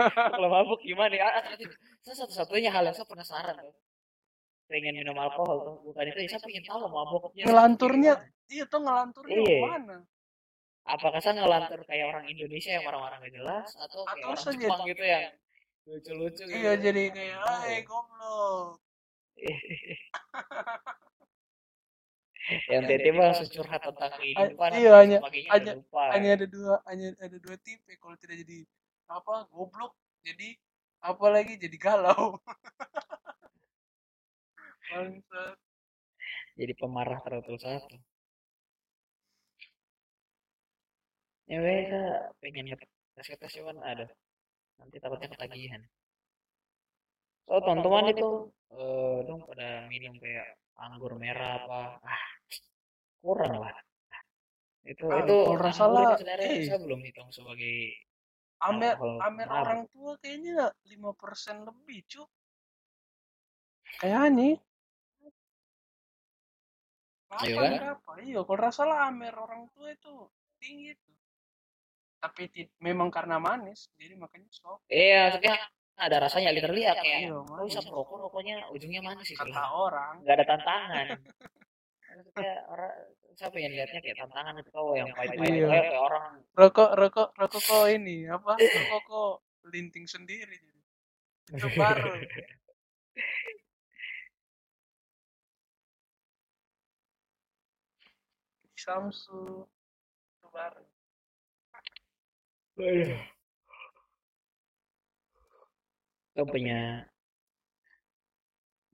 Kalau 0.04 0.48
mabuk 0.48 0.80
gimana 0.84 1.10
ya? 1.10 1.26
Ah, 1.26 1.42
Saya 2.04 2.14
satu-satunya 2.22 2.70
hal 2.70 2.84
yang 2.84 2.94
saya 2.94 3.08
penasaran 3.08 3.56
tuh. 3.56 3.74
Pengen 4.68 4.94
minum 4.94 5.16
alkohol 5.16 5.56
tuh. 5.60 5.76
Bukan 5.90 6.04
itu, 6.06 6.28
saya 6.28 6.38
pengen 6.38 6.62
tahu 6.62 6.86
mabuknya. 6.86 7.42
Ngelanturnya. 7.48 8.14
iya 8.46 8.64
tuh 8.68 8.80
ngelanturnya 8.84 9.34
Iya. 9.40 9.58
mana 9.64 9.96
Apakah 10.84 11.16
saya 11.24 11.40
ngelantur 11.40 11.80
kayak 11.88 12.12
orang 12.12 12.28
Indonesia 12.28 12.76
yang 12.76 12.84
marah-marah 12.84 13.16
gak 13.24 13.32
jelas 13.32 13.72
atau 13.80 14.04
kayak 14.04 14.20
Atau 14.20 14.28
orang 14.36 14.56
Jepang 14.60 14.80
gitu 14.84 15.04
yang 15.04 15.24
lucu-lucu 15.84 16.42
gitu. 16.44 16.52
iya 16.52 16.72
jadi 16.76 17.02
kayak 17.08 17.36
ay 17.40 17.80
goblok. 17.88 18.84
Yang 22.68 22.82
tiba-tiba 22.84 23.22
langsung 23.32 23.48
curhat 23.48 23.80
tentang 23.80 24.12
kehidupan 24.20 24.70
iya, 24.76 24.92
hanya- 25.00 25.20
hanya- 25.48 25.76
hanya 26.12 26.30
ada 26.36 26.44
dua 26.44 26.74
hanya 26.84 27.08
ada 27.16 27.36
dua 27.40 27.56
tipe 27.56 27.96
kalau 27.96 28.16
tidak 28.20 28.44
jadi 28.44 28.68
apa 29.08 29.48
goblok 29.48 29.96
jadi 30.20 30.52
apa 31.00 31.26
lagi 31.32 31.56
jadi 31.56 31.76
galau. 31.80 32.36
Jadi 36.54 36.72
pemarah 36.78 37.18
terlalu 37.24 37.58
satu 37.58 37.96
ya 41.54 41.58
wes 41.62 41.86
saya 41.86 42.34
pengen 42.42 42.66
ngetes 42.66 42.90
ngetes 43.30 43.52
cuman 43.62 43.78
ada 43.86 44.06
nanti 44.82 44.96
takutnya 44.98 45.30
ketagihan 45.30 45.82
so 47.46 47.62
teman-teman 47.62 48.10
itu 48.10 48.28
eh 48.74 49.16
dong 49.22 49.46
pada 49.46 49.86
minum 49.86 50.18
kayak 50.18 50.58
anggur 50.74 51.14
merah 51.14 51.62
apa 51.62 51.80
ah 52.02 52.24
kurang 53.22 53.62
lah 53.62 53.74
itu 54.84 55.06
Ah, 55.08 55.22
itu 55.24 55.36
salah, 55.72 56.12
eh. 56.18 56.66
saya 56.68 56.76
belum 56.82 57.00
hitung 57.06 57.30
sebagai 57.30 57.94
Amer 58.60 58.98
Alkohol 58.98 59.16
Amer 59.22 59.48
mabuk. 59.48 59.60
orang 59.62 59.80
tua 59.94 60.12
kayaknya 60.20 60.74
lima 60.90 61.10
persen 61.14 61.62
lebih 61.62 62.02
cu 62.10 62.22
kayaknya 64.02 64.60
Iya 67.34 67.50
Iya 67.50 67.56
kan? 67.58 67.72
berapa? 67.74 68.10
Iya, 68.22 68.40
kalau 68.46 68.70
salah 68.70 68.98
Amer 69.10 69.34
orang 69.34 69.66
tua 69.74 69.90
itu 69.90 70.14
tinggi 70.62 70.94
tuh. 71.02 71.18
Tapi 72.24 72.42
memang 72.80 73.12
karena 73.12 73.36
manis, 73.36 73.92
jadi 73.94 74.16
makanya 74.16 74.48
sok. 74.48 74.80
iya 74.88 75.28
maksudnya 75.28 75.60
ada 75.94 76.16
rasanya 76.18 76.50
literally 76.50 76.82
ya 76.82 76.96
kayak 76.96 77.20
Iya, 77.22 77.36
oh 77.36 77.62
bisa 77.62 77.78
manis. 77.78 77.92
rokok 77.92 78.16
rokoknya 78.18 78.54
ujungnya 78.72 79.00
manis 79.00 79.28
sih 79.28 79.36
Kata 79.36 79.62
orang. 79.70 80.24
nggak 80.24 80.34
ada 80.34 80.46
tantangan 80.48 81.06
maksudnya 82.08 82.52
orang 82.66 82.92
saya 83.34 83.50
pengen 83.50 83.72
lihatnya 83.74 84.00
kayak 84.00 84.16
tantangan 84.16 84.54
itu 84.56 84.70
kau 84.70 84.94
yang 84.94 85.10
pahit-pahit 85.12 85.52
Iya. 85.52 85.66
kayak 85.68 85.84
kayak 85.84 86.02
orang 86.02 86.24
Rokok, 86.54 86.90
rokok, 86.96 87.28
rokok 87.36 87.62
kok 87.62 87.84
ini 87.90 88.16
apa? 88.26 88.52
Rokok 88.56 89.02
kok 89.04 89.32
linting 89.66 90.06
sendiri. 90.06 90.58
Jadi. 91.50 91.60
Itu 91.60 91.68
baru. 91.74 92.08
Samsu 98.76 99.42
itu 100.34 100.46
baru. 100.50 100.82
Kau 102.74 102.82
punya 106.50 107.06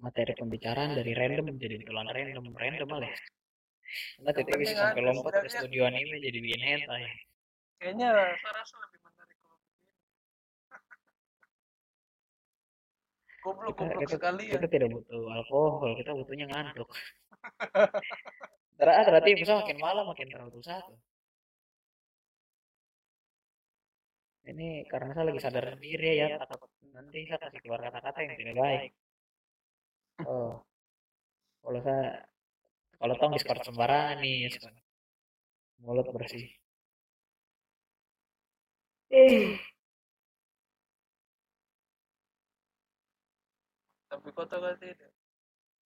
materi 0.04 0.36
pembicaraan 0.36 0.92
dari 0.92 1.16
random 1.16 1.56
jadi 1.56 1.80
ditelan 1.80 2.12
random 2.12 2.52
random 2.52 2.88
malah 2.88 3.08
Enggak 4.20 4.44
titik 4.44 4.60
bisa 4.60 4.76
sampai 4.76 5.00
lompat 5.00 5.40
ke 5.40 5.48
studio 5.48 5.88
anime 5.88 6.20
jadi 6.20 6.38
bikin 6.44 6.60
hentai 6.60 7.08
Kayaknya 7.80 8.36
saya 8.36 8.52
rasa 8.60 8.76
lebih 8.84 9.00
menarik 9.00 9.36
kalau 9.40 9.56
begini. 9.64 9.88
Goblok, 13.40 13.72
kita, 13.72 13.80
goblok 13.80 14.00
kita, 14.04 14.12
sekali 14.20 14.44
ya. 14.44 14.52
kita 14.60 14.66
tidak 14.68 14.88
butuh 14.92 15.24
alkohol 15.32 15.96
kita 15.96 16.10
butuhnya 16.12 16.46
ngantuk. 16.52 16.88
Ternyata 18.76 19.08
berarti 19.08 19.30
bisa 19.40 19.56
makin 19.56 19.78
malam 19.80 20.04
makin 20.04 20.28
terlalu 20.28 20.60
satu 20.60 20.92
ini 24.50 24.84
karena 24.90 25.10
saya 25.14 25.26
lagi 25.30 25.40
sadar 25.40 25.66
diri 25.78 26.20
ya 26.20 26.36
takut 26.42 26.70
nanti 26.90 27.24
saya 27.30 27.38
kasih 27.46 27.60
keluar 27.62 27.80
kata-kata 27.80 28.18
yang 28.26 28.34
tidak 28.34 28.56
baik 28.58 28.90
oh 30.26 30.60
kalau 31.62 31.80
saya 31.86 32.06
kalau 33.00 33.14
tong 33.16 33.32
discord 33.32 33.62
sembarangan 33.64 34.20
nih 34.20 34.50
ya 34.50 34.70
mulut 35.80 36.06
bersih 36.12 36.46
eh 39.10 39.56
Tapi 44.10 44.26
tahu 44.34 44.58
kan 44.58 44.74
tidak? 44.82 45.14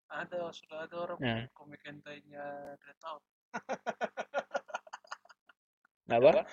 Ada, 0.07 0.47
sudah 0.55 0.87
ada 0.87 0.95
orang 0.95 1.19
Nah. 1.19 1.43
komik 1.51 1.83
hentainya 1.83 2.79
Out. 3.03 3.23
apa? 6.11 6.43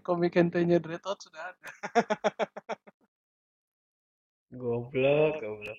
Komik 0.00 0.36
hentainya 0.40 0.80
Dread 0.80 1.04
Out 1.04 1.20
sudah 1.20 1.52
ada. 1.52 1.68
goblok 4.54 5.42
goblok. 5.42 5.78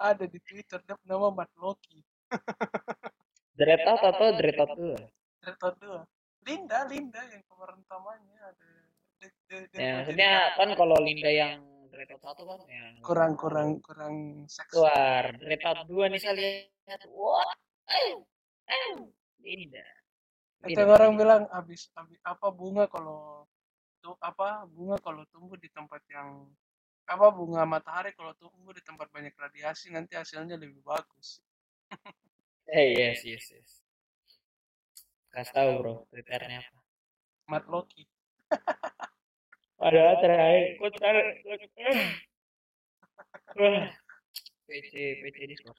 Ada 0.00 0.24
di 0.24 0.40
Twitter, 0.40 0.80
dia 0.82 0.96
nama 1.04 1.28
Matt 1.28 1.52
Loki. 1.60 2.00
dread 3.54 3.86
out 3.86 4.02
atau 4.02 4.34
dread 4.34 4.58
out 4.58 4.74
dulu 4.74 4.98
Dread 5.38 5.60
Out 5.60 5.76
2. 5.78 6.48
Linda, 6.48 6.78
Linda 6.90 7.20
yang 7.30 7.44
pemeran 7.46 7.78
utamanya 7.84 8.38
ada. 8.50 8.68
De, 9.20 9.28
de, 9.46 9.56
de, 9.70 9.76
ya 9.78 9.92
maksudnya 10.02 10.30
kan 10.58 10.68
kalau 10.74 10.96
Linda 10.98 11.30
yang 11.30 11.62
dread 11.92 12.10
out 12.10 12.22
satu 12.24 12.42
kan 12.48 12.60
yang 12.66 12.98
kurang 13.04 13.32
kurang 13.38 13.78
kurang 13.84 14.44
seks. 14.48 14.72
keluar. 14.72 15.30
Dread 15.38 15.62
out 15.62 15.84
dua 15.86 16.10
nih 16.10 16.20
saya 16.20 16.34
lihat. 16.34 17.00
Wah 17.12 17.52
eh, 17.92 18.12
eh, 18.72 18.92
Linda 19.44 19.84
Itu 20.64 20.80
yang 20.80 20.92
orang 20.96 21.12
bilang 21.20 21.42
habis 21.52 21.92
habis 21.92 22.16
apa 22.24 22.48
bunga 22.48 22.88
kalau 22.88 23.44
tuh 24.00 24.16
apa 24.20 24.64
bunga 24.68 24.96
kalau 25.00 25.24
tumbuh 25.28 25.56
di 25.60 25.68
tempat 25.68 26.00
yang 26.08 26.48
apa 27.04 27.26
bunga 27.28 27.68
matahari 27.68 28.16
kalau 28.16 28.32
tumbuh 28.40 28.72
di 28.72 28.80
tempat 28.80 29.12
banyak 29.12 29.36
radiasi 29.36 29.92
nanti 29.92 30.16
hasilnya 30.16 30.56
lebih 30.56 30.80
bagus. 30.80 31.44
eh 32.72 32.96
yes 32.96 33.20
yes 33.28 33.44
yes 33.52 33.70
kasih 35.28 35.52
tahu 35.52 35.70
bro 35.84 35.94
twitternya 36.08 36.64
apa 36.64 36.80
Matt 37.44 37.68
Loki. 37.68 38.08
ada 39.84 40.16
terakhir 40.16 40.80
putar 40.80 41.14
PC 44.64 44.92
PC 45.20 45.38
Discord 45.44 45.76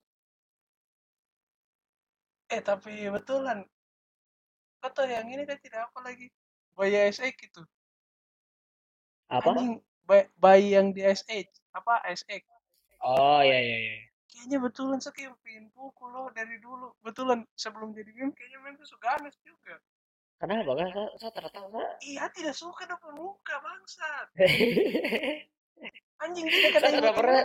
Eh 2.54 2.62
tapi 2.62 3.10
betulan. 3.10 3.66
Kata 4.84 5.08
yang 5.08 5.28
ini 5.30 5.44
kan 5.46 5.58
tidak 5.62 5.92
apa 5.92 6.00
lagi. 6.04 6.28
Buaya 6.76 7.08
SX 7.08 7.34
gitu. 7.40 7.64
apa? 9.32 9.50
Anjing 9.56 9.82
bayi, 10.06 10.24
bayi 10.38 10.68
yang 10.78 10.94
di 10.94 11.02
SH 11.02 11.50
apa 11.74 11.98
SX 12.14 12.46
oh 13.02 13.42
iya 13.42 13.58
iya 13.58 13.78
iya 13.82 13.96
kayaknya 14.36 14.58
betulan 14.62 15.00
saya 15.02 15.16
kayak 15.16 15.34
pengen 15.42 15.72
pukul 15.72 16.12
loh 16.12 16.28
dari 16.36 16.60
dulu. 16.60 16.92
Betulan 17.00 17.48
sebelum 17.56 17.96
jadi 17.96 18.12
meme 18.12 18.36
kayaknya 18.36 18.60
meme 18.68 18.76
tuh 18.84 18.92
suka 18.92 19.16
ganas 19.16 19.32
juga. 19.48 19.80
Kenapa? 20.44 20.76
Kan 20.76 20.92
saya, 20.92 21.08
saya 21.16 21.32
tertawa 21.32 21.68
saya 21.72 21.90
iya 22.04 22.28
tidak 22.36 22.52
suka 22.52 22.84
depan 22.84 23.16
muka 23.16 23.56
bangsat. 23.64 24.28
Anjing 26.28 26.46
dia 26.52 26.60
Saya 26.68 26.72
kadang 26.76 26.94
tidak 27.00 27.16
pernah 27.16 27.44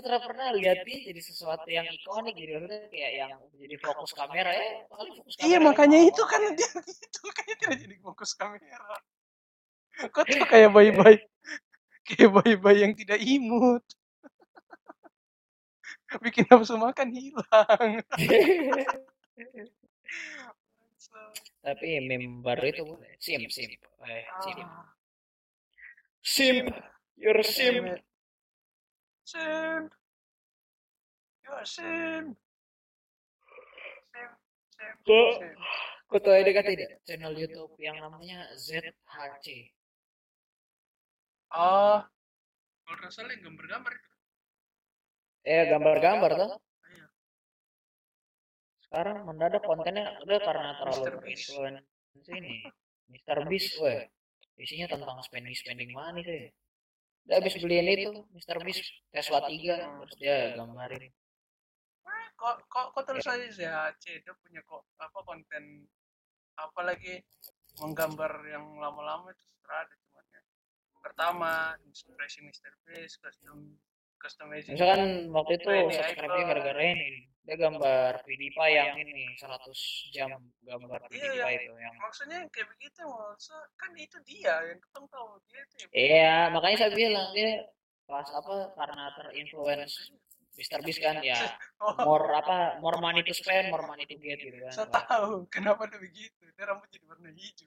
tidak 0.00 0.22
pernah 0.24 0.48
lihat 0.56 0.78
dia 0.88 0.98
jadi 1.12 1.20
sesuatu 1.20 1.68
yang 1.68 1.84
ikonik 1.90 2.32
gitu 2.38 2.56
maksudnya 2.56 2.88
kayak 2.88 3.12
yang 3.12 3.32
jadi 3.60 3.76
fokus 3.82 4.10
kamera 4.16 4.50
ya 4.56 4.88
fokus 4.88 5.36
kamera 5.36 5.44
iya 5.44 5.58
ya, 5.58 5.58
makanya 5.60 5.98
itu 6.08 6.22
kan 6.24 6.40
dia 6.56 6.70
gitu 6.88 7.20
kayaknya 7.36 7.56
tidak 7.60 7.76
jadi 7.84 7.96
fokus 8.00 8.30
kamera. 8.32 8.80
Kok 10.12 10.24
tuh 10.24 10.46
kayak 10.48 10.70
bayi-bayi 10.72 11.18
kayak 12.08 12.30
bayi-bayi 12.40 12.78
yang 12.88 12.94
tidak 12.96 13.20
imut? 13.20 13.84
Bikin 16.24 16.44
nafsu 16.48 16.76
makan 16.76 17.08
hilang. 17.12 17.90
Tapi 21.62 21.88
meme 22.02 22.42
baru 22.42 22.64
itu 22.68 22.84
sim 23.22 23.42
sim 23.46 23.70
eh 24.02 24.24
sim 24.42 24.58
Ah, 24.66 24.86
sim 26.22 26.66
you're 27.16 27.42
sim 29.32 29.82
Sim. 29.82 29.82
Ya, 31.42 31.64
Sim. 31.64 32.24
Sim. 34.12 34.28
Sim. 35.02 35.32
Sim. 35.40 35.54
kau 36.06 36.20
tahu 36.20 36.36
ada 36.36 36.52
kata 36.52 36.68
tidak 36.70 36.90
channel 37.02 37.32
YouTube 37.32 37.72
yang 37.80 37.96
namanya 37.98 38.44
ZHC 38.54 39.72
Oh. 41.52 42.00
Kalau 42.82 42.96
nggak 42.96 43.12
salah 43.12 43.32
yang 43.32 43.44
gambar-gambar 43.44 43.92
itu. 43.92 44.08
eh 45.44 45.62
gambar-gambar 45.68 46.30
tuh 46.32 46.50
Iya. 46.88 47.06
sekarang 48.84 49.16
mendadak 49.24 49.60
kontennya 49.60 50.16
udah 50.22 50.38
karena 50.40 50.70
terlalu 50.80 51.28
influence 51.28 51.84
ini 52.30 52.64
Mr. 53.10 53.44
Beast 53.44 53.76
weh 53.80 54.08
isinya 54.56 54.86
tentang 54.92 55.20
spending 55.24 55.52
spending 55.52 55.90
money 55.92 56.24
sih 56.24 56.44
dia 57.22 57.38
habis 57.38 57.54
beliin 57.58 57.86
itu 57.86 58.10
Mr. 58.34 58.58
Beast 58.62 58.82
Tesla 59.14 59.46
3 59.46 59.50
terus 59.52 60.16
dia 60.18 60.58
gambarin 60.58 61.10
Kok 62.42 62.58
kok 62.66 62.86
kok 62.90 63.04
terus 63.06 63.22
aja 63.30 63.46
sih 63.54 63.62
AC 63.62 64.18
dia 64.18 64.34
punya 64.42 64.58
kok 64.66 64.82
apa 64.98 65.18
konten 65.22 65.86
apa 66.58 66.80
lagi 66.82 67.22
menggambar 67.78 68.32
yang 68.50 68.76
lama-lama 68.82 69.30
itu 69.30 69.46
sudah 69.46 69.76
ada 69.86 69.94
cuman 69.94 70.24
ya. 70.28 70.42
Pertama, 71.00 71.52
inspirasi 71.88 72.44
Mr. 72.44 72.72
Beast, 72.84 73.22
custom 73.22 73.78
customizing. 74.22 74.72
misalkan 74.72 75.02
waktu 75.28 75.52
itu 75.58 75.68
Ini 75.68 75.92
subscribe-nya 75.92 76.38
icon. 76.38 76.48
gara-gara 76.48 76.82
ini 76.84 77.10
dia 77.42 77.56
gambar 77.58 78.12
PewDiePie 78.22 78.70
yang 78.70 78.94
ini 78.94 79.34
100 79.34 79.50
jam 80.10 80.30
gambar 80.62 80.98
Iya, 81.02 81.10
PewDiePie 81.10 81.34
yang- 81.34 81.58
itu 81.58 81.72
yang 81.76 81.94
Maksudnya 81.98 82.36
yang 82.38 82.48
kayak 82.48 82.68
begitu 82.70 83.02
maksud 83.02 83.62
kan 83.74 83.90
itu 83.96 84.16
dia 84.22 84.54
yang 84.64 84.78
ketemu 84.78 85.06
tahu 85.08 85.26
dia 85.44 85.60
itu. 85.60 85.74
yang- 85.76 85.92
iya 85.92 86.36
makanya 86.48 86.76
saya 86.78 86.90
bilang 86.92 87.26
dia 87.32 87.66
pas 88.04 88.28
apa 88.28 88.54
karena 88.72 89.04
terinfluence 89.12 89.94
Mr. 90.52 90.78
Beast 90.80 91.00
kan 91.00 91.16
ya 91.18 91.34
Oh, 91.82 91.96
more 92.04 92.28
apa 92.30 92.78
more 92.78 93.00
money 93.00 93.20
to 93.20 93.32
spend 93.32 93.66
more 93.68 93.82
money 93.82 94.04
to 94.04 94.14
get 94.14 94.38
gitu 94.38 94.54
kan 94.60 94.70
saya 94.70 94.86
tahu 94.86 95.48
kenapa 95.48 95.90
dia 95.90 95.98
begitu. 95.98 96.38
Dia 96.52 96.68
rambut 96.68 96.86
jadi 96.86 97.02
warna 97.04 97.32
hijau. 97.32 97.66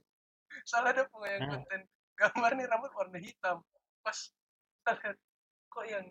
Salah 0.63 0.93
ada 0.93 1.03
punya 1.05 1.35
yang 1.35 1.41
Nah. 1.43 1.59
konten 1.59 1.81
gambar 2.15 2.51
nih 2.53 2.65
rambut 2.65 2.91
warna 2.93 3.17
hitam. 3.17 3.59
Pas 3.99 4.19
lihat 4.85 5.17
kok 5.67 5.83
yang 5.83 6.05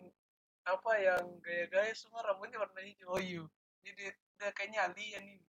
apa 0.65 0.91
yang 0.97 1.23
gaya-gaya 1.45 1.93
semua 1.93 2.25
rambutnya 2.25 2.57
warna 2.57 2.81
hijau. 2.81 3.13
Oh 3.13 3.21
iya. 3.21 3.45
Jadi 3.85 4.09
dia 4.09 4.49
kayaknya 4.57 4.89
alien 4.89 5.23
ini. 5.37 5.45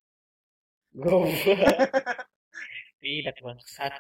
Tidak 3.01 3.37
bangsat. 3.41 3.93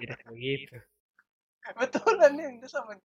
Tidak 0.00 0.20
begitu. 0.28 0.80
Betulan 1.76 2.32
nih 2.36 2.48
dia 2.62 2.68
sama 2.72 2.96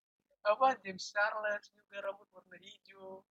apa 0.41 0.65
James 0.81 1.05
Charles 1.11 1.65
juga 1.75 2.07
rambut 2.07 2.27
warna 2.31 2.55
hijau. 2.55 3.23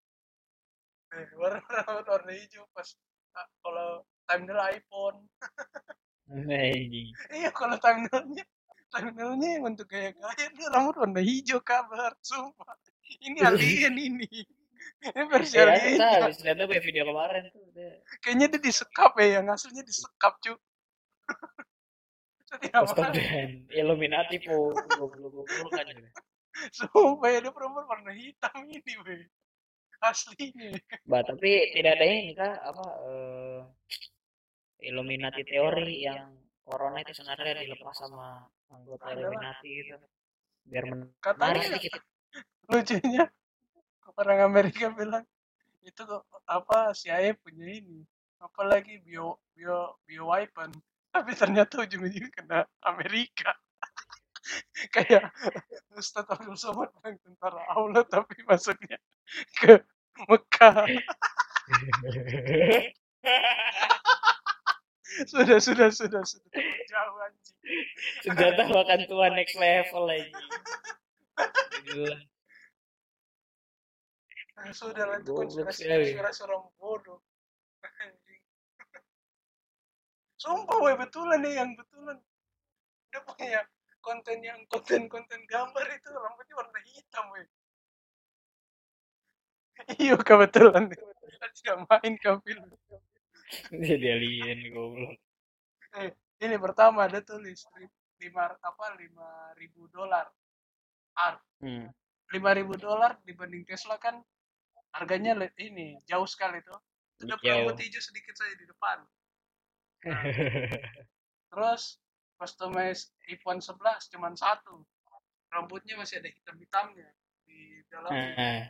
Eh, 1.16 1.26
warna 1.40 1.64
rambut 1.88 2.06
warna 2.06 2.32
hijau 2.36 2.68
pas 2.76 2.88
ah, 3.36 3.48
kalau 3.64 4.04
thumbnail 4.28 4.60
iPhone. 4.76 5.18
Anjing. 6.30 7.10
Iya 7.32 7.50
kalau 7.56 7.80
thumbnailnya 7.80 8.44
thumbnailnya 8.90 9.48
yang 9.58 9.64
untuk 9.64 9.86
gaya-gaya 9.88 10.46
dia 10.52 10.68
rambut 10.68 10.96
warna 11.00 11.22
hijau 11.24 11.62
kabar 11.64 12.14
sumpah 12.20 12.76
ini 13.18 13.38
alien 13.42 13.94
ini 13.98 14.28
ini 15.00 15.22
versi 15.28 15.56
Ya, 15.58 15.66
alien 15.66 15.96
saya 15.98 16.18
habis 16.24 16.38
lihat 16.44 16.56
tuh 16.58 16.68
video 16.70 17.04
kemarin 17.10 17.42
tuh. 17.50 17.62
kayaknya 18.22 18.46
dia 18.52 18.60
disekap 18.60 19.12
ya 19.18 19.26
yang 19.40 19.46
aslinya 19.50 19.82
disekap 19.82 20.34
cu 20.40 20.54
mau 22.74 22.82
dan 23.14 23.62
Illuminati 23.70 24.42
po 24.42 24.74
goblok-goblok 24.98 25.70
kan. 25.70 25.86
sumpah 26.74 27.28
ya 27.30 27.38
dia 27.40 27.52
perempuan 27.54 27.86
warna 27.86 28.10
hitam 28.10 28.66
ini 28.66 28.94
weh 29.06 29.22
aslinya 30.02 30.74
Bah, 31.06 31.22
tapi 31.22 31.70
tidak 31.76 32.00
ada 32.00 32.04
ini 32.10 32.34
kah 32.34 32.52
apa 32.58 32.84
eh, 33.06 33.60
Illuminati 34.90 35.44
teori 35.46 36.02
yang 36.02 36.34
corona 36.66 36.98
itu 37.04 37.12
sebenarnya 37.12 37.62
dilepas 37.62 37.94
sama 37.94 38.48
anggota. 38.72 39.12
Illuminati 39.12 39.68
gitu. 39.82 39.96
Biar 40.64 40.84
menarik 40.88 41.62
sedikit. 41.66 42.00
Lucunya 42.70 43.26
orang 44.18 44.40
Amerika 44.46 44.90
bilang 44.94 45.24
itu 45.86 46.00
kok 46.04 46.24
apa 46.48 46.92
CIA 46.96 47.34
punya 47.40 47.66
ini 47.68 48.04
apalagi 48.42 49.00
bio 49.04 49.38
bio 49.56 49.96
bio 50.06 50.24
weapon 50.30 50.70
tapi 51.10 51.34
ternyata 51.34 51.82
ujung-ujungnya 51.82 52.30
kena 52.30 52.58
Amerika. 52.86 53.50
Kayak 54.94 55.30
Ustadz 55.94 56.30
Abdul 56.30 56.58
Somad 56.58 56.90
bilang 57.02 57.18
tentara 57.22 57.62
Allah 57.70 58.02
tapi 58.06 58.42
masuknya 58.46 58.98
ke 59.58 59.82
Mekah. 60.30 60.86
Sudah 65.26 65.58
sudah 65.58 65.90
sudah 65.90 66.22
sudah. 66.22 66.52
Jauh 66.86 67.18
anjing. 67.26 67.58
Senjata 68.24 68.62
makan 68.70 69.00
tua 69.10 69.28
next 69.34 69.58
level 69.58 70.06
lagi. 70.06 70.30
Gila. 71.84 72.16
Ah, 74.60 74.68
lah 74.68 75.16
itu 75.24 75.32
konspirasi 75.32 75.88
konspirasi 75.88 76.40
orang 76.44 76.68
bodoh. 76.76 77.18
Sumpah 80.36 80.78
weh 80.84 80.96
betulan 81.00 81.40
nih 81.40 81.52
yang 81.64 81.70
betulan. 81.76 82.16
Dia 83.08 83.20
punya 83.24 83.60
konten 84.04 84.36
yang 84.44 84.60
konten-konten 84.68 85.40
gambar 85.48 85.84
itu 85.96 86.08
rambutnya 86.12 86.54
warna 86.60 86.80
hitam 86.84 87.24
weh. 87.32 87.46
Iya 89.96 90.20
kebetulan 90.20 90.92
saya 90.92 91.50
tidak 91.56 91.76
main 91.88 92.14
kafil 92.20 92.58
Jadi 93.72 94.06
alien 94.12 94.60
goblok. 94.76 95.16
eh, 95.96 96.12
ini 96.44 96.56
pertama 96.60 97.08
ada 97.08 97.24
tulis 97.24 97.64
lima 98.20 98.52
apa 98.60 98.84
lima 99.00 99.56
ribu 99.56 99.88
dolar. 99.88 100.28
Art 101.16 101.40
Hmm. 101.60 101.92
lima 102.32 102.56
ribu 102.56 102.72
dolar 102.80 103.20
dibanding 103.24 103.68
Tesla 103.68 104.00
kan 104.00 104.16
harganya 104.94 105.32
ini 105.58 105.98
jauh 106.06 106.26
sekali 106.26 106.60
tuh. 106.62 106.78
Ada 107.20 107.36
Jauh. 107.36 107.68
rambut 107.68 107.76
hijau 107.78 108.00
sedikit 108.00 108.32
saja 108.32 108.54
di 108.56 108.64
depan. 108.64 108.98
Terus 111.52 112.00
customize 112.40 113.12
iPhone 113.28 113.60
11 113.60 114.12
cuman 114.16 114.32
satu. 114.34 114.80
Rambutnya 115.50 115.98
masih 115.98 116.22
ada 116.22 116.30
hitam-hitamnya 116.30 117.10
di 117.44 117.82
dalamnya 117.90 118.30
Nah, 118.38 118.62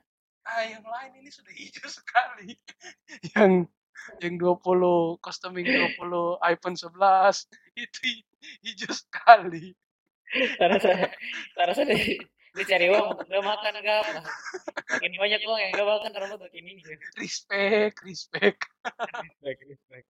ah 0.48 0.64
yang 0.64 0.82
lain 0.82 1.20
ini 1.20 1.30
sudah 1.30 1.52
hijau 1.52 1.86
sekali. 2.02 2.56
Yang 3.36 3.68
yang 4.24 4.34
20 4.40 5.20
customing 5.20 5.68
20 5.68 6.40
iPhone 6.40 6.74
11 6.74 7.52
itu 7.76 7.98
hi- 8.08 8.26
hijau 8.64 8.90
sekali. 8.90 9.76
Saya 10.80 11.10
karena 11.54 11.72
saya 11.74 11.94
di, 12.50 12.58
dicari 12.58 12.86
uang 12.90 13.06
untuk 13.14 13.26
gak 13.26 13.44
makan 13.44 13.72
gak 13.80 13.98
apa. 14.02 14.20
Makin 14.90 15.12
banyak 15.14 15.40
uang 15.42 15.58
yang 15.58 15.70
gak 15.72 15.88
makan 15.88 16.10
rambut 16.12 16.38
makin 16.42 16.64
hijau. 16.66 16.98
respect 17.16 17.96
respect 18.02 18.60
Respect, 19.22 19.60
respect. 19.66 20.06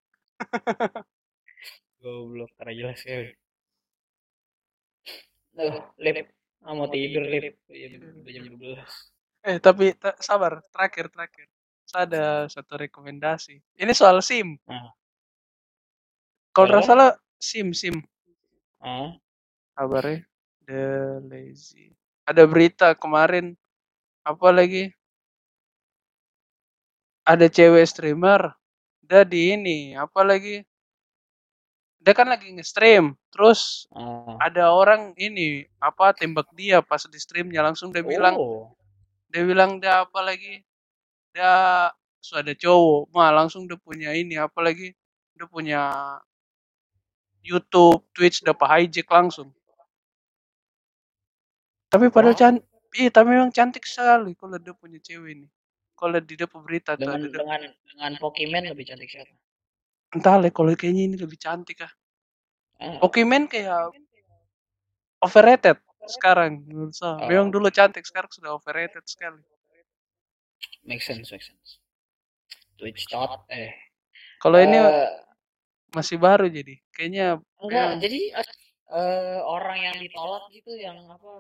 Goblok, 2.01 2.49
karena 2.57 2.73
jelas 2.73 2.97
sekali. 2.97 3.31
Tuh, 5.53 5.75
lip. 5.99 6.27
Ah, 6.61 6.73
mau 6.73 6.89
tidur, 6.89 7.25
lip. 7.25 7.61
Jam, 7.69 7.93
udah 8.21 8.33
jam 8.33 8.45
12. 8.49 8.93
eh 9.41 9.57
tapi 9.57 9.97
ta- 9.97 10.21
sabar 10.21 10.61
terakhir 10.69 11.09
terakhir 11.09 11.49
saya 11.83 12.05
ada 12.05 12.25
satu 12.45 12.77
rekomendasi 12.77 13.57
ini 13.75 13.93
soal 13.97 14.21
SIM 14.21 14.61
Ah. 14.69 14.93
kalau 16.53 16.69
nggak 16.69 16.85
salah 16.85 17.17
SIM 17.41 17.73
SIM 17.73 18.05
Ah, 18.77 19.17
kabarnya 19.73 20.29
the 20.69 20.85
lazy 21.25 21.97
ada 22.31 22.47
berita 22.47 22.95
kemarin 22.95 23.59
apa 24.23 24.49
lagi? 24.55 24.95
Ada 27.27 27.51
cewek 27.51 27.85
streamer 27.91 28.55
dia 29.03 29.27
di 29.27 29.59
ini 29.59 29.99
apa 29.99 30.23
lagi? 30.23 30.63
Dia 32.01 32.15
kan 32.17 32.31
lagi 32.31 32.55
nge-stream 32.55 33.13
terus 33.35 33.85
Ah. 33.93 34.39
ada 34.41 34.73
orang 34.73 35.13
ini 35.21 35.67
apa 35.83 36.15
tembak 36.17 36.49
dia 36.57 36.81
pas 36.81 37.03
di 37.05 37.19
streamnya 37.21 37.61
langsung 37.61 37.91
dia 37.93 38.01
bilang 38.07 38.39
Oh. 38.39 38.73
dia 39.29 39.43
bilang 39.45 39.83
dia 39.83 40.07
apa 40.07 40.23
lagi? 40.23 40.63
Dia 41.35 41.53
so 42.23 42.39
ada 42.39 42.55
cowok 42.55 43.11
mah 43.11 43.31
langsung 43.35 43.67
dia 43.67 43.77
punya 43.77 44.15
ini 44.15 44.39
apa 44.39 44.63
lagi? 44.63 44.95
Dia 45.35 45.47
punya 45.51 45.81
YouTube 47.45 48.05
Twitch 48.15 48.45
dapat 48.47 48.87
hijack 48.87 49.09
langsung 49.11 49.51
tapi 51.91 52.07
padahal 52.09 52.33
Wah. 52.33 52.41
cantik 52.41 52.65
iya 52.95 53.11
tapi 53.11 53.29
memang 53.31 53.51
cantik 53.51 53.85
sekali 53.85 54.33
kalau 54.35 54.57
dia 54.57 54.73
punya 54.73 54.99
cewek 54.99 55.31
ini 55.37 55.49
kalau 55.93 56.17
di 56.17 56.33
dia 56.33 56.49
berita 56.49 56.95
tuh 56.95 57.03
dengan 57.03 57.21
dia- 57.21 57.35
dengan 57.35 57.61
dengan 57.85 58.13
Pokemon 58.17 58.71
lebih 58.71 58.87
cantik 58.87 59.11
siapa? 59.11 59.35
entah 60.11 60.37
lah 60.39 60.51
kalau 60.51 60.73
kayaknya 60.73 61.03
ini 61.07 61.17
lebih 61.19 61.37
cantik 61.37 61.83
ah 61.83 61.93
Ah, 62.81 62.97
Pokemon 62.97 63.45
kayak 63.45 63.93
overrated 65.21 65.77
sekarang 66.09 66.65
menurut 66.65 66.97
saya. 66.97 67.29
Memang 67.29 67.53
Oh. 67.53 67.53
dulu 67.53 67.69
cantik 67.69 68.03
sekarang 68.03 68.33
sudah 68.33 68.57
overrated 68.57 69.05
sekali. 69.05 69.45
make 70.81 71.05
sense, 71.05 71.29
make 71.29 71.45
sense. 71.45 71.77
Twitch 72.81 73.05
tot 73.07 73.45
eh. 73.53 73.77
Kalau 74.41 74.57
ini 74.57 74.81
Eh, 74.81 75.09
masih 75.93 76.17
baru 76.17 76.49
jadi 76.49 76.81
kayaknya 76.91 77.37
enggak, 77.61 77.87
ya. 77.87 77.97
jadi 78.01 78.21
eh, 78.91 79.41
orang 79.43 79.79
yang 79.79 79.97
ditolak 79.99 80.45
gitu 80.55 80.73
yang 80.77 80.99
apa? 81.11 81.33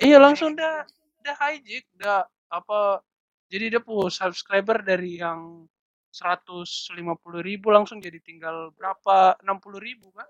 eh, 0.00 0.06
iya 0.06 0.18
langsung 0.20 0.52
dah 0.56 0.84
dah 1.20 1.36
hijack 1.36 1.84
dah 1.96 2.24
apa 2.52 3.04
jadi 3.50 3.76
dia 3.76 3.80
punya 3.82 4.08
subscriber 4.08 4.80
dari 4.80 5.20
yang 5.20 5.66
150 6.10 7.40
ribu 7.40 7.70
langsung 7.70 8.02
jadi 8.02 8.18
tinggal 8.18 8.74
berapa 8.74 9.38
60 9.42 9.78
ribu 9.78 10.10
kan 10.10 10.26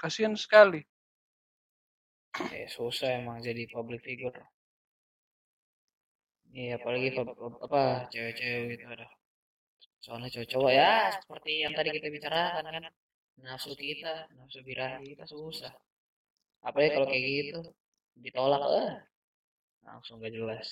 kasihan 0.00 0.36
sekali 0.36 0.84
eh, 2.52 2.68
susah 2.68 3.16
emang 3.16 3.40
jadi 3.40 3.64
public 3.72 4.04
figure. 4.04 4.36
Iya, 6.52 6.80
apalagi 6.80 7.12
pub- 7.16 7.36
pub- 7.36 7.60
apa 7.64 8.08
cewek-cewek 8.12 8.76
gitu 8.76 8.84
ada. 8.88 9.08
Soalnya 10.00 10.28
cowok-cowok 10.32 10.70
ya 10.72 10.92
seperti 11.16 11.52
yang 11.64 11.72
tadi 11.76 11.88
kita 11.96 12.08
bicarakan 12.08 12.64
kan 12.64 12.84
nafsu 13.44 13.72
kita, 13.76 14.28
nafsu 14.36 14.60
birahi 14.66 15.04
kita 15.12 15.24
susah. 15.28 15.72
Apalagi 16.64 16.90
kalau 16.96 17.06
kayak 17.10 17.24
gitu 17.28 17.60
ditolak 18.16 18.62
eh 18.82 18.94
langsung 19.86 20.18
gak 20.22 20.34
jelas. 20.34 20.68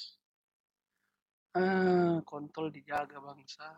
ah 1.55 2.19
kontol 2.27 2.67
dijaga 2.75 3.17
bangsa 3.23 3.69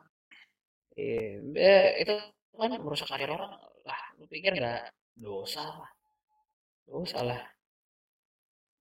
Iya, 0.96 1.44
eh, 1.60 1.86
itu 2.00 2.14
kan 2.56 2.72
merusak 2.80 3.08
karir 3.12 3.28
orang. 3.36 3.52
Lah, 3.84 4.00
lu 4.16 4.24
pikir 4.32 4.56
nggak 4.56 4.88
dosa 5.20 5.60
lah? 5.60 5.90
Dosa 6.88 7.20
lah. 7.20 7.42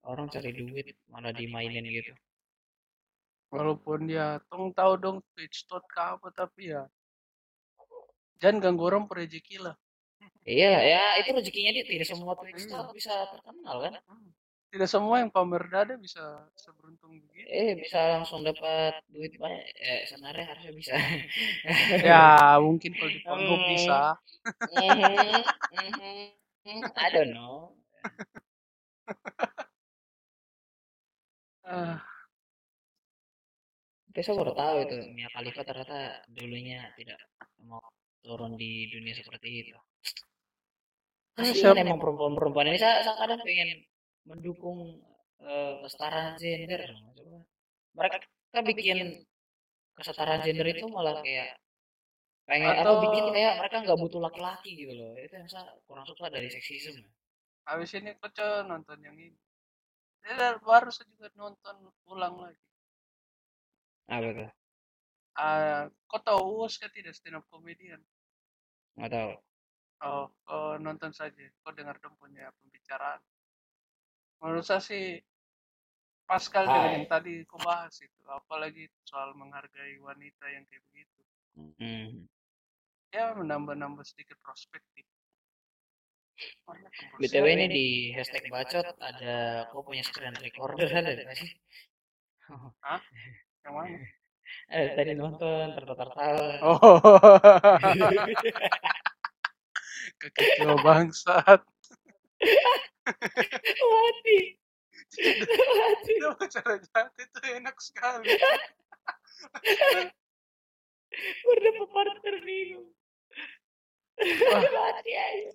Orang 0.00 0.32
cari 0.32 0.50
duit 0.56 0.96
malah 1.12 1.32
dimainin 1.36 1.84
gitu. 1.84 2.16
walaupun 3.52 4.10
dia 4.10 4.42
tong 4.50 4.74
tahu 4.74 4.92
dong 4.98 5.18
Twitch 5.32 5.64
tot 5.70 5.84
ke 5.86 6.00
apa 6.02 6.28
tapi 6.34 6.74
ya 6.74 6.82
jangan 8.42 8.58
ganggu 8.62 8.84
orang 8.90 9.06
rezeki 9.06 9.62
lah 9.64 9.76
Iya, 10.52 10.66
ya 10.92 10.98
itu 11.20 11.30
rezekinya 11.36 11.70
dia 11.76 11.84
tidak 11.92 12.06
semua 12.10 12.34
Twitch 12.40 12.60
star 12.66 12.84
bisa 12.96 13.12
terkenal 13.32 13.76
kan? 13.84 13.94
tidak 14.72 14.88
semua 14.94 15.16
yang 15.22 15.30
pamer 15.36 15.62
dada 15.72 15.94
bisa 16.06 16.22
seberuntung 16.58 17.12
begitu 17.30 17.46
Eh, 17.50 17.72
bisa 17.82 17.98
langsung 18.18 18.40
dapat 18.48 18.92
duit 19.14 19.32
banyak. 19.42 19.64
Eh, 19.78 20.00
sebenarnya 20.10 20.44
harusnya 20.50 20.72
bisa. 20.80 20.94
ya 22.10 22.58
mungkin 22.66 22.90
kalau 22.98 23.10
di 23.14 23.20
panggung 23.26 23.62
Hmm. 23.62 23.70
bisa 23.70 24.18
Mhm, 24.72 25.44
mhm. 25.72 26.92
I 26.96 27.08
don't 27.14 27.32
know. 27.34 27.72
Ah, 31.64 32.02
Besok 34.14 34.34
baru 34.40 34.52
tahu 34.60 34.76
itu 34.84 34.96
Mia 35.16 35.28
Khalifa 35.34 35.60
ternyata 35.68 35.98
dulunya 36.36 36.78
tidak 36.98 37.18
mau 37.68 37.82
turun 38.24 38.52
di 38.62 38.70
dunia 38.92 39.14
seperti 39.20 39.48
itu. 39.62 39.76
Kasihan 41.36 41.76
siapa- 41.76 41.84
emang 41.84 42.00
perempuan-perempuan 42.00 42.72
ini 42.72 42.78
saya, 42.80 43.04
saya 43.04 43.16
kadang 43.20 43.40
pengen 43.44 43.84
mendukung 44.24 45.04
eh, 45.36 45.72
kesetaraan 45.84 46.34
gender. 46.40 46.80
Coba. 47.12 47.38
Mereka 47.92 48.16
kan 48.50 48.64
bikin 48.64 48.98
kesetaraan 49.92 50.40
gender 50.40 50.66
itu 50.66 50.88
malah 50.88 51.20
kayak 51.20 51.60
pengen 52.48 52.72
Atau- 52.72 53.04
bikin 53.04 53.24
kayak 53.30 53.60
mereka 53.60 53.76
nggak 53.84 53.98
butuh 54.00 54.20
laki-laki 54.22 54.70
gitu 54.74 54.92
loh. 54.96 55.12
Itu 55.14 55.34
yang 55.36 55.46
saya 55.46 55.76
kurang 55.84 56.08
suka 56.08 56.32
dari 56.32 56.48
seksisme. 56.48 57.04
habis 57.66 57.90
ini 57.98 58.14
kocok 58.16 58.62
nonton 58.64 58.94
yang 59.02 59.18
ini 59.18 59.34
dia 60.22 60.54
baru 60.62 60.86
saya 60.86 61.10
juga 61.10 61.34
nonton 61.34 61.74
ulang 62.06 62.38
lagi 62.38 62.62
Apa 64.06 64.28
tuh? 64.30 64.50
ah 65.34 65.90
kau 66.06 66.22
tahu 66.22 66.62
Uus 66.62 66.78
kan 66.78 66.86
tidak 66.94 67.18
stand 67.18 67.34
up 67.34 67.42
comedian 67.50 67.98
Nggak 68.94 69.10
tahu. 69.10 69.32
Oh 70.04 70.28
kau 70.44 70.76
nonton 70.76 71.14
saja. 71.14 71.40
Kau 71.64 71.72
dengar 71.72 71.96
dong 72.02 72.18
punya 72.20 72.52
pembicaraan. 72.60 73.22
Menurut 74.42 74.66
saya 74.66 74.82
sih 74.84 75.16
pas 76.26 76.42
sekali 76.42 76.66
dengan 76.66 76.92
yang 77.00 77.06
tadi 77.06 77.46
kau 77.46 77.62
bahas 77.62 77.94
itu 78.02 78.22
apalagi 78.26 78.90
soal 79.06 79.30
menghargai 79.38 80.02
wanita 80.02 80.44
yang 80.50 80.66
kayak 80.66 80.82
begitu. 80.90 81.22
Hmm. 81.56 82.28
ya 83.14 83.32
menambah-nambah 83.32 84.04
sedikit 84.04 84.36
perspektif. 84.44 85.08
Warna 86.68 86.92
BTW 87.16 87.46
ini 87.48 87.66
di 87.72 87.86
hashtag 88.12 88.52
bacot 88.52 88.84
ada 89.00 89.64
kok 89.72 89.80
punya 89.80 90.04
screen 90.04 90.36
recorder 90.36 90.84
ada 90.92 91.16
nggak 91.16 91.38
sih? 91.40 91.48
yang 93.64 93.72
mana? 93.72 93.96
Ada 94.70 94.94
tadi 94.94 95.18
nonton 95.18 95.74
tertawa-tertawa. 95.74 96.62
oh 96.62 96.78
kekecil 100.20 100.76
bangsat 100.80 101.60
Mati. 103.86 104.38
Mati. 105.16 106.14
cara 106.50 106.74
jahat 106.82 107.14
itu 107.16 107.38
enak 107.54 107.76
sekali 107.78 108.26
Udah 111.46 111.70
bingung. 112.44 112.88
Wah. 114.16 114.62
Mati 114.76 115.12
aja. 115.12 115.52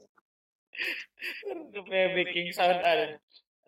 Punya 1.75 2.07
backing 2.15 2.49
sound 2.55 2.81
ada. 2.81 3.19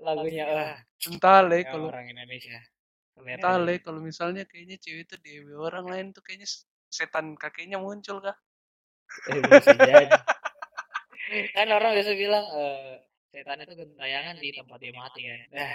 Lagunya 0.01 0.45
wah. 0.49 0.75
entah 1.03 1.43
le 1.43 1.61
ya 1.61 1.69
kalau 1.69 1.91
orang 1.91 2.07
Indonesia. 2.09 2.59
Kelihatan 3.13 3.37
entah 3.37 3.55
aja. 3.59 3.65
le 3.65 3.73
kalau 3.83 3.99
misalnya 4.01 4.43
kayaknya 4.47 4.79
cewek 4.81 5.05
itu 5.05 5.15
dewe 5.21 5.53
orang 5.59 5.85
lain 5.85 6.05
tuh 6.15 6.23
kayaknya 6.25 6.49
setan 6.89 7.35
kakeknya 7.37 7.77
muncul 7.77 8.23
kah 8.23 8.37
Eh, 9.29 9.37
bisa 9.45 9.77
jadi. 9.77 10.09
Kan 11.53 11.67
orang 11.73 11.97
biasa 11.97 12.13
bilang 12.13 12.45
eh 12.53 13.01
setan 13.33 13.65
itu 13.65 13.73
gentayangan 13.73 14.37
di 14.37 14.53
tempat 14.53 14.77
dia 14.77 14.93
mati 14.93 15.25
ya. 15.25 15.37
Nah, 15.49 15.73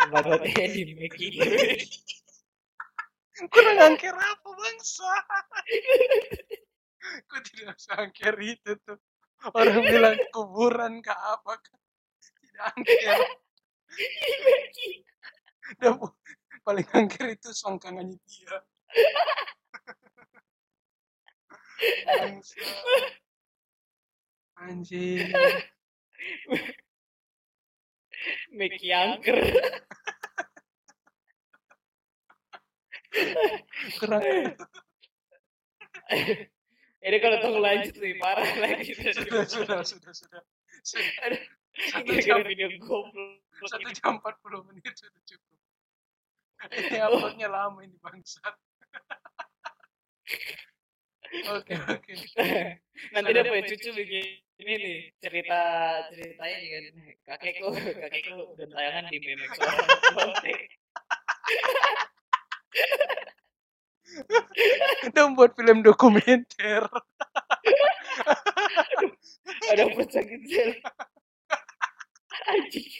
tempat 0.00 0.24
matinya 0.24 0.66
di 0.72 0.82
making. 0.96 1.32
kurang 3.52 3.78
angker 3.92 4.16
apa 4.16 4.48
bangsa? 4.48 5.12
Kok 7.28 7.40
tidak 7.44 7.76
bisa 7.76 7.92
angker 8.00 8.36
itu 8.40 8.72
tuh. 8.84 8.96
Orang 9.52 9.84
bilang 9.84 10.16
kuburan 10.32 11.04
ke 11.04 11.12
apa 11.12 11.60
tidak 12.20 12.64
angker. 12.76 13.20
Dia 15.80 15.92
paling 16.64 16.88
angker 16.92 17.26
itu 17.32 17.48
songkangannya 17.56 18.20
dia 18.28 18.56
bangsa 22.20 22.60
anjing. 24.60 25.32
Make 28.52 28.82
Yanker. 28.84 29.40
kurang 33.98 34.22
Ini 37.00 37.16
kalau 37.16 37.36
tunggu 37.40 37.60
lanjut 37.64 37.96
nih 37.96 38.20
parah 38.20 38.44
lagi. 38.60 38.92
sudah 38.92 39.12
sudah 39.16 39.44
sudah 39.48 39.80
sudah 39.80 40.12
sudah 40.12 40.42
satu 41.90 42.12
jam 42.20 42.44
video 42.44 42.68
goblok. 42.76 43.40
satu 43.64 43.88
jam 43.96 44.20
40 44.20 44.68
menit 44.68 44.92
sudah 44.92 45.22
cukup. 45.24 45.58
Ini 46.76 47.00
uploadnya 47.08 47.48
lama 47.48 47.80
ini 47.80 47.96
bangsat. 48.04 48.52
Oke 51.30 51.78
oke. 51.78 52.14
Nanti 53.14 53.30
dia 53.30 53.46
punya 53.46 53.62
cucu 53.62 53.94
bikin 53.94 54.42
ini 54.60 54.74
nih 54.84 54.98
cerita 55.22 55.60
ceritanya 56.12 56.56
juga 56.64 56.78
nih. 56.84 57.14
kakekku 57.28 57.68
kakekku 57.72 58.34
udah 58.54 58.66
tayangan 58.74 59.04
di 59.10 59.16
BMX 59.22 59.52
orang 59.64 59.88
Udah 65.06 65.26
buat 65.38 65.54
film 65.54 65.86
dokumenter. 65.86 66.82
ada 69.70 69.84
pecah 69.94 70.24
kecil 70.24 70.68
anjing 72.50 72.90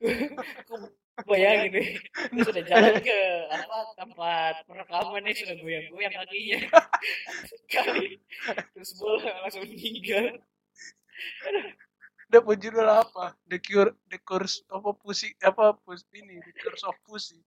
bayangin 1.28 1.70
nih 1.76 1.88
dia 2.32 2.42
sudah 2.48 2.64
jalan 2.64 2.94
ke 3.04 3.20
apa 3.52 3.78
tempat 3.98 4.54
perekaman 4.64 5.20
nih 5.26 5.34
sudah 5.36 5.56
goyang-goyang 5.60 6.14
kakinya 6.16 6.60
sekali 7.44 8.16
terus 8.72 8.90
bola 8.96 9.32
langsung 9.44 9.66
meninggal 9.68 10.40
Udah 12.30 12.46
judul 12.54 12.86
apa? 12.86 13.34
The 13.50 13.58
Cure, 13.58 13.90
The 14.06 14.22
Curse 14.22 14.62
apa 14.70 14.94
pussy 14.94 15.34
apa 15.42 15.74
pus 15.82 16.06
ini 16.14 16.38
The 16.38 16.52
Curse 16.62 16.86
of 16.86 16.94
Pussy. 17.02 17.42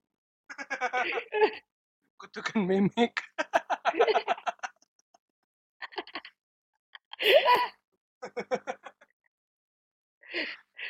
Kutukan 2.19 2.67
memek. 2.67 3.15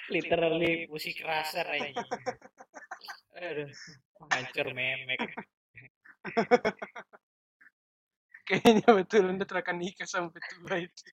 literally 0.09 0.85
musik 0.89 1.21
raser 1.25 1.65
aja 1.65 2.05
aduh 3.37 3.71
hancur 4.31 4.67
memek 4.73 5.21
Kayaknya 8.43 8.89
betul 8.91 9.23
anda 9.31 9.47
akan 9.47 9.75
nikah 9.79 10.03
sampai 10.03 10.39
tua 10.51 10.75
itu. 10.83 11.03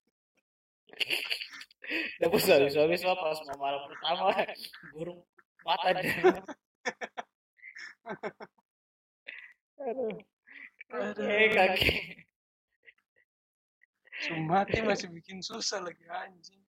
Dapat 2.19 2.41
suami-suami 2.43 2.95
semua 2.99 3.19
pas 3.19 3.39
mau 3.47 3.59
malam 3.59 3.83
pertama 3.87 4.35
burung 4.95 5.21
mata 5.63 5.91
dia. 5.95 6.43
Aduh. 9.79 10.15
Aduh. 10.91 11.27
Eh 11.27 11.49
kaki. 11.55 11.91
Sumati 14.21 14.79
masih 14.85 15.09
bikin 15.15 15.41
susah 15.41 15.81
lagi 15.81 16.05
anjing. 16.11 16.61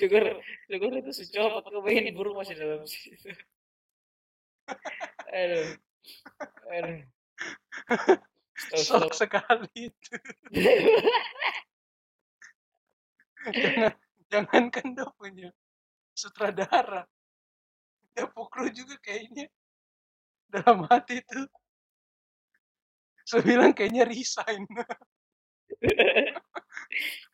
Syukur, 0.00 0.24
syukur 0.68 0.90
itu 0.96 1.12
secopot 1.12 1.64
kebayang 1.68 2.16
burung 2.16 2.40
masih 2.40 2.56
dalam 2.56 2.82
situ. 2.88 3.28
Aduh. 5.30 5.76
Aduh. 6.72 7.00
Sok 8.56 9.12
sekali 9.12 9.92
itu. 9.92 10.14
jangan, 13.52 13.92
jangankan 14.32 14.86
dia 14.96 15.06
punya 15.20 15.48
sutradara. 16.16 17.04
Dia 18.16 18.24
pukul 18.32 18.72
juga 18.72 18.96
kayaknya 19.04 19.52
dalam 20.48 20.88
hati 20.88 21.20
itu. 21.20 21.44
Saya 23.28 23.44
bilang 23.44 23.76
kayaknya 23.76 24.08
resign. 24.08 24.64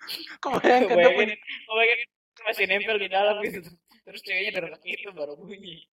Punya 0.03 0.83
Kebayangin, 0.83 1.31
kebayangin 1.39 2.09
masih 2.43 2.65
nempel 2.67 2.97
di 2.99 3.09
dalam 3.09 3.39
gitu. 3.47 3.71
Terus 4.03 4.21
ceweknya 4.27 4.51
dari 4.59 4.69
kaki 4.75 4.89
itu 4.99 5.09
baru 5.15 5.39
bunyi. 5.39 5.87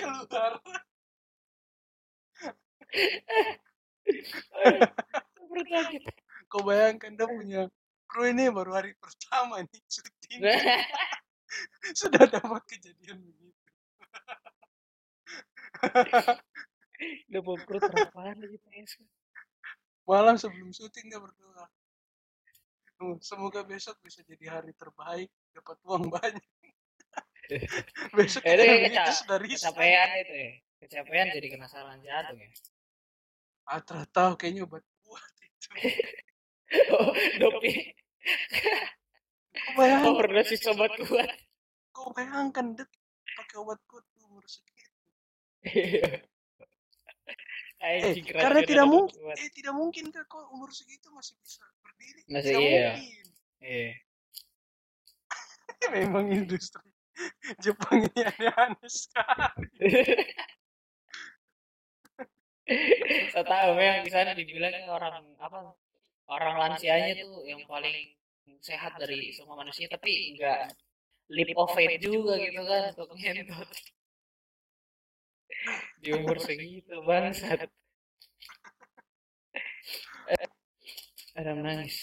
keluar. 0.00 0.52
Perut 5.36 5.68
sakit. 5.68 6.02
Kau 6.48 6.60
bayangkan 6.64 7.12
dia 7.16 7.26
punya 7.28 7.62
kru 8.08 8.28
ini 8.28 8.52
baru 8.52 8.76
hari 8.76 8.92
pertama 9.00 9.64
nih 9.64 9.80
syuting. 9.88 10.40
Sudah 12.00 12.24
dapat 12.28 12.62
kejadian 12.68 13.20
begitu. 13.24 13.56
Udah 17.30 17.40
bawa 17.42 17.58
perut 17.66 17.82
apaan 17.82 18.36
lagi 18.38 18.58
PS. 18.68 18.92
Malam 20.06 20.34
sebelum 20.38 20.70
syuting 20.74 21.08
dia 21.08 21.20
berdoa. 21.22 21.66
"Oh, 23.02 23.16
Semoga 23.22 23.62
besok 23.66 23.98
bisa 24.02 24.22
jadi 24.26 24.58
hari 24.60 24.72
terbaik, 24.78 25.30
dapat 25.54 25.76
uang 25.86 26.06
banyak. 26.10 26.44
besok 28.16 28.42
Eh, 28.46 28.54
itu 28.54 28.98
kita 28.98 29.36
resign. 29.38 29.74
Kecapean 29.74 30.08
itu 30.22 30.34
ya. 30.34 30.50
Kecapean 30.82 31.26
jadi 31.34 31.46
kena 31.50 31.66
serangan 31.70 32.00
jantung 32.02 32.38
ya. 32.38 32.48
Ah, 33.70 33.80
tahu 33.86 34.32
kayaknya 34.38 34.66
obat 34.66 34.82
kuat 35.06 35.32
itu. 35.42 35.68
Oh, 36.88 37.12
dopi. 37.36 37.92
Kau 39.52 39.72
bayangkan, 39.76 40.08
Overdosis 40.16 40.64
sobat 40.64 40.88
kuat. 41.04 41.28
kau 41.92 42.08
bayangkan 42.16 42.72
dia 42.72 42.88
pakai 43.36 43.56
obat 43.60 43.76
kuat 43.84 44.08
umur 44.24 44.40
segitu. 44.48 44.88
Eh, 47.82 48.22
karena 48.30 48.62
tidak 48.62 48.86
mungkin, 48.86 49.18
eh 49.34 49.50
tidak 49.50 49.74
mungkin 49.74 50.14
kan 50.14 50.22
kau 50.30 50.46
umur 50.54 50.70
segitu 50.70 51.10
masih 51.10 51.34
bisa 51.42 51.66
berdiri. 51.82 52.22
Masih 52.30 52.54
tidak 52.54 52.62
iya. 52.62 52.90
mungkin. 52.94 53.26
Iya. 53.58 53.92
Memang 55.98 56.30
industri 56.30 56.92
Jepang 57.58 58.06
ini 58.06 58.20
aneh-aneh 58.22 58.86
sekali. 58.86 59.78
Saya 63.34 63.44
tahu 63.44 63.74
memang 63.74 64.06
di 64.06 64.10
sana 64.14 64.32
dibilang 64.38 64.72
orang 64.86 65.34
apa 65.36 65.74
orang 66.30 66.54
lansianya 66.56 67.18
tuh 67.20 67.42
yang 67.44 67.60
paling 67.66 68.14
sehat 68.62 68.94
dari 68.96 69.34
semua 69.34 69.58
manusia 69.58 69.90
tapi 69.90 70.32
enggak 70.32 70.70
leap 71.28 71.52
of 71.58 71.74
faith 71.74 71.98
juga 72.00 72.38
gitu 72.38 72.62
kan 72.62 72.94
untuk 72.94 73.10
ngentot 73.18 73.68
di 76.02 76.10
umur 76.18 76.36
segitu 76.42 76.94
bangsat 77.06 77.70
Adam 81.38 81.58
nangis 81.64 81.96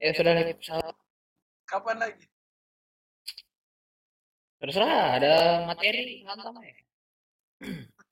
ya 0.00 0.10
sudah 0.12 0.32
lagi 0.36 0.52
pesawat 0.56 0.94
Kapan 1.66 1.96
lagi? 1.98 2.24
terserah 4.56 5.20
ada 5.20 5.32
materi 5.68 6.24
hantam 6.24 6.56
ya 6.64 6.74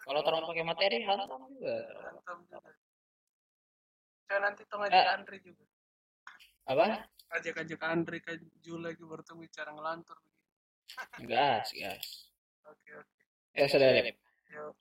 kalau 0.05 0.21
terlalu 0.21 0.45
pakai 0.53 0.65
materi 0.67 0.99
hantam 1.05 1.41
juga 1.49 1.77
Mantap 2.05 2.37
juga. 2.45 2.61
Nanti 4.35 4.63
tong 4.67 4.83
ajak 4.83 4.93
Eh. 4.99 5.15
Andre 5.15 5.37
juga. 5.41 5.65
apa 6.65 7.07
Ajak-ajak 7.33 7.81
Andre 7.85 8.19
ke 8.25 8.41
Jul 8.65 8.81
lagi 8.85 9.05
bertemu 9.05 9.45
bicara 9.45 9.73
ngelantur. 9.73 10.17
gas 11.27 11.75
gas 11.75 12.31
Oke, 12.65 12.91
oke. 12.97 13.21
ya 13.53 13.67
sudah 13.69 13.89
Lip. 13.93 14.17
Yuk. 14.55 14.73